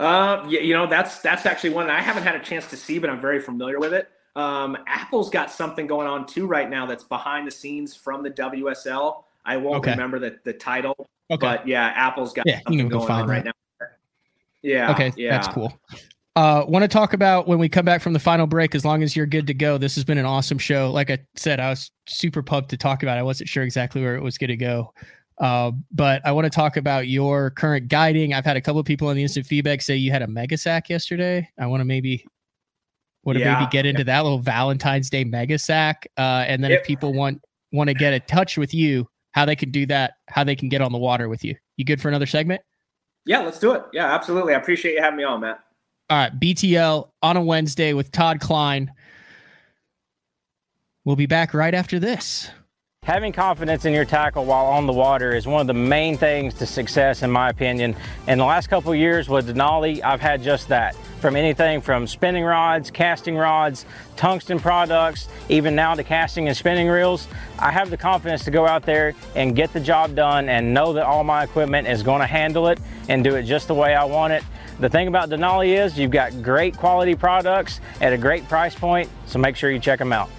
Uh, 0.00 0.46
yeah, 0.48 0.60
you 0.60 0.74
know 0.74 0.86
that's 0.86 1.20
that's 1.20 1.44
actually 1.44 1.70
one 1.70 1.90
I 1.90 2.00
haven't 2.00 2.22
had 2.22 2.36
a 2.36 2.40
chance 2.40 2.66
to 2.68 2.76
see, 2.76 2.98
but 2.98 3.10
I'm 3.10 3.20
very 3.20 3.40
familiar 3.40 3.80
with 3.80 3.92
it. 3.92 4.08
Um, 4.36 4.76
Apple's 4.86 5.30
got 5.30 5.50
something 5.50 5.88
going 5.88 6.06
on 6.06 6.24
too 6.24 6.46
right 6.46 6.70
now 6.70 6.86
that's 6.86 7.02
behind 7.02 7.46
the 7.46 7.50
scenes 7.50 7.96
from 7.96 8.22
the 8.22 8.30
WSL. 8.30 9.24
I 9.44 9.56
won't 9.56 9.78
okay. 9.78 9.90
remember 9.90 10.20
the 10.20 10.38
the 10.44 10.52
title, 10.52 10.94
okay. 11.30 11.40
but 11.40 11.66
yeah, 11.66 11.86
Apple's 11.96 12.32
got 12.32 12.46
yeah, 12.46 12.60
something 12.62 12.88
going 12.88 13.10
on 13.10 13.28
right 13.28 13.44
now. 13.44 13.52
Yeah. 14.62 14.92
Okay. 14.92 15.12
Yeah. 15.16 15.30
That's 15.30 15.48
cool. 15.48 15.72
Uh, 16.36 16.64
want 16.68 16.84
to 16.84 16.88
talk 16.88 17.14
about 17.14 17.48
when 17.48 17.58
we 17.58 17.68
come 17.68 17.84
back 17.84 18.00
from 18.00 18.12
the 18.12 18.18
final 18.18 18.46
break, 18.46 18.74
as 18.74 18.84
long 18.84 19.02
as 19.02 19.16
you're 19.16 19.26
good 19.26 19.46
to 19.48 19.54
go. 19.54 19.76
This 19.76 19.96
has 19.96 20.04
been 20.04 20.18
an 20.18 20.24
awesome 20.24 20.58
show. 20.58 20.90
Like 20.92 21.10
I 21.10 21.18
said, 21.34 21.58
I 21.58 21.68
was 21.70 21.90
super 22.06 22.42
pumped 22.42 22.70
to 22.70 22.76
talk 22.76 23.02
about. 23.02 23.16
It. 23.16 23.20
I 23.20 23.22
wasn't 23.24 23.48
sure 23.48 23.64
exactly 23.64 24.00
where 24.02 24.14
it 24.14 24.22
was 24.22 24.38
going 24.38 24.48
to 24.48 24.56
go. 24.56 24.92
Uh, 25.38 25.72
but 25.92 26.20
I 26.24 26.32
want 26.32 26.44
to 26.44 26.50
talk 26.50 26.76
about 26.76 27.08
your 27.08 27.50
current 27.50 27.88
guiding. 27.88 28.34
I've 28.34 28.44
had 28.44 28.56
a 28.56 28.60
couple 28.60 28.80
of 28.80 28.86
people 28.86 29.08
on 29.08 29.16
the 29.16 29.22
instant 29.22 29.46
feedback 29.46 29.82
say 29.82 29.96
you 29.96 30.10
had 30.12 30.22
a 30.22 30.26
mega 30.28 30.56
sack 30.56 30.88
yesterday. 30.88 31.48
I 31.58 31.66
want 31.66 31.80
to 31.80 31.84
maybe 31.84 32.24
want 33.24 33.36
to 33.38 33.44
Yeah. 33.44 33.58
maybe 33.58 33.70
get 33.70 33.84
into 33.86 34.04
that 34.04 34.22
little 34.22 34.38
Valentine's 34.38 35.10
Day 35.10 35.24
mega 35.24 35.58
sack. 35.58 36.06
Uh, 36.16 36.44
and 36.46 36.62
then 36.62 36.70
Yep. 36.70 36.80
if 36.80 36.86
people 36.86 37.12
want 37.14 37.40
want 37.72 37.88
to 37.88 37.94
get 37.94 38.14
in 38.14 38.20
touch 38.22 38.56
with 38.56 38.72
you, 38.72 39.06
how 39.32 39.44
they 39.44 39.54
can 39.56 39.70
do 39.70 39.84
that, 39.86 40.14
how 40.28 40.42
they 40.42 40.56
can 40.56 40.68
get 40.68 40.80
on 40.80 40.90
the 40.90 40.98
water 40.98 41.28
with 41.28 41.44
you. 41.44 41.54
You 41.76 41.84
good 41.84 42.00
for 42.00 42.08
another 42.08 42.24
segment? 42.26 42.62
Yeah, 43.26 43.40
let's 43.40 43.58
do 43.58 43.72
it. 43.72 43.82
Yeah, 43.92 44.14
absolutely. 44.14 44.54
I 44.54 44.56
appreciate 44.56 44.94
you 44.94 45.02
having 45.02 45.18
me 45.18 45.24
on, 45.24 45.40
Matt. 45.40 45.60
All 46.10 46.16
right, 46.16 46.40
BTL 46.40 47.10
on 47.22 47.36
a 47.36 47.42
Wednesday 47.42 47.92
with 47.92 48.10
Todd 48.10 48.40
Kline. 48.40 48.92
We'll 51.04 51.16
be 51.16 51.26
back 51.26 51.52
right 51.52 51.74
after 51.74 51.98
this. 51.98 52.50
Having 53.02 53.32
confidence 53.32 53.84
in 53.84 53.92
your 53.92 54.06
tackle 54.06 54.46
while 54.46 54.66
on 54.66 54.86
the 54.86 54.92
water 54.92 55.34
is 55.34 55.46
one 55.46 55.60
of 55.60 55.66
the 55.66 55.74
main 55.74 56.16
things 56.16 56.54
to 56.54 56.66
success, 56.66 57.22
in 57.22 57.30
my 57.30 57.50
opinion. 57.50 57.94
In 58.26 58.38
the 58.38 58.44
last 58.44 58.68
couple 58.68 58.94
years 58.94 59.28
with 59.28 59.48
Denali, 59.48 60.02
I've 60.02 60.20
had 60.20 60.42
just 60.42 60.68
that. 60.68 60.94
From 61.20 61.36
anything 61.36 61.82
from 61.82 62.06
spinning 62.06 62.44
rods, 62.44 62.90
casting 62.90 63.36
rods, 63.36 63.84
tungsten 64.16 64.58
products, 64.58 65.28
even 65.50 65.74
now 65.74 65.94
to 65.94 66.04
casting 66.04 66.48
and 66.48 66.56
spinning 66.56 66.88
reels, 66.88 67.28
I 67.58 67.70
have 67.70 67.90
the 67.90 67.96
confidence 67.98 68.44
to 68.44 68.50
go 68.50 68.66
out 68.66 68.82
there 68.82 69.14
and 69.34 69.54
get 69.54 69.74
the 69.74 69.80
job 69.80 70.14
done 70.14 70.48
and 70.48 70.72
know 70.72 70.94
that 70.94 71.04
all 71.04 71.24
my 71.24 71.44
equipment 71.44 71.86
is 71.86 72.02
going 72.02 72.20
to 72.20 72.26
handle 72.26 72.68
it 72.68 72.78
and 73.08 73.22
do 73.22 73.36
it 73.36 73.42
just 73.42 73.68
the 73.68 73.74
way 73.74 73.94
I 73.94 74.04
want 74.04 74.32
it. 74.32 74.42
The 74.80 74.88
thing 74.88 75.08
about 75.08 75.28
Denali 75.28 75.76
is 75.76 75.98
you've 75.98 76.12
got 76.12 76.40
great 76.40 76.76
quality 76.76 77.16
products 77.16 77.80
at 78.00 78.12
a 78.12 78.16
great 78.16 78.48
price 78.48 78.76
point, 78.76 79.10
so 79.26 79.36
make 79.40 79.56
sure 79.56 79.72
you 79.72 79.80
check 79.80 79.98
them 79.98 80.12
out. 80.12 80.30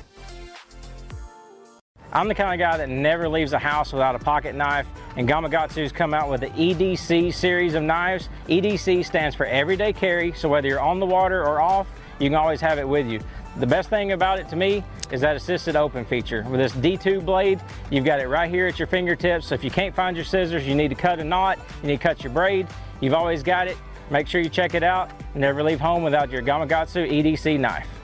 I'm 2.14 2.30
the 2.30 2.36
kind 2.36 2.54
of 2.54 2.66
guy 2.66 2.78
that 2.78 2.88
never 2.88 3.28
leaves 3.28 3.52
the 3.52 3.60
house 3.60 3.92
without 3.92 4.16
a 4.16 4.20
pocket 4.20 4.56
knife, 4.56 4.88
and 5.18 5.28
Gamakatsu's 5.28 5.92
come 5.92 6.14
out 6.14 6.30
with 6.30 6.40
the 6.40 6.50
EDC 6.52 7.34
series 7.34 7.74
of 7.74 7.84
knives. 7.84 8.30
EDC 8.48 9.06
stands 9.06 9.36
for 9.36 9.46
everyday 9.46 9.92
carry, 9.92 10.32
so 10.32 10.48
whether 10.48 10.70
you're 10.70 10.80
on 10.80 11.02
the 11.02 11.06
water 11.06 11.46
or 11.46 11.60
off, 11.60 11.88
you 12.18 12.30
can 12.30 12.36
always 12.36 12.62
have 12.62 12.80
it 12.80 12.88
with 12.88 13.08
you. 13.08 13.20
The 13.58 13.68
best 13.68 13.90
thing 13.90 14.14
about 14.14 14.40
it 14.40 14.48
to 14.50 14.56
me 14.56 14.86
is 15.12 15.20
that 15.20 15.36
assisted 15.36 15.76
open 15.76 16.06
feature. 16.06 16.46
With 16.50 16.62
this 16.62 16.72
D2 16.72 17.26
blade, 17.26 17.60
you've 17.92 18.06
got 18.06 18.22
it 18.22 18.30
right 18.30 18.50
here 18.50 18.68
at 18.68 18.80
your 18.80 18.88
fingertips, 18.88 19.48
so 19.48 19.56
if 19.56 19.66
you 19.66 19.70
can't 19.70 19.94
find 19.94 20.16
your 20.16 20.26
scissors, 20.26 20.66
you 20.66 20.76
need 20.76 20.88
to 20.88 20.96
cut 20.96 21.20
a 21.20 21.26
knot, 21.26 21.60
you 21.82 21.90
need 21.90 21.98
to 21.98 22.04
cut 22.04 22.24
your 22.24 22.32
braid, 22.32 22.68
you've 23.02 23.14
always 23.14 23.44
got 23.44 23.68
it. 23.68 23.76
Make 24.10 24.28
sure 24.28 24.42
you 24.42 24.50
check 24.50 24.74
it 24.74 24.84
out. 24.84 25.12
Never 25.36 25.64
leave 25.64 25.80
home 25.80 26.04
without 26.04 26.32
your 26.32 26.42
Gamakatsu 26.42 27.10
EDC 27.10 27.60
knife. 27.60 27.99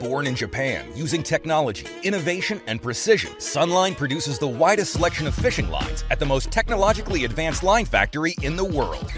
Born 0.00 0.28
in 0.28 0.36
Japan, 0.36 0.86
using 0.94 1.24
technology, 1.24 1.86
innovation, 2.04 2.60
and 2.68 2.80
precision, 2.80 3.32
Sunline 3.32 3.96
produces 3.96 4.38
the 4.38 4.46
widest 4.46 4.92
selection 4.92 5.26
of 5.26 5.34
fishing 5.34 5.68
lines 5.70 6.04
at 6.10 6.20
the 6.20 6.26
most 6.26 6.52
technologically 6.52 7.24
advanced 7.24 7.64
line 7.64 7.84
factory 7.84 8.36
in 8.42 8.54
the 8.54 8.64
world. 8.64 9.12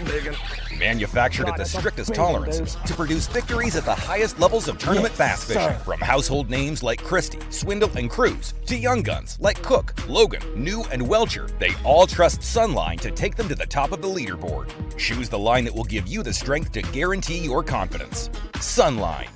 Manufactured 0.79 1.47
at 1.49 1.57
the 1.57 1.65
strictest 1.65 2.15
tolerances 2.15 2.77
to 2.87 2.95
produce 2.95 3.27
victories 3.27 3.75
at 3.75 3.85
the 3.85 3.93
highest 3.93 4.39
levels 4.39 4.67
of 4.67 4.79
tournament 4.79 5.15
bass 5.19 5.43
fishing. 5.43 5.77
From 5.85 5.99
household 5.99 6.49
names 6.49 6.81
like 6.81 7.03
Christie, 7.03 7.39
Swindle, 7.51 7.91
and 7.95 8.09
Cruz 8.09 8.55
to 8.65 8.75
young 8.75 9.03
guns 9.03 9.37
like 9.39 9.61
Cook, 9.61 9.93
Logan, 10.07 10.41
New, 10.55 10.83
and 10.91 11.07
Welcher, 11.07 11.47
they 11.59 11.75
all 11.83 12.07
trust 12.07 12.41
Sunline 12.41 12.99
to 13.01 13.11
take 13.11 13.35
them 13.35 13.47
to 13.49 13.55
the 13.55 13.67
top 13.67 13.91
of 13.91 14.01
the 14.01 14.07
leaderboard. 14.07 14.71
Choose 14.97 15.29
the 15.29 15.37
line 15.37 15.63
that 15.65 15.75
will 15.75 15.83
give 15.83 16.07
you 16.07 16.23
the 16.23 16.33
strength 16.33 16.71
to 16.71 16.81
guarantee 16.81 17.37
your 17.37 17.61
confidence. 17.61 18.29
Sunline. 18.55 19.29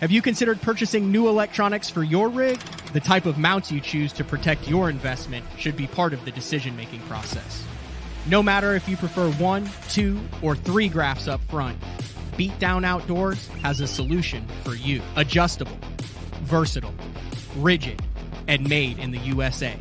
Have 0.00 0.10
you 0.10 0.22
considered 0.22 0.62
purchasing 0.62 1.12
new 1.12 1.28
electronics 1.28 1.90
for 1.90 2.02
your 2.02 2.30
rig? 2.30 2.58
The 2.94 3.00
type 3.00 3.26
of 3.26 3.36
mounts 3.36 3.70
you 3.70 3.82
choose 3.82 4.14
to 4.14 4.24
protect 4.24 4.66
your 4.66 4.88
investment 4.88 5.44
should 5.58 5.76
be 5.76 5.86
part 5.86 6.14
of 6.14 6.24
the 6.24 6.30
decision 6.30 6.74
making 6.74 7.00
process. 7.00 7.62
No 8.24 8.42
matter 8.42 8.74
if 8.74 8.88
you 8.88 8.96
prefer 8.96 9.30
one, 9.32 9.68
two, 9.90 10.18
or 10.40 10.56
three 10.56 10.88
graphs 10.88 11.28
up 11.28 11.42
front, 11.50 11.78
Beatdown 12.38 12.82
Outdoors 12.82 13.46
has 13.62 13.82
a 13.82 13.86
solution 13.86 14.46
for 14.64 14.74
you. 14.74 15.02
Adjustable, 15.16 15.78
versatile, 16.44 16.94
rigid, 17.58 18.00
and 18.48 18.66
made 18.66 18.98
in 18.98 19.10
the 19.10 19.18
USA. 19.18 19.76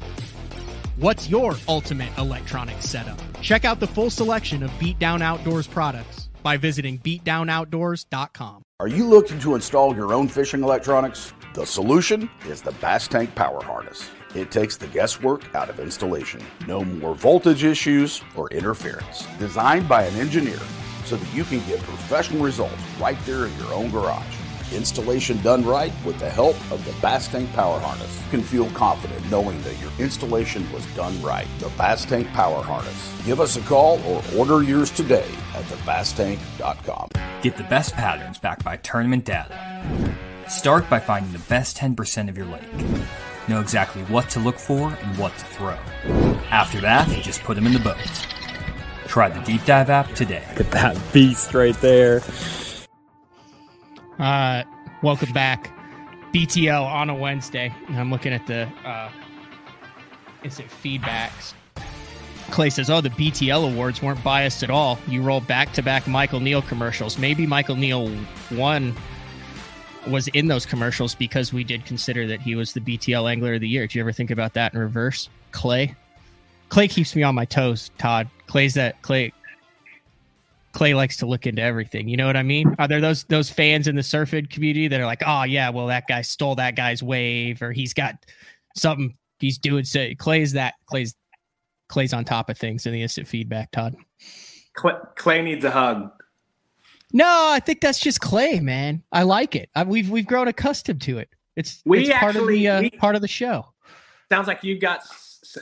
What's 0.98 1.30
your 1.30 1.56
ultimate 1.70 2.12
electronics 2.18 2.90
setup? 2.90 3.18
Check 3.42 3.64
out 3.64 3.80
the 3.80 3.88
full 3.88 4.10
selection 4.10 4.64
of 4.64 4.72
Beatdown 4.72 5.22
Outdoors 5.22 5.66
products 5.66 6.28
by 6.44 6.58
visiting 6.58 7.00
beatdownoutdoors.com. 7.00 8.64
Are 8.82 8.88
you 8.88 9.06
looking 9.06 9.42
to 9.42 9.56
install 9.56 9.94
your 9.94 10.14
own 10.14 10.30
fishing 10.30 10.64
electronics? 10.64 11.34
The 11.54 11.66
solution 11.66 12.30
is 12.48 12.62
the 12.62 12.72
Bass 12.72 13.10
Tank 13.10 13.36
Power 13.36 13.62
Harness. 13.62 14.10
It 14.34 14.52
takes 14.52 14.78
the 14.78 14.88
guesswork 14.88 15.54
out 15.54 15.70
of 15.70 15.82
installation. 15.82 16.42
No 16.66 16.86
more 16.86 17.14
voltage 17.14 17.66
issues 17.66 18.22
or 18.38 18.50
interference. 18.52 19.28
Designed 19.38 19.90
by 19.90 20.04
an 20.04 20.16
engineer 20.16 20.62
so 21.04 21.18
that 21.18 21.36
you 21.36 21.44
can 21.44 21.60
get 21.68 21.82
professional 21.82 22.42
results 22.42 22.82
right 23.02 23.18
there 23.26 23.48
in 23.48 23.58
your 23.58 23.74
own 23.74 23.92
garage. 23.92 24.39
Installation 24.76 25.42
done 25.42 25.66
right 25.66 25.94
with 26.06 26.20
the 26.20 26.30
help 26.30 26.56
of 26.72 26.84
the 26.86 26.94
Bass 27.02 27.28
Tank 27.28 27.52
Power 27.54 27.80
Harness. 27.80 28.22
You 28.26 28.30
can 28.32 28.42
feel 28.42 28.70
confident 28.72 29.30
knowing 29.30 29.62
that 29.64 29.80
your 29.80 29.92
installation 30.00 30.72
was 30.72 30.86
done 30.96 31.20
right. 31.22 31.48
The 31.60 31.70
Bass 31.78 32.06
Tank 32.06 32.28
Power 32.30 32.64
Harness. 32.64 33.22
Give 33.26 33.40
us 33.40 33.56
a 33.58 33.62
call 33.62 34.02
or 34.04 34.22
order 34.38 34.64
yours 34.64 34.92
today 34.92 35.30
at 35.56 35.64
thebasstank.com. 35.66 37.10
Get 37.42 37.58
the 37.58 37.64
best 37.64 37.94
patterns 37.94 38.38
backed 38.38 38.64
by 38.64 38.78
tournament 38.78 39.26
data. 39.26 39.58
Start 40.48 40.90
by 40.90 41.00
finding 41.00 41.32
the 41.32 41.40
best 41.48 41.78
10% 41.78 42.30
of 42.30 42.38
your 42.38 42.48
lake. 42.48 42.64
Know 43.48 43.62
exactly 43.62 44.04
what 44.04 44.30
to 44.32 44.40
look 44.40 44.60
for 44.60 44.90
and 44.90 45.18
what 45.18 45.32
to 45.38 45.46
throw. 45.46 45.78
After 46.52 46.82
that, 46.82 47.08
just 47.24 47.44
put 47.44 47.56
them 47.56 47.66
in 47.66 47.74
the 47.74 47.80
boat. 47.80 47.98
Try 49.08 49.30
the 49.30 49.42
Deep 49.42 49.66
Dive 49.66 49.90
app 49.90 50.14
today. 50.14 50.44
Look 50.50 50.68
at 50.68 50.72
that 50.72 51.14
beast 51.14 51.54
right 51.56 51.76
there. 51.82 52.22
Uh, 54.20 54.64
welcome 55.02 55.32
back. 55.32 55.72
BTL 56.34 56.86
on 56.86 57.10
a 57.10 57.16
Wednesday. 57.16 57.74
I'm 57.90 58.12
looking 58.12 58.34
at 58.34 58.46
the 58.46 58.68
uh, 58.86 59.10
instant 60.44 60.70
feedbacks. 60.70 61.54
Clay 62.52 62.70
says, 62.70 62.90
"Oh, 62.90 63.00
the 63.02 63.10
BTL 63.10 63.72
awards 63.72 64.02
weren't 64.02 64.24
biased 64.24 64.62
at 64.62 64.70
all. 64.70 65.00
You 65.08 65.22
roll 65.22 65.40
back-to-back 65.40 66.08
Michael 66.08 66.40
Neal 66.40 66.62
commercials. 66.62 67.18
Maybe 67.18 67.48
Michael 67.48 67.76
Neal 67.76 68.12
won 68.52 68.94
was 70.08 70.28
in 70.30 70.48
those 70.48 70.66
commercials 70.66 71.16
because 71.16 71.54
we 71.54 71.64
did 71.64 71.86
consider 71.86 72.28
that 72.28 72.42
he 72.42 72.56
was 72.56 72.74
the 72.74 72.80
BTL 72.80 73.30
Angler 73.32 73.56
of 73.56 73.62
the 73.62 73.68
Year. 73.68 73.84
Did 73.84 73.96
you 73.96 74.02
ever 74.02 74.12
think 74.12 74.32
about 74.32 74.54
that 74.54 74.74
in 74.74 74.80
reverse, 74.80 75.30
Clay? 75.52 75.96
Clay 76.70 76.88
keeps 76.88 77.16
me 77.16 77.24
on 77.24 77.36
my 77.36 77.46
toes. 77.46 77.92
Todd 77.98 78.30
Clay's 78.48 78.74
that 78.76 79.02
Clay. 79.02 79.32
Clay 80.80 80.94
likes 80.94 81.18
to 81.18 81.26
look 81.26 81.46
into 81.46 81.62
everything. 81.62 82.08
You 82.08 82.16
know 82.16 82.26
what 82.26 82.38
I 82.38 82.44
mean? 82.44 82.74
Are 82.80 82.88
there 82.88 83.02
those 83.02 83.26
those 83.26 83.50
fans 83.50 83.90
in 83.90 83.98
the 83.98 84.02
surfing 84.02 84.50
community 84.50 84.88
that 84.88 85.02
are 85.02 85.06
like, 85.06 85.22
oh 85.28 85.44
yeah, 85.44 85.70
well 85.72 85.88
that 85.88 86.06
guy 86.08 86.22
stole 86.22 86.56
that 86.56 86.78
guy's 86.78 87.04
wave, 87.04 87.62
or 87.62 87.74
he's 87.74 87.94
got 87.94 88.16
something 88.78 89.14
he's 89.40 89.58
doing. 89.58 89.84
So 89.84 90.08
Clay's 90.18 90.54
that 90.54 90.76
Clay's 90.86 91.18
Clay's 91.90 92.14
on 92.14 92.24
top 92.24 92.50
of 92.50 92.58
things 92.58 92.86
in 92.86 92.94
the 92.94 93.02
instant 93.02 93.28
feedback. 93.28 93.72
Todd. 93.72 93.98
Clay, 94.74 94.94
Clay 95.18 95.42
needs 95.42 95.66
a 95.66 95.72
hug. 95.72 96.12
No, 97.12 97.26
I 97.52 97.60
think 97.60 97.82
that's 97.82 98.00
just 98.00 98.22
Clay, 98.22 98.62
man. 98.62 99.04
I 99.12 99.24
like 99.24 99.58
it. 99.58 99.70
I, 99.76 99.84
we've 99.84 100.10
we've 100.10 100.26
grown 100.26 100.48
accustomed 100.48 101.02
to 101.02 101.18
it. 101.18 101.28
It's 101.58 101.82
We 101.86 102.08
it's 102.08 102.18
part 102.18 102.38
of 102.38 102.48
the 102.48 102.68
uh, 102.70 102.82
we- 102.84 102.92
part 102.92 103.18
of 103.18 103.22
the 103.22 103.28
show. 103.28 103.66
sounds 104.32 104.48
like 104.48 104.64
you 104.64 104.80
got 104.80 105.02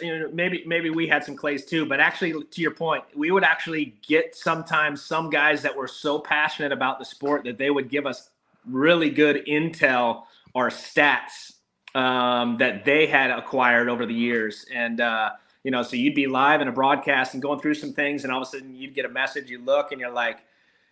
you 0.02 0.20
know 0.20 0.30
maybe 0.34 0.64
maybe 0.66 0.90
we 0.90 1.08
had 1.08 1.24
some 1.24 1.36
clays 1.36 1.66
too 1.66 1.86
but 1.86 2.00
actually 2.00 2.34
to 2.52 2.62
your 2.62 2.72
point 2.72 3.04
we 3.16 3.32
would 3.32 3.44
actually 3.44 3.96
get 4.08 4.36
sometimes 4.36 5.02
some 5.02 5.30
guys 5.30 5.62
that 5.62 5.76
were 5.76 5.88
so 5.88 6.20
passionate 6.20 6.72
about 6.72 7.00
the 7.00 7.06
sport 7.06 7.44
that 7.44 7.58
they 7.58 7.70
would 7.70 7.90
give 7.90 8.06
us 8.06 8.30
really 8.66 9.10
good 9.10 9.46
intel 9.46 10.24
or 10.54 10.70
stats 10.70 11.54
um, 11.96 12.58
that 12.58 12.86
they 12.86 13.08
had 13.08 13.32
acquired 13.32 13.90
over 13.90 14.06
the 14.06 14.14
years. 14.14 14.66
And 14.74 15.02
uh, 15.02 15.32
you 15.64 15.72
know 15.72 15.84
so 15.84 15.96
you'd 15.96 16.16
be 16.16 16.28
live 16.28 16.62
in 16.62 16.68
a 16.68 16.72
broadcast 16.72 17.34
and 17.34 17.42
going 17.42 17.60
through 17.60 17.74
some 17.74 17.94
things 17.94 18.24
and 18.24 18.32
all 18.32 18.42
of 18.42 18.48
a 18.48 18.52
sudden 18.52 18.76
you'd 18.76 18.94
get 18.94 19.06
a 19.06 19.10
message 19.10 19.50
you 19.50 19.60
look 19.60 19.92
and 19.92 20.00
you're 20.00 20.12
like 20.12 20.40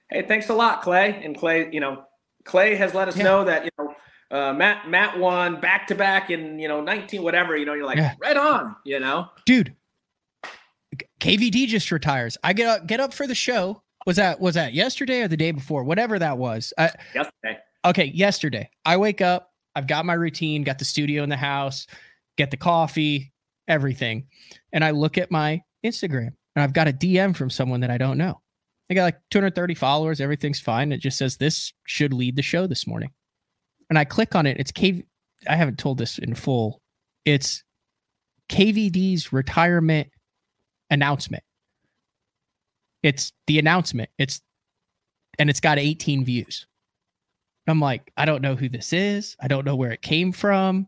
hey 0.10 0.22
thanks 0.22 0.50
a 0.50 0.54
lot 0.54 0.82
clay. 0.82 1.22
And 1.24 1.38
clay 1.38 1.70
you 1.72 1.80
know 1.80 2.04
clay 2.44 2.76
has 2.76 2.94
let 2.94 3.08
us 3.08 3.16
know 3.16 3.44
that 3.46 3.66
you 3.66 3.72
know 3.78 3.96
uh, 4.32 4.54
Matt 4.54 4.90
Matt 4.90 5.18
won 5.20 5.60
back 5.60 5.88
to 5.88 5.96
back 5.96 6.30
in 6.30 6.60
you 6.60 6.68
know 6.68 6.82
19 6.82 7.22
whatever 7.24 7.56
you 7.56 7.66
know 7.66 7.74
you're 7.74 7.86
like 7.86 7.98
Yeah. 7.98 8.14
right 8.20 8.38
on 8.38 8.76
you 8.86 9.00
know 9.00 9.30
dude. 9.46 9.76
KVD 11.20 11.68
just 11.68 11.92
retires. 11.92 12.38
I 12.44 12.54
get 12.54 12.68
up 12.68 12.88
get 12.88 13.00
up 13.00 13.14
for 13.14 13.28
the 13.28 13.36
show. 13.36 13.82
Was 14.06 14.18
that 14.18 14.40
was 14.40 14.56
that 14.56 14.74
yesterday 14.74 15.22
or 15.22 15.28
the 15.28 15.38
day 15.38 15.52
before? 15.52 15.84
Whatever 15.84 16.20
that 16.20 16.38
was. 16.38 16.74
I, 16.78 16.92
yesterday 17.14 17.58
okay, 17.86 18.06
yesterday. 18.06 18.70
I 18.86 18.98
wake 18.98 19.22
up. 19.22 19.52
I've 19.76 19.88
got 19.88 20.06
my 20.06 20.14
routine. 20.14 20.64
Got 20.64 20.80
the 20.80 20.86
studio 20.86 21.24
in 21.24 21.30
the 21.30 21.36
house. 21.38 21.88
Get 22.38 22.52
the 22.52 22.58
coffee, 22.58 23.34
everything, 23.68 24.28
and 24.74 24.84
I 24.84 24.92
look 24.92 25.18
at 25.18 25.32
my 25.32 25.62
Instagram. 25.86 26.28
and 26.56 26.64
I've 26.64 26.74
got 26.74 26.88
a 26.88 26.94
DM 26.94 27.36
from 27.36 27.50
someone 27.50 27.80
that 27.82 27.90
I 27.92 27.98
don't 27.98 28.18
know. 28.18 28.42
I 28.90 28.94
got 28.94 29.04
like 29.04 29.20
230 29.32 29.74
followers. 29.74 30.22
Everything's 30.22 30.60
fine. 30.60 30.92
It 30.92 30.98
just 31.00 31.18
says 31.18 31.38
this 31.38 31.74
should 31.86 32.14
lead 32.14 32.36
the 32.36 32.42
show 32.42 32.68
this 32.68 32.86
morning. 32.86 33.12
And 33.90 34.00
I 34.00 34.06
click 34.06 34.36
on 34.36 34.46
it. 34.46 34.58
It's 34.60 34.72
KV. 34.72 35.04
I 35.48 35.56
haven't 35.56 35.78
told 35.78 35.98
this 35.98 36.18
in 36.18 36.34
full. 36.36 36.82
It's 37.24 37.64
KVD's 38.50 39.32
retirement 39.32 40.10
announcement. 40.90 41.44
It's 43.04 43.32
the 43.48 43.60
announcement. 43.60 44.10
It's 44.18 44.42
and 45.38 45.50
it's 45.50 45.60
got 45.60 45.78
18 45.78 46.26
views. 46.26 46.66
I'm 47.68 47.80
like, 47.80 48.12
I 48.16 48.26
don't 48.26 48.42
know 48.42 48.56
who 48.56 48.70
this 48.70 48.94
is. 48.94 49.36
I 49.40 49.48
don't 49.48 49.66
know 49.66 49.76
where 49.76 49.92
it 49.92 50.02
came 50.02 50.32
from. 50.32 50.88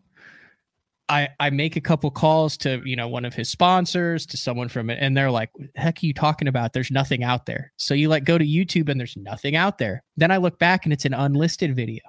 I 1.10 1.30
I 1.40 1.50
make 1.50 1.76
a 1.76 1.82
couple 1.82 2.12
calls 2.12 2.58
to 2.58 2.82
you 2.84 2.96
know 2.96 3.08
one 3.08 3.24
of 3.26 3.34
his 3.34 3.50
sponsors 3.50 4.26
to 4.28 4.38
someone 4.38 4.68
from 4.68 4.90
it, 4.90 4.98
and 5.02 5.16
they're 5.16 5.32
like, 5.32 5.50
"Heck, 5.76 6.04
are 6.04 6.06
you 6.06 6.14
talking 6.14 6.48
about? 6.48 6.74
There's 6.74 6.92
nothing 6.92 7.24
out 7.24 7.46
there." 7.46 7.72
So 7.78 7.94
you 7.94 8.10
like 8.10 8.26
go 8.26 8.38
to 8.38 8.46
YouTube 8.46 8.90
and 8.90 9.00
there's 9.00 9.16
nothing 9.16 9.56
out 9.56 9.78
there. 9.78 10.04
Then 10.18 10.32
I 10.32 10.38
look 10.38 10.60
back 10.60 10.86
and 10.86 10.92
it's 10.92 11.06
an 11.06 11.14
unlisted 11.14 11.76
video. 11.76 12.02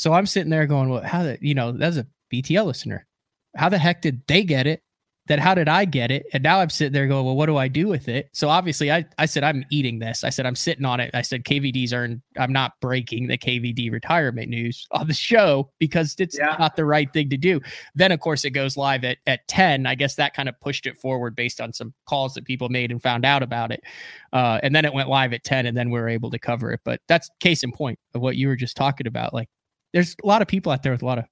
So 0.00 0.14
I'm 0.14 0.24
sitting 0.24 0.48
there 0.48 0.66
going, 0.66 0.88
"Well, 0.88 1.02
how 1.02 1.22
the 1.24 1.38
you 1.42 1.54
know 1.54 1.72
that's 1.72 1.98
a 1.98 2.06
BTL 2.32 2.64
listener? 2.64 3.06
How 3.54 3.68
the 3.68 3.76
heck 3.76 4.00
did 4.00 4.22
they 4.26 4.44
get 4.44 4.66
it? 4.66 4.82
that 5.30 5.38
how 5.38 5.54
did 5.54 5.68
I 5.68 5.84
get 5.84 6.10
it? 6.10 6.26
And 6.32 6.42
now 6.42 6.58
I'm 6.58 6.70
sitting 6.70 6.92
there 6.92 7.06
going, 7.06 7.24
well, 7.24 7.36
what 7.36 7.46
do 7.46 7.56
I 7.56 7.68
do 7.68 7.86
with 7.86 8.08
it? 8.08 8.28
So 8.32 8.48
obviously 8.48 8.90
I, 8.90 9.04
I 9.16 9.26
said, 9.26 9.44
I'm 9.44 9.64
eating 9.70 10.00
this. 10.00 10.24
I 10.24 10.30
said, 10.30 10.44
I'm 10.44 10.56
sitting 10.56 10.84
on 10.84 10.98
it. 10.98 11.12
I 11.14 11.22
said, 11.22 11.44
KVD's 11.44 11.92
earned, 11.92 12.20
I'm 12.36 12.52
not 12.52 12.72
breaking 12.80 13.28
the 13.28 13.38
KVD 13.38 13.92
retirement 13.92 14.48
news 14.48 14.88
on 14.90 15.06
the 15.06 15.14
show 15.14 15.70
because 15.78 16.16
it's 16.18 16.36
yeah. 16.36 16.56
not 16.58 16.74
the 16.74 16.84
right 16.84 17.12
thing 17.12 17.30
to 17.30 17.36
do. 17.36 17.60
Then 17.94 18.10
of 18.10 18.18
course 18.18 18.44
it 18.44 18.50
goes 18.50 18.76
live 18.76 19.04
at, 19.04 19.18
at 19.28 19.46
10. 19.46 19.86
I 19.86 19.94
guess 19.94 20.16
that 20.16 20.34
kind 20.34 20.48
of 20.48 20.60
pushed 20.60 20.86
it 20.86 20.96
forward 20.96 21.36
based 21.36 21.60
on 21.60 21.72
some 21.72 21.94
calls 22.06 22.34
that 22.34 22.44
people 22.44 22.68
made 22.68 22.90
and 22.90 23.00
found 23.00 23.24
out 23.24 23.44
about 23.44 23.70
it. 23.70 23.84
Uh, 24.32 24.58
and 24.64 24.74
then 24.74 24.84
it 24.84 24.92
went 24.92 25.08
live 25.08 25.32
at 25.32 25.44
10 25.44 25.64
and 25.66 25.76
then 25.76 25.90
we 25.90 26.00
were 26.00 26.08
able 26.08 26.32
to 26.32 26.40
cover 26.40 26.72
it. 26.72 26.80
But 26.84 27.02
that's 27.06 27.30
case 27.38 27.62
in 27.62 27.70
point 27.70 28.00
of 28.14 28.20
what 28.20 28.34
you 28.34 28.48
were 28.48 28.56
just 28.56 28.76
talking 28.76 29.06
about. 29.06 29.32
Like 29.32 29.48
there's 29.92 30.16
a 30.22 30.26
lot 30.26 30.42
of 30.42 30.48
people 30.48 30.72
out 30.72 30.82
there 30.82 30.92
with 30.92 31.02
a 31.02 31.06
lot 31.06 31.18
of 31.18 31.24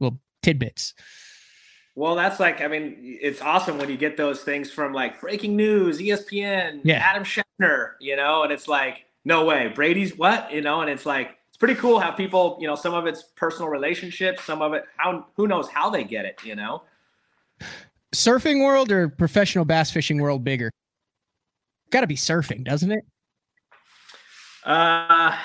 little 0.00 0.18
tidbits. 0.42 0.94
Well, 1.94 2.14
that's 2.14 2.38
like, 2.38 2.60
I 2.60 2.68
mean, 2.68 2.96
it's 3.00 3.40
awesome 3.40 3.78
when 3.78 3.88
you 3.88 3.96
get 3.96 4.18
those 4.18 4.42
things 4.42 4.70
from 4.70 4.92
like 4.92 5.20
breaking 5.20 5.56
news, 5.56 5.98
ESPN, 5.98 6.80
yeah. 6.84 6.98
Adam 6.98 7.24
Schefter, 7.24 7.92
you 8.00 8.16
know, 8.16 8.42
and 8.42 8.52
it's 8.52 8.68
like, 8.68 9.06
no 9.24 9.44
way, 9.46 9.68
Brady's 9.68 10.16
what, 10.16 10.52
you 10.52 10.60
know, 10.60 10.82
and 10.82 10.90
it's 10.90 11.06
like, 11.06 11.38
it's 11.48 11.56
pretty 11.56 11.74
cool 11.74 11.98
how 11.98 12.10
people, 12.10 12.58
you 12.60 12.66
know, 12.66 12.74
some 12.74 12.92
of 12.92 13.06
it's 13.06 13.22
personal 13.34 13.70
relationships, 13.70 14.44
some 14.44 14.60
of 14.60 14.74
it, 14.74 14.84
how, 14.98 15.26
who 15.36 15.48
knows 15.48 15.68
how 15.68 15.88
they 15.88 16.04
get 16.04 16.26
it, 16.26 16.38
you 16.44 16.54
know? 16.54 16.82
Surfing 18.14 18.62
world 18.62 18.92
or 18.92 19.08
professional 19.08 19.64
bass 19.64 19.90
fishing 19.90 20.20
world 20.20 20.44
bigger? 20.44 20.70
Got 21.90 22.02
to 22.02 22.06
be 22.06 22.14
surfing, 22.14 22.62
doesn't 22.62 22.92
it? 22.92 23.04
Uh, 24.64 25.36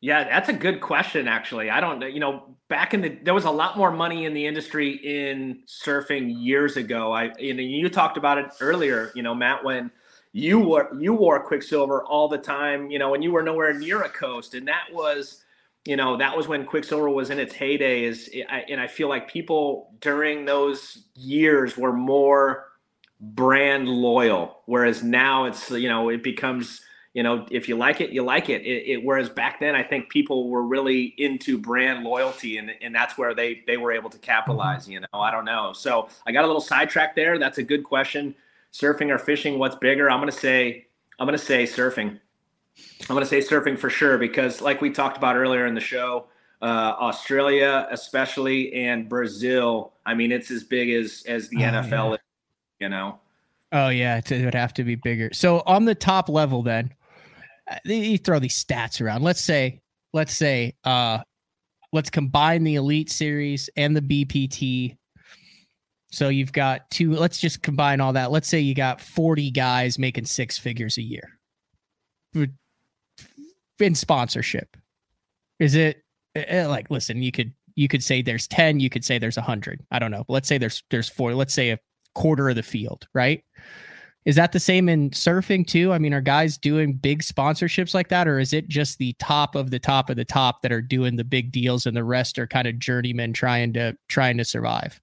yeah, 0.00 0.24
that's 0.24 0.48
a 0.48 0.54
good 0.54 0.80
question. 0.80 1.28
Actually, 1.28 1.68
I 1.68 1.80
don't 1.80 1.98
know. 1.98 2.06
You 2.06 2.20
know, 2.20 2.56
back 2.68 2.94
in 2.94 3.02
the 3.02 3.18
there 3.22 3.34
was 3.34 3.44
a 3.44 3.50
lot 3.50 3.76
more 3.76 3.90
money 3.90 4.24
in 4.24 4.32
the 4.32 4.46
industry 4.46 4.92
in 4.92 5.62
surfing 5.66 6.34
years 6.38 6.78
ago. 6.78 7.12
I 7.12 7.32
you 7.38 7.52
know 7.52 7.62
you 7.62 7.88
talked 7.90 8.16
about 8.16 8.38
it 8.38 8.46
earlier. 8.60 9.12
You 9.14 9.22
know, 9.22 9.34
Matt, 9.34 9.62
when 9.62 9.90
you 10.32 10.58
wore 10.58 10.90
you 10.98 11.12
wore 11.12 11.44
Quiksilver 11.44 12.02
all 12.04 12.28
the 12.28 12.38
time. 12.38 12.90
You 12.90 12.98
know, 12.98 13.14
and 13.14 13.22
you 13.22 13.30
were 13.30 13.42
nowhere 13.42 13.74
near 13.74 14.02
a 14.02 14.08
coast, 14.08 14.54
and 14.54 14.66
that 14.68 14.84
was 14.90 15.44
you 15.84 15.96
know 15.96 16.16
that 16.16 16.34
was 16.34 16.48
when 16.48 16.64
Quiksilver 16.64 17.10
was 17.10 17.28
in 17.28 17.38
its 17.38 17.54
heyday. 17.54 18.04
Is 18.04 18.30
and 18.48 18.80
I 18.80 18.86
feel 18.86 19.08
like 19.08 19.28
people 19.28 19.92
during 20.00 20.46
those 20.46 21.04
years 21.14 21.76
were 21.76 21.92
more 21.92 22.68
brand 23.20 23.86
loyal, 23.86 24.60
whereas 24.64 25.02
now 25.02 25.44
it's 25.44 25.70
you 25.70 25.90
know 25.90 26.08
it 26.08 26.22
becomes 26.22 26.80
you 27.12 27.24
know, 27.24 27.44
if 27.50 27.68
you 27.68 27.76
like 27.76 28.00
it, 28.00 28.10
you 28.10 28.22
like 28.22 28.48
it. 28.48 28.62
It, 28.62 28.86
it. 28.86 29.04
Whereas 29.04 29.28
back 29.28 29.58
then, 29.58 29.74
I 29.74 29.82
think 29.82 30.08
people 30.10 30.48
were 30.48 30.62
really 30.62 31.14
into 31.18 31.58
brand 31.58 32.04
loyalty, 32.04 32.58
and 32.58 32.70
and 32.80 32.94
that's 32.94 33.18
where 33.18 33.34
they 33.34 33.62
they 33.66 33.76
were 33.76 33.90
able 33.90 34.10
to 34.10 34.18
capitalize. 34.18 34.88
You 34.88 35.00
know, 35.00 35.20
I 35.20 35.32
don't 35.32 35.44
know. 35.44 35.72
So 35.72 36.08
I 36.26 36.32
got 36.32 36.44
a 36.44 36.46
little 36.46 36.60
sidetracked 36.60 37.16
there. 37.16 37.38
That's 37.38 37.58
a 37.58 37.64
good 37.64 37.82
question. 37.82 38.34
Surfing 38.72 39.10
or 39.10 39.18
fishing? 39.18 39.58
What's 39.58 39.74
bigger? 39.74 40.08
I'm 40.08 40.20
gonna 40.20 40.30
say 40.30 40.86
I'm 41.18 41.26
gonna 41.26 41.36
say 41.36 41.64
surfing. 41.64 42.20
I'm 43.08 43.16
gonna 43.16 43.26
say 43.26 43.40
surfing 43.40 43.76
for 43.76 43.90
sure 43.90 44.16
because, 44.16 44.60
like 44.60 44.80
we 44.80 44.90
talked 44.90 45.16
about 45.16 45.34
earlier 45.34 45.66
in 45.66 45.74
the 45.74 45.80
show, 45.80 46.28
uh, 46.62 46.94
Australia 47.00 47.88
especially 47.90 48.72
and 48.72 49.08
Brazil. 49.08 49.94
I 50.06 50.14
mean, 50.14 50.30
it's 50.30 50.52
as 50.52 50.62
big 50.62 50.90
as 50.90 51.24
as 51.26 51.48
the 51.48 51.64
oh, 51.64 51.70
NFL. 51.70 51.90
Yeah. 51.90 52.12
Is, 52.12 52.18
you 52.78 52.88
know. 52.88 53.18
Oh 53.72 53.88
yeah, 53.88 54.20
it 54.24 54.44
would 54.44 54.54
have 54.54 54.74
to 54.74 54.84
be 54.84 54.94
bigger. 54.94 55.30
So 55.32 55.64
on 55.66 55.86
the 55.86 55.94
top 55.96 56.28
level, 56.28 56.62
then 56.62 56.92
you 57.84 58.18
throw 58.18 58.38
these 58.38 58.62
stats 58.62 59.00
around. 59.00 59.22
Let's 59.22 59.40
say, 59.40 59.80
let's 60.12 60.34
say, 60.34 60.74
uh, 60.84 61.18
let's 61.92 62.10
combine 62.10 62.64
the 62.64 62.76
Elite 62.76 63.10
Series 63.10 63.70
and 63.76 63.96
the 63.96 64.02
BPT. 64.02 64.96
So 66.12 66.28
you've 66.28 66.52
got 66.52 66.90
two. 66.90 67.12
Let's 67.12 67.38
just 67.38 67.62
combine 67.62 68.00
all 68.00 68.12
that. 68.14 68.30
Let's 68.30 68.48
say 68.48 68.60
you 68.60 68.74
got 68.74 69.00
forty 69.00 69.50
guys 69.50 69.98
making 69.98 70.24
six 70.24 70.58
figures 70.58 70.98
a 70.98 71.02
year 71.02 71.38
in 73.78 73.94
sponsorship. 73.94 74.76
Is 75.58 75.74
it 75.74 76.02
eh, 76.34 76.44
eh, 76.46 76.66
like? 76.66 76.90
Listen, 76.90 77.22
you 77.22 77.30
could 77.32 77.52
you 77.76 77.88
could 77.88 78.02
say 78.02 78.22
there's 78.22 78.48
ten. 78.48 78.80
You 78.80 78.90
could 78.90 79.04
say 79.04 79.18
there's 79.18 79.36
a 79.36 79.42
hundred. 79.42 79.84
I 79.90 79.98
don't 79.98 80.10
know. 80.10 80.24
Let's 80.28 80.48
say 80.48 80.58
there's 80.58 80.82
there's 80.90 81.08
four. 81.08 81.34
Let's 81.34 81.54
say 81.54 81.70
a 81.70 81.78
quarter 82.14 82.48
of 82.48 82.56
the 82.56 82.62
field, 82.62 83.06
right? 83.14 83.44
Is 84.26 84.36
that 84.36 84.52
the 84.52 84.60
same 84.60 84.88
in 84.88 85.10
surfing 85.10 85.66
too? 85.66 85.92
I 85.92 85.98
mean, 85.98 86.12
are 86.12 86.20
guys 86.20 86.58
doing 86.58 86.92
big 86.92 87.22
sponsorships 87.22 87.94
like 87.94 88.08
that, 88.08 88.28
or 88.28 88.38
is 88.38 88.52
it 88.52 88.68
just 88.68 88.98
the 88.98 89.14
top 89.14 89.54
of 89.54 89.70
the 89.70 89.78
top 89.78 90.10
of 90.10 90.16
the 90.16 90.26
top 90.26 90.60
that 90.60 90.72
are 90.72 90.82
doing 90.82 91.16
the 91.16 91.24
big 91.24 91.50
deals, 91.50 91.86
and 91.86 91.96
the 91.96 92.04
rest 92.04 92.38
are 92.38 92.46
kind 92.46 92.68
of 92.68 92.78
journeymen 92.78 93.32
trying 93.32 93.72
to 93.74 93.96
trying 94.08 94.36
to 94.36 94.44
survive? 94.44 95.00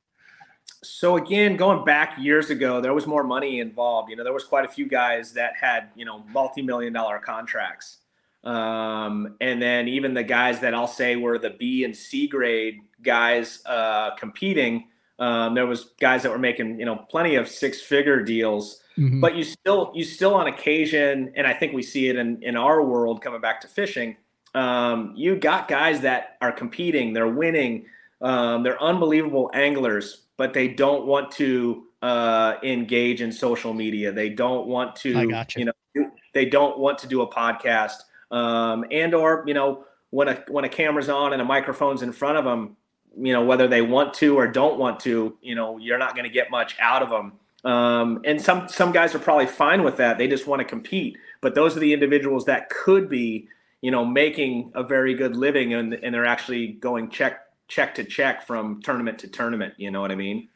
So 0.84 1.18
again, 1.18 1.58
going 1.58 1.84
back 1.84 2.16
years 2.20 2.52
ago, 2.52 2.80
there 2.80 2.94
was 2.94 3.08
more 3.08 3.24
money 3.24 3.60
involved. 3.60 4.12
You 4.12 4.16
know, 4.16 4.24
there 4.24 4.34
was 4.34 4.44
quite 4.44 4.66
a 4.66 4.68
few 4.68 4.88
guys 4.88 5.34
that 5.34 5.54
had 5.60 5.90
you 5.96 6.06
know 6.06 6.24
multi-million 6.32 6.94
dollar 6.94 7.18
contracts, 7.18 7.98
um, 8.44 9.36
and 9.42 9.60
then 9.60 9.88
even 9.88 10.14
the 10.14 10.24
guys 10.24 10.60
that 10.60 10.76
I'll 10.76 10.88
say 10.88 11.16
were 11.16 11.40
the 11.40 11.52
B 11.52 11.86
and 11.86 11.96
C 11.96 12.28
grade 12.28 12.82
guys 13.02 13.64
uh, 13.66 14.12
competing. 14.16 14.90
Um, 15.18 15.56
there 15.56 15.66
was 15.66 15.94
guys 16.00 16.22
that 16.22 16.32
were 16.32 16.38
making 16.38 16.80
you 16.80 16.86
know 16.86 16.98
plenty 17.10 17.34
of 17.34 17.48
six-figure 17.48 18.22
deals 18.22 18.82
Mm-hmm. 18.98 19.22
But 19.22 19.36
you 19.36 19.44
still 19.44 19.92
you 19.94 20.04
still 20.04 20.34
on 20.34 20.48
occasion, 20.48 21.32
and 21.36 21.46
I 21.46 21.54
think 21.54 21.74
we 21.74 21.84
see 21.84 22.10
it 22.10 22.16
in 22.16 22.42
in 22.42 22.56
our 22.58 22.84
world 22.84 23.22
coming 23.22 23.42
back 23.42 23.62
to 23.62 23.68
fishing. 23.68 24.18
Um, 24.56 25.14
you 25.16 25.36
got 25.36 25.68
guys 25.68 26.02
that 26.02 26.38
are 26.42 26.52
competing, 26.52 27.14
they're 27.14 27.28
winning, 27.28 27.86
um, 28.22 28.64
they're 28.64 28.82
unbelievable 28.82 29.52
anglers, 29.54 30.24
but 30.38 30.54
they 30.54 30.68
don't 30.68 31.06
want 31.06 31.32
to 31.34 31.84
uh, 32.02 32.56
engage 32.64 33.22
in 33.22 33.32
social 33.32 33.74
media. 33.74 34.12
They 34.12 34.30
don't 34.30 34.68
want 34.68 34.96
to, 34.98 35.10
you. 35.10 35.44
you. 35.56 35.66
know, 35.66 36.12
they 36.34 36.46
don't 36.46 36.80
want 36.80 36.98
to 37.00 37.08
do 37.08 37.22
a 37.22 37.28
podcast, 37.28 37.98
um, 38.32 38.84
and 38.90 39.14
or 39.14 39.44
you 39.46 39.54
know, 39.54 39.86
when 40.10 40.28
a 40.28 40.44
when 40.48 40.66
a 40.66 40.70
camera's 40.70 41.10
on 41.10 41.34
and 41.34 41.42
a 41.42 41.46
microphone's 41.46 42.02
in 42.02 42.12
front 42.12 42.38
of 42.38 42.46
them, 42.46 42.78
you 43.16 43.34
know, 43.34 43.44
whether 43.44 43.68
they 43.68 43.82
want 43.82 44.14
to 44.16 44.38
or 44.38 44.48
don't 44.48 44.80
want 44.80 45.00
to, 45.02 45.38
you 45.42 45.56
know, 45.56 45.78
you're 45.78 45.98
not 45.98 46.16
going 46.16 46.26
to 46.26 46.34
get 46.34 46.50
much 46.50 46.76
out 46.80 47.04
of 47.04 47.10
them. 47.10 47.34
Um, 47.64 48.22
and 48.24 48.42
some 48.42 48.68
some 48.70 48.92
guys 48.92 49.16
are 49.16 49.20
probably 49.20 49.48
fine 49.48 49.84
with 49.84 49.98
that. 49.98 50.18
They 50.18 50.28
just 50.28 50.48
want 50.48 50.60
to 50.60 50.66
compete. 50.66 51.18
But 51.42 51.56
those 51.56 51.76
are 51.76 51.80
the 51.80 51.94
individuals 51.94 52.46
that 52.46 52.70
could 52.70 53.10
be, 53.10 53.48
you 53.82 53.92
know, 53.92 54.06
making 54.06 54.72
a 54.76 54.84
very 54.84 55.14
good 55.14 55.36
living, 55.36 55.74
and 55.74 55.94
and 55.94 56.14
they're 56.14 56.26
actually 56.26 56.74
going 56.74 57.10
check 57.10 57.42
check 57.68 57.96
to 57.96 58.04
check 58.04 58.46
from 58.46 58.82
tournament 58.82 59.20
to 59.20 59.28
tournament. 59.28 59.74
You 59.78 59.92
know 59.92 60.02
what 60.02 60.12
I 60.12 60.16
mean? 60.16 60.50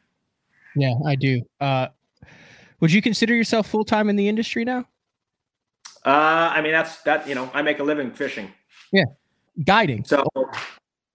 Yeah, 0.76 0.94
I 1.04 1.16
do. 1.16 1.42
Uh, 1.60 1.88
would 2.80 2.92
you 2.92 3.02
consider 3.02 3.34
yourself 3.34 3.66
full 3.66 3.84
time 3.84 4.08
in 4.08 4.16
the 4.16 4.28
industry 4.28 4.64
now? 4.64 4.86
Uh, 6.04 6.50
I 6.54 6.60
mean, 6.62 6.72
that's 6.72 7.02
that. 7.02 7.28
You 7.28 7.34
know, 7.34 7.50
I 7.52 7.62
make 7.62 7.78
a 7.78 7.84
living 7.84 8.10
fishing. 8.10 8.50
Yeah, 8.92 9.04
guiding. 9.64 10.04
So 10.04 10.24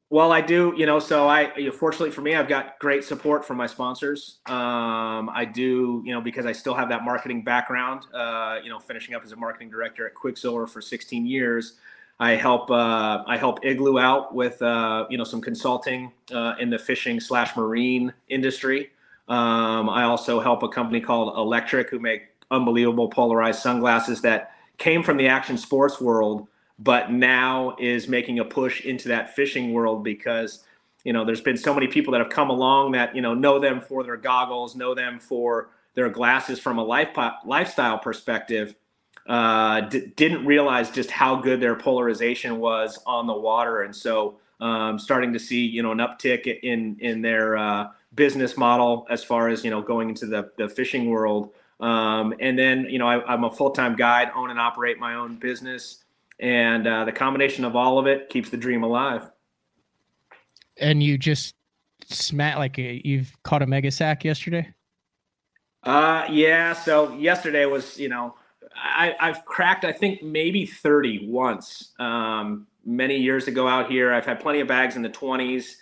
well, 0.10 0.32
I 0.32 0.40
do, 0.40 0.74
you 0.78 0.86
know, 0.86 1.00
so 1.00 1.28
I, 1.28 1.70
fortunately 1.72 2.12
for 2.12 2.22
me, 2.22 2.34
I've 2.36 2.48
got 2.48 2.80
great 2.80 3.04
support 3.04 3.44
from 3.44 3.58
my 3.58 3.68
sponsors. 3.68 4.38
Um, 4.46 5.30
I 5.30 5.44
do, 5.44 6.02
you 6.06 6.14
know, 6.14 6.22
because 6.22 6.46
I 6.46 6.54
still 6.54 6.74
have 6.74 6.88
that 6.90 7.04
marketing 7.04 7.44
background, 7.44 8.04
uh, 8.14 8.60
you 8.64 8.70
know, 8.70 8.80
finishing 8.80 9.16
up 9.16 9.24
as 9.26 9.34
a 9.34 9.36
marketing 9.36 9.70
director 9.70 10.08
at 10.08 10.16
Quiksilver 10.16 10.66
for 10.66 10.82
16 10.82 11.26
years. 11.26 11.76
I 12.22 12.32
help, 12.32 12.72
uh, 12.72 13.24
I 13.28 13.36
help 13.38 13.66
Igloo 13.66 14.00
out 14.00 14.34
with, 14.34 14.62
uh, 14.62 15.06
you 15.10 15.18
know, 15.18 15.26
some 15.26 15.42
consulting 15.42 16.14
uh, 16.34 16.56
in 16.58 16.70
the 16.70 16.80
fishing 16.80 17.20
slash 17.20 17.58
marine 17.58 18.14
industry. 18.30 18.92
Um, 19.28 19.90
I 19.90 20.04
also 20.04 20.40
help 20.40 20.64
a 20.64 20.70
company 20.70 21.02
called 21.02 21.38
Electric 21.38 21.90
who 21.90 22.00
make 22.00 22.24
unbelievable 22.50 23.10
polarized 23.10 23.60
sunglasses 23.60 24.22
that 24.22 24.54
came 24.78 25.04
from 25.04 25.18
the 25.18 25.28
action 25.28 25.58
sports 25.58 26.00
world 26.00 26.48
but 26.80 27.12
now 27.12 27.76
is 27.80 28.08
making 28.08 28.40
a 28.40 28.46
push 28.46 28.82
into 28.82 29.08
that 29.08 29.36
fishing 29.36 29.74
world 29.74 30.04
because 30.04 30.64
you 31.04 31.14
know 31.14 31.26
there's 31.26 31.42
been 31.42 31.58
so 31.58 31.74
many 31.74 31.88
people 31.88 32.12
that 32.12 32.22
have 32.22 32.30
come 32.30 32.50
along 32.50 32.92
that 32.92 33.16
you 33.16 33.22
know 33.22 33.34
know 33.34 33.60
them 33.60 33.82
for 33.82 34.04
their 34.04 34.18
goggles 34.18 34.76
know 34.76 34.94
them 34.94 35.20
for 35.20 35.70
their 35.96 36.10
glasses 36.10 36.60
from 36.60 36.78
a 36.78 36.84
life 36.84 37.10
lifestyle 37.46 37.98
perspective 37.98 38.76
uh, 39.28 39.82
d- 39.82 40.14
didn't 40.16 40.46
realize 40.46 40.90
just 40.90 41.12
how 41.12 41.36
good 41.36 41.60
their 41.60 41.76
polarization 41.76 42.60
was 42.60 43.00
on 43.06 43.28
the 43.28 43.34
water, 43.34 43.82
and 43.82 43.94
so 43.94 44.40
um, 44.62 44.98
starting 44.98 45.34
to 45.34 45.40
see 45.40 45.66
you 45.66 45.84
know 45.84 45.92
an 45.92 45.98
uptick 45.98 46.60
in 46.64 46.98
in 47.00 47.22
their 47.22 47.58
uh, 47.58 47.90
business 48.16 48.58
model 48.58 49.06
as 49.10 49.24
far 49.24 49.50
as 49.50 49.66
you 49.66 49.70
know 49.70 49.82
going 49.82 50.10
into 50.10 50.26
the 50.26 50.50
the 50.58 50.70
fishing 50.70 51.10
world. 51.10 51.52
Um, 51.80 52.34
and 52.40 52.58
then 52.58 52.86
you 52.90 53.00
know 53.00 53.08
I, 53.08 53.34
am 53.34 53.44
a 53.44 53.52
full 53.52 53.72
time 53.72 53.96
guide, 53.96 54.32
own 54.34 54.50
and 54.50 54.60
operate 54.60 54.98
my 54.98 55.16
own 55.16 55.36
business, 55.36 56.06
and 56.40 56.88
uh, 56.88 57.06
the 57.06 57.12
combination 57.12 57.66
of 57.66 57.76
all 57.76 58.00
of 58.00 58.08
it 58.08 58.30
keeps 58.30 58.50
the 58.50 58.58
dream 58.58 58.84
alive. 58.84 59.30
And 60.80 61.02
you 61.02 61.18
just 61.18 61.56
smack 62.06 62.58
like 62.58 62.78
uh, 62.78 62.84
you've 63.04 63.36
caught 63.44 63.62
a 63.62 63.68
mega 63.68 63.92
sack 63.92 64.24
yesterday. 64.24 64.74
Uh, 65.84 66.26
yeah. 66.30 66.74
So 66.74 67.14
yesterday 67.14 67.66
was 67.66 68.00
you 68.00 68.10
know 68.10 68.36
I, 68.84 69.16
I've 69.20 69.46
cracked, 69.46 69.86
I 69.86 69.92
think 69.92 70.22
maybe 70.24 70.66
30 70.66 71.28
once. 71.30 71.94
Um, 72.00 72.68
many 72.86 73.18
years 73.18 73.48
ago 73.48 73.68
out 73.68 73.90
here, 73.90 74.14
I've 74.14 74.26
had 74.26 74.40
plenty 74.40 74.60
of 74.60 74.68
bags 74.68 74.96
in 74.96 75.02
the 75.02 75.10
20s, 75.10 75.76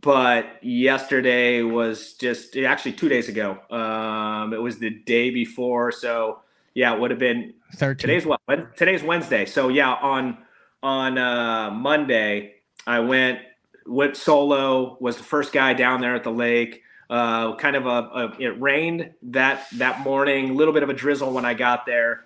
but 0.00 0.62
yesterday 0.62 1.62
was 1.62 2.14
just 2.14 2.56
actually 2.56 2.92
two 2.92 3.08
days 3.08 3.28
ago. 3.28 3.58
Um, 3.70 4.52
it 4.52 4.60
was 4.60 4.78
the 4.78 4.90
day 4.90 5.30
before. 5.30 5.92
So 5.92 6.40
yeah, 6.74 6.94
it 6.94 7.00
would 7.00 7.10
have 7.10 7.20
been 7.20 7.54
13. 7.76 7.96
today's 7.96 8.26
what? 8.26 8.40
Today's 8.76 9.02
Wednesday. 9.02 9.46
So 9.46 9.68
yeah, 9.68 9.92
on, 9.94 10.38
on, 10.82 11.18
uh, 11.18 11.70
Monday, 11.70 12.54
I 12.86 13.00
went, 13.00 13.40
went 13.86 14.16
solo, 14.16 14.96
was 15.00 15.16
the 15.16 15.24
first 15.24 15.52
guy 15.52 15.72
down 15.74 16.00
there 16.00 16.14
at 16.14 16.24
the 16.24 16.32
lake. 16.32 16.82
Uh, 17.10 17.54
kind 17.56 17.76
of 17.76 17.86
a, 17.86 17.88
a, 17.88 18.36
it 18.40 18.60
rained 18.60 19.10
that 19.22 19.66
that 19.74 20.00
morning, 20.00 20.50
a 20.50 20.52
little 20.54 20.72
bit 20.72 20.82
of 20.82 20.88
a 20.88 20.94
drizzle 20.94 21.32
when 21.32 21.44
I 21.44 21.52
got 21.52 21.84
there 21.84 22.24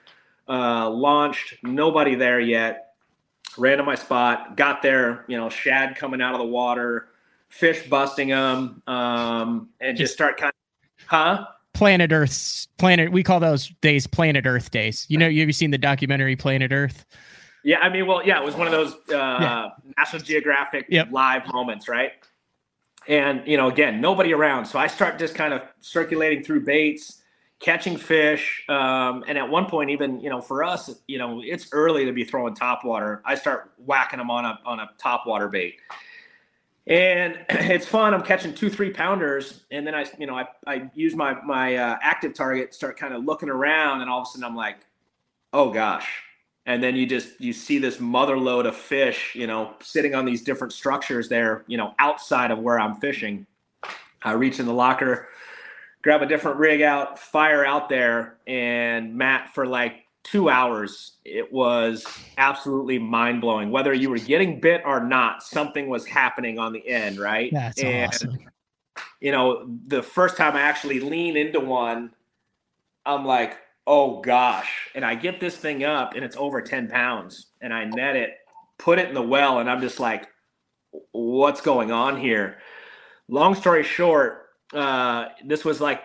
uh, 0.49 0.89
launched, 0.89 1.55
nobody 1.63 2.15
there 2.15 2.41
yet. 2.41 2.95
Ran 3.57 3.79
to 3.79 3.85
my 3.85 3.97
spot, 3.97 4.57
got 4.57 4.83
there, 4.83 5.25
you 5.29 5.37
know, 5.37 5.49
shad 5.49 5.97
coming 5.97 6.23
out 6.23 6.35
of 6.35 6.39
the 6.39 6.47
water, 6.47 7.09
fish 7.49 7.89
busting 7.89 8.29
them, 8.29 8.83
um, 8.87 9.71
and 9.81 9.97
just, 9.97 10.13
just 10.13 10.13
start 10.15 10.37
kind 10.37 10.53
of, 10.53 11.07
huh? 11.07 11.47
Planet 11.79 12.11
Earth's 12.13 12.67
planet. 12.77 13.13
We 13.13 13.23
call 13.23 13.39
those 13.39 13.69
days 13.83 14.09
Planet 14.09 14.47
Earth 14.47 14.73
days. 14.73 15.07
You 15.09 15.17
know, 15.17 15.29
you 15.29 15.41
have 15.41 15.49
you 15.49 15.53
seen 15.53 15.71
the 15.71 15.79
documentary 15.79 16.35
Planet 16.35 16.73
Earth? 16.73 17.07
Yeah, 17.63 17.79
I 17.79 17.89
mean, 17.89 18.07
well, 18.09 18.27
yeah, 18.27 18.41
it 18.41 18.45
was 18.45 18.57
one 18.57 18.67
of 18.67 18.73
those 18.73 18.95
uh, 18.95 19.15
yeah. 19.15 19.69
National 19.97 20.23
Geographic 20.23 20.87
yep. 20.89 21.09
live 21.13 21.43
moments, 21.53 21.89
right? 21.89 22.13
And 23.07 23.47
you 23.47 23.57
know, 23.57 23.69
again, 23.69 24.01
nobody 24.01 24.35
around, 24.35 24.67
so 24.67 24.77
I 24.77 24.89
start 24.89 25.21
just 25.21 25.37
kind 25.37 25.55
of 25.55 25.63
circulating 25.81 26.43
through 26.43 26.65
baits 26.65 27.23
catching 27.61 27.97
fish. 27.97 28.65
Um, 28.69 29.25
and 29.27 29.37
at 29.37 29.49
one 29.49 29.67
point, 29.67 29.91
even 29.91 30.21
you 30.21 30.31
know, 30.31 30.41
for 30.41 30.65
us, 30.65 30.91
you 31.07 31.19
know, 31.19 31.41
it's 31.45 31.69
early 31.73 32.05
to 32.05 32.13
be 32.13 32.25
throwing 32.25 32.55
top 32.55 32.85
water. 32.85 33.23
I 33.25 33.35
start 33.37 33.73
whacking 33.79 34.19
them 34.19 34.31
on 34.31 34.45
a 34.45 34.59
on 34.65 34.81
a 34.81 34.91
top 34.99 35.27
water 35.27 35.49
bait, 35.49 35.77
and 36.89 37.39
it's 37.49 37.87
fun. 37.87 38.15
I'm 38.15 38.23
catching 38.23 38.55
two 38.55 38.71
three 38.71 38.91
pounders, 38.91 39.61
and 39.71 39.87
then 39.87 39.95
I 39.95 40.07
you 40.19 40.27
know 40.27 40.35
I 40.35 40.47
I 40.67 40.91
use 40.95 41.15
my 41.15 41.41
my 41.43 41.77
uh, 41.77 41.99
active 42.03 42.35
target, 42.35 42.75
start 42.75 42.99
kind 42.99 43.15
of 43.15 43.25
looking 43.25 43.49
around, 43.49 44.01
and 44.01 44.11
all 44.11 44.23
of 44.23 44.27
a 44.27 44.31
sudden 44.31 44.45
I'm 44.45 44.57
like, 44.57 44.79
oh 45.53 45.71
gosh. 45.71 46.09
And 46.67 46.83
then 46.83 46.97
you 46.97 47.07
just 47.07 47.41
you 47.41 47.53
see 47.53 47.79
this 47.79 48.01
mother 48.01 48.37
load 48.37 48.67
of 48.67 48.77
fish, 48.77 49.35
you 49.35 49.47
know, 49.47 49.75
sitting 49.81 50.15
on 50.15 50.25
these 50.25 50.43
different 50.43 50.73
structures 50.73 51.29
there, 51.29 51.65
you 51.67 51.77
know, 51.77 51.95
outside 51.99 52.51
of 52.51 52.59
where 52.59 52.79
I'm 52.79 52.97
fishing. 52.97 53.47
I 54.23 54.33
reach 54.33 54.59
in 54.59 54.67
the 54.67 54.75
locker, 54.75 55.29
grab 56.03 56.23
a 56.23 56.27
different 56.27 56.59
rig 56.59 56.83
out, 56.83 57.19
fire 57.19 57.65
out 57.65 57.89
there, 57.89 58.37
and 58.47 59.15
Matt 59.17 59.55
for 59.55 59.65
like 59.65 60.05
two 60.25 60.51
hours. 60.51 61.13
It 61.25 61.53
was 61.53 62.07
absolutely 62.37 62.99
mind 62.99 63.41
blowing. 63.41 63.71
Whether 63.71 63.95
you 63.95 64.11
were 64.11 64.19
getting 64.19 64.61
bit 64.61 64.83
or 64.85 65.03
not, 65.03 65.43
something 65.43 65.89
was 65.89 66.07
happening 66.07 66.59
on 66.59 66.73
the 66.73 66.87
end, 66.87 67.19
right? 67.19 67.51
That's 67.53 67.83
and, 67.83 68.09
awesome. 68.09 68.39
You 69.21 69.33
know, 69.33 69.69
the 69.87 70.03
first 70.03 70.37
time 70.37 70.57
I 70.57 70.61
actually 70.61 71.01
lean 71.01 71.37
into 71.37 71.61
one, 71.61 72.11
I'm 73.07 73.25
like, 73.25 73.57
oh 73.87 74.21
gosh. 74.21 74.91
And 74.95 75.05
I 75.05 75.15
get 75.15 75.41
this 75.41 75.57
thing 75.57 75.85
up 75.85 76.15
and 76.15 76.25
it's 76.25 76.37
over 76.37 76.61
10 76.61 76.89
pounds 76.89 77.47
and 77.61 77.73
I 77.73 77.85
net 77.85 78.17
it, 78.17 78.35
put 78.79 78.99
it 78.99 79.09
in 79.09 79.15
the 79.15 79.23
well, 79.23 79.59
and 79.59 79.71
I'm 79.71 79.81
just 79.81 79.99
like, 79.99 80.29
what's 81.13 81.61
going 81.61 81.91
on 81.91 82.21
here? 82.21 82.59
Long 83.29 83.55
story 83.55 83.83
short, 83.83 84.47
uh, 84.75 85.27
this 85.45 85.65
was 85.65 85.81
like 85.81 86.03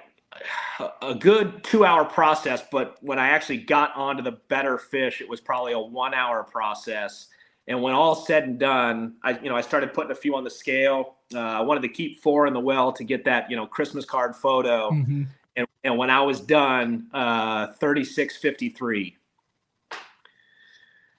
a 1.02 1.16
good 1.16 1.64
two 1.64 1.86
hour 1.86 2.06
process, 2.06 2.64
but 2.72 2.98
when 3.02 3.20
I 3.20 3.30
actually 3.30 3.58
got 3.58 3.96
onto 3.96 4.24
the 4.24 4.40
better 4.50 4.78
fish, 4.78 5.22
it 5.22 5.30
was 5.30 5.42
probably 5.42 5.74
a 5.74 5.80
one 5.80 6.14
hour 6.14 6.44
process. 6.44 7.28
And 7.68 7.82
when 7.82 7.94
all 7.94 8.16
said 8.16 8.44
and 8.44 8.60
done, 8.60 9.16
I 9.24 9.40
you 9.40 9.50
know 9.50 9.56
I 9.56 9.62
started 9.62 9.94
putting 9.94 10.12
a 10.12 10.16
few 10.16 10.36
on 10.36 10.44
the 10.44 10.50
scale. 10.50 11.16
Uh, 11.34 11.40
I 11.40 11.62
wanted 11.62 11.82
to 11.82 11.90
keep 11.90 12.22
four 12.22 12.46
in 12.48 12.54
the 12.54 12.60
well 12.60 12.92
to 12.94 13.04
get 13.04 13.24
that 13.26 13.50
you 13.50 13.56
know 13.56 13.66
Christmas 13.66 14.06
card 14.06 14.36
photo. 14.36 14.92
Mm-hmm. 14.92 15.24
And, 15.56 15.68
and 15.84 15.98
when 15.98 16.10
I 16.10 16.22
was 16.22 16.40
done, 16.40 17.08
uh, 17.14 17.68
thirty 17.74 18.04
six 18.04 18.38
fifty 18.38 18.70
three. 18.70 19.18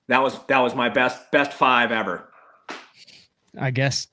That 0.08 0.22
was 0.22 0.38
that 0.46 0.58
was 0.58 0.74
my 0.74 0.90
best 0.90 1.30
best 1.30 1.52
five 1.52 1.90
ever. 1.90 2.28
I 3.58 3.70
guess 3.70 4.08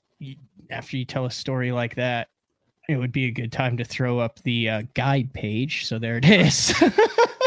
after 0.69 0.97
you 0.97 1.05
tell 1.05 1.25
a 1.25 1.31
story 1.31 1.71
like 1.71 1.95
that, 1.95 2.29
it 2.91 2.97
would 2.97 3.11
be 3.11 3.25
a 3.25 3.31
good 3.31 3.51
time 3.51 3.77
to 3.77 3.83
throw 3.83 4.19
up 4.19 4.39
the 4.43 4.69
uh, 4.69 4.83
guide 4.93 5.33
page. 5.33 5.85
So 5.85 5.99
there 5.99 6.17
it 6.17 6.25
is. 6.25 6.73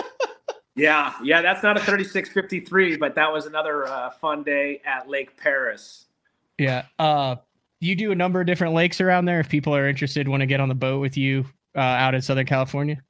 yeah, 0.77 1.15
yeah, 1.23 1.43
that's 1.43 1.63
not 1.63 1.77
a 1.77 1.81
3653, 1.81 2.97
but 2.97 3.15
that 3.15 3.33
was 3.33 3.47
another 3.47 3.87
uh, 3.87 4.11
fun 4.11 4.43
day 4.43 4.81
at 4.85 5.09
Lake 5.09 5.41
Perris. 5.41 6.05
Yeah. 6.59 6.85
Uh, 6.99 7.37
you 7.81 7.95
do 7.95 8.13
a 8.13 8.15
number 8.15 8.41
of 8.41 8.47
different 8.47 8.75
lakes 8.75 9.01
around 9.01 9.27
there. 9.27 9.41
If 9.41 9.49
people 9.49 9.75
are 9.75 9.89
interested, 9.89 10.29
want 10.29 10.41
to 10.41 10.47
get 10.47 10.61
on 10.61 10.69
the 10.69 10.75
boat 10.75 11.01
with 11.01 11.17
you 11.17 11.45
uh, 11.77 11.81
out 11.81 12.15
in 12.15 12.23
Southern 12.23 12.47
California. 12.47 13.03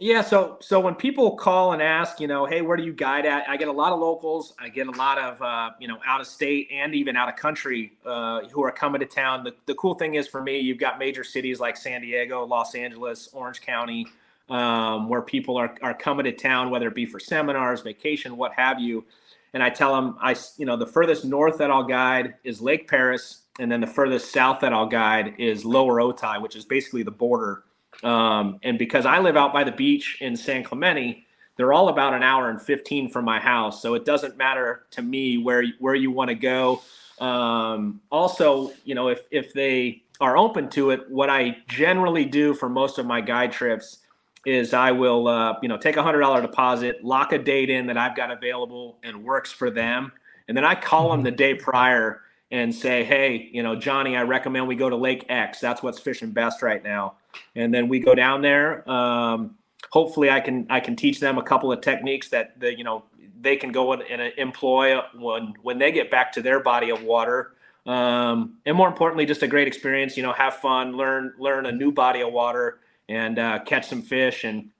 Yeah, 0.00 0.20
so 0.20 0.58
so 0.60 0.78
when 0.78 0.94
people 0.94 1.36
call 1.36 1.72
and 1.72 1.82
ask, 1.82 2.20
you 2.20 2.28
know, 2.28 2.46
hey, 2.46 2.60
where 2.60 2.76
do 2.76 2.84
you 2.84 2.92
guide 2.92 3.26
at? 3.26 3.48
I 3.48 3.56
get 3.56 3.66
a 3.66 3.72
lot 3.72 3.92
of 3.92 3.98
locals. 3.98 4.54
I 4.60 4.68
get 4.68 4.86
a 4.86 4.92
lot 4.92 5.18
of 5.18 5.42
uh, 5.42 5.70
you 5.80 5.88
know 5.88 5.98
out 6.06 6.20
of 6.20 6.28
state 6.28 6.68
and 6.72 6.94
even 6.94 7.16
out 7.16 7.28
of 7.28 7.34
country 7.34 7.94
uh, 8.06 8.42
who 8.48 8.62
are 8.62 8.70
coming 8.70 9.00
to 9.00 9.06
town. 9.06 9.42
The, 9.42 9.54
the 9.66 9.74
cool 9.74 9.94
thing 9.94 10.14
is 10.14 10.28
for 10.28 10.40
me, 10.40 10.60
you've 10.60 10.78
got 10.78 11.00
major 11.00 11.24
cities 11.24 11.58
like 11.58 11.76
San 11.76 12.02
Diego, 12.02 12.44
Los 12.44 12.76
Angeles, 12.76 13.28
Orange 13.32 13.60
County, 13.60 14.06
um, 14.50 15.08
where 15.08 15.22
people 15.22 15.56
are 15.56 15.74
are 15.82 15.94
coming 15.94 16.24
to 16.26 16.32
town, 16.32 16.70
whether 16.70 16.86
it 16.86 16.94
be 16.94 17.06
for 17.06 17.18
seminars, 17.18 17.80
vacation, 17.80 18.36
what 18.36 18.52
have 18.52 18.78
you. 18.78 19.04
And 19.52 19.64
I 19.64 19.70
tell 19.70 19.96
them, 19.96 20.16
I 20.20 20.36
you 20.58 20.66
know, 20.66 20.76
the 20.76 20.86
furthest 20.86 21.24
north 21.24 21.58
that 21.58 21.72
I'll 21.72 21.82
guide 21.82 22.34
is 22.44 22.60
Lake 22.60 22.88
Perris, 22.88 23.38
and 23.58 23.72
then 23.72 23.80
the 23.80 23.88
furthest 23.88 24.30
south 24.30 24.60
that 24.60 24.72
I'll 24.72 24.86
guide 24.86 25.34
is 25.38 25.64
Lower 25.64 25.96
Otay, 25.96 26.40
which 26.40 26.54
is 26.54 26.64
basically 26.64 27.02
the 27.02 27.10
border 27.10 27.64
um, 28.02 28.58
and 28.62 28.78
because 28.78 29.06
I 29.06 29.18
live 29.18 29.36
out 29.36 29.52
by 29.52 29.64
the 29.64 29.72
beach 29.72 30.18
in 30.20 30.36
San 30.36 30.62
Clemente, 30.62 31.24
they're 31.56 31.72
all 31.72 31.88
about 31.88 32.14
an 32.14 32.22
hour 32.22 32.50
and 32.50 32.62
15 32.62 33.10
from 33.10 33.24
my 33.24 33.40
house. 33.40 33.82
So 33.82 33.94
it 33.94 34.04
doesn't 34.04 34.36
matter 34.36 34.86
to 34.92 35.02
me 35.02 35.38
where, 35.38 35.64
where 35.80 35.94
you 35.94 36.10
want 36.10 36.28
to 36.28 36.36
go. 36.36 36.82
Um, 37.20 38.00
also, 38.10 38.72
you 38.84 38.94
know, 38.94 39.08
if, 39.08 39.22
if 39.30 39.52
they 39.52 40.02
are 40.20 40.36
open 40.36 40.70
to 40.70 40.90
it, 40.90 41.10
what 41.10 41.28
I 41.28 41.58
generally 41.68 42.24
do 42.24 42.54
for 42.54 42.68
most 42.68 42.98
of 42.98 43.06
my 43.06 43.20
guide 43.20 43.50
trips 43.50 43.98
is 44.46 44.72
I 44.72 44.92
will, 44.92 45.26
uh, 45.26 45.56
you 45.60 45.68
know, 45.68 45.76
take 45.76 45.96
a 45.96 46.02
hundred 46.02 46.20
dollar 46.20 46.40
deposit, 46.40 47.04
lock 47.04 47.32
a 47.32 47.38
date 47.38 47.70
in 47.70 47.88
that 47.88 47.98
I've 47.98 48.16
got 48.16 48.30
available 48.30 48.98
and 49.02 49.24
works 49.24 49.50
for 49.50 49.68
them. 49.68 50.12
And 50.46 50.56
then 50.56 50.64
I 50.64 50.76
call 50.76 51.10
them 51.10 51.24
the 51.24 51.32
day 51.32 51.54
prior 51.54 52.22
and 52.52 52.72
say, 52.72 53.02
Hey, 53.02 53.50
you 53.52 53.64
know, 53.64 53.74
Johnny, 53.74 54.16
I 54.16 54.22
recommend 54.22 54.68
we 54.68 54.76
go 54.76 54.88
to 54.88 54.96
Lake 54.96 55.26
X. 55.28 55.58
That's 55.58 55.82
what's 55.82 55.98
fishing 55.98 56.30
best 56.30 56.62
right 56.62 56.82
now 56.82 57.16
and 57.54 57.72
then 57.72 57.88
we 57.88 58.00
go 58.00 58.14
down 58.14 58.42
there. 58.42 58.88
Um, 58.90 59.56
hopefully, 59.90 60.30
I 60.30 60.40
can 60.40 60.66
I 60.70 60.80
can 60.80 60.96
teach 60.96 61.20
them 61.20 61.38
a 61.38 61.42
couple 61.42 61.72
of 61.72 61.80
techniques 61.80 62.28
that 62.30 62.58
the, 62.60 62.76
you 62.76 62.84
know 62.84 63.04
they 63.40 63.56
can 63.56 63.72
go 63.72 63.92
and, 63.92 64.02
and 64.02 64.32
employ 64.36 65.00
when 65.14 65.54
when 65.62 65.78
they 65.78 65.92
get 65.92 66.10
back 66.10 66.32
to 66.32 66.42
their 66.42 66.60
body 66.60 66.90
of 66.90 67.02
water. 67.02 67.52
Um, 67.86 68.58
and 68.66 68.76
more 68.76 68.88
importantly, 68.88 69.24
just 69.24 69.42
a 69.42 69.48
great 69.48 69.66
experience. 69.66 70.16
You 70.16 70.22
know, 70.22 70.32
have 70.32 70.56
fun, 70.56 70.96
learn 70.96 71.34
learn 71.38 71.66
a 71.66 71.72
new 71.72 71.92
body 71.92 72.20
of 72.20 72.32
water, 72.32 72.80
and 73.08 73.38
uh, 73.38 73.60
catch 73.60 73.88
some 73.88 74.02
fish. 74.02 74.44
And 74.44 74.70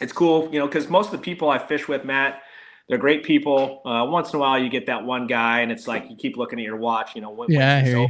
it's 0.00 0.12
cool, 0.12 0.48
you 0.52 0.58
know, 0.58 0.66
because 0.66 0.88
most 0.88 1.06
of 1.06 1.12
the 1.12 1.18
people 1.18 1.50
I 1.50 1.58
fish 1.58 1.86
with, 1.86 2.04
Matt, 2.04 2.42
they're 2.88 2.98
great 2.98 3.24
people. 3.24 3.82
Uh, 3.84 4.06
once 4.08 4.32
in 4.32 4.38
a 4.38 4.40
while, 4.40 4.58
you 4.58 4.70
get 4.70 4.86
that 4.86 5.04
one 5.04 5.26
guy, 5.26 5.60
and 5.60 5.70
it's 5.70 5.86
like 5.86 6.08
you 6.08 6.16
keep 6.16 6.36
looking 6.36 6.58
at 6.58 6.64
your 6.64 6.76
watch. 6.76 7.14
You 7.14 7.20
know, 7.20 7.30
when, 7.30 7.50
yeah, 7.50 7.76
I 7.76 7.82
hear 7.82 7.98
you 7.98 8.08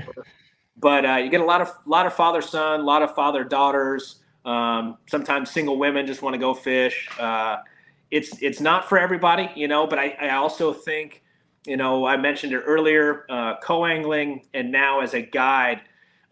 but 0.78 1.06
uh, 1.06 1.16
you 1.16 1.30
get 1.30 1.40
a 1.40 1.44
lot 1.44 1.60
of 1.60 1.72
lot 1.86 2.06
of 2.06 2.14
father 2.14 2.42
son, 2.42 2.80
a 2.80 2.82
lot 2.82 3.02
of 3.02 3.14
father 3.14 3.44
daughters. 3.44 4.16
Um, 4.44 4.98
sometimes 5.06 5.50
single 5.50 5.78
women 5.78 6.06
just 6.06 6.22
want 6.22 6.34
to 6.34 6.38
go 6.38 6.54
fish. 6.54 7.08
Uh, 7.18 7.58
it's 8.10 8.40
it's 8.42 8.60
not 8.60 8.88
for 8.88 8.98
everybody, 8.98 9.50
you 9.56 9.68
know. 9.68 9.86
But 9.86 9.98
I, 9.98 10.16
I 10.20 10.30
also 10.36 10.72
think, 10.72 11.22
you 11.66 11.76
know, 11.76 12.06
I 12.06 12.16
mentioned 12.16 12.52
it 12.52 12.62
earlier, 12.66 13.26
uh, 13.28 13.54
co-angling, 13.62 14.46
and 14.54 14.70
now 14.70 15.00
as 15.00 15.14
a 15.14 15.22
guide, 15.22 15.82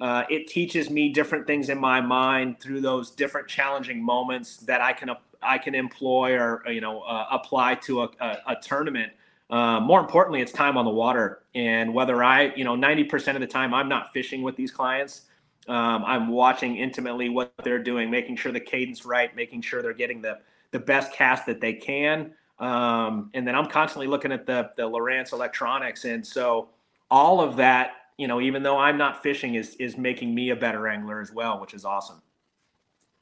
uh, 0.01 0.25
it 0.29 0.47
teaches 0.47 0.91
me 0.91 1.09
different 1.09 1.47
things 1.47 1.69
in 1.69 1.79
my 1.79 2.01
mind 2.01 2.61
through 2.61 2.81
those 2.83 3.11
different 3.11 3.49
challenging 3.49 4.05
moments 4.05 4.59
that 4.59 4.81
I 4.81 4.93
can 4.93 5.11
I 5.43 5.59
can 5.59 5.75
employ 5.75 6.35
or 6.35 6.63
you 6.69 6.81
know 6.81 7.01
uh, 7.01 7.27
apply 7.31 7.77
to 7.87 8.03
a, 8.03 8.09
a, 8.21 8.37
a 8.49 8.57
tournament. 8.63 9.13
Uh, 9.55 9.79
more 9.79 10.01
importantly, 10.01 10.41
it's 10.41 10.51
time 10.51 10.77
on 10.77 10.85
the 10.85 10.91
water, 10.91 11.45
and 11.55 11.95
whether 11.95 12.25
I 12.25 12.53
you 12.57 12.65
know 12.65 12.75
ninety 12.75 13.05
percent 13.05 13.37
of 13.37 13.41
the 13.41 13.47
time 13.47 13.73
I'm 13.73 13.89
not 13.89 14.13
fishing 14.13 14.43
with 14.43 14.57
these 14.57 14.73
clients. 14.73 15.27
Um, 15.69 16.03
I'm 16.05 16.27
watching 16.27 16.77
intimately 16.77 17.29
what 17.29 17.53
they're 17.63 17.83
doing, 17.83 18.11
making 18.11 18.35
sure 18.35 18.51
the 18.51 18.59
cadence 18.59 19.05
right, 19.07 19.35
making 19.37 19.63
sure 19.63 19.81
they're 19.81 19.93
getting 19.93 20.21
the 20.21 20.41
the 20.73 20.81
best 20.81 21.13
cast 21.13 21.47
that 21.47 21.61
they 21.61 21.73
can. 21.73 22.33
Um, 22.59 23.31
and 23.33 23.47
then 23.47 23.55
I'm 23.55 23.67
constantly 23.67 24.09
looking 24.09 24.33
at 24.33 24.45
the 24.45 24.71
the 24.77 24.91
Lowrance 24.91 25.33
electronics, 25.33 26.05
and 26.05 26.27
so 26.27 26.71
all 27.09 27.41
of 27.41 27.55
that, 27.55 27.93
you 28.19 28.27
know, 28.27 28.41
even 28.41 28.65
though 28.65 28.79
I'm 28.79 28.99
not 28.99 29.23
fishing, 29.23 29.55
is 29.55 29.77
is 29.77 29.97
making 29.97 30.35
me 30.35 30.51
a 30.51 30.57
better 30.57 30.89
angler 30.89 31.21
as 31.21 31.31
well, 31.31 31.61
which 31.61 31.75
is 31.75 31.85
awesome. 31.85 32.21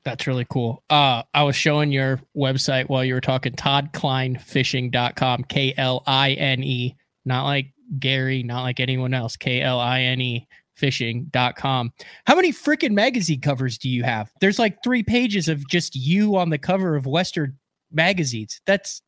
That's 0.04 0.26
really 0.26 0.46
cool. 0.50 0.82
Uh, 0.90 1.22
I 1.32 1.44
was 1.44 1.54
showing 1.54 1.92
your 1.92 2.20
website 2.36 2.88
while 2.88 3.04
you 3.04 3.14
were 3.14 3.20
talking, 3.20 3.52
toddklinefishing.com, 3.52 5.44
K 5.44 5.74
L 5.76 6.02
I 6.06 6.32
N 6.32 6.64
E, 6.64 6.96
not 7.24 7.44
like 7.44 7.66
Gary, 7.98 8.42
not 8.42 8.62
like 8.62 8.80
anyone 8.80 9.14
else, 9.14 9.36
K 9.36 9.60
L 9.60 9.78
I 9.78 10.00
N 10.00 10.20
E 10.20 10.48
fishing.com. 10.74 11.92
How 12.26 12.34
many 12.34 12.52
freaking 12.52 12.92
magazine 12.92 13.40
covers 13.40 13.78
do 13.78 13.88
you 13.88 14.02
have? 14.02 14.32
There's 14.40 14.58
like 14.58 14.82
three 14.82 15.04
pages 15.04 15.48
of 15.48 15.68
just 15.68 15.94
you 15.94 16.36
on 16.36 16.50
the 16.50 16.58
cover 16.58 16.96
of 16.96 17.06
Western 17.06 17.56
magazines. 17.92 18.60
That's 18.66 19.00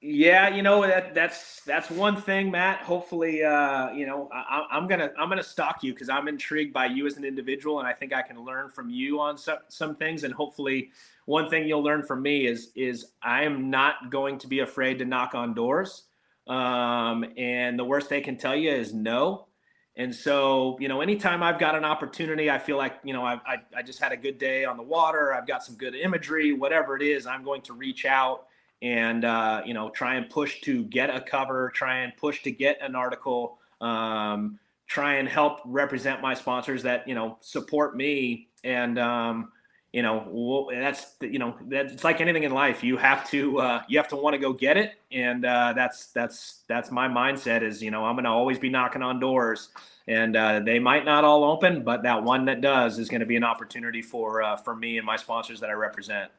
yeah, 0.00 0.48
you 0.48 0.62
know 0.62 0.82
that 0.82 1.12
that's 1.12 1.60
that's 1.62 1.90
one 1.90 2.20
thing, 2.20 2.52
Matt. 2.52 2.82
Hopefully, 2.82 3.42
uh, 3.42 3.90
you 3.92 4.06
know 4.06 4.28
I, 4.32 4.64
am 4.70 4.86
gonna 4.86 5.10
I'm 5.18 5.28
gonna 5.28 5.42
stalk 5.42 5.82
you 5.82 5.92
because 5.92 6.08
I'm 6.08 6.28
intrigued 6.28 6.72
by 6.72 6.86
you 6.86 7.06
as 7.06 7.16
an 7.16 7.24
individual, 7.24 7.80
and 7.80 7.88
I 7.88 7.92
think 7.92 8.12
I 8.12 8.22
can 8.22 8.44
learn 8.44 8.70
from 8.70 8.90
you 8.90 9.18
on 9.18 9.36
some 9.36 9.58
some 9.68 9.96
things. 9.96 10.22
And 10.22 10.32
hopefully, 10.32 10.92
one 11.24 11.50
thing 11.50 11.66
you'll 11.66 11.82
learn 11.82 12.04
from 12.04 12.22
me 12.22 12.46
is 12.46 12.70
is 12.76 13.06
I 13.22 13.42
am 13.42 13.70
not 13.70 14.10
going 14.10 14.38
to 14.38 14.46
be 14.46 14.60
afraid 14.60 15.00
to 15.00 15.04
knock 15.04 15.34
on 15.34 15.52
doors. 15.52 16.04
Um, 16.46 17.26
and 17.36 17.78
the 17.78 17.84
worst 17.84 18.08
they 18.08 18.22
can 18.22 18.38
tell 18.38 18.56
you 18.56 18.70
is 18.70 18.94
no. 18.94 19.48
And 19.96 20.14
so, 20.14 20.78
you 20.80 20.88
know, 20.88 21.00
anytime 21.02 21.42
I've 21.42 21.58
got 21.58 21.74
an 21.74 21.84
opportunity, 21.84 22.50
I 22.50 22.58
feel 22.58 22.78
like, 22.78 22.94
you 23.04 23.12
know, 23.12 23.22
I, 23.22 23.34
I, 23.46 23.56
I, 23.76 23.82
just 23.82 23.98
had 23.98 24.12
a 24.12 24.16
good 24.16 24.38
day 24.38 24.64
on 24.64 24.76
the 24.76 24.82
water. 24.82 25.34
I've 25.34 25.46
got 25.46 25.62
some 25.62 25.74
good 25.74 25.94
imagery, 25.94 26.52
whatever 26.54 26.96
it 26.96 27.02
is, 27.02 27.26
I'm 27.26 27.42
going 27.42 27.62
to 27.62 27.74
reach 27.74 28.06
out 28.06 28.46
and, 28.82 29.24
uh, 29.24 29.62
you 29.64 29.74
know, 29.74 29.90
try 29.90 30.14
and 30.14 30.28
push 30.30 30.60
to 30.62 30.84
get 30.84 31.10
a 31.10 31.20
cover, 31.20 31.70
try 31.74 31.98
and 31.98 32.16
push 32.16 32.42
to 32.42 32.50
get 32.50 32.78
an 32.80 32.94
article, 32.94 33.58
um, 33.80 34.58
try 34.86 35.14
and 35.14 35.28
help 35.28 35.60
represent 35.64 36.20
my 36.20 36.34
sponsors 36.34 36.82
that, 36.82 37.06
you 37.06 37.14
know, 37.14 37.36
support 37.40 37.96
me. 37.96 38.48
And, 38.64 38.98
um, 38.98 39.52
you 39.92 40.02
know 40.02 40.68
that's 40.70 41.14
you 41.20 41.38
know 41.38 41.56
that's 41.66 41.92
it's 41.92 42.04
like 42.04 42.20
anything 42.20 42.42
in 42.42 42.52
life. 42.52 42.84
You 42.84 42.96
have 42.98 43.28
to 43.30 43.58
uh, 43.58 43.82
you 43.88 43.98
have 43.98 44.08
to 44.08 44.16
want 44.16 44.34
to 44.34 44.38
go 44.38 44.52
get 44.52 44.76
it. 44.76 44.94
And 45.10 45.44
uh, 45.44 45.72
that's 45.74 46.08
that's 46.08 46.64
that's 46.68 46.90
my 46.90 47.08
mindset 47.08 47.62
is 47.62 47.82
you 47.82 47.90
know 47.90 48.04
i'm 48.04 48.16
to 48.16 48.28
always 48.28 48.58
be 48.58 48.68
knocking 48.68 49.02
on 49.02 49.18
doors. 49.18 49.70
And 50.06 50.36
uh, 50.36 50.60
they 50.60 50.78
might 50.78 51.04
not 51.04 51.24
all 51.24 51.44
open 51.44 51.82
but 51.84 52.02
that 52.02 52.22
one 52.22 52.44
that 52.46 52.60
does 52.60 52.98
is 52.98 53.08
going 53.08 53.20
to 53.20 53.26
be 53.26 53.36
an 53.36 53.44
opportunity 53.44 54.02
for 54.02 54.42
uh, 54.42 54.56
for 54.56 54.76
me 54.76 54.98
and 54.98 55.06
my 55.06 55.16
sponsors 55.16 55.60
that 55.60 55.70
i 55.70 55.74
represent. 55.74 56.30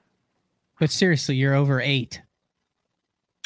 But 0.79 0.91
seriously 0.91 1.35
you're 1.35 1.55
over 1.55 1.81
eight 1.81 2.21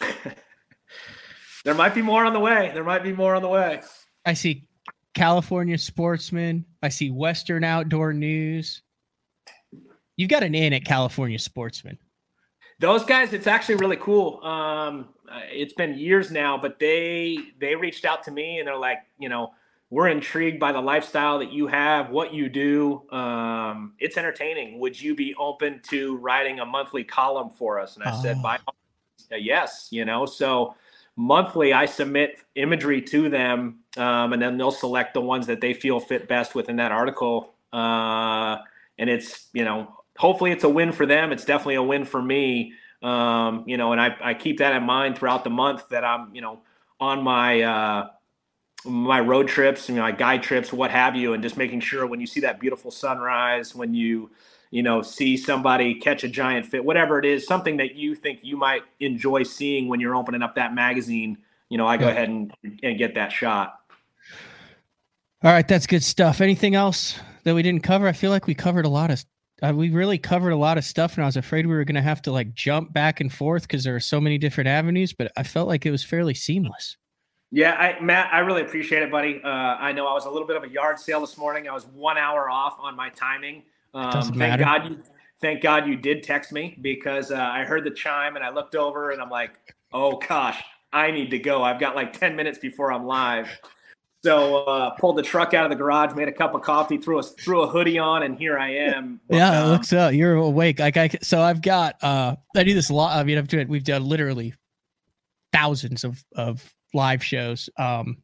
there 1.65 1.73
might 1.73 1.95
be 1.95 2.01
more 2.01 2.25
on 2.25 2.33
the 2.33 2.39
way 2.39 2.71
there 2.73 2.83
might 2.83 3.03
be 3.03 3.13
more 3.13 3.35
on 3.35 3.41
the 3.41 3.47
way 3.47 3.81
i 4.25 4.33
see 4.33 4.67
california 5.13 5.77
sportsman 5.77 6.65
i 6.81 6.89
see 6.89 7.11
western 7.11 7.63
outdoor 7.63 8.13
news 8.13 8.81
You've 10.15 10.29
got 10.29 10.43
an 10.43 10.53
in 10.53 10.73
at 10.73 10.85
California 10.85 11.39
Sportsman. 11.39 11.97
Those 12.79 13.03
guys, 13.03 13.33
it's 13.33 13.47
actually 13.47 13.75
really 13.75 13.97
cool. 13.97 14.43
Um, 14.43 15.09
it's 15.51 15.73
been 15.73 15.97
years 15.97 16.31
now, 16.31 16.57
but 16.57 16.79
they 16.79 17.37
they 17.59 17.75
reached 17.75 18.05
out 18.05 18.23
to 18.23 18.31
me 18.31 18.59
and 18.59 18.67
they're 18.67 18.77
like, 18.77 18.99
you 19.19 19.29
know, 19.29 19.51
we're 19.89 20.09
intrigued 20.09 20.59
by 20.59 20.71
the 20.71 20.81
lifestyle 20.81 21.39
that 21.39 21.51
you 21.51 21.67
have, 21.67 22.09
what 22.09 22.33
you 22.33 22.49
do. 22.49 23.09
Um, 23.11 23.93
it's 23.99 24.17
entertaining. 24.17 24.79
Would 24.79 24.99
you 24.99 25.15
be 25.15 25.33
open 25.35 25.81
to 25.89 26.17
writing 26.17 26.59
a 26.59 26.65
monthly 26.65 27.03
column 27.03 27.51
for 27.51 27.79
us? 27.79 27.95
And 27.95 28.03
I 28.03 28.11
oh. 28.13 28.21
said, 28.21 28.41
by 28.41 28.55
uh, 28.67 28.71
yes, 29.31 29.87
you 29.91 30.05
know. 30.05 30.25
So 30.25 30.75
monthly, 31.15 31.73
I 31.73 31.85
submit 31.85 32.39
imagery 32.55 33.01
to 33.01 33.29
them, 33.29 33.79
um, 33.97 34.33
and 34.33 34.41
then 34.41 34.57
they'll 34.57 34.71
select 34.71 35.13
the 35.13 35.21
ones 35.21 35.47
that 35.47 35.61
they 35.61 35.73
feel 35.73 35.99
fit 35.99 36.27
best 36.27 36.55
within 36.55 36.75
that 36.77 36.91
article. 36.91 37.53
Uh, 37.71 38.57
and 38.99 39.09
it's 39.09 39.47
you 39.53 39.63
know 39.63 40.03
hopefully 40.17 40.51
it's 40.51 40.63
a 40.63 40.69
win 40.69 40.91
for 40.91 41.05
them. 41.05 41.31
It's 41.31 41.45
definitely 41.45 41.75
a 41.75 41.83
win 41.83 42.05
for 42.05 42.21
me. 42.21 42.73
Um, 43.01 43.63
you 43.67 43.77
know, 43.77 43.91
and 43.91 43.99
I, 43.99 44.15
I 44.21 44.33
keep 44.33 44.59
that 44.59 44.73
in 44.75 44.83
mind 44.83 45.17
throughout 45.17 45.43
the 45.43 45.49
month 45.49 45.89
that 45.89 46.05
I'm, 46.05 46.33
you 46.33 46.41
know, 46.41 46.61
on 46.99 47.21
my 47.21 47.61
uh, 47.61 48.09
my 48.85 49.19
road 49.19 49.47
trips, 49.47 49.89
you 49.89 49.95
know, 49.95 50.01
my 50.01 50.11
guide 50.11 50.43
trips, 50.43 50.71
what 50.71 50.91
have 50.91 51.15
you, 51.15 51.33
and 51.33 51.43
just 51.43 51.57
making 51.57 51.79
sure 51.79 52.05
when 52.05 52.19
you 52.19 52.27
see 52.27 52.39
that 52.41 52.59
beautiful 52.59 52.91
sunrise, 52.91 53.75
when 53.75 53.93
you, 53.93 54.29
you 54.73 54.81
know, 54.81 55.03
see 55.03 55.37
somebody 55.37 55.93
catch 55.93 56.23
a 56.23 56.27
giant 56.27 56.65
fit, 56.65 56.83
whatever 56.83 57.19
it 57.19 57.25
is, 57.25 57.45
something 57.45 57.77
that 57.77 57.93
you 57.93 58.15
think 58.15 58.39
you 58.41 58.57
might 58.57 58.81
enjoy 59.01 59.43
seeing 59.43 59.87
when 59.87 59.99
you're 59.99 60.15
opening 60.15 60.41
up 60.41 60.55
that 60.55 60.73
magazine, 60.73 61.37
you 61.69 61.77
know, 61.77 61.85
I 61.85 61.95
go 61.95 62.07
ahead 62.07 62.27
and, 62.27 62.51
and 62.81 62.97
get 62.97 63.13
that 63.13 63.31
shot. 63.31 63.75
All 65.43 65.51
right, 65.51 65.67
that's 65.67 65.85
good 65.85 66.03
stuff. 66.03 66.41
Anything 66.41 66.73
else 66.73 67.19
that 67.43 67.53
we 67.53 67.61
didn't 67.61 67.83
cover? 67.83 68.07
I 68.07 68.13
feel 68.13 68.31
like 68.31 68.47
we 68.47 68.55
covered 68.55 68.85
a 68.85 68.89
lot 68.89 69.11
of 69.11 69.23
uh, 69.61 69.73
we 69.75 69.91
really 69.91 70.17
covered 70.17 70.49
a 70.49 70.57
lot 70.57 70.79
of 70.79 70.83
stuff, 70.83 71.17
and 71.17 71.23
I 71.23 71.27
was 71.27 71.37
afraid 71.37 71.67
we 71.67 71.75
were 71.75 71.85
going 71.85 71.93
to 71.93 72.01
have 72.01 72.23
to 72.23 72.31
like 72.31 72.55
jump 72.55 72.91
back 72.93 73.21
and 73.21 73.31
forth 73.31 73.61
because 73.61 73.83
there 73.83 73.95
are 73.95 73.99
so 73.99 74.19
many 74.19 74.39
different 74.39 74.69
avenues. 74.69 75.13
But 75.13 75.31
I 75.37 75.43
felt 75.43 75.67
like 75.67 75.85
it 75.85 75.91
was 75.91 76.03
fairly 76.03 76.33
seamless. 76.33 76.97
Yeah, 77.51 77.73
I, 77.73 77.99
Matt, 78.01 78.33
I 78.33 78.39
really 78.39 78.63
appreciate 78.63 79.03
it, 79.03 79.11
buddy. 79.11 79.39
Uh, 79.43 79.47
I 79.47 79.91
know 79.91 80.07
I 80.07 80.13
was 80.13 80.25
a 80.25 80.31
little 80.31 80.47
bit 80.47 80.57
of 80.57 80.63
a 80.63 80.69
yard 80.69 80.97
sale 80.97 81.21
this 81.21 81.37
morning. 81.37 81.69
I 81.69 81.73
was 81.73 81.85
one 81.85 82.17
hour 82.17 82.49
off 82.49 82.77
on 82.79 82.95
my 82.95 83.09
timing. 83.09 83.61
Um, 83.93 84.11
Doesn't 84.11 84.37
thank 84.37 84.59
matter. 84.59 84.63
God 84.63 84.89
you, 84.89 85.03
thank 85.41 85.61
God 85.61 85.87
you 85.87 85.95
did 85.95 86.23
text 86.23 86.51
me 86.51 86.77
because 86.81 87.31
uh, 87.31 87.35
I 87.35 87.63
heard 87.63 87.83
the 87.83 87.91
chime 87.91 88.35
and 88.35 88.43
I 88.43 88.49
looked 88.49 88.75
over 88.75 89.11
and 89.11 89.21
I'm 89.21 89.29
like, 89.29 89.59
oh 89.91 90.17
gosh, 90.27 90.61
I 90.91 91.11
need 91.11 91.29
to 91.31 91.39
go. 91.39 91.63
I've 91.63 91.79
got 91.79 91.95
like 91.95 92.17
ten 92.17 92.35
minutes 92.35 92.57
before 92.57 92.91
I'm 92.91 93.05
live. 93.05 93.49
So 94.23 94.63
uh, 94.63 94.91
pulled 94.91 95.17
the 95.17 95.21
truck 95.23 95.53
out 95.53 95.65
of 95.65 95.69
the 95.69 95.75
garage, 95.75 96.15
made 96.15 96.29
a 96.29 96.31
cup 96.31 96.55
of 96.55 96.61
coffee, 96.61 96.97
threw 96.97 97.19
a 97.19 97.23
threw 97.23 97.63
a 97.63 97.67
hoodie 97.67 97.99
on, 97.99 98.23
and 98.23 98.37
here 98.37 98.57
I 98.57 98.73
am. 98.73 99.19
Yeah, 99.29 99.51
it 99.51 99.63
um, 99.63 99.69
looks 99.71 99.91
uh, 99.91 100.11
you're 100.13 100.35
awake. 100.35 100.79
Like 100.79 100.95
I, 100.95 101.09
so 101.21 101.41
I've 101.41 101.61
got 101.61 102.01
uh, 102.01 102.37
I 102.55 102.63
do 102.63 102.73
this 102.73 102.89
a 102.89 102.93
lot. 102.93 103.17
I 103.17 103.23
mean, 103.25 103.37
I've 103.37 103.49
done 103.49 103.67
we've 103.67 103.83
done 103.83 104.05
literally 104.05 104.53
thousands 105.51 106.05
of 106.05 106.23
of 106.35 106.73
live 106.93 107.21
shows. 107.21 107.69
Um, 107.77 108.22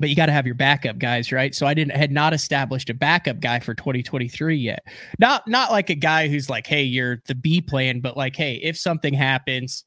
but 0.00 0.08
you 0.08 0.16
got 0.16 0.26
to 0.26 0.32
have 0.32 0.46
your 0.46 0.54
backup 0.54 0.98
guys, 0.98 1.32
right? 1.32 1.54
So 1.54 1.66
I 1.66 1.74
didn't 1.74 1.94
had 1.94 2.10
not 2.10 2.32
established 2.32 2.88
a 2.88 2.94
backup 2.94 3.40
guy 3.40 3.60
for 3.60 3.74
2023 3.74 4.56
yet. 4.56 4.84
Not 5.18 5.46
not 5.46 5.70
like 5.70 5.90
a 5.90 5.94
guy 5.94 6.28
who's 6.28 6.48
like, 6.48 6.66
hey, 6.66 6.82
you're 6.82 7.22
the 7.26 7.34
B 7.34 7.60
plan, 7.60 8.00
but 8.00 8.16
like, 8.16 8.34
hey, 8.34 8.54
if 8.62 8.78
something 8.78 9.12
happens 9.12 9.84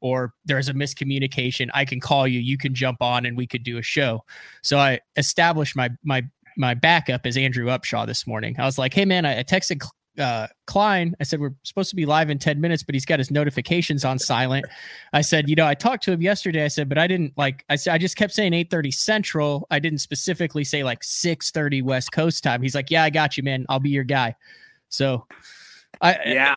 or 0.00 0.34
there's 0.44 0.68
a 0.68 0.74
miscommunication, 0.74 1.70
I 1.72 1.84
can 1.84 2.00
call 2.00 2.26
you, 2.26 2.40
you 2.40 2.58
can 2.58 2.74
jump 2.74 3.00
on 3.00 3.24
and 3.26 3.36
we 3.36 3.46
could 3.46 3.62
do 3.62 3.78
a 3.78 3.82
show. 3.82 4.24
So 4.62 4.78
I 4.78 5.00
established 5.16 5.76
my 5.76 5.88
my 6.02 6.24
my 6.56 6.74
backup 6.74 7.24
as 7.24 7.36
Andrew 7.36 7.66
Upshaw 7.66 8.06
this 8.06 8.26
morning. 8.26 8.56
I 8.58 8.64
was 8.64 8.78
like, 8.78 8.92
hey 8.92 9.04
man, 9.04 9.24
I, 9.24 9.38
I 9.38 9.42
texted 9.44 9.80
uh, 10.18 10.46
Kline. 10.66 11.14
I 11.20 11.24
said, 11.24 11.40
we're 11.40 11.54
supposed 11.62 11.90
to 11.90 11.96
be 11.96 12.06
live 12.06 12.30
in 12.30 12.38
10 12.38 12.60
minutes, 12.60 12.82
but 12.82 12.94
he's 12.94 13.04
got 13.04 13.18
his 13.18 13.30
notifications 13.30 14.04
on 14.04 14.18
silent. 14.18 14.66
I 15.12 15.20
said, 15.20 15.48
you 15.48 15.56
know, 15.56 15.66
I 15.66 15.74
talked 15.74 16.04
to 16.04 16.12
him 16.12 16.22
yesterday. 16.22 16.64
I 16.64 16.68
said, 16.68 16.88
but 16.88 16.98
I 16.98 17.06
didn't 17.06 17.32
like, 17.36 17.64
I 17.68 17.76
said, 17.76 17.94
I 17.94 17.98
just 17.98 18.16
kept 18.16 18.32
saying 18.32 18.52
830 18.52 18.90
central. 18.90 19.66
I 19.70 19.78
didn't 19.78 19.98
specifically 19.98 20.64
say 20.64 20.84
like 20.84 21.02
630 21.02 21.82
West 21.82 22.12
coast 22.12 22.42
time. 22.44 22.62
He's 22.62 22.74
like, 22.74 22.90
yeah, 22.90 23.04
I 23.04 23.10
got 23.10 23.36
you, 23.36 23.42
man. 23.42 23.66
I'll 23.68 23.80
be 23.80 23.90
your 23.90 24.04
guy. 24.04 24.34
So 24.88 25.26
I, 26.00 26.18
yeah, 26.26 26.54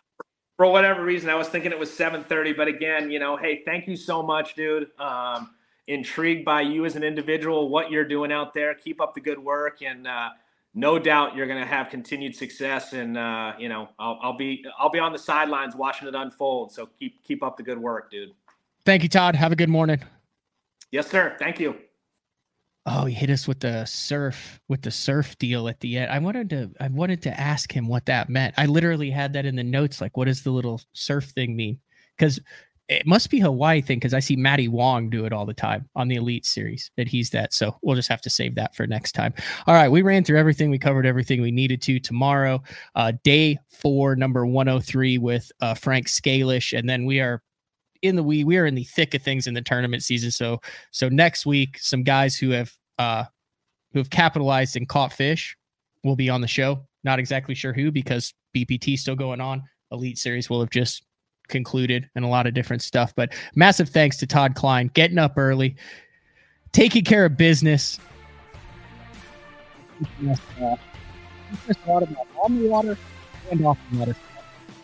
for 0.56 0.66
whatever 0.66 1.04
reason, 1.04 1.30
I 1.30 1.34
was 1.34 1.48
thinking 1.48 1.72
it 1.72 1.78
was 1.78 1.90
7:30. 1.90 2.56
But 2.56 2.68
again, 2.68 3.10
you 3.10 3.18
know, 3.18 3.36
hey, 3.36 3.62
thank 3.64 3.86
you 3.86 3.96
so 3.96 4.22
much, 4.22 4.54
dude. 4.54 4.88
Um, 4.98 5.54
intrigued 5.86 6.44
by 6.44 6.60
you 6.60 6.84
as 6.84 6.96
an 6.96 7.02
individual, 7.02 7.68
what 7.68 7.90
you're 7.90 8.04
doing 8.04 8.30
out 8.32 8.52
there. 8.52 8.74
Keep 8.74 9.00
up 9.00 9.14
the 9.14 9.20
good 9.20 9.38
work, 9.38 9.82
and 9.82 10.06
uh, 10.06 10.30
no 10.78 10.96
doubt 10.96 11.34
you're 11.34 11.48
going 11.48 11.60
to 11.60 11.66
have 11.66 11.88
continued 11.88 12.36
success. 12.36 12.92
And 12.92 13.18
uh, 13.18 13.54
you 13.58 13.68
know, 13.68 13.88
I'll, 13.98 14.18
I'll 14.22 14.36
be 14.36 14.64
I'll 14.78 14.90
be 14.90 15.00
on 15.00 15.12
the 15.12 15.18
sidelines 15.18 15.74
watching 15.74 16.06
it 16.06 16.14
unfold. 16.14 16.72
So 16.72 16.88
keep 16.98 17.22
keep 17.24 17.42
up 17.42 17.56
the 17.56 17.62
good 17.64 17.78
work, 17.78 18.10
dude. 18.10 18.30
Thank 18.84 19.02
you, 19.02 19.08
Todd. 19.08 19.34
Have 19.34 19.52
a 19.52 19.56
good 19.56 19.68
morning. 19.68 20.00
Yes, 20.92 21.10
sir. 21.10 21.36
Thank 21.38 21.58
you. 21.58 21.76
Oh, 22.86 23.04
he 23.04 23.12
hit 23.12 23.28
us 23.28 23.46
with 23.46 23.60
the 23.60 23.84
surf 23.84 24.60
with 24.68 24.82
the 24.82 24.90
surf 24.90 25.36
deal 25.38 25.68
at 25.68 25.80
the 25.80 25.98
end. 25.98 26.12
I 26.12 26.20
wanted 26.20 26.48
to 26.50 26.70
I 26.80 26.88
wanted 26.88 27.22
to 27.22 27.40
ask 27.40 27.70
him 27.72 27.88
what 27.88 28.06
that 28.06 28.28
meant. 28.28 28.54
I 28.56 28.66
literally 28.66 29.10
had 29.10 29.32
that 29.32 29.44
in 29.44 29.56
the 29.56 29.64
notes. 29.64 30.00
Like, 30.00 30.16
what 30.16 30.26
does 30.26 30.42
the 30.42 30.52
little 30.52 30.80
surf 30.92 31.24
thing 31.24 31.56
mean? 31.56 31.80
Because 32.16 32.38
it 32.88 33.06
must 33.06 33.28
be 33.30 33.38
Hawaii 33.38 33.82
thing 33.82 33.98
because 33.98 34.14
I 34.14 34.20
see 34.20 34.34
Matty 34.34 34.66
Wong 34.66 35.10
do 35.10 35.26
it 35.26 35.32
all 35.32 35.44
the 35.44 35.52
time 35.52 35.88
on 35.94 36.08
the 36.08 36.16
Elite 36.16 36.46
Series. 36.46 36.90
That 36.96 37.06
he's 37.06 37.30
that, 37.30 37.52
so 37.52 37.76
we'll 37.82 37.96
just 37.96 38.08
have 38.08 38.22
to 38.22 38.30
save 38.30 38.54
that 38.54 38.74
for 38.74 38.86
next 38.86 39.12
time. 39.12 39.34
All 39.66 39.74
right, 39.74 39.90
we 39.90 40.02
ran 40.02 40.24
through 40.24 40.38
everything. 40.38 40.70
We 40.70 40.78
covered 40.78 41.06
everything 41.06 41.42
we 41.42 41.50
needed 41.50 41.82
to. 41.82 42.00
Tomorrow, 42.00 42.62
uh, 42.94 43.12
day 43.24 43.58
four, 43.68 44.16
number 44.16 44.46
one 44.46 44.66
hundred 44.66 44.84
three 44.84 45.18
with 45.18 45.50
uh, 45.60 45.74
Frank 45.74 46.06
Scalish, 46.06 46.76
and 46.76 46.88
then 46.88 47.04
we 47.04 47.20
are 47.20 47.42
in 48.02 48.16
the 48.16 48.22
we 48.22 48.44
we 48.44 48.56
are 48.56 48.66
in 48.66 48.74
the 48.74 48.84
thick 48.84 49.14
of 49.14 49.22
things 49.22 49.46
in 49.46 49.54
the 49.54 49.62
tournament 49.62 50.02
season. 50.02 50.30
So 50.30 50.60
so 50.90 51.08
next 51.08 51.44
week, 51.44 51.78
some 51.78 52.02
guys 52.02 52.36
who 52.36 52.50
have 52.50 52.72
uh 52.98 53.24
who 53.92 53.98
have 53.98 54.10
capitalized 54.10 54.76
and 54.76 54.88
caught 54.88 55.12
fish 55.12 55.56
will 56.04 56.16
be 56.16 56.30
on 56.30 56.40
the 56.40 56.48
show. 56.48 56.86
Not 57.04 57.18
exactly 57.18 57.54
sure 57.54 57.72
who 57.72 57.90
because 57.90 58.32
BPT 58.56 58.98
still 58.98 59.16
going 59.16 59.40
on. 59.40 59.62
Elite 59.90 60.18
Series 60.18 60.50
will 60.50 60.60
have 60.60 60.70
just 60.70 61.02
concluded 61.48 62.08
and 62.14 62.24
a 62.24 62.28
lot 62.28 62.46
of 62.46 62.54
different 62.54 62.82
stuff. 62.82 63.14
But 63.14 63.32
massive 63.54 63.88
thanks 63.88 64.16
to 64.18 64.26
Todd 64.26 64.54
Kline 64.54 64.90
getting 64.94 65.18
up 65.18 65.36
early, 65.36 65.76
taking 66.72 67.04
care 67.04 67.24
of 67.24 67.36
business. 67.36 67.98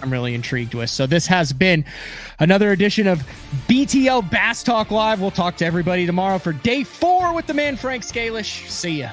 I'm 0.01 0.13
really 0.13 0.35
intrigued 0.35 0.75
with. 0.75 0.91
So 0.91 1.07
this 1.07 1.27
has 1.27 1.53
been 1.53 1.85
another 2.39 2.73
edition 2.73 3.07
of 3.07 3.23
BTL 3.69 4.31
Bass 4.31 4.63
Talk 4.63 4.91
Live. 4.91 5.21
We'll 5.21 5.31
talk 5.31 5.57
to 5.59 5.65
everybody 5.65 6.05
tomorrow 6.05 6.39
for 6.39 6.53
day 6.53 6.85
four 6.85 7.33
with 7.33 7.47
the 7.47 7.55
man 7.55 7.77
Frank 7.77 8.05
Scalish. 8.05 8.69
See 8.69 9.01
ya. 9.01 9.11